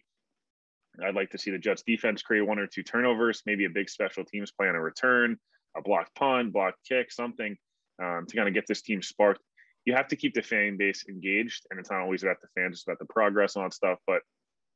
I'd 1.03 1.15
like 1.15 1.31
to 1.31 1.39
see 1.39 1.49
the 1.49 1.57
Jets 1.57 1.81
defense 1.81 2.21
create 2.21 2.45
one 2.45 2.59
or 2.59 2.67
two 2.67 2.83
turnovers, 2.83 3.41
maybe 3.47 3.65
a 3.65 3.69
big 3.69 3.89
special 3.89 4.23
teams 4.23 4.51
play 4.51 4.69
on 4.69 4.75
a 4.75 4.81
return, 4.81 5.37
a 5.75 5.81
blocked 5.81 6.13
punt, 6.13 6.53
blocked 6.53 6.77
kick, 6.87 7.11
something 7.11 7.57
um, 8.01 8.25
to 8.27 8.35
kind 8.35 8.47
of 8.47 8.53
get 8.53 8.65
this 8.67 8.81
team 8.81 9.01
sparked. 9.01 9.41
You 9.85 9.93
have 9.95 10.07
to 10.09 10.15
keep 10.15 10.33
the 10.33 10.41
fan 10.41 10.77
base 10.77 11.05
engaged, 11.09 11.65
and 11.69 11.79
it's 11.79 11.91
not 11.91 12.01
always 12.01 12.23
about 12.23 12.37
the 12.41 12.47
fans; 12.55 12.75
it's 12.75 12.83
about 12.87 12.99
the 12.99 13.05
progress 13.05 13.55
on 13.55 13.71
stuff. 13.71 13.99
But 14.07 14.21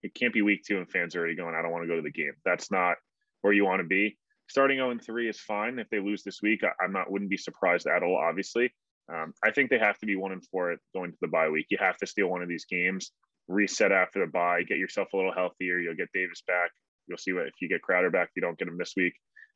it 0.04 0.14
can't 0.14 0.34
be 0.34 0.42
week 0.42 0.64
two 0.66 0.78
and 0.78 0.90
fans 0.90 1.16
are 1.16 1.20
already 1.20 1.36
going, 1.36 1.56
"I 1.56 1.62
don't 1.62 1.72
want 1.72 1.84
to 1.84 1.88
go 1.88 1.96
to 1.96 2.02
the 2.02 2.12
game." 2.12 2.34
That's 2.46 2.72
not 2.72 2.98
where 3.42 3.54
you 3.54 3.66
want 3.66 3.82
to 3.82 3.88
be. 3.88 4.18
Starting 4.50 4.78
0 4.78 4.98
3 5.04 5.30
is 5.30 5.40
fine. 5.40 5.80
If 5.80 5.90
they 5.90 6.00
lose 6.00 6.24
this 6.24 6.42
week, 6.42 6.64
I, 6.64 6.84
am 6.84 6.94
not 6.94 7.12
wouldn't 7.12 7.30
be 7.30 7.38
surprised 7.38 7.88
at 7.88 8.04
all. 8.04 8.16
Obviously, 8.16 8.74
um, 9.14 9.34
I 9.44 9.52
think 9.52 9.70
they 9.70 9.80
have 9.80 9.98
to 10.00 10.06
be 10.06 10.16
one 10.16 10.32
and 10.32 10.46
four 10.46 10.76
going 10.94 11.12
to 11.12 11.18
the 11.22 11.28
bye 11.28 11.50
week. 11.50 11.68
You 11.70 11.78
have 11.80 11.98
to 11.98 12.08
steal 12.08 12.28
one 12.28 12.42
of 12.42 12.50
these 12.50 12.66
games, 12.66 13.12
reset 13.48 13.92
after 13.92 14.20
the 14.20 14.32
bye, 14.32 14.64
get 14.64 14.78
yourself 14.78 15.10
a 15.14 15.18
little 15.18 15.34
healthier. 15.34 15.80
You'll 15.80 15.96
get 15.96 16.10
Davis 16.14 16.44
back. 16.48 16.72
You'll 17.08 17.18
see 17.18 17.34
what 17.34 17.48
if 17.48 17.54
you 17.62 17.70
get 17.70 17.82
Crowder 17.82 18.10
back. 18.10 18.30
You 18.36 18.42
don't 18.42 18.58
get 18.58 18.68
him 18.68 18.78
this 18.78 18.94
week. 18.96 19.14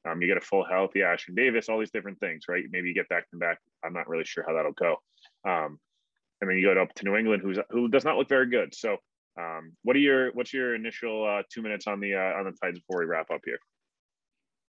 Um, 0.09 0.21
you 0.21 0.27
get 0.27 0.37
a 0.37 0.41
full 0.41 0.65
healthy 0.65 0.99
Ashtyn 0.99 1.35
Davis, 1.35 1.69
all 1.69 1.79
these 1.79 1.91
different 1.91 2.19
things, 2.19 2.45
right? 2.49 2.63
Maybe 2.71 2.87
you 2.87 2.93
get 2.95 3.09
back 3.09 3.29
to 3.29 3.37
back. 3.37 3.59
I'm 3.83 3.93
not 3.93 4.09
really 4.09 4.25
sure 4.25 4.43
how 4.47 4.53
that'll 4.53 4.71
go. 4.71 4.97
Um, 5.47 5.79
and 6.41 6.49
then 6.49 6.57
you 6.57 6.73
go 6.73 6.81
up 6.81 6.93
to 6.95 7.05
New 7.05 7.15
England, 7.15 7.43
who's 7.43 7.59
who 7.69 7.87
does 7.87 8.03
not 8.03 8.17
look 8.17 8.27
very 8.27 8.49
good. 8.49 8.73
So, 8.73 8.97
um, 9.39 9.73
what 9.83 9.95
are 9.95 9.99
your 9.99 10.31
what's 10.33 10.53
your 10.53 10.75
initial 10.75 11.25
uh, 11.25 11.43
two 11.53 11.61
minutes 11.61 11.85
on 11.87 11.99
the 11.99 12.15
uh, 12.15 12.39
on 12.39 12.45
the 12.45 12.51
Titans 12.51 12.79
before 12.79 13.01
we 13.01 13.05
wrap 13.05 13.29
up 13.31 13.41
here? 13.45 13.59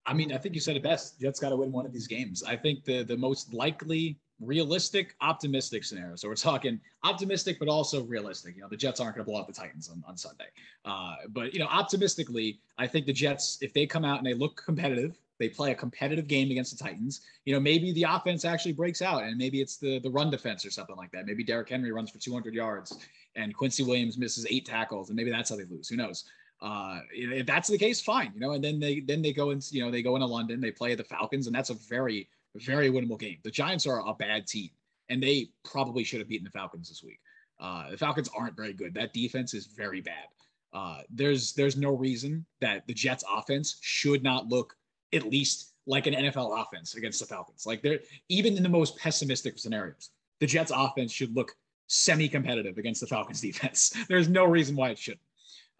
I 0.04 0.14
mean, 0.14 0.32
I 0.32 0.38
think 0.38 0.56
you 0.56 0.60
said 0.60 0.76
it 0.76 0.82
best. 0.82 1.20
Jets 1.20 1.38
got 1.38 1.50
to 1.50 1.56
win 1.56 1.70
one 1.70 1.86
of 1.86 1.92
these 1.92 2.08
games. 2.08 2.42
I 2.42 2.56
think 2.56 2.84
the 2.84 3.04
the 3.04 3.16
most 3.16 3.54
likely, 3.54 4.18
realistic, 4.42 5.14
optimistic 5.20 5.84
scenario. 5.84 6.16
So 6.16 6.28
we're 6.28 6.34
talking 6.34 6.80
optimistic, 7.04 7.58
but 7.58 7.68
also 7.68 8.02
realistic. 8.04 8.56
You 8.56 8.62
know, 8.62 8.68
the 8.68 8.76
Jets 8.76 9.00
aren't 9.00 9.16
going 9.16 9.24
to 9.24 9.30
blow 9.30 9.40
out 9.40 9.46
the 9.46 9.52
Titans 9.52 9.88
on, 9.88 10.02
on 10.06 10.16
Sunday. 10.16 10.46
Uh, 10.84 11.14
but 11.30 11.54
you 11.54 11.60
know, 11.60 11.66
optimistically, 11.66 12.60
I 12.78 12.86
think 12.86 13.06
the 13.06 13.12
Jets, 13.12 13.58
if 13.60 13.72
they 13.72 13.86
come 13.86 14.04
out 14.04 14.18
and 14.18 14.26
they 14.26 14.34
look 14.34 14.62
competitive, 14.64 15.18
they 15.38 15.48
play 15.48 15.72
a 15.72 15.74
competitive 15.74 16.28
game 16.28 16.50
against 16.50 16.76
the 16.76 16.82
Titans. 16.82 17.22
You 17.44 17.54
know, 17.54 17.60
maybe 17.60 17.92
the 17.92 18.04
offense 18.04 18.44
actually 18.44 18.72
breaks 18.72 19.02
out, 19.02 19.24
and 19.24 19.36
maybe 19.36 19.60
it's 19.60 19.76
the 19.76 19.98
the 19.98 20.10
run 20.10 20.30
defense 20.30 20.64
or 20.64 20.70
something 20.70 20.96
like 20.96 21.10
that. 21.12 21.26
Maybe 21.26 21.42
Derrick 21.42 21.68
Henry 21.68 21.90
runs 21.90 22.10
for 22.10 22.18
200 22.18 22.54
yards, 22.54 22.96
and 23.34 23.54
Quincy 23.54 23.82
Williams 23.82 24.18
misses 24.18 24.46
eight 24.50 24.66
tackles, 24.66 25.08
and 25.08 25.16
maybe 25.16 25.30
that's 25.30 25.50
how 25.50 25.56
they 25.56 25.64
lose. 25.64 25.88
Who 25.88 25.96
knows? 25.96 26.24
Uh, 26.60 27.00
if 27.12 27.44
that's 27.44 27.68
the 27.68 27.76
case, 27.76 28.00
fine. 28.00 28.30
You 28.34 28.40
know, 28.40 28.52
and 28.52 28.62
then 28.62 28.78
they 28.78 29.00
then 29.00 29.20
they 29.20 29.32
go 29.32 29.50
and 29.50 29.66
you 29.72 29.84
know 29.84 29.90
they 29.90 30.02
go 30.02 30.14
into 30.14 30.26
London, 30.26 30.60
they 30.60 30.70
play 30.70 30.94
the 30.94 31.02
Falcons, 31.04 31.48
and 31.48 31.54
that's 31.54 31.70
a 31.70 31.74
very 31.74 32.28
very 32.58 32.90
winnable 32.90 33.18
game. 33.18 33.38
The 33.42 33.50
Giants 33.50 33.86
are 33.86 34.06
a 34.06 34.14
bad 34.14 34.46
team, 34.46 34.70
and 35.08 35.22
they 35.22 35.50
probably 35.64 36.04
should 36.04 36.20
have 36.20 36.28
beaten 36.28 36.44
the 36.44 36.50
Falcons 36.50 36.88
this 36.88 37.02
week. 37.02 37.20
Uh, 37.60 37.90
the 37.90 37.96
Falcons 37.96 38.28
aren't 38.36 38.56
very 38.56 38.72
good. 38.72 38.94
That 38.94 39.12
defense 39.12 39.54
is 39.54 39.66
very 39.66 40.00
bad. 40.00 40.26
Uh, 40.72 41.02
there's 41.10 41.52
there's 41.52 41.76
no 41.76 41.90
reason 41.90 42.44
that 42.60 42.86
the 42.86 42.94
Jets 42.94 43.24
offense 43.30 43.78
should 43.82 44.22
not 44.22 44.48
look 44.48 44.74
at 45.12 45.28
least 45.28 45.74
like 45.86 46.06
an 46.06 46.14
NFL 46.14 46.60
offense 46.60 46.94
against 46.94 47.20
the 47.20 47.26
Falcons. 47.26 47.66
Like 47.66 47.82
they're 47.82 48.00
even 48.28 48.56
in 48.56 48.62
the 48.62 48.68
most 48.68 48.98
pessimistic 48.98 49.58
scenarios, 49.58 50.10
the 50.40 50.46
Jets 50.46 50.72
offense 50.74 51.12
should 51.12 51.34
look 51.36 51.52
semi-competitive 51.88 52.78
against 52.78 53.00
the 53.00 53.06
Falcons 53.06 53.40
defense. 53.42 53.92
There's 54.08 54.28
no 54.28 54.44
reason 54.44 54.74
why 54.74 54.90
it 54.90 54.98
shouldn't. 54.98 55.20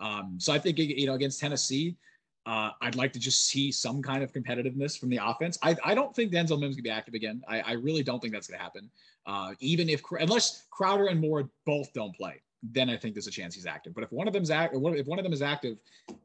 Um, 0.01 0.37
so 0.39 0.53
I 0.53 0.59
think 0.59 0.79
you 0.79 1.07
know 1.07 1.15
against 1.15 1.41
Tennessee, 1.41 1.97
uh, 2.47 2.71
I'd 2.81 2.97
like 2.97 3.13
to 3.13 3.19
just 3.19 3.47
see 3.47 3.71
some 3.71 4.03
kind 4.03 4.23
of 4.23 4.33
competitiveness 4.33 4.99
from 4.99 5.11
the 5.11 5.21
offense. 5.23 5.59
I, 5.63 5.77
I 5.85 5.95
don't 5.95 6.15
think 6.15 6.33
Denzel 6.33 6.59
Mims 6.59 6.75
gonna 6.75 6.83
be 6.83 6.91
active 6.91 7.15
again. 7.15 7.43
I, 7.47 7.61
I 7.61 7.73
really 7.73 8.03
don't 8.03 8.21
think 8.21 8.33
that's 8.33 8.49
gonna 8.49 8.63
happen. 8.63 8.91
Uh, 9.27 9.53
even 9.61 9.89
if 9.89 10.03
unless 10.19 10.65
Crowder 10.71 11.07
and 11.07 11.21
Moore 11.21 11.49
both 11.65 11.93
don't 11.93 12.15
play, 12.17 12.41
then 12.63 12.91
I 12.91 12.97
think 12.97 13.15
there's 13.15 13.29
a 13.29 13.33
chance 13.33 13.55
he's 13.55 13.67
active. 13.67 13.95
But 13.95 14.05
if 14.05 14.13
one 14.13 14.27
of 14.27 14.35
them's 14.35 14.51
active, 14.51 14.81
if 14.85 15.07
one 15.07 15.19
of 15.19 15.23
them 15.23 15.33
is 15.33 15.43
active, 15.43 15.79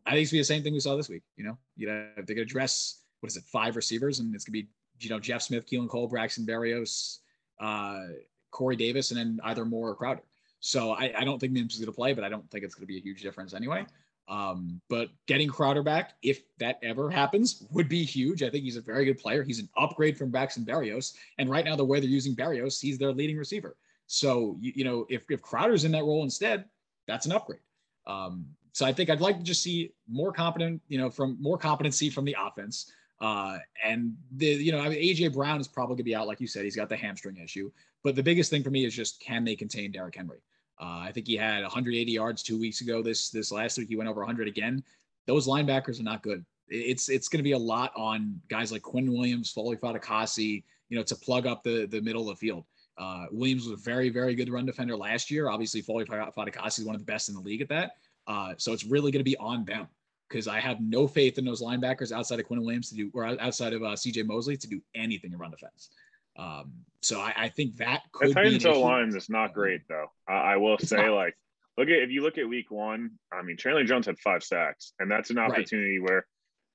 I 0.05 0.11
think 0.11 0.23
it's 0.23 0.31
be 0.31 0.39
the 0.39 0.43
same 0.43 0.63
thing 0.63 0.73
we 0.73 0.79
saw 0.79 0.95
this 0.95 1.09
week. 1.09 1.23
You 1.35 1.43
know, 1.43 1.57
you 1.75 1.87
know, 1.87 2.07
they're 2.15 2.35
gonna 2.35 2.45
dress 2.45 3.01
what 3.19 3.31
is 3.31 3.37
it, 3.37 3.43
five 3.43 3.75
receivers, 3.75 4.19
and 4.19 4.33
it's 4.33 4.45
gonna 4.45 4.53
be 4.53 4.67
you 4.99 5.09
know 5.09 5.19
Jeff 5.19 5.43
Smith, 5.43 5.67
Keelan 5.67 5.87
Cole, 5.87 6.07
Braxton 6.07 6.45
Berrios, 6.45 7.19
uh, 7.59 8.07
Corey 8.49 8.75
Davis, 8.75 9.11
and 9.11 9.19
then 9.19 9.39
either 9.43 9.65
Moore 9.65 9.89
or 9.89 9.95
Crowder. 9.95 10.23
So 10.59 10.91
I, 10.91 11.13
I 11.15 11.23
don't 11.23 11.39
think 11.39 11.53
Mims 11.53 11.73
is 11.73 11.79
going 11.79 11.91
to 11.91 11.95
play, 11.95 12.13
but 12.13 12.23
I 12.23 12.29
don't 12.29 12.49
think 12.49 12.63
it's 12.63 12.75
going 12.75 12.83
to 12.83 12.87
be 12.87 12.97
a 12.97 13.01
huge 13.01 13.21
difference 13.21 13.53
anyway. 13.53 13.85
Um, 14.27 14.81
but 14.89 15.09
getting 15.25 15.47
Crowder 15.47 15.83
back, 15.83 16.13
if 16.21 16.41
that 16.59 16.79
ever 16.83 17.09
happens, 17.09 17.65
would 17.71 17.87
be 17.87 18.03
huge. 18.03 18.43
I 18.43 18.49
think 18.49 18.63
he's 18.63 18.75
a 18.75 18.81
very 18.81 19.05
good 19.05 19.17
player. 19.17 19.43
He's 19.43 19.59
an 19.59 19.69
upgrade 19.77 20.17
from 20.17 20.31
Braxton 20.31 20.65
Berrios. 20.65 21.13
And 21.37 21.49
right 21.49 21.63
now, 21.63 21.75
the 21.75 21.85
way 21.85 21.99
they're 21.99 22.09
using 22.09 22.35
Berrios, 22.35 22.81
he's 22.81 22.97
their 22.97 23.13
leading 23.13 23.37
receiver. 23.37 23.77
So, 24.07 24.57
you, 24.59 24.73
you 24.75 24.83
know, 24.83 25.05
if, 25.09 25.25
if 25.29 25.41
Crowder's 25.41 25.85
in 25.85 25.91
that 25.93 26.03
role 26.03 26.23
instead, 26.23 26.65
that's 27.07 27.25
an 27.25 27.31
upgrade. 27.31 27.61
Um, 28.05 28.45
so 28.73 28.85
I 28.85 28.93
think 28.93 29.09
I'd 29.09 29.21
like 29.21 29.37
to 29.37 29.43
just 29.43 29.63
see 29.63 29.91
more 30.07 30.31
competent, 30.31 30.81
you 30.87 30.97
know, 30.97 31.09
from 31.09 31.37
more 31.41 31.57
competency 31.57 32.09
from 32.09 32.25
the 32.25 32.35
offense. 32.39 32.91
Uh, 33.19 33.57
and 33.83 34.13
the, 34.35 34.45
you 34.45 34.71
know, 34.71 34.79
I 34.79 34.89
mean, 34.89 34.99
AJ 34.99 35.33
Brown 35.33 35.59
is 35.59 35.67
probably 35.67 35.95
gonna 35.95 36.03
be 36.03 36.15
out, 36.15 36.27
like 36.27 36.39
you 36.39 36.47
said, 36.47 36.63
he's 36.63 36.75
got 36.75 36.89
the 36.89 36.95
hamstring 36.95 37.37
issue. 37.37 37.71
But 38.03 38.15
the 38.15 38.23
biggest 38.23 38.51
thing 38.51 38.63
for 38.63 38.69
me 38.69 38.85
is 38.85 38.95
just 38.95 39.19
can 39.19 39.43
they 39.43 39.55
contain 39.55 39.91
Derrick 39.91 40.15
Henry? 40.15 40.39
Uh, 40.79 40.99
I 41.01 41.11
think 41.11 41.27
he 41.27 41.35
had 41.35 41.63
180 41.63 42.11
yards 42.11 42.43
two 42.43 42.59
weeks 42.59 42.81
ago. 42.81 43.01
This 43.01 43.29
this 43.29 43.51
last 43.51 43.77
week 43.77 43.89
he 43.89 43.95
went 43.95 44.09
over 44.09 44.21
100 44.21 44.47
again. 44.47 44.83
Those 45.25 45.47
linebackers 45.47 45.99
are 45.99 46.03
not 46.03 46.23
good. 46.23 46.45
It's 46.69 47.09
it's 47.09 47.27
going 47.27 47.39
to 47.39 47.43
be 47.43 47.53
a 47.53 47.57
lot 47.57 47.91
on 47.95 48.39
guys 48.49 48.71
like 48.71 48.81
Quinn 48.81 49.11
Williams, 49.11 49.51
Foley 49.51 49.77
Fatukasi, 49.77 50.63
you 50.89 50.97
know, 50.97 51.03
to 51.03 51.15
plug 51.15 51.47
up 51.47 51.63
the 51.63 51.87
the 51.87 52.01
middle 52.01 52.29
of 52.29 52.37
the 52.37 52.45
field. 52.45 52.65
Uh, 52.97 53.25
Williams 53.31 53.67
was 53.67 53.79
a 53.79 53.83
very 53.83 54.09
very 54.09 54.35
good 54.35 54.49
run 54.49 54.65
defender 54.65 54.95
last 54.95 55.31
year. 55.31 55.49
Obviously, 55.49 55.81
Foley 55.81 56.05
Fatukasi 56.05 56.79
is 56.79 56.85
one 56.85 56.95
of 56.95 57.01
the 57.01 57.05
best 57.05 57.29
in 57.29 57.35
the 57.35 57.41
league 57.41 57.61
at 57.61 57.69
that. 57.69 57.91
Uh, 58.27 58.53
so 58.57 58.73
it's 58.73 58.83
really 58.83 59.11
going 59.11 59.21
to 59.21 59.29
be 59.29 59.37
on 59.37 59.63
them 59.65 59.87
because 60.27 60.47
I 60.47 60.59
have 60.59 60.81
no 60.81 61.07
faith 61.07 61.37
in 61.37 61.45
those 61.45 61.61
linebackers 61.61 62.11
outside 62.11 62.39
of 62.39 62.45
Quinn 62.45 62.61
Williams 62.61 62.89
to 62.89 62.95
do, 62.95 63.09
or 63.13 63.25
outside 63.25 63.73
of 63.73 63.83
uh, 63.83 63.95
C.J. 63.95 64.23
Mosley 64.23 64.57
to 64.57 64.67
do 64.67 64.81
anything 64.93 65.31
in 65.31 65.37
run 65.37 65.51
defense. 65.51 65.89
Um, 66.37 66.73
so 67.01 67.19
I, 67.19 67.33
I, 67.35 67.49
think 67.49 67.77
that 67.77 68.03
could 68.11 68.29
the 68.29 68.33
Titans 68.33 68.65
O 68.65 68.81
line 68.81 69.15
is 69.15 69.29
not 69.29 69.53
great 69.53 69.81
though. 69.87 70.07
I, 70.27 70.33
I 70.33 70.57
will 70.57 70.77
say, 70.77 71.09
like, 71.09 71.35
look 71.77 71.87
at 71.87 71.99
if 71.99 72.11
you 72.11 72.21
look 72.21 72.37
at 72.37 72.47
Week 72.47 72.69
One. 72.69 73.11
I 73.31 73.41
mean, 73.41 73.57
Chandler 73.57 73.83
Jones 73.83 74.05
had 74.05 74.19
five 74.19 74.43
sacks, 74.43 74.93
and 74.99 75.09
that's 75.09 75.29
an 75.29 75.37
opportunity 75.37 75.99
right. 75.99 76.09
where 76.09 76.27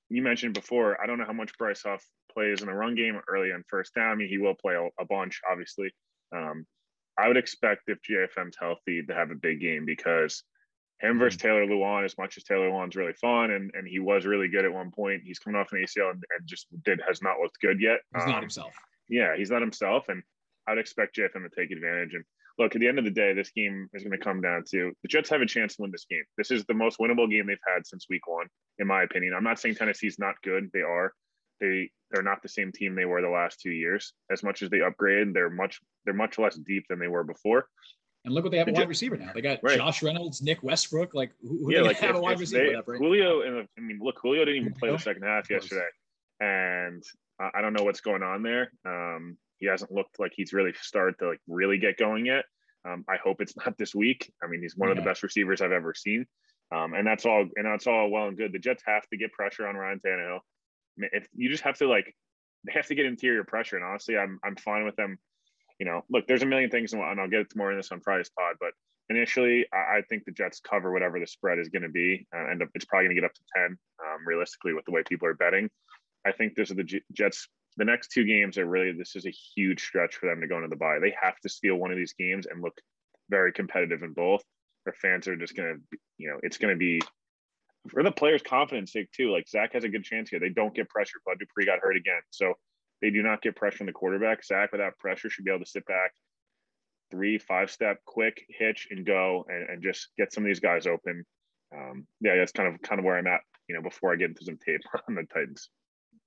you 0.09 0.21
mentioned 0.21 0.53
before. 0.53 1.01
I 1.01 1.07
don't 1.07 1.17
know 1.17 1.25
how 1.25 1.33
much 1.33 1.57
Bryce 1.57 1.83
Huff 1.83 2.03
plays 2.33 2.61
in 2.61 2.67
the 2.67 2.73
run 2.73 2.95
game 2.95 3.19
early 3.27 3.51
on 3.51 3.63
first 3.67 3.93
down. 3.95 4.11
I 4.11 4.15
mean, 4.15 4.27
he 4.27 4.37
will 4.37 4.55
play 4.55 4.75
a, 4.75 4.89
a 5.01 5.05
bunch, 5.05 5.39
obviously. 5.49 5.93
Um, 6.35 6.65
I 7.17 7.27
would 7.27 7.37
expect 7.37 7.83
if 7.87 7.99
JFM's 8.01 8.57
healthy 8.59 9.03
to 9.03 9.13
have 9.13 9.31
a 9.31 9.35
big 9.35 9.61
game 9.61 9.85
because 9.85 10.43
him 10.99 11.19
versus 11.19 11.37
mm-hmm. 11.37 11.47
Taylor 11.47 11.67
Lewan, 11.67 12.05
as 12.05 12.17
much 12.17 12.37
as 12.37 12.43
Taylor 12.43 12.69
Lewan's 12.69 12.95
really 12.95 13.13
fun 13.13 13.51
and, 13.51 13.71
and 13.75 13.87
he 13.87 13.99
was 13.99 14.25
really 14.25 14.47
good 14.47 14.65
at 14.65 14.73
one 14.73 14.91
point, 14.91 15.21
he's 15.23 15.39
coming 15.39 15.59
off 15.59 15.71
an 15.71 15.79
ACL 15.79 16.11
and, 16.11 16.23
and 16.37 16.47
just 16.47 16.67
did 16.83 17.01
has 17.07 17.21
not 17.21 17.39
looked 17.39 17.59
good 17.61 17.79
yet. 17.79 17.99
He's 18.15 18.23
um, 18.23 18.31
not 18.31 18.41
himself. 18.41 18.73
Yeah, 19.13 19.37
he's 19.37 19.51
not 19.51 19.61
himself, 19.61 20.05
and 20.09 20.23
I'd 20.67 20.79
expect 20.79 21.15
JFM 21.15 21.43
to 21.43 21.55
take 21.55 21.71
advantage. 21.71 22.15
And 22.15 22.23
look, 22.57 22.73
at 22.73 22.81
the 22.81 22.87
end 22.87 22.97
of 22.97 23.05
the 23.05 23.11
day, 23.11 23.33
this 23.33 23.51
game 23.51 23.87
is 23.93 24.03
going 24.03 24.17
to 24.17 24.23
come 24.23 24.41
down 24.41 24.63
to 24.71 24.91
the 25.03 25.07
Jets 25.07 25.29
have 25.29 25.41
a 25.41 25.45
chance 25.45 25.75
to 25.75 25.83
win 25.83 25.91
this 25.91 26.05
game. 26.09 26.23
This 26.37 26.49
is 26.49 26.65
the 26.65 26.73
most 26.73 26.97
winnable 26.99 27.29
game 27.29 27.45
they've 27.47 27.57
had 27.75 27.85
since 27.85 28.07
Week 28.09 28.27
One, 28.27 28.47
in 28.79 28.87
my 28.87 29.03
opinion. 29.03 29.33
I'm 29.35 29.43
not 29.43 29.59
saying 29.59 29.75
Tennessee's 29.75 30.17
not 30.17 30.35
good; 30.43 30.71
they 30.73 30.81
are. 30.81 31.13
They 31.61 31.91
they're 32.09 32.23
not 32.23 32.41
the 32.41 32.49
same 32.49 32.71
team 32.71 32.95
they 32.95 33.05
were 33.05 33.21
the 33.21 33.29
last 33.29 33.59
two 33.61 33.71
years. 33.71 34.13
As 34.31 34.43
much 34.43 34.63
as 34.63 34.71
they 34.71 34.79
upgraded, 34.79 35.33
they're 35.33 35.51
much 35.51 35.79
they're 36.05 36.13
much 36.15 36.39
less 36.39 36.55
deep 36.55 36.85
than 36.89 36.99
they 36.99 37.07
were 37.07 37.23
before. 37.23 37.67
And 38.25 38.33
look 38.33 38.45
what 38.45 38.51
they 38.51 38.57
have 38.57 38.69
a 38.69 38.71
wide 38.71 38.87
receiver 38.87 39.17
now. 39.17 39.31
They 39.33 39.41
got 39.41 39.59
right. 39.61 39.77
Josh 39.77 40.01
Reynolds, 40.01 40.41
Nick 40.41 40.63
Westbrook. 40.63 41.13
Like 41.13 41.31
who, 41.41 41.65
who 41.65 41.73
yeah, 41.73 41.81
like 41.81 41.97
have 41.97 42.11
if, 42.11 42.15
a 42.15 42.21
wide 42.21 42.39
receiver? 42.39 42.81
They, 42.87 42.97
Julio 42.97 43.41
and 43.41 43.67
I 43.77 43.81
mean, 43.81 43.99
look, 44.01 44.17
Julio 44.21 44.45
didn't 44.45 44.61
even 44.61 44.73
play 44.73 44.91
the 44.91 44.97
second 44.97 45.23
half 45.23 45.49
yesterday, 45.49 45.87
and 46.39 47.03
I 47.39 47.61
don't 47.61 47.73
know 47.73 47.83
what's 47.83 48.01
going 48.01 48.23
on 48.23 48.43
there. 48.43 48.71
Um, 48.85 49.37
he 49.59 49.67
hasn't 49.67 49.91
looked 49.91 50.19
like 50.19 50.33
he's 50.35 50.53
really 50.53 50.73
started 50.81 51.17
to 51.19 51.29
like 51.29 51.39
really 51.47 51.77
get 51.77 51.97
going 51.97 52.25
yet. 52.25 52.45
Um, 52.85 53.05
I 53.07 53.17
hope 53.17 53.41
it's 53.41 53.55
not 53.65 53.77
this 53.77 53.95
week. 53.95 54.31
I 54.43 54.47
mean, 54.47 54.61
he's 54.61 54.75
one 54.75 54.89
yeah. 54.89 54.93
of 54.93 54.97
the 54.97 55.09
best 55.09 55.23
receivers 55.23 55.61
I've 55.61 55.71
ever 55.71 55.93
seen. 55.93 56.25
Um, 56.73 56.93
and 56.93 57.05
that's 57.05 57.25
all, 57.25 57.47
and 57.55 57.65
that's 57.65 57.87
all 57.87 58.09
well 58.09 58.27
and 58.27 58.37
good. 58.37 58.51
The 58.51 58.59
Jets 58.59 58.83
have 58.85 59.07
to 59.09 59.17
get 59.17 59.31
pressure 59.31 59.67
on 59.67 59.75
Ryan 59.75 60.01
Tannehill. 60.05 60.39
If 60.97 61.27
you 61.33 61.49
just 61.49 61.63
have 61.63 61.77
to 61.77 61.87
like, 61.87 62.13
they 62.65 62.73
have 62.73 62.87
to 62.87 62.95
get 62.95 63.05
interior 63.05 63.43
pressure. 63.43 63.75
And 63.75 63.85
honestly, 63.85 64.17
I'm 64.17 64.39
I'm 64.43 64.55
fine 64.55 64.85
with 64.85 64.95
them. 64.95 65.17
You 65.79 65.85
know, 65.85 66.03
look, 66.09 66.27
there's 66.27 66.43
a 66.43 66.45
million 66.45 66.69
things, 66.69 66.93
and 66.93 67.01
I'll 67.01 67.27
get 67.27 67.55
more 67.55 67.71
in 67.71 67.77
this 67.77 67.91
on 67.91 67.99
Friday's 67.99 68.29
pod. 68.29 68.55
But 68.59 68.71
initially, 69.09 69.65
I, 69.73 69.97
I 69.97 70.01
think 70.07 70.25
the 70.25 70.31
Jets 70.31 70.59
cover 70.59 70.91
whatever 70.91 71.19
the 71.19 71.27
spread 71.27 71.59
is 71.59 71.69
going 71.69 71.81
to 71.83 71.89
be, 71.89 72.25
uh, 72.35 72.49
and 72.49 72.63
it's 72.73 72.85
probably 72.85 73.07
going 73.07 73.15
to 73.15 73.21
get 73.21 73.29
up 73.29 73.33
to 73.33 73.41
ten, 73.55 73.77
um, 74.05 74.25
realistically, 74.25 74.73
with 74.73 74.85
the 74.85 74.91
way 74.91 75.03
people 75.07 75.27
are 75.27 75.33
betting. 75.33 75.69
I 76.25 76.31
think 76.31 76.55
this 76.55 76.69
is 76.69 76.77
the 76.77 77.01
Jets. 77.11 77.47
The 77.77 77.85
next 77.85 78.11
two 78.11 78.23
games 78.23 78.57
are 78.57 78.65
really 78.65 78.91
this 78.91 79.15
is 79.15 79.25
a 79.25 79.33
huge 79.55 79.83
stretch 79.83 80.15
for 80.15 80.27
them 80.27 80.41
to 80.41 80.47
go 80.47 80.57
into 80.57 80.67
the 80.67 80.75
bye. 80.75 80.99
They 80.99 81.15
have 81.19 81.39
to 81.39 81.49
steal 81.49 81.75
one 81.75 81.91
of 81.91 81.97
these 81.97 82.13
games 82.13 82.45
and 82.45 82.61
look 82.61 82.79
very 83.29 83.51
competitive 83.51 84.03
in 84.03 84.13
both. 84.13 84.43
Their 84.85 84.93
fans 84.93 85.27
are 85.27 85.35
just 85.35 85.55
to, 85.55 85.97
you 86.17 86.29
know, 86.29 86.39
it's 86.43 86.57
to 86.57 86.75
be 86.75 87.01
for 87.89 88.03
the 88.03 88.11
players' 88.11 88.41
confidence 88.41 88.93
sake 88.93 89.11
too. 89.11 89.31
Like 89.31 89.47
Zach 89.47 89.73
has 89.73 89.83
a 89.83 89.89
good 89.89 90.03
chance 90.03 90.29
here. 90.29 90.39
They 90.39 90.49
don't 90.49 90.73
get 90.73 90.89
pressure. 90.89 91.19
Bud 91.25 91.37
Dupree 91.39 91.65
got 91.65 91.79
hurt 91.79 91.97
again, 91.97 92.21
so 92.29 92.53
they 93.01 93.09
do 93.09 93.21
not 93.21 93.41
get 93.41 93.55
pressure 93.55 93.83
on 93.83 93.87
the 93.87 93.91
quarterback. 93.91 94.43
Zach 94.45 94.71
without 94.71 94.97
pressure 94.97 95.29
should 95.29 95.45
be 95.45 95.51
able 95.51 95.63
to 95.63 95.69
sit 95.69 95.85
back, 95.85 96.11
three, 97.11 97.37
five 97.37 97.69
step, 97.69 97.97
quick 98.05 98.45
hitch 98.49 98.87
and 98.91 99.05
go, 99.05 99.45
and, 99.49 99.69
and 99.69 99.83
just 99.83 100.09
get 100.17 100.33
some 100.33 100.43
of 100.43 100.47
these 100.47 100.59
guys 100.59 100.87
open. 100.87 101.25
Um, 101.75 102.07
yeah, 102.21 102.35
that's 102.35 102.51
kind 102.51 102.73
of 102.73 102.81
kind 102.81 102.99
of 102.99 103.05
where 103.05 103.17
I'm 103.17 103.27
at. 103.27 103.41
You 103.67 103.75
know, 103.75 103.81
before 103.81 104.13
I 104.13 104.15
get 104.15 104.29
into 104.29 104.45
some 104.45 104.57
tape 104.57 104.81
on 105.07 105.15
the 105.15 105.23
Titans. 105.23 105.69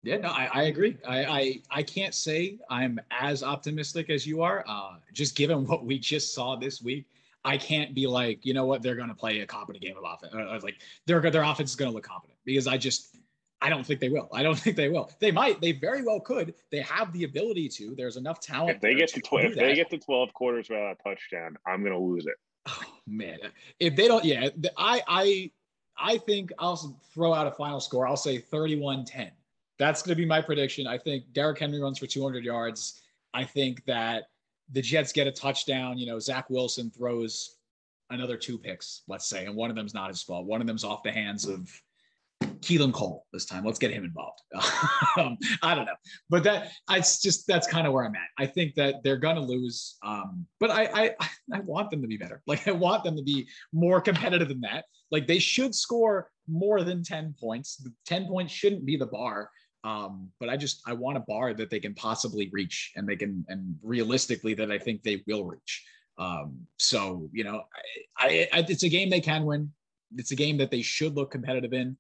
Yeah, 0.06 0.18
no, 0.18 0.28
I, 0.28 0.48
I 0.52 0.62
agree. 0.64 0.96
I, 1.06 1.24
I, 1.24 1.60
I 1.68 1.82
can't 1.82 2.14
say 2.14 2.60
I'm 2.70 3.00
as 3.10 3.42
optimistic 3.42 4.08
as 4.08 4.24
you 4.24 4.40
are. 4.40 4.64
Uh, 4.68 4.94
just 5.12 5.34
given 5.34 5.66
what 5.66 5.84
we 5.84 5.98
just 5.98 6.32
saw 6.32 6.54
this 6.54 6.80
week, 6.80 7.06
I 7.44 7.56
can't 7.58 7.92
be 7.92 8.06
like, 8.06 8.46
you 8.46 8.54
know 8.54 8.66
what, 8.66 8.82
they're 8.82 8.94
going 8.94 9.08
to 9.08 9.16
play 9.16 9.40
a 9.40 9.46
competent 9.46 9.82
game 9.82 9.96
of 9.96 10.04
offense. 10.04 10.32
I 10.32 10.54
was 10.54 10.62
like, 10.62 10.76
their 11.06 11.20
their 11.30 11.42
offense 11.42 11.70
is 11.70 11.76
going 11.76 11.90
to 11.90 11.94
look 11.94 12.04
competent 12.04 12.38
because 12.44 12.68
I 12.68 12.76
just 12.76 13.16
I 13.60 13.68
don't 13.68 13.84
think 13.84 13.98
they 13.98 14.08
will. 14.08 14.28
I 14.32 14.44
don't 14.44 14.56
think 14.58 14.76
they 14.76 14.88
will. 14.88 15.10
They 15.18 15.32
might. 15.32 15.60
They 15.60 15.72
very 15.72 16.04
well 16.04 16.20
could. 16.20 16.54
They 16.70 16.80
have 16.80 17.12
the 17.12 17.24
ability 17.24 17.68
to. 17.70 17.96
There's 17.96 18.16
enough 18.16 18.38
talent. 18.38 18.76
If 18.76 18.80
they 18.80 18.94
get 18.94 19.08
to, 19.10 19.20
to 19.20 19.36
if 19.38 19.56
they 19.56 19.74
get 19.74 19.90
to 19.90 19.98
12 19.98 20.32
quarters 20.34 20.68
without 20.68 20.96
a 21.00 21.02
touchdown, 21.02 21.56
I'm 21.66 21.80
going 21.80 21.92
to 21.92 21.98
lose 21.98 22.26
it. 22.26 22.34
Oh 22.68 22.80
man, 23.08 23.38
if 23.80 23.96
they 23.96 24.06
don't, 24.06 24.24
yeah, 24.24 24.50
I 24.76 25.02
I 25.08 25.50
I 25.98 26.18
think 26.18 26.52
I'll 26.60 26.76
throw 27.12 27.34
out 27.34 27.48
a 27.48 27.52
final 27.52 27.80
score. 27.80 28.06
I'll 28.06 28.16
say 28.16 28.40
31-10. 28.40 29.30
That's 29.78 30.02
going 30.02 30.16
to 30.16 30.20
be 30.20 30.26
my 30.26 30.40
prediction. 30.40 30.86
I 30.86 30.98
think 30.98 31.24
Derrick 31.32 31.58
Henry 31.58 31.80
runs 31.80 31.98
for 31.98 32.06
200 32.06 32.44
yards. 32.44 33.02
I 33.34 33.44
think 33.44 33.84
that 33.84 34.24
the 34.72 34.82
Jets 34.82 35.12
get 35.12 35.26
a 35.26 35.32
touchdown. 35.32 35.98
You 35.98 36.06
know, 36.06 36.18
Zach 36.18 36.48
Wilson 36.48 36.90
throws 36.90 37.56
another 38.10 38.36
two 38.36 38.58
picks, 38.58 39.02
let's 39.08 39.28
say, 39.28 39.46
and 39.46 39.54
one 39.54 39.70
of 39.70 39.76
them's 39.76 39.94
not 39.94 40.08
his 40.08 40.22
fault. 40.22 40.46
One 40.46 40.60
of 40.60 40.66
them's 40.66 40.84
off 40.84 41.02
the 41.02 41.12
hands 41.12 41.46
of 41.46 41.70
Keelan 42.60 42.92
Cole 42.92 43.26
this 43.32 43.44
time. 43.46 43.64
Let's 43.64 43.78
get 43.78 43.90
him 43.90 44.04
involved. 44.04 44.40
um, 45.18 45.38
I 45.62 45.74
don't 45.74 45.86
know, 45.86 45.94
but 46.28 46.42
that 46.44 46.70
it's 46.90 47.20
just 47.20 47.46
that's 47.46 47.66
kind 47.66 47.86
of 47.86 47.92
where 47.92 48.04
I'm 48.04 48.14
at. 48.14 48.28
I 48.38 48.46
think 48.46 48.74
that 48.74 49.02
they're 49.02 49.16
gonna 49.16 49.40
lose, 49.40 49.96
um, 50.02 50.46
but 50.60 50.70
I, 50.70 51.14
I 51.20 51.28
I 51.52 51.60
want 51.60 51.90
them 51.90 52.02
to 52.02 52.08
be 52.08 52.16
better. 52.16 52.42
Like 52.46 52.68
I 52.68 52.72
want 52.72 53.04
them 53.04 53.16
to 53.16 53.22
be 53.22 53.48
more 53.72 54.00
competitive 54.00 54.48
than 54.48 54.60
that. 54.62 54.84
Like 55.10 55.26
they 55.26 55.38
should 55.38 55.74
score 55.74 56.30
more 56.48 56.82
than 56.82 57.02
ten 57.02 57.34
points. 57.38 57.84
Ten 58.04 58.26
points 58.26 58.52
shouldn't 58.52 58.84
be 58.84 58.96
the 58.96 59.06
bar. 59.06 59.50
Um, 59.86 60.32
but 60.40 60.48
I 60.48 60.56
just 60.56 60.82
I 60.84 60.94
want 60.94 61.16
a 61.16 61.20
bar 61.20 61.54
that 61.54 61.70
they 61.70 61.78
can 61.78 61.94
possibly 61.94 62.50
reach 62.52 62.92
and 62.96 63.08
they 63.08 63.14
can 63.14 63.44
and 63.48 63.76
realistically 63.84 64.52
that 64.54 64.72
I 64.72 64.78
think 64.78 65.04
they 65.04 65.22
will 65.28 65.44
reach. 65.44 65.84
Um, 66.18 66.66
so 66.76 67.28
you 67.32 67.44
know, 67.44 67.62
I, 68.18 68.48
I, 68.52 68.64
it's 68.68 68.82
a 68.82 68.88
game 68.88 69.10
they 69.10 69.20
can 69.20 69.44
win. 69.44 69.70
It's 70.16 70.32
a 70.32 70.36
game 70.36 70.56
that 70.56 70.72
they 70.72 70.82
should 70.82 71.14
look 71.14 71.30
competitive 71.30 71.72
in, 71.72 71.96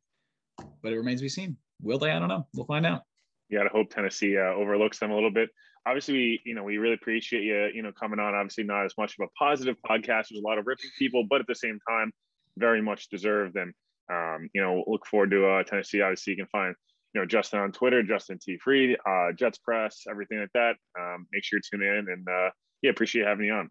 but 0.82 0.92
it 0.92 0.96
remains 0.96 1.20
to 1.20 1.26
be 1.26 1.28
seen. 1.28 1.56
Will 1.80 1.98
they? 1.98 2.10
I 2.10 2.18
don't 2.18 2.28
know. 2.28 2.44
We'll 2.54 2.66
find 2.66 2.84
out. 2.84 3.02
Yeah, 3.50 3.60
I 3.60 3.68
hope 3.68 3.90
Tennessee 3.90 4.36
uh, 4.36 4.54
overlooks 4.54 4.98
them 4.98 5.12
a 5.12 5.14
little 5.14 5.30
bit. 5.30 5.48
Obviously, 5.86 6.14
we 6.14 6.40
you 6.44 6.54
know 6.56 6.64
we 6.64 6.78
really 6.78 6.94
appreciate 6.94 7.44
you 7.44 7.70
you 7.72 7.82
know 7.82 7.92
coming 7.92 8.18
on. 8.18 8.34
Obviously, 8.34 8.64
not 8.64 8.84
as 8.84 8.94
much 8.98 9.14
of 9.16 9.28
a 9.28 9.30
positive 9.38 9.76
podcast. 9.88 10.30
There's 10.30 10.42
a 10.42 10.48
lot 10.48 10.58
of 10.58 10.66
ripping 10.66 10.90
people, 10.98 11.24
but 11.30 11.40
at 11.40 11.46
the 11.46 11.54
same 11.54 11.78
time, 11.88 12.10
very 12.58 12.82
much 12.82 13.10
deserved. 13.10 13.56
And 13.56 13.72
um, 14.10 14.50
you 14.54 14.60
know, 14.60 14.82
look 14.88 15.06
forward 15.06 15.30
to 15.30 15.46
uh, 15.46 15.62
Tennessee. 15.62 16.00
Obviously, 16.00 16.32
you 16.32 16.38
can 16.38 16.48
find 16.48 16.74
you 17.14 17.20
know, 17.20 17.26
Justin 17.26 17.60
on 17.60 17.72
Twitter, 17.72 18.02
Justin 18.02 18.38
T. 18.38 18.58
Freed, 18.58 18.96
uh, 19.06 19.32
Jets 19.32 19.58
Press, 19.58 20.04
everything 20.10 20.38
like 20.38 20.52
that. 20.54 20.76
Um, 20.98 21.26
make 21.32 21.44
sure 21.44 21.58
you 21.58 21.78
tune 21.78 21.86
in 21.86 22.06
and 22.10 22.26
uh, 22.28 22.50
yeah, 22.82 22.90
appreciate 22.90 23.26
having 23.26 23.46
you 23.46 23.54
on. 23.54 23.70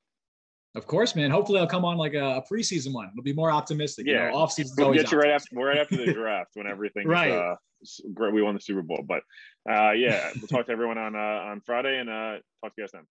Of 0.75 0.87
course, 0.87 1.15
man. 1.15 1.31
Hopefully, 1.31 1.59
I'll 1.59 1.67
come 1.67 1.85
on 1.85 1.97
like 1.97 2.15
a, 2.15 2.37
a 2.37 2.41
preseason 2.41 2.91
one. 2.91 3.07
It'll 3.07 3.23
be 3.23 3.33
more 3.33 3.49
optimistic. 3.49 4.05
Yeah, 4.05 4.25
you 4.25 4.31
know, 4.31 4.37
off 4.37 4.51
season. 4.51 4.75
We'll 4.77 4.93
get 4.93 5.09
you 5.09 5.17
right 5.17 5.31
after 5.31 5.55
right 5.55 5.77
after 5.77 5.95
the 5.95 6.11
draft 6.11 6.51
when 6.55 6.67
everything 6.67 7.07
right. 7.07 7.31
Uh, 7.31 7.55
we 8.31 8.41
won 8.41 8.55
the 8.55 8.61
Super 8.61 8.81
Bowl. 8.81 9.03
But 9.07 9.21
uh, 9.69 9.91
yeah, 9.91 10.31
we'll 10.35 10.47
talk 10.47 10.65
to 10.65 10.71
everyone 10.73 10.97
on 10.97 11.15
uh, 11.15 11.19
on 11.49 11.61
Friday 11.61 11.97
and 11.97 12.09
uh, 12.09 12.39
talk 12.61 12.75
to 12.75 12.81
you 12.81 12.83
guys 12.83 12.91
then. 12.91 13.05